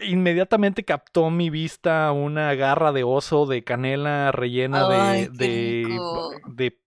Inmediatamente 0.01 0.83
captó 0.83 1.29
mi 1.29 1.49
vista 1.51 2.11
una 2.11 2.55
garra 2.55 2.91
de 2.91 3.03
oso 3.03 3.45
de 3.45 3.63
canela 3.63 4.31
rellena 4.31 4.87
Ay, 5.11 5.27
de, 5.27 5.29
de, 5.47 5.99
de 6.47 6.79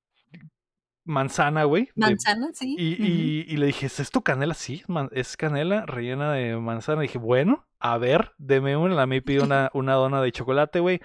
manzana, 1.05 1.65
güey. 1.65 1.85
de- 1.95 2.07
Manzana, 2.07 2.49
sí. 2.53 2.75
y, 2.79 2.95
Ujú. 2.95 3.05
y- 3.05 3.45
y 3.49 3.57
le 3.57 3.67
dije, 3.67 3.87
¿es 3.87 4.01
esto 4.01 4.23
canela? 4.23 4.55
Sí, 4.55 4.81
es 4.83 4.89
man- 4.89 5.11
es 5.13 5.37
canela 5.37 5.85
rellena 5.87 6.33
de 6.33 6.57
manzana. 6.57 7.03
dije, 7.03 7.19
bueno, 7.19 7.67
a 7.79 7.99
ver, 7.99 8.33
deme 8.39 8.77
una. 8.77 8.95
La 8.95 9.07
me 9.07 9.23
pidió 9.23 9.45
una, 9.45 9.71
una 9.75 9.95
dona 9.95 10.21
de 10.23 10.33
chocolate, 10.33 10.81
güey. 10.81 11.01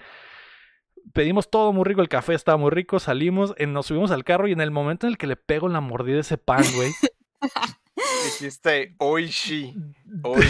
Pedimos 1.12 1.50
todo 1.50 1.72
muy 1.72 1.84
rico, 1.84 2.00
el 2.00 2.08
café 2.08 2.34
estaba 2.34 2.58
muy 2.58 2.70
rico, 2.70 2.98
salimos, 3.00 3.54
eh, 3.56 3.66
nos 3.66 3.86
subimos 3.86 4.10
al 4.10 4.24
carro 4.24 4.48
y 4.48 4.52
en 4.52 4.60
el 4.60 4.70
momento 4.70 5.06
en 5.06 5.12
el 5.12 5.18
que 5.18 5.26
le 5.26 5.36
pego 5.36 5.68
la 5.68 5.80
mordida 5.80 6.18
a 6.18 6.20
ese 6.20 6.38
pan, 6.38 6.64
güey. 6.74 6.92
Dijiste 8.24 8.94
oishi. 8.98 9.74
Oishi. 10.22 10.48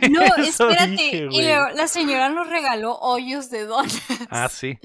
No, 0.10 0.22
espérate. 0.38 0.86
dije, 0.88 1.28
y 1.30 1.42
luego 1.42 1.68
la 1.74 1.86
señora 1.86 2.30
nos 2.30 2.48
regaló 2.48 2.96
hoyos 2.98 3.50
de 3.50 3.66
donas. 3.66 4.02
Ah, 4.30 4.48
sí. 4.48 4.78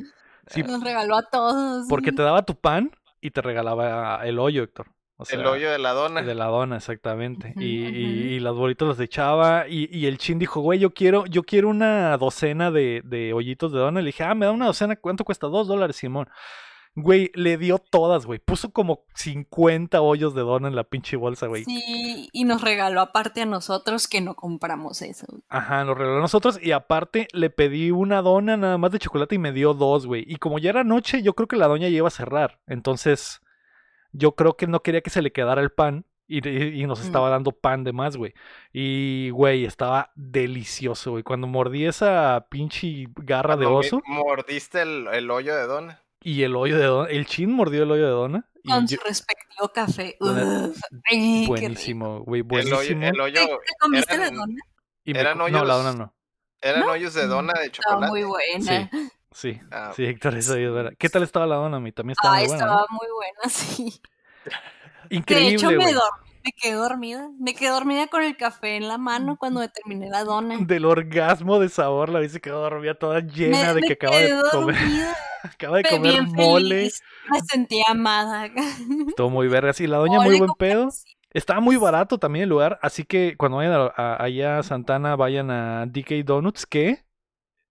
Sí, 0.47 0.63
Nos 0.63 0.83
regaló 0.83 1.15
a 1.17 1.23
todos. 1.29 1.85
porque 1.87 2.11
te 2.11 2.21
daba 2.21 2.43
tu 2.43 2.55
pan 2.55 2.91
y 3.21 3.31
te 3.31 3.41
regalaba 3.41 4.19
el 4.25 4.37
hoyo, 4.37 4.63
Héctor. 4.63 4.87
O 5.21 5.25
sea, 5.25 5.39
El 5.39 5.45
hoyo 5.45 5.71
de 5.71 5.77
la 5.77 5.91
dona. 5.91 6.23
De 6.23 6.33
la 6.33 6.45
dona, 6.45 6.77
exactamente. 6.77 7.53
Y, 7.55 7.85
y 7.85 8.39
las 8.39 8.55
bolitas 8.55 8.87
las 8.87 8.99
echaba. 8.99 9.67
Y, 9.67 9.87
y 9.95 10.07
el 10.07 10.17
chin 10.17 10.39
dijo, 10.39 10.61
güey, 10.61 10.79
yo 10.79 10.95
quiero, 10.95 11.27
yo 11.27 11.43
quiero 11.43 11.69
una 11.69 12.17
docena 12.17 12.71
de, 12.71 13.01
de 13.05 13.31
hoyitos 13.31 13.71
de 13.71 13.77
dona. 13.77 14.01
Le 14.01 14.07
dije, 14.07 14.23
ah, 14.23 14.33
me 14.33 14.47
da 14.47 14.51
una 14.51 14.65
docena, 14.65 14.95
¿cuánto 14.95 15.23
cuesta? 15.23 15.45
Dos 15.45 15.67
dólares, 15.67 15.97
Simón. 15.97 16.27
Güey, 16.95 17.31
le 17.35 17.57
dio 17.57 17.77
todas, 17.77 18.25
güey. 18.25 18.39
Puso 18.39 18.71
como 18.71 19.05
50 19.13 20.01
hoyos 20.01 20.33
de 20.33 20.41
dona 20.41 20.67
en 20.67 20.75
la 20.75 20.83
pinche 20.83 21.15
bolsa, 21.15 21.45
güey. 21.47 21.63
Sí, 21.63 22.27
y 22.33 22.43
nos 22.43 22.61
regaló 22.61 22.99
aparte 22.99 23.43
a 23.43 23.45
nosotros 23.45 24.07
que 24.07 24.19
no 24.19 24.35
compramos 24.35 25.01
eso. 25.01 25.27
Ajá, 25.47 25.85
nos 25.85 25.97
regaló 25.97 26.17
a 26.17 26.21
nosotros. 26.21 26.59
Y 26.61 26.71
aparte 26.71 27.27
le 27.31 27.49
pedí 27.49 27.91
una 27.91 28.21
dona 28.21 28.57
nada 28.57 28.77
más 28.77 28.91
de 28.91 28.99
chocolate 28.99 29.35
y 29.35 29.37
me 29.39 29.53
dio 29.53 29.73
dos, 29.73 30.05
güey. 30.07 30.25
Y 30.27 30.35
como 30.37 30.59
ya 30.59 30.71
era 30.71 30.83
noche, 30.83 31.21
yo 31.21 31.33
creo 31.33 31.47
que 31.47 31.55
la 31.55 31.67
doña 31.67 31.87
ya 31.87 31.97
iba 31.97 32.07
a 32.07 32.11
cerrar. 32.11 32.59
Entonces, 32.67 33.39
yo 34.11 34.35
creo 34.35 34.55
que 34.57 34.67
no 34.67 34.81
quería 34.81 35.01
que 35.01 35.09
se 35.09 35.21
le 35.21 35.31
quedara 35.31 35.61
el 35.61 35.71
pan. 35.71 36.05
Y, 36.27 36.47
y- 36.47 36.81
y 36.81 36.87
nos 36.87 37.01
Mm. 37.01 37.03
estaba 37.03 37.29
dando 37.29 37.51
pan 37.51 37.83
de 37.83 37.91
más, 37.91 38.15
güey. 38.15 38.33
Y, 38.71 39.31
güey, 39.31 39.65
estaba 39.65 40.11
delicioso, 40.15 41.11
güey. 41.11 41.23
Cuando 41.23 41.45
mordí 41.47 41.85
esa 41.85 42.47
pinche 42.49 43.05
garra 43.17 43.57
de 43.57 43.65
Cuando 43.65 43.79
oso 43.79 44.01
Mordiste 44.07 44.81
el, 44.81 45.07
el 45.11 45.29
hoyo 45.29 45.53
de 45.55 45.67
dona. 45.67 46.01
y 46.23 46.43
el 46.43 46.55
hoyo 46.55 46.77
de 46.77 46.85
dona, 46.85 47.09
el 47.09 47.25
chin 47.25 47.51
mordió 47.51 47.83
el 47.83 47.91
hoyo 47.91 48.05
de 48.05 48.11
dona. 48.11 48.49
Y 48.63 48.69
Con 48.69 48.87
yo- 48.87 48.97
su 48.97 49.03
respectivo 49.05 49.69
café. 49.73 50.17
El- 50.21 50.69
Uf, 50.69 50.79
ay, 51.09 51.47
buenísimo, 51.47 52.21
güey, 52.21 52.41
El 52.41 52.53
hoyo, 52.53 52.75
buenísimo. 52.75 53.03
el 53.07 53.19
hoyo 53.19 53.33
¿Te, 53.41 53.47
te 53.47 53.73
comiste 53.81 54.13
eran- 54.15 54.33
la 54.35 54.39
dona? 54.41 54.61
Y 55.03 55.13
me 55.13 55.19
eran 55.19 55.37
co- 55.37 55.49
no, 55.49 55.65
la 55.65 55.73
dona 55.73 55.89
hoyos 55.89 55.95
no. 55.99 56.13
eran 56.61 56.79
¿No? 56.81 56.91
hoyos 56.91 57.13
de 57.13 57.27
dona 57.27 57.53
de 57.59 57.65
Estaba 57.65 57.83
chocolate. 57.95 58.09
muy 58.11 58.23
buena. 58.23 58.89
Sí, 58.89 59.09
Ah, 59.71 59.91
sí, 59.95 60.05
Héctor, 60.05 60.35
eso 60.35 60.55
es 60.55 60.71
verdad. 60.71 60.91
¿Qué 60.97 61.09
tal 61.09 61.23
estaba 61.23 61.45
la 61.47 61.55
dona? 61.55 61.77
A 61.77 61.79
mí 61.79 61.91
también 61.91 62.13
estaba 62.17 62.35
Ay, 62.35 62.43
muy 62.47 62.49
buena. 62.49 62.63
estaba 62.65 62.81
¿no? 62.89 62.97
muy 62.97 63.07
buena, 63.15 63.39
sí. 63.49 64.01
Increíble, 65.09 65.49
de 65.49 65.55
hecho, 65.55 65.67
me, 65.67 65.77
me 66.43 66.51
quedé 66.53 66.73
dormida. 66.73 67.29
Me 67.39 67.53
quedé 67.53 67.69
dormida 67.69 68.07
con 68.07 68.23
el 68.23 68.35
café 68.37 68.75
en 68.77 68.87
la 68.87 68.97
mano 68.97 69.37
cuando 69.37 69.67
terminé 69.69 70.09
la 70.09 70.23
dona. 70.23 70.57
Del 70.59 70.85
orgasmo 70.85 71.59
de 71.59 71.69
sabor, 71.69 72.09
la 72.09 72.19
vi 72.19 72.29
se 72.29 72.41
quedó 72.41 72.61
dormida 72.61 72.93
toda 72.95 73.19
llena 73.19 73.67
me, 73.69 73.73
de 73.75 73.81
me 73.81 73.87
que 73.87 73.93
acaba 73.93 74.17
de 74.19 74.29
comer, 74.51 74.75
dormida, 74.75 75.15
acaba 75.43 75.77
de 75.77 75.83
comer 75.83 76.11
bien 76.13 76.25
mole. 76.33 76.75
feliz. 76.75 77.01
Me 77.29 77.39
sentía 77.41 77.85
amada. 77.89 78.49
Estuvo 79.07 79.29
muy 79.29 79.47
verga. 79.47 79.73
Sí, 79.73 79.87
la 79.87 79.97
doña 79.97 80.19
muy 80.19 80.37
buen 80.37 80.51
pedo. 80.57 80.89
Estaba 81.33 81.61
muy 81.61 81.77
barato 81.77 82.17
también 82.17 82.43
el 82.43 82.49
lugar, 82.49 82.77
así 82.81 83.05
que 83.05 83.35
cuando 83.37 83.57
vayan 83.57 83.71
a, 83.73 83.93
a- 83.95 84.21
allá 84.23 84.57
a 84.59 84.63
Santana, 84.63 85.15
vayan 85.15 85.49
a 85.49 85.85
DK 85.85 86.23
Donuts, 86.25 86.65
que 86.65 87.05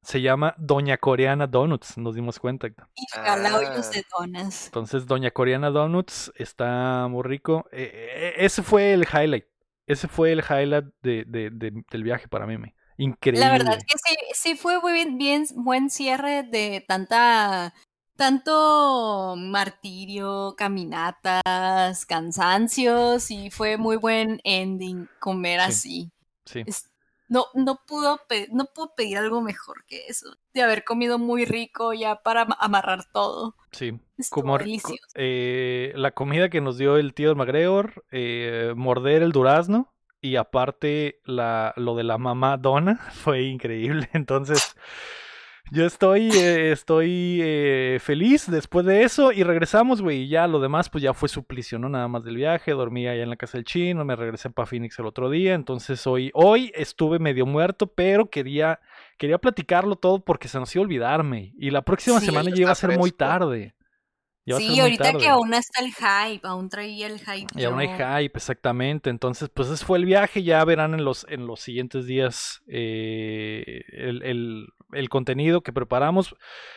se 0.03 0.21
llama 0.21 0.55
Doña 0.59 0.97
Coreana 0.97 1.47
Donuts, 1.47 1.99
nos 1.99 2.15
dimos 2.15 2.39
cuenta. 2.39 2.69
Y 2.69 3.07
regala 3.17 3.57
hoyos 3.57 3.89
Ah. 3.89 3.91
de 3.93 4.05
donas. 4.19 4.67
Entonces, 4.67 5.07
Doña 5.07 5.31
Coreana 5.31 5.71
Donuts 5.71 6.33
está 6.37 7.07
muy 7.09 7.23
rico. 7.23 7.67
Eh, 7.73 7.91
eh, 7.93 8.35
ese 8.39 8.63
fue 8.63 8.93
el 8.93 9.03
highlight. 9.13 9.45
Ese 9.87 10.09
fue 10.09 10.33
el 10.33 10.41
highlight 10.49 10.87
de, 11.03 11.25
de- 11.27 11.51
de- 11.51 11.83
del 11.91 12.03
viaje 12.03 12.29
para 12.29 12.47
mí. 12.47 12.57
me. 12.59 12.75
Increíble. 12.97 13.41
La 13.45 13.51
verdad 13.53 13.79
que 13.79 13.97
sí, 13.99 14.17
sí 14.35 14.57
fue 14.57 14.79
muy 14.81 14.93
bien, 14.93 15.17
bien- 15.19 15.47
buen 15.55 15.89
cierre 15.91 16.43
de 16.43 16.85
tanta, 16.87 17.73
tanto 18.15 19.35
martirio, 19.39 20.55
caminatas, 20.57 22.05
cansancios 22.07 23.31
y 23.31 23.51
fue 23.51 23.77
muy 23.77 23.97
buen 23.97 24.41
ending 24.45 25.09
comer 25.19 25.61
Sí. 25.61 25.67
así. 25.67 26.11
Sí. 26.45 26.63
Es- 26.67 26.91
no, 27.31 27.47
no 27.55 27.81
pudo, 27.87 28.21
no 28.53 28.67
pudo 28.67 28.95
pedir 28.95 29.19
algo 29.19 29.41
mejor 29.41 29.85
que 29.87 30.07
eso, 30.07 30.29
de 30.53 30.63
haber 30.63 30.85
comido 30.85 31.19
muy 31.19 31.47
rico 31.47 31.93
ya 31.95 32.17
para 32.23 32.43
ama- 32.43 32.59
amarrar 32.61 33.05
todo. 33.13 33.57
Sí, 33.73 33.99
Estuvo 34.19 34.43
como 34.43 34.59
eh, 35.15 35.93
la 35.97 36.11
comida 36.13 36.49
que 36.51 36.61
nos 36.61 36.77
dio 36.77 36.97
el 36.97 37.15
tío 37.15 37.35
McGregor, 37.35 38.05
eh, 38.11 38.73
morder 38.77 39.23
el 39.23 39.33
durazno 39.33 39.93
y 40.21 40.37
aparte 40.37 41.21
la, 41.25 41.73
lo 41.77 41.95
de 41.95 42.05
la 42.05 42.19
mamá 42.19 42.57
Donna 42.59 42.97
fue 43.13 43.43
increíble. 43.43 44.09
Entonces, 44.13 44.77
yo 45.73 45.87
estoy, 45.87 46.31
eh, 46.31 46.73
estoy 46.73 47.39
eh, 47.43 47.99
feliz 48.01 48.51
después 48.51 48.85
de 48.87 49.03
eso 49.03 49.33
y 49.33 49.43
regresamos, 49.43 50.03
güey. 50.03 50.23
Y 50.23 50.29
ya 50.29 50.47
lo 50.47 50.61
demás, 50.61 50.91
pues 50.91 51.03
ya 51.03 51.15
fue 51.15 51.29
suplicio, 51.29 51.79
¿no? 51.79 51.89
Nada 51.89 52.09
más 52.09 52.25
del 52.25 52.37
viaje, 52.37 52.73
dormí 52.73 53.07
allá 53.07 53.23
en 53.23 53.31
la 53.31 53.37
casa 53.37 53.59
del 53.59 53.65
chino, 53.65 54.05
me 54.05 54.17
regresé 54.17 54.51
para 54.51 54.67
Phoenix 54.67 54.99
el 54.99 55.07
otro 55.07 55.31
día. 55.31 55.55
Entonces, 55.55 56.07
hoy, 56.07 56.31
hoy 56.35 56.73
estuve 56.75 57.19
medio 57.19 57.47
muerto, 57.47 57.87
pero 57.87 58.29
quería, 58.31 58.81
quería 59.19 59.39
platicarlo 59.39 59.97
todo 59.97 60.21
porque 60.25 60.49
se 60.49 60.59
nos 60.59 60.75
iba 60.75 60.83
a 60.83 60.87
olvidarme. 60.87 61.53
Y 61.59 61.71
la 61.71 61.83
próxima 61.83 62.21
Sí, 62.21 62.27
semana 62.27 62.51
ya 62.51 62.63
iba 62.63 62.73
a 62.73 62.75
ser 62.75 62.99
muy 62.99 63.13
tarde. 63.13 63.75
Sí, 64.57 64.81
ahorita 64.81 65.13
que 65.13 65.29
aún 65.29 65.55
está 65.55 65.81
el 65.81 65.93
hype, 65.93 66.47
aún 66.49 66.69
traía 66.69 67.07
el 67.07 67.21
hype. 67.21 67.47
Y 67.57 67.65
aún 67.65 67.79
hay 67.79 67.89
hype, 67.89 68.37
exactamente. 68.37 69.09
Entonces, 69.11 69.49
pues 69.49 69.69
ese 69.69 69.85
fue 69.85 69.99
el 69.99 70.05
viaje. 70.07 70.43
Ya 70.43 70.65
verán 70.65 70.95
en 70.95 71.05
los, 71.05 71.25
en 71.29 71.47
los 71.47 71.61
siguientes 71.61 72.07
días 72.07 72.63
eh, 72.67 73.83
el, 73.93 74.23
el- 74.23 74.67
el 74.93 75.09
contenido 75.09 75.63
que 75.63 75.73
preparamos. 75.73 76.37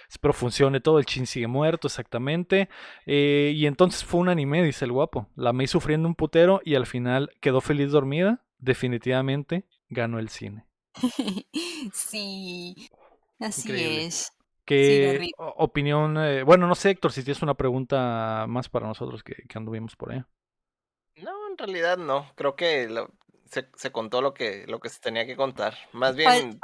Espero 0.10 0.34
funcione 0.34 0.80
todo. 0.81 0.99
El 0.99 1.06
chin 1.06 1.27
sigue 1.27 1.48
muerto, 1.48 1.88
exactamente. 1.88 2.69
Eh, 3.06 3.53
y 3.56 3.65
entonces 3.68 4.03
fue 4.03 4.22
un 4.22 4.30
anime, 4.30 4.64
dice 4.64 4.85
el 4.85 4.91
guapo. 4.91 5.27
La 5.35 5.53
me 5.53 5.68
sufriendo 5.68 6.07
un 6.07 6.15
putero 6.15 6.61
y 6.64 6.76
al 6.76 6.85
final 6.85 7.31
quedó 7.41 7.61
feliz 7.61 7.91
dormida. 7.91 8.45
Definitivamente 8.60 9.65
ganó 9.90 10.19
el 10.19 10.30
cine. 10.30 10.65
sí, 11.94 12.76
así 13.40 13.69
Increíble. 13.69 14.06
es. 14.06 14.31
¿Qué 14.65 15.27
opinión? 15.38 16.18
eh, 16.18 16.44
bueno, 16.44 16.68
no 16.68 16.76
sé, 16.76 16.91
Héctor, 16.91 17.11
si 17.11 17.23
tienes 17.23 17.41
una 17.41 17.56
pregunta 17.56 18.45
más 18.48 18.69
para 18.69 18.88
nosotros 18.88 19.23
que, 19.23 19.35
que 19.48 19.57
anduvimos 19.57 19.95
por 19.95 20.11
ahí. 20.14 20.23
No, 21.15 21.31
en 21.49 21.57
realidad 21.57 21.98
no. 21.98 22.31
Creo 22.35 22.56
que 22.56 22.88
lo- 22.88 23.10
se, 23.53 23.67
se 23.75 23.91
contó 23.91 24.19
lo 24.21 24.34
que, 24.34 24.65
lo 24.67 24.80
que 24.80 24.89
se 24.89 24.99
tenía 24.99 25.27
que 25.27 25.35
contar. 25.35 25.75
Más 25.91 26.15
bien, 26.15 26.59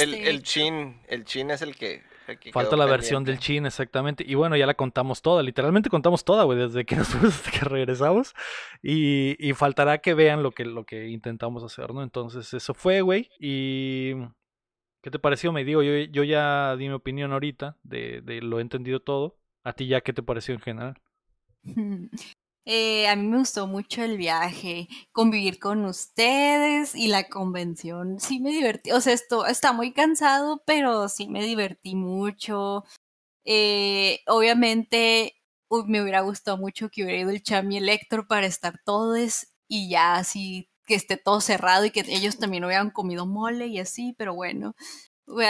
el, 0.00 0.14
el 0.14 0.42
chin, 0.42 1.00
el 1.06 1.24
chin 1.24 1.52
es 1.52 1.62
el 1.62 1.76
que, 1.76 2.02
el 2.26 2.38
que 2.40 2.50
Falta 2.50 2.76
la 2.76 2.86
versión 2.86 3.22
del 3.22 3.38
chin, 3.38 3.64
exactamente. 3.64 4.24
Y 4.26 4.34
bueno, 4.34 4.56
ya 4.56 4.66
la 4.66 4.74
contamos 4.74 5.22
toda, 5.22 5.44
literalmente 5.44 5.88
contamos 5.88 6.24
toda, 6.24 6.42
güey, 6.42 6.58
desde 6.58 6.84
que 6.84 6.96
nos 6.96 7.08
fuimos 7.08 7.36
hasta 7.36 7.50
que 7.52 7.64
regresamos. 7.64 8.34
Y, 8.82 9.36
y 9.38 9.52
faltará 9.54 9.98
que 9.98 10.14
vean 10.14 10.42
lo 10.42 10.50
que, 10.50 10.64
lo 10.64 10.84
que 10.84 11.10
intentamos 11.10 11.62
hacer, 11.62 11.94
¿no? 11.94 12.02
Entonces, 12.02 12.52
eso 12.52 12.74
fue, 12.74 13.02
güey. 13.02 13.30
Y. 13.38 14.14
¿Qué 15.00 15.10
te 15.10 15.20
pareció? 15.20 15.52
Me 15.52 15.64
digo, 15.64 15.82
yo, 15.82 15.92
yo 16.10 16.24
ya 16.24 16.76
di 16.76 16.88
mi 16.88 16.94
opinión 16.94 17.32
ahorita, 17.32 17.76
de, 17.84 18.20
de 18.22 18.40
lo 18.40 18.58
he 18.58 18.62
entendido 18.62 19.00
todo. 19.00 19.38
¿A 19.62 19.74
ti 19.74 19.86
ya 19.86 20.00
qué 20.00 20.12
te 20.12 20.24
pareció 20.24 20.54
en 20.54 20.60
general? 20.60 21.00
Eh, 22.64 23.08
a 23.08 23.16
mí 23.16 23.26
me 23.26 23.38
gustó 23.38 23.66
mucho 23.66 24.04
el 24.04 24.16
viaje, 24.16 24.88
convivir 25.10 25.58
con 25.58 25.84
ustedes 25.84 26.94
y 26.94 27.08
la 27.08 27.28
convención. 27.28 28.20
Sí 28.20 28.38
me 28.40 28.50
divertí, 28.50 28.92
o 28.92 29.00
sea, 29.00 29.12
esto 29.14 29.46
está 29.46 29.72
muy 29.72 29.92
cansado, 29.92 30.62
pero 30.64 31.08
sí 31.08 31.26
me 31.28 31.44
divertí 31.44 31.96
mucho. 31.96 32.84
Eh, 33.44 34.20
obviamente 34.28 35.34
uy, 35.68 35.84
me 35.86 36.02
hubiera 36.02 36.20
gustado 36.20 36.58
mucho 36.58 36.90
que 36.90 37.02
hubiera 37.02 37.20
ido 37.20 37.30
el 37.30 37.42
Cham 37.42 37.72
y 37.72 37.78
el 37.78 37.88
Héctor 37.88 38.26
para 38.28 38.46
estar 38.46 38.78
todos 38.84 39.46
y 39.68 39.88
ya 39.90 40.16
así 40.16 40.68
que 40.86 40.94
esté 40.94 41.16
todo 41.16 41.40
cerrado 41.40 41.84
y 41.86 41.90
que 41.90 42.04
ellos 42.08 42.38
también 42.38 42.64
hubieran 42.64 42.90
comido 42.90 43.26
mole 43.26 43.66
y 43.68 43.78
así, 43.78 44.14
pero 44.18 44.34
bueno. 44.34 44.74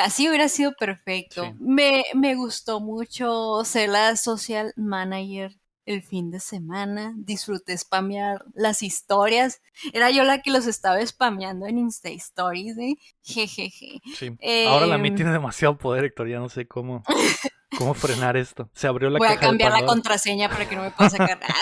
Así 0.02 0.28
hubiera 0.28 0.48
sido 0.48 0.72
perfecto. 0.78 1.44
Sí. 1.44 1.54
Me, 1.58 2.04
me 2.14 2.36
gustó 2.36 2.80
mucho 2.80 3.64
ser 3.64 3.88
la 3.90 4.16
social 4.16 4.72
manager 4.76 5.56
el 5.84 6.02
fin 6.02 6.30
de 6.30 6.40
semana. 6.40 7.14
Disfruté 7.16 7.76
spamear 7.76 8.44
las 8.54 8.82
historias. 8.82 9.60
Era 9.92 10.10
yo 10.10 10.24
la 10.24 10.42
que 10.42 10.50
los 10.50 10.66
estaba 10.66 11.04
spameando 11.04 11.66
en 11.66 11.78
Insta 11.78 12.10
Stories, 12.10 12.76
¿eh? 12.78 12.96
Jejeje. 13.22 14.00
Sí. 14.16 14.36
Ahora 14.68 14.86
la 14.86 14.98
MI 14.98 15.08
Em, 15.08 15.14
tiene 15.16 15.32
demasiado 15.32 15.76
poder, 15.78 16.04
Héctor, 16.04 16.28
ya 16.28 16.38
no 16.38 16.48
sé 16.48 16.66
cómo, 16.66 17.02
cómo 17.78 17.94
frenar 17.94 18.36
esto. 18.36 18.70
Se 18.74 18.86
abrió 18.86 19.10
la 19.10 19.18
Voy 19.18 19.28
a 19.28 19.34
caja 19.34 19.46
cambiar 19.48 19.72
la 19.72 19.86
contraseña 19.86 20.48
para 20.48 20.68
que 20.68 20.76
no 20.76 20.82
me 20.82 20.90
pueda 20.90 21.10
sacar 21.10 21.40
nada. 21.40 21.54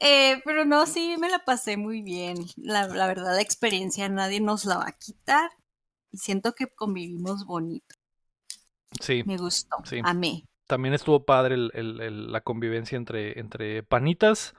Eh, 0.00 0.40
pero 0.44 0.64
no, 0.64 0.86
sí, 0.86 1.16
me 1.20 1.28
la 1.28 1.44
pasé 1.44 1.76
muy 1.76 2.02
bien. 2.02 2.36
La, 2.56 2.88
la 2.88 3.06
verdad, 3.06 3.34
la 3.34 3.42
experiencia 3.42 4.08
nadie 4.08 4.40
nos 4.40 4.64
la 4.64 4.78
va 4.78 4.88
a 4.88 4.98
quitar. 4.98 5.50
Y 6.10 6.18
siento 6.18 6.54
que 6.54 6.66
convivimos 6.66 7.44
bonito. 7.44 7.94
Sí. 9.00 9.22
Me 9.26 9.36
gustó. 9.36 9.76
Sí. 9.84 10.00
Amé. 10.02 10.44
También 10.66 10.94
estuvo 10.94 11.24
padre 11.24 11.54
el- 11.56 11.70
el- 11.74 12.00
el- 12.00 12.32
la 12.32 12.40
convivencia 12.40 12.96
entre, 12.96 13.38
entre 13.38 13.82
panitas. 13.82 14.54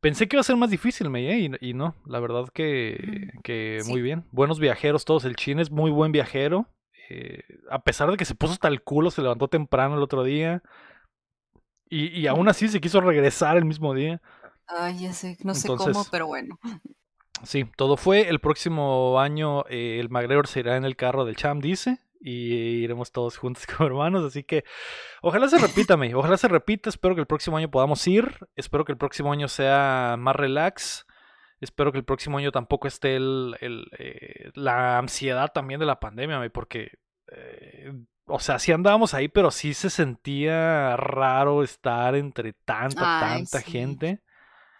Pensé 0.00 0.26
que 0.26 0.36
iba 0.36 0.40
a 0.40 0.44
ser 0.44 0.56
más 0.56 0.70
difícil, 0.70 1.10
me 1.10 1.22
y, 1.38 1.50
y 1.60 1.74
no, 1.74 1.94
la 2.06 2.18
verdad 2.20 2.46
que, 2.52 3.30
que 3.44 3.80
Sí. 3.82 3.90
muy 3.90 4.00
bien. 4.02 4.24
Buenos 4.32 4.58
viajeros 4.58 5.04
todos, 5.04 5.24
el 5.24 5.36
chin 5.36 5.60
es 5.60 5.70
muy 5.70 5.90
buen 5.90 6.12
viajero. 6.12 6.66
eh, 7.10 7.42
a 7.68 7.82
pesar 7.82 8.10
de 8.10 8.16
que 8.16 8.24
se 8.24 8.34
puso 8.34 8.54
hasta 8.54 8.68
el 8.68 8.82
culo, 8.82 9.10
se 9.10 9.20
levantó 9.20 9.46
temprano 9.48 9.96
el 9.96 10.02
otro 10.02 10.24
día. 10.24 10.62
Y, 11.90 12.06
y 12.18 12.26
aún 12.26 12.48
así 12.48 12.68
se 12.68 12.80
quiso 12.80 13.00
regresar 13.02 13.58
el 13.58 13.66
mismo 13.66 13.92
día. 13.92 14.22
Ay, 14.66 15.00
ya 15.00 15.12
sé, 15.12 15.36
no 15.44 15.52
sé 15.54 15.68
Entonces- 15.68 15.92
cómo, 15.92 16.06
pero 16.10 16.26
bueno. 16.28 16.58
Sí, 17.42 17.66
todo 17.76 17.96
fue. 17.98 18.28
El 18.30 18.38
próximo 18.40 19.20
año 19.20 19.64
eh, 19.68 19.98
el 20.00 20.08
McGregor 20.08 20.46
se 20.46 20.60
irá 20.60 20.76
en 20.76 20.84
el 20.86 20.96
carro 20.96 21.24
del 21.26 21.36
Cham, 21.36 21.58
dice. 21.60 21.98
Y 22.24 22.84
iremos 22.84 23.10
todos 23.10 23.36
juntos 23.36 23.66
como 23.76 23.88
hermanos. 23.88 24.24
Así 24.24 24.44
que 24.44 24.64
ojalá 25.22 25.48
se 25.48 25.58
repita, 25.58 25.96
May, 25.96 26.14
Ojalá 26.14 26.36
se 26.36 26.48
repita. 26.48 26.88
Espero 26.88 27.14
que 27.14 27.20
el 27.20 27.26
próximo 27.26 27.56
año 27.56 27.70
podamos 27.70 28.06
ir. 28.06 28.38
Espero 28.54 28.84
que 28.84 28.92
el 28.92 28.98
próximo 28.98 29.32
año 29.32 29.48
sea 29.48 30.14
más 30.18 30.36
relax. 30.36 31.04
Espero 31.60 31.92
que 31.92 31.98
el 31.98 32.04
próximo 32.04 32.38
año 32.38 32.50
tampoco 32.52 32.88
esté 32.88 33.16
el, 33.16 33.56
el, 33.60 33.86
eh, 33.98 34.50
la 34.54 34.98
ansiedad 34.98 35.52
también 35.52 35.78
de 35.78 35.86
la 35.86 36.00
pandemia, 36.00 36.38
May, 36.38 36.48
porque, 36.48 36.90
eh, 37.30 37.92
o 38.26 38.40
sea, 38.40 38.58
sí 38.58 38.72
andábamos 38.72 39.14
ahí, 39.14 39.28
pero 39.28 39.52
sí 39.52 39.72
se 39.72 39.88
sentía 39.88 40.96
raro 40.96 41.62
estar 41.62 42.16
entre 42.16 42.52
tanta, 42.52 43.20
Ay, 43.32 43.42
tanta 43.44 43.60
sí. 43.60 43.70
gente. 43.70 44.22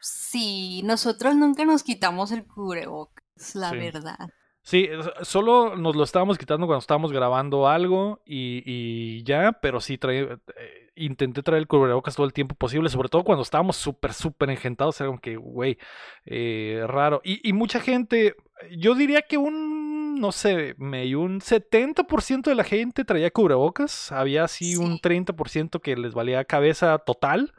Sí, 0.01 0.83
nosotros 0.85 1.37
nunca 1.37 1.65
nos 1.65 1.85
quitamos 1.85 2.33
el 2.33 2.45
cubrebocas, 2.45 3.55
la 3.55 3.71
Sí. 3.71 3.77
verdad. 3.77 4.29
Sí, 4.65 4.89
solo 5.23 5.77
nos 5.77 5.97
lo 5.97 6.05
estábamos 6.05 6.39
quitando 6.39 6.67
cuando 6.67 6.79
estábamos 6.81 7.13
grabando 7.13 7.67
algo 7.67 8.23
y, 8.25 8.63
y 8.65 9.25
ya, 9.25 9.53
pero 9.61 9.81
sí 9.81 9.99
trae, 9.99 10.23
eh, 10.57 10.91
intenté 10.95 11.43
traer 11.43 11.63
el 11.63 11.67
cubrebocas 11.67 12.15
todo 12.15 12.27
el 12.27 12.33
tiempo 12.33 12.55
posible, 12.55 12.89
sobre 12.89 13.09
todo 13.09 13.25
cuando 13.25 13.43
estábamos 13.43 13.77
súper, 13.77 14.13
súper 14.13 14.51
engentados, 14.51 15.01
era 15.01 15.09
como 15.09 15.21
que, 15.21 15.37
güey, 15.37 15.79
eh, 16.27 16.85
raro. 16.87 17.21
Y, 17.25 17.47
y 17.49 17.53
mucha 17.53 17.81
gente, 17.81 18.37
yo 18.71 18.95
diría 18.95 19.23
que 19.23 19.37
un, 19.37 20.21
no 20.21 20.31
sé, 20.31 20.77
me, 20.79 21.17
un 21.17 21.41
70% 21.41 22.43
de 22.51 22.55
la 22.55 22.65
gente 22.65 23.05
traía 23.05 23.33
cubrebocas, 23.33 24.13
había 24.13 24.45
así 24.45 24.77
un 24.77 24.93
Sí. 24.95 25.01
30% 25.03 25.81
que 25.81 25.97
les 25.97 26.15
valía 26.15 26.45
cabeza 26.45 26.99
total 26.99 27.53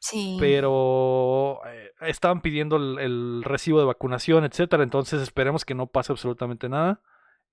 Sí. 0.00 0.36
pero 0.38 1.60
eh, 1.66 1.90
estaban 2.02 2.40
pidiendo 2.40 2.76
el, 2.76 2.98
el 2.98 3.42
recibo 3.44 3.78
de 3.80 3.86
vacunación, 3.86 4.44
etcétera. 4.44 4.82
Entonces 4.82 5.20
esperemos 5.22 5.64
que 5.64 5.74
no 5.74 5.86
pase 5.86 6.12
absolutamente 6.12 6.68
nada 6.68 7.02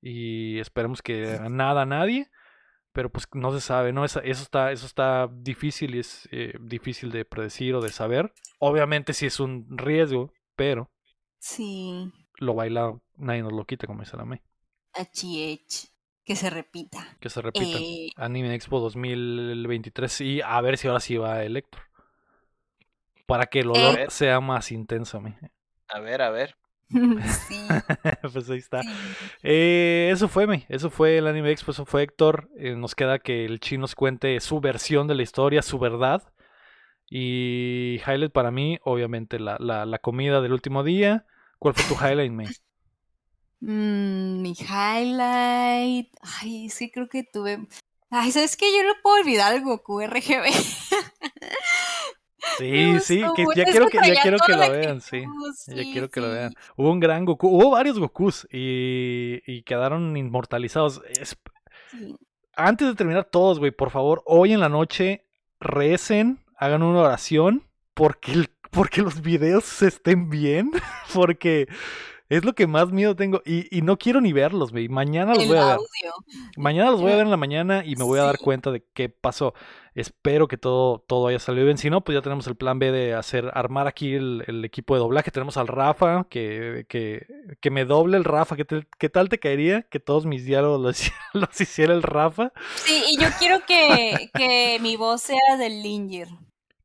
y 0.02 0.60
esperemos 0.60 1.02
que 1.02 1.40
nada 1.50 1.82
a 1.84 1.86
nadie, 1.86 2.30
pero 2.94 3.10
pues 3.12 3.28
no 3.34 3.52
se 3.52 3.62
sabe, 3.62 3.92
¿no? 3.94 4.06
Esa- 4.06 4.20
eso 4.22 4.44
está, 4.44 4.72
eso 4.72 4.86
está 4.86 5.28
difícil 5.32 5.96
y 5.96 6.00
es 6.00 6.30
eh, 6.32 6.54
difícil 6.62 7.12
de 7.12 7.26
predecir 7.26 7.74
o 7.76 7.82
de 7.82 7.90
saber. 7.90 8.34
Obviamente 8.60 9.14
sí 9.14 9.26
es 9.26 9.40
un 9.40 9.66
riesgo, 9.78 10.32
pero 10.56 10.92
Sí. 11.40 12.12
lo 12.38 12.54
bailado 12.54 13.02
nadie 13.18 13.42
nos 13.44 13.54
lo 13.54 13.66
quita, 13.66 13.88
como 13.88 14.02
dice 14.02 14.18
la 14.18 14.26
May. 14.26 14.42
HH. 14.94 15.90
Que 16.24 16.36
se 16.36 16.50
repita. 16.50 17.18
Que 17.20 17.30
se 17.30 17.42
repita. 17.42 17.78
Eh, 17.80 18.10
Anime 18.16 18.56
Expo 18.56 18.80
2023 18.80 20.22
y 20.22 20.42
a 20.42 20.60
ver 20.62 20.78
si 20.78 20.88
ahora 20.88 21.00
sí 21.00 21.18
va 21.18 21.44
el 21.44 21.58
Héctor. 21.58 21.82
Para 23.26 23.46
que 23.48 23.62
el 23.62 23.70
olor 23.72 24.00
Eh. 24.00 24.06
sea 24.10 24.40
más 24.40 24.72
intenso. 24.72 25.22
A 25.88 26.00
ver, 26.00 26.22
a 26.22 26.30
ver. 26.30 26.56
sí. 26.90 27.68
pues 28.34 28.50
ahí 28.50 28.58
está. 28.60 28.84
sí. 28.84 28.90
Eh, 29.44 30.10
eso 30.14 30.28
fue, 30.28 30.46
me. 30.48 30.66
Eso 30.70 30.90
fue 30.90 31.18
el 31.18 31.28
Anime 31.28 31.52
Expo, 31.52 31.72
eso 31.72 31.86
fue 31.86 32.04
Héctor. 32.04 32.50
Eh, 32.58 32.76
nos 32.76 32.94
queda 32.96 33.20
que 33.20 33.46
el 33.46 33.60
Chi 33.60 33.78
nos 33.78 33.96
cuente 33.96 34.40
su 34.40 34.60
versión 34.60 35.08
de 35.08 35.16
la 35.16 35.24
historia, 35.24 35.62
su 35.62 35.80
verdad. 35.80 36.22
Y 37.10 38.02
highlight 38.08 38.32
para 38.32 38.52
mí, 38.52 38.80
obviamente, 38.84 39.40
la, 39.40 39.58
la, 39.60 39.86
la 39.86 40.00
comida 40.00 40.42
del 40.42 40.54
último 40.54 40.84
día. 40.84 41.26
¿Cuál 41.60 41.74
fue 41.74 41.96
tu 41.96 42.04
highlight, 42.04 42.32
May? 42.32 42.48
Mm, 43.62 44.42
mi 44.42 44.52
highlight. 44.54 46.10
Ay, 46.22 46.70
sí, 46.70 46.92
creo 46.92 47.08
que 47.08 47.24
tuve. 47.24 47.66
Ay, 48.12 48.32
¿sabes 48.32 48.56
qué? 48.58 48.66
Yo 48.76 48.84
no 48.84 48.94
puedo 49.02 49.18
olvidar 49.22 49.54
el 49.56 49.62
Goku 49.64 50.02
RGB. 50.02 50.46
Sí, 52.58 53.00
sí, 53.02 53.24
que 53.36 53.46
ya 53.56 53.64
es 53.64 53.72
quiero 53.72 53.88
que, 53.88 53.98
ya 54.06 54.22
quiero 54.22 54.38
que 54.46 54.54
lo 54.54 54.72
vean, 54.72 55.02
sí. 55.02 55.24
Ya 55.68 55.84
quiero 55.84 56.10
que 56.10 56.22
lo 56.22 56.30
vean. 56.30 56.54
Hubo 56.76 56.92
un 56.92 57.00
gran 57.00 57.26
Goku, 57.26 57.48
hubo 57.50 57.72
varios 57.72 58.00
Gokus 58.00 58.48
y, 58.52 59.42
y 59.46 59.64
quedaron 59.64 60.16
inmortalizados. 60.18 61.02
Es- 61.20 61.38
Sí. 61.92 62.16
antes 62.56 62.88
de 62.88 62.96
terminar 62.96 63.26
todos, 63.26 63.60
güey, 63.60 63.72
por 63.72 63.90
favor, 63.92 64.22
hoy 64.26 64.52
en 64.54 64.60
la 64.60 64.70
noche 64.70 65.26
recen, 65.60 66.40
hagan 66.58 66.84
una 66.84 67.02
oración 67.02 67.64
porque, 67.94 68.32
el- 68.34 68.50
porque 68.72 69.02
los 69.02 69.22
videos 69.22 69.82
estén 69.82 70.30
bien, 70.30 70.72
porque 71.14 71.68
Es 72.28 72.44
lo 72.44 72.54
que 72.54 72.66
más 72.66 72.92
miedo 72.92 73.16
tengo. 73.16 73.42
Y, 73.46 73.68
y 73.76 73.82
no 73.82 73.98
quiero 73.98 74.20
ni 74.20 74.34
verlos, 74.34 74.72
güey. 74.72 74.90
Mañana 74.90 75.34
los 75.36 75.44
El 75.44 75.50
voy 75.50 75.58
a 75.58 75.66
ver. 75.66 75.74
audio. 75.76 76.14
Mañana 76.58 76.90
los 76.92 77.00
voy 77.02 77.12
a 77.12 77.16
ver 77.18 77.26
en 77.26 77.32
la 77.32 77.38
mañana 77.38 77.84
y 77.86 77.96
me 77.96 78.04
voy 78.04 78.20
a 78.20 78.24
dar 78.24 78.40
cuenta 78.40 78.72
de 78.72 78.84
qué 78.94 79.10
pasó. 79.10 79.54
Espero 79.94 80.48
que 80.48 80.58
todo, 80.58 81.06
todo 81.08 81.28
haya 81.28 81.38
salido 81.40 81.66
bien. 81.66 81.78
Si 81.78 81.90
no, 81.90 82.04
pues 82.04 82.16
ya 82.16 82.22
tenemos 82.24 82.48
el 82.48 82.56
plan 82.56 82.80
B 82.80 82.92
de 82.92 83.14
hacer, 83.14 83.52
armar 83.54 83.88
aquí 83.88 84.14
el, 84.16 84.44
el 84.48 84.66
equipo 84.66 84.96
de 84.96 85.00
doblaje. 85.02 85.30
Tenemos 85.32 85.56
al 85.58 85.68
Rafa, 85.68 86.26
que, 86.30 86.86
que, 86.90 87.28
que 87.62 87.70
me 87.70 87.86
doble 87.86 88.18
el 88.18 88.24
Rafa. 88.24 88.56
¿Qué, 88.56 88.66
te- 88.66 88.88
qué 88.98 89.10
tal 89.10 89.30
te 89.30 89.38
caería 89.40 89.84
que 89.84 90.00
todos 90.00 90.26
mis 90.26 90.46
diálogos 90.46 90.82
los, 90.82 91.12
los 91.34 91.62
hiciera 91.62 91.94
el 91.94 92.02
Rafa? 92.04 92.52
Sí, 92.76 93.04
y 93.12 93.18
yo 93.22 93.28
quiero 93.38 93.60
que, 93.68 94.32
que 94.34 94.80
mi 94.82 94.96
voz 94.96 95.22
sea 95.22 95.58
del 95.60 95.84
Linger. 95.84 96.28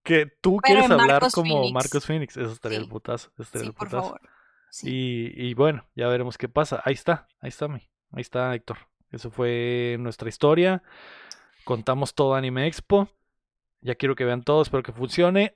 Que 0.03 0.27
tú 0.27 0.59
Pero 0.63 0.81
quieres 0.81 0.91
hablar 0.91 1.07
Marcos 1.09 1.33
como 1.35 1.55
Phoenix. 1.57 1.73
Marcos 1.75 2.07
Phoenix. 2.07 2.37
Eso 2.37 2.53
estaría 2.53 2.79
el 2.79 2.85
Sí. 2.85 2.91
putazo. 2.91 3.31
eso 3.35 3.43
estaría 3.43 3.63
Sí, 3.65 3.69
el 3.69 3.75
por 3.75 3.89
putazo. 3.89 4.03
favor. 4.05 4.21
Sí. 4.71 4.89
Y, 5.37 5.49
y 5.49 5.55
bueno, 5.55 5.87
ya 5.95 6.09
veremos 6.09 6.39
qué 6.39 6.49
pasa. 6.49 6.81
Ahí 6.85 6.95
está, 6.95 7.29
ahí 7.41 7.49
está, 7.49 7.69
mi. 7.69 7.81
Ahí 8.13 8.23
está, 8.23 8.55
Héctor. 8.55 8.79
Eso 9.13 9.31
fue 9.31 9.97
nuestra 9.99 10.29
historia. 10.29 10.83
Contamos 11.65 12.15
todo 12.15 12.35
Anime 12.35 12.67
Expo. 12.67 13.09
Ya 13.81 13.95
quiero 13.95 14.15
que 14.15 14.25
vean 14.25 14.43
todo, 14.43 14.63
espero 14.63 14.83
que 14.83 14.93
funcione. 14.93 15.55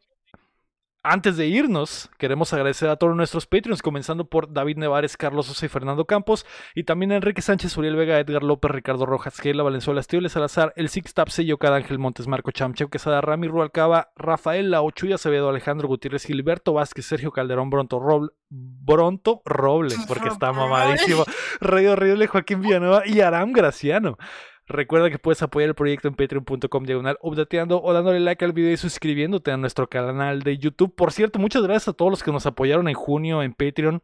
Antes 1.06 1.36
de 1.36 1.46
irnos, 1.46 2.08
queremos 2.16 2.54
agradecer 2.54 2.88
a 2.88 2.96
todos 2.96 3.14
nuestros 3.14 3.46
Patreons, 3.46 3.82
comenzando 3.82 4.24
por 4.24 4.50
David 4.50 4.78
Nevares, 4.78 5.18
Carlos 5.18 5.44
Sosa 5.44 5.66
y 5.66 5.68
Fernando 5.68 6.06
Campos, 6.06 6.46
y 6.74 6.84
también 6.84 7.12
a 7.12 7.16
Enrique 7.16 7.42
Sánchez, 7.42 7.76
Uriel 7.76 7.94
Vega, 7.94 8.18
Edgar 8.18 8.42
López, 8.42 8.70
Ricardo 8.70 9.04
Rojas, 9.04 9.38
Keila 9.38 9.62
Valenzuela, 9.62 10.00
Estíbal 10.00 10.30
Salazar, 10.30 10.72
El 10.76 10.88
Six 10.88 11.12
Tap, 11.12 11.28
Sello 11.28 11.58
Cada 11.58 11.76
Ángel 11.76 11.98
Montes, 11.98 12.26
Marco 12.26 12.52
Chamcheu, 12.52 12.88
Quesada, 12.88 13.20
Rami 13.20 13.48
Rualcaba, 13.48 14.12
Rafael 14.16 14.70
La 14.70 14.80
Ochuya 14.80 15.16
Acevedo, 15.16 15.50
Alejandro 15.50 15.88
Gutiérrez, 15.88 16.24
Gilberto 16.24 16.72
Vázquez, 16.72 17.04
Sergio 17.04 17.32
Calderón, 17.32 17.68
Bronto, 17.68 18.00
Roble, 18.00 18.30
Bronto 18.48 19.42
Robles, 19.44 20.02
porque 20.08 20.28
está 20.28 20.54
mamadísimo, 20.54 21.24
Rey 21.60 21.84
Horrible, 21.86 22.28
Joaquín 22.28 22.62
Villanueva 22.62 23.02
y 23.04 23.20
Aram 23.20 23.52
Graciano. 23.52 24.16
Recuerda 24.66 25.10
que 25.10 25.18
puedes 25.18 25.42
apoyar 25.42 25.68
el 25.68 25.74
proyecto 25.74 26.08
en 26.08 26.14
patreon.com 26.14 26.84
diagonal 26.84 27.18
updateando 27.20 27.82
o 27.82 27.92
dándole 27.92 28.20
like 28.20 28.44
al 28.44 28.52
video 28.52 28.72
y 28.72 28.78
suscribiéndote 28.78 29.50
a 29.50 29.58
nuestro 29.58 29.88
canal 29.88 30.42
de 30.42 30.56
YouTube. 30.56 30.94
Por 30.94 31.12
cierto, 31.12 31.38
muchas 31.38 31.62
gracias 31.62 31.88
a 31.88 31.92
todos 31.92 32.10
los 32.10 32.22
que 32.22 32.32
nos 32.32 32.46
apoyaron 32.46 32.88
en 32.88 32.94
junio 32.94 33.42
en 33.42 33.52
Patreon, 33.52 34.02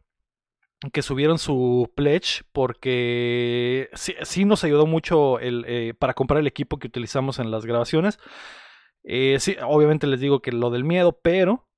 que 0.92 1.00
subieron 1.00 1.38
su 1.38 1.90
pledge, 1.94 2.42
porque 2.52 3.88
sí, 3.94 4.44
nos 4.44 4.62
ayudó 4.62 4.86
mucho 4.86 5.38
el, 5.38 5.64
eh, 5.66 5.94
para 5.98 6.12
comprar 6.12 6.40
el 6.40 6.46
equipo 6.46 6.78
que 6.78 6.88
utilizamos 6.88 7.38
en 7.38 7.50
las 7.50 7.64
grabaciones. 7.64 8.18
Eh, 9.02 9.36
sí, 9.40 9.56
obviamente 9.66 10.06
les 10.06 10.20
digo 10.20 10.42
que 10.42 10.52
lo 10.52 10.68
del 10.68 10.84
miedo, 10.84 11.18
pero 11.22 11.69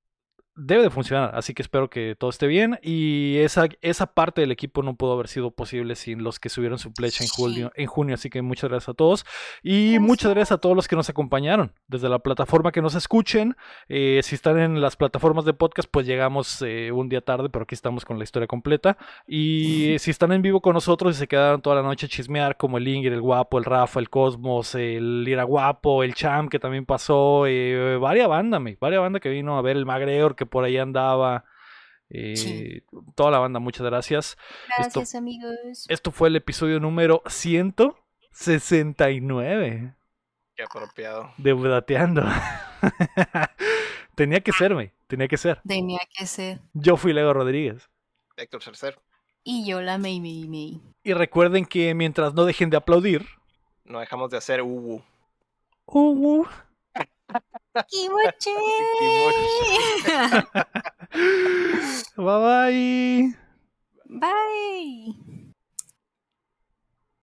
debe 0.55 0.83
de 0.83 0.91
funcionar, 0.91 1.31
así 1.35 1.55
que 1.55 1.63
espero 1.63 1.89
que 1.89 2.15
todo 2.19 2.31
esté 2.31 2.47
bien. 2.47 2.79
Y 2.83 3.39
esa, 3.39 3.69
esa 3.81 4.07
parte 4.15 4.41
del 4.43 4.51
equipo 4.53 4.83
no 4.83 4.97
pudo 4.97 5.13
haber 5.15 5.29
sido 5.29 5.51
posible 5.51 5.95
sin 5.97 6.23
los 6.23 6.39
que 6.39 6.49
subieron 6.49 6.79
su 6.79 6.93
pledge 6.93 7.23
en 7.23 7.29
Sí. 7.29 7.35
julio, 7.37 7.73
en 7.75 7.87
junio, 7.87 8.15
así 8.15 8.29
que 8.31 8.43
muchas 8.43 8.69
gracias 8.71 8.91
a 8.91 8.95
todos. 8.95 9.25
Y 9.63 9.99
muchas 9.99 10.31
gracias 10.33 10.53
a 10.53 10.59
todos 10.59 10.77
los 10.77 10.89
que 10.89 10.97
nos 10.97 11.09
acompañaron 11.09 11.73
desde 11.89 12.09
la 12.09 12.19
plataforma 12.19 12.73
que 12.73 12.83
nos 12.83 12.95
escuchen. 12.95 13.57
Eh, 13.89 14.21
si 14.23 14.35
están 14.35 14.59
en 14.59 14.81
las 14.81 14.97
plataformas 14.97 15.45
de 15.45 15.55
podcast, 15.55 15.89
pues 15.91 16.07
llegamos 16.07 16.63
eh, 16.63 16.91
un 16.93 17.09
día 17.09 17.21
tarde, 17.21 17.49
pero 17.49 17.63
aquí 17.63 17.75
estamos 17.75 18.05
con 18.05 18.19
la 18.19 18.25
historia 18.25 18.47
completa. 18.47 18.97
Y 19.27 19.97
si 19.99 20.11
están 20.11 20.33
en 20.33 20.43
vivo 20.43 20.61
con 20.61 20.75
nosotros 20.75 21.17
y 21.17 21.19
se 21.19 21.29
quedaron 21.29 21.63
toda 21.63 21.77
la 21.77 21.83
noche 21.83 22.07
a 22.07 22.09
chismear, 22.09 22.57
como 22.57 22.79
el 22.79 22.87
Inger, 22.87 23.13
el 23.13 23.21
Guapo, 23.21 23.59
el 23.59 23.65
Rafa, 23.65 24.01
el 24.01 24.11
Cosmos, 24.11 24.75
el 24.75 25.25
Ira 25.27 25.45
Guapo, 25.45 26.03
el 26.03 26.15
Cham, 26.15 26.49
que 26.49 26.59
también 26.59 26.85
pasó, 26.85 27.47
eh, 27.47 27.97
varia 28.01 28.27
banda, 28.27 28.59
me, 28.61 28.77
varia 28.81 29.01
banda 29.01 29.21
que 29.21 29.29
vino 29.31 29.57
a 29.57 29.63
ver, 29.63 29.77
el 29.77 29.87
Magreor, 29.87 30.37
que 30.37 30.47
por 30.53 30.65
ahí 30.65 30.77
andaba. 30.79 31.45
eh, 32.11 32.37
Sí. 32.37 32.83
Toda 33.17 33.31
la 33.33 33.39
banda, 33.39 33.59
muchas 33.59 33.87
gracias. 33.87 34.37
Gracias, 34.79 35.15
amigos. 35.15 35.87
Esto 35.89 36.11
fue 36.13 36.29
el 36.29 36.37
episodio 36.37 36.79
número 36.79 37.23
169 37.27 39.95
Qué 40.55 40.63
apropiado. 40.63 41.33
de 41.39 41.53
Budateando. 41.55 42.23
tenía 44.15 44.41
que 44.41 44.53
ser, 44.53 44.75
me, 44.75 44.93
tenía 45.07 45.27
que 45.29 45.37
ser. 45.39 45.61
Tenía 45.67 46.01
que 46.17 46.27
ser. 46.27 46.61
Yo 46.75 46.97
fui 46.99 47.13
Lego 47.15 47.33
Rodríguez. 47.33 47.89
Héctor 48.37 48.63
Cercer, 48.63 48.99
Y 49.45 49.67
yo 49.67 49.81
la 49.83 49.97
Mei 49.99 50.21
Mei 50.21 50.47
Mei. 50.49 50.81
Y 51.03 51.13
recuerden 51.15 51.65
que 51.67 51.95
mientras 51.95 52.35
no 52.35 52.45
dejen 52.45 52.71
de 52.71 52.77
aplaudir, 52.77 53.27
no 53.85 53.99
dejamos 54.01 54.31
de 54.31 54.37
hacer 54.39 54.63
uh, 54.63 55.03
uh, 55.87 56.47
Kimochi. 57.91 58.55
bye 62.17 62.17
bye. 62.17 63.33
Bye. 64.09 65.13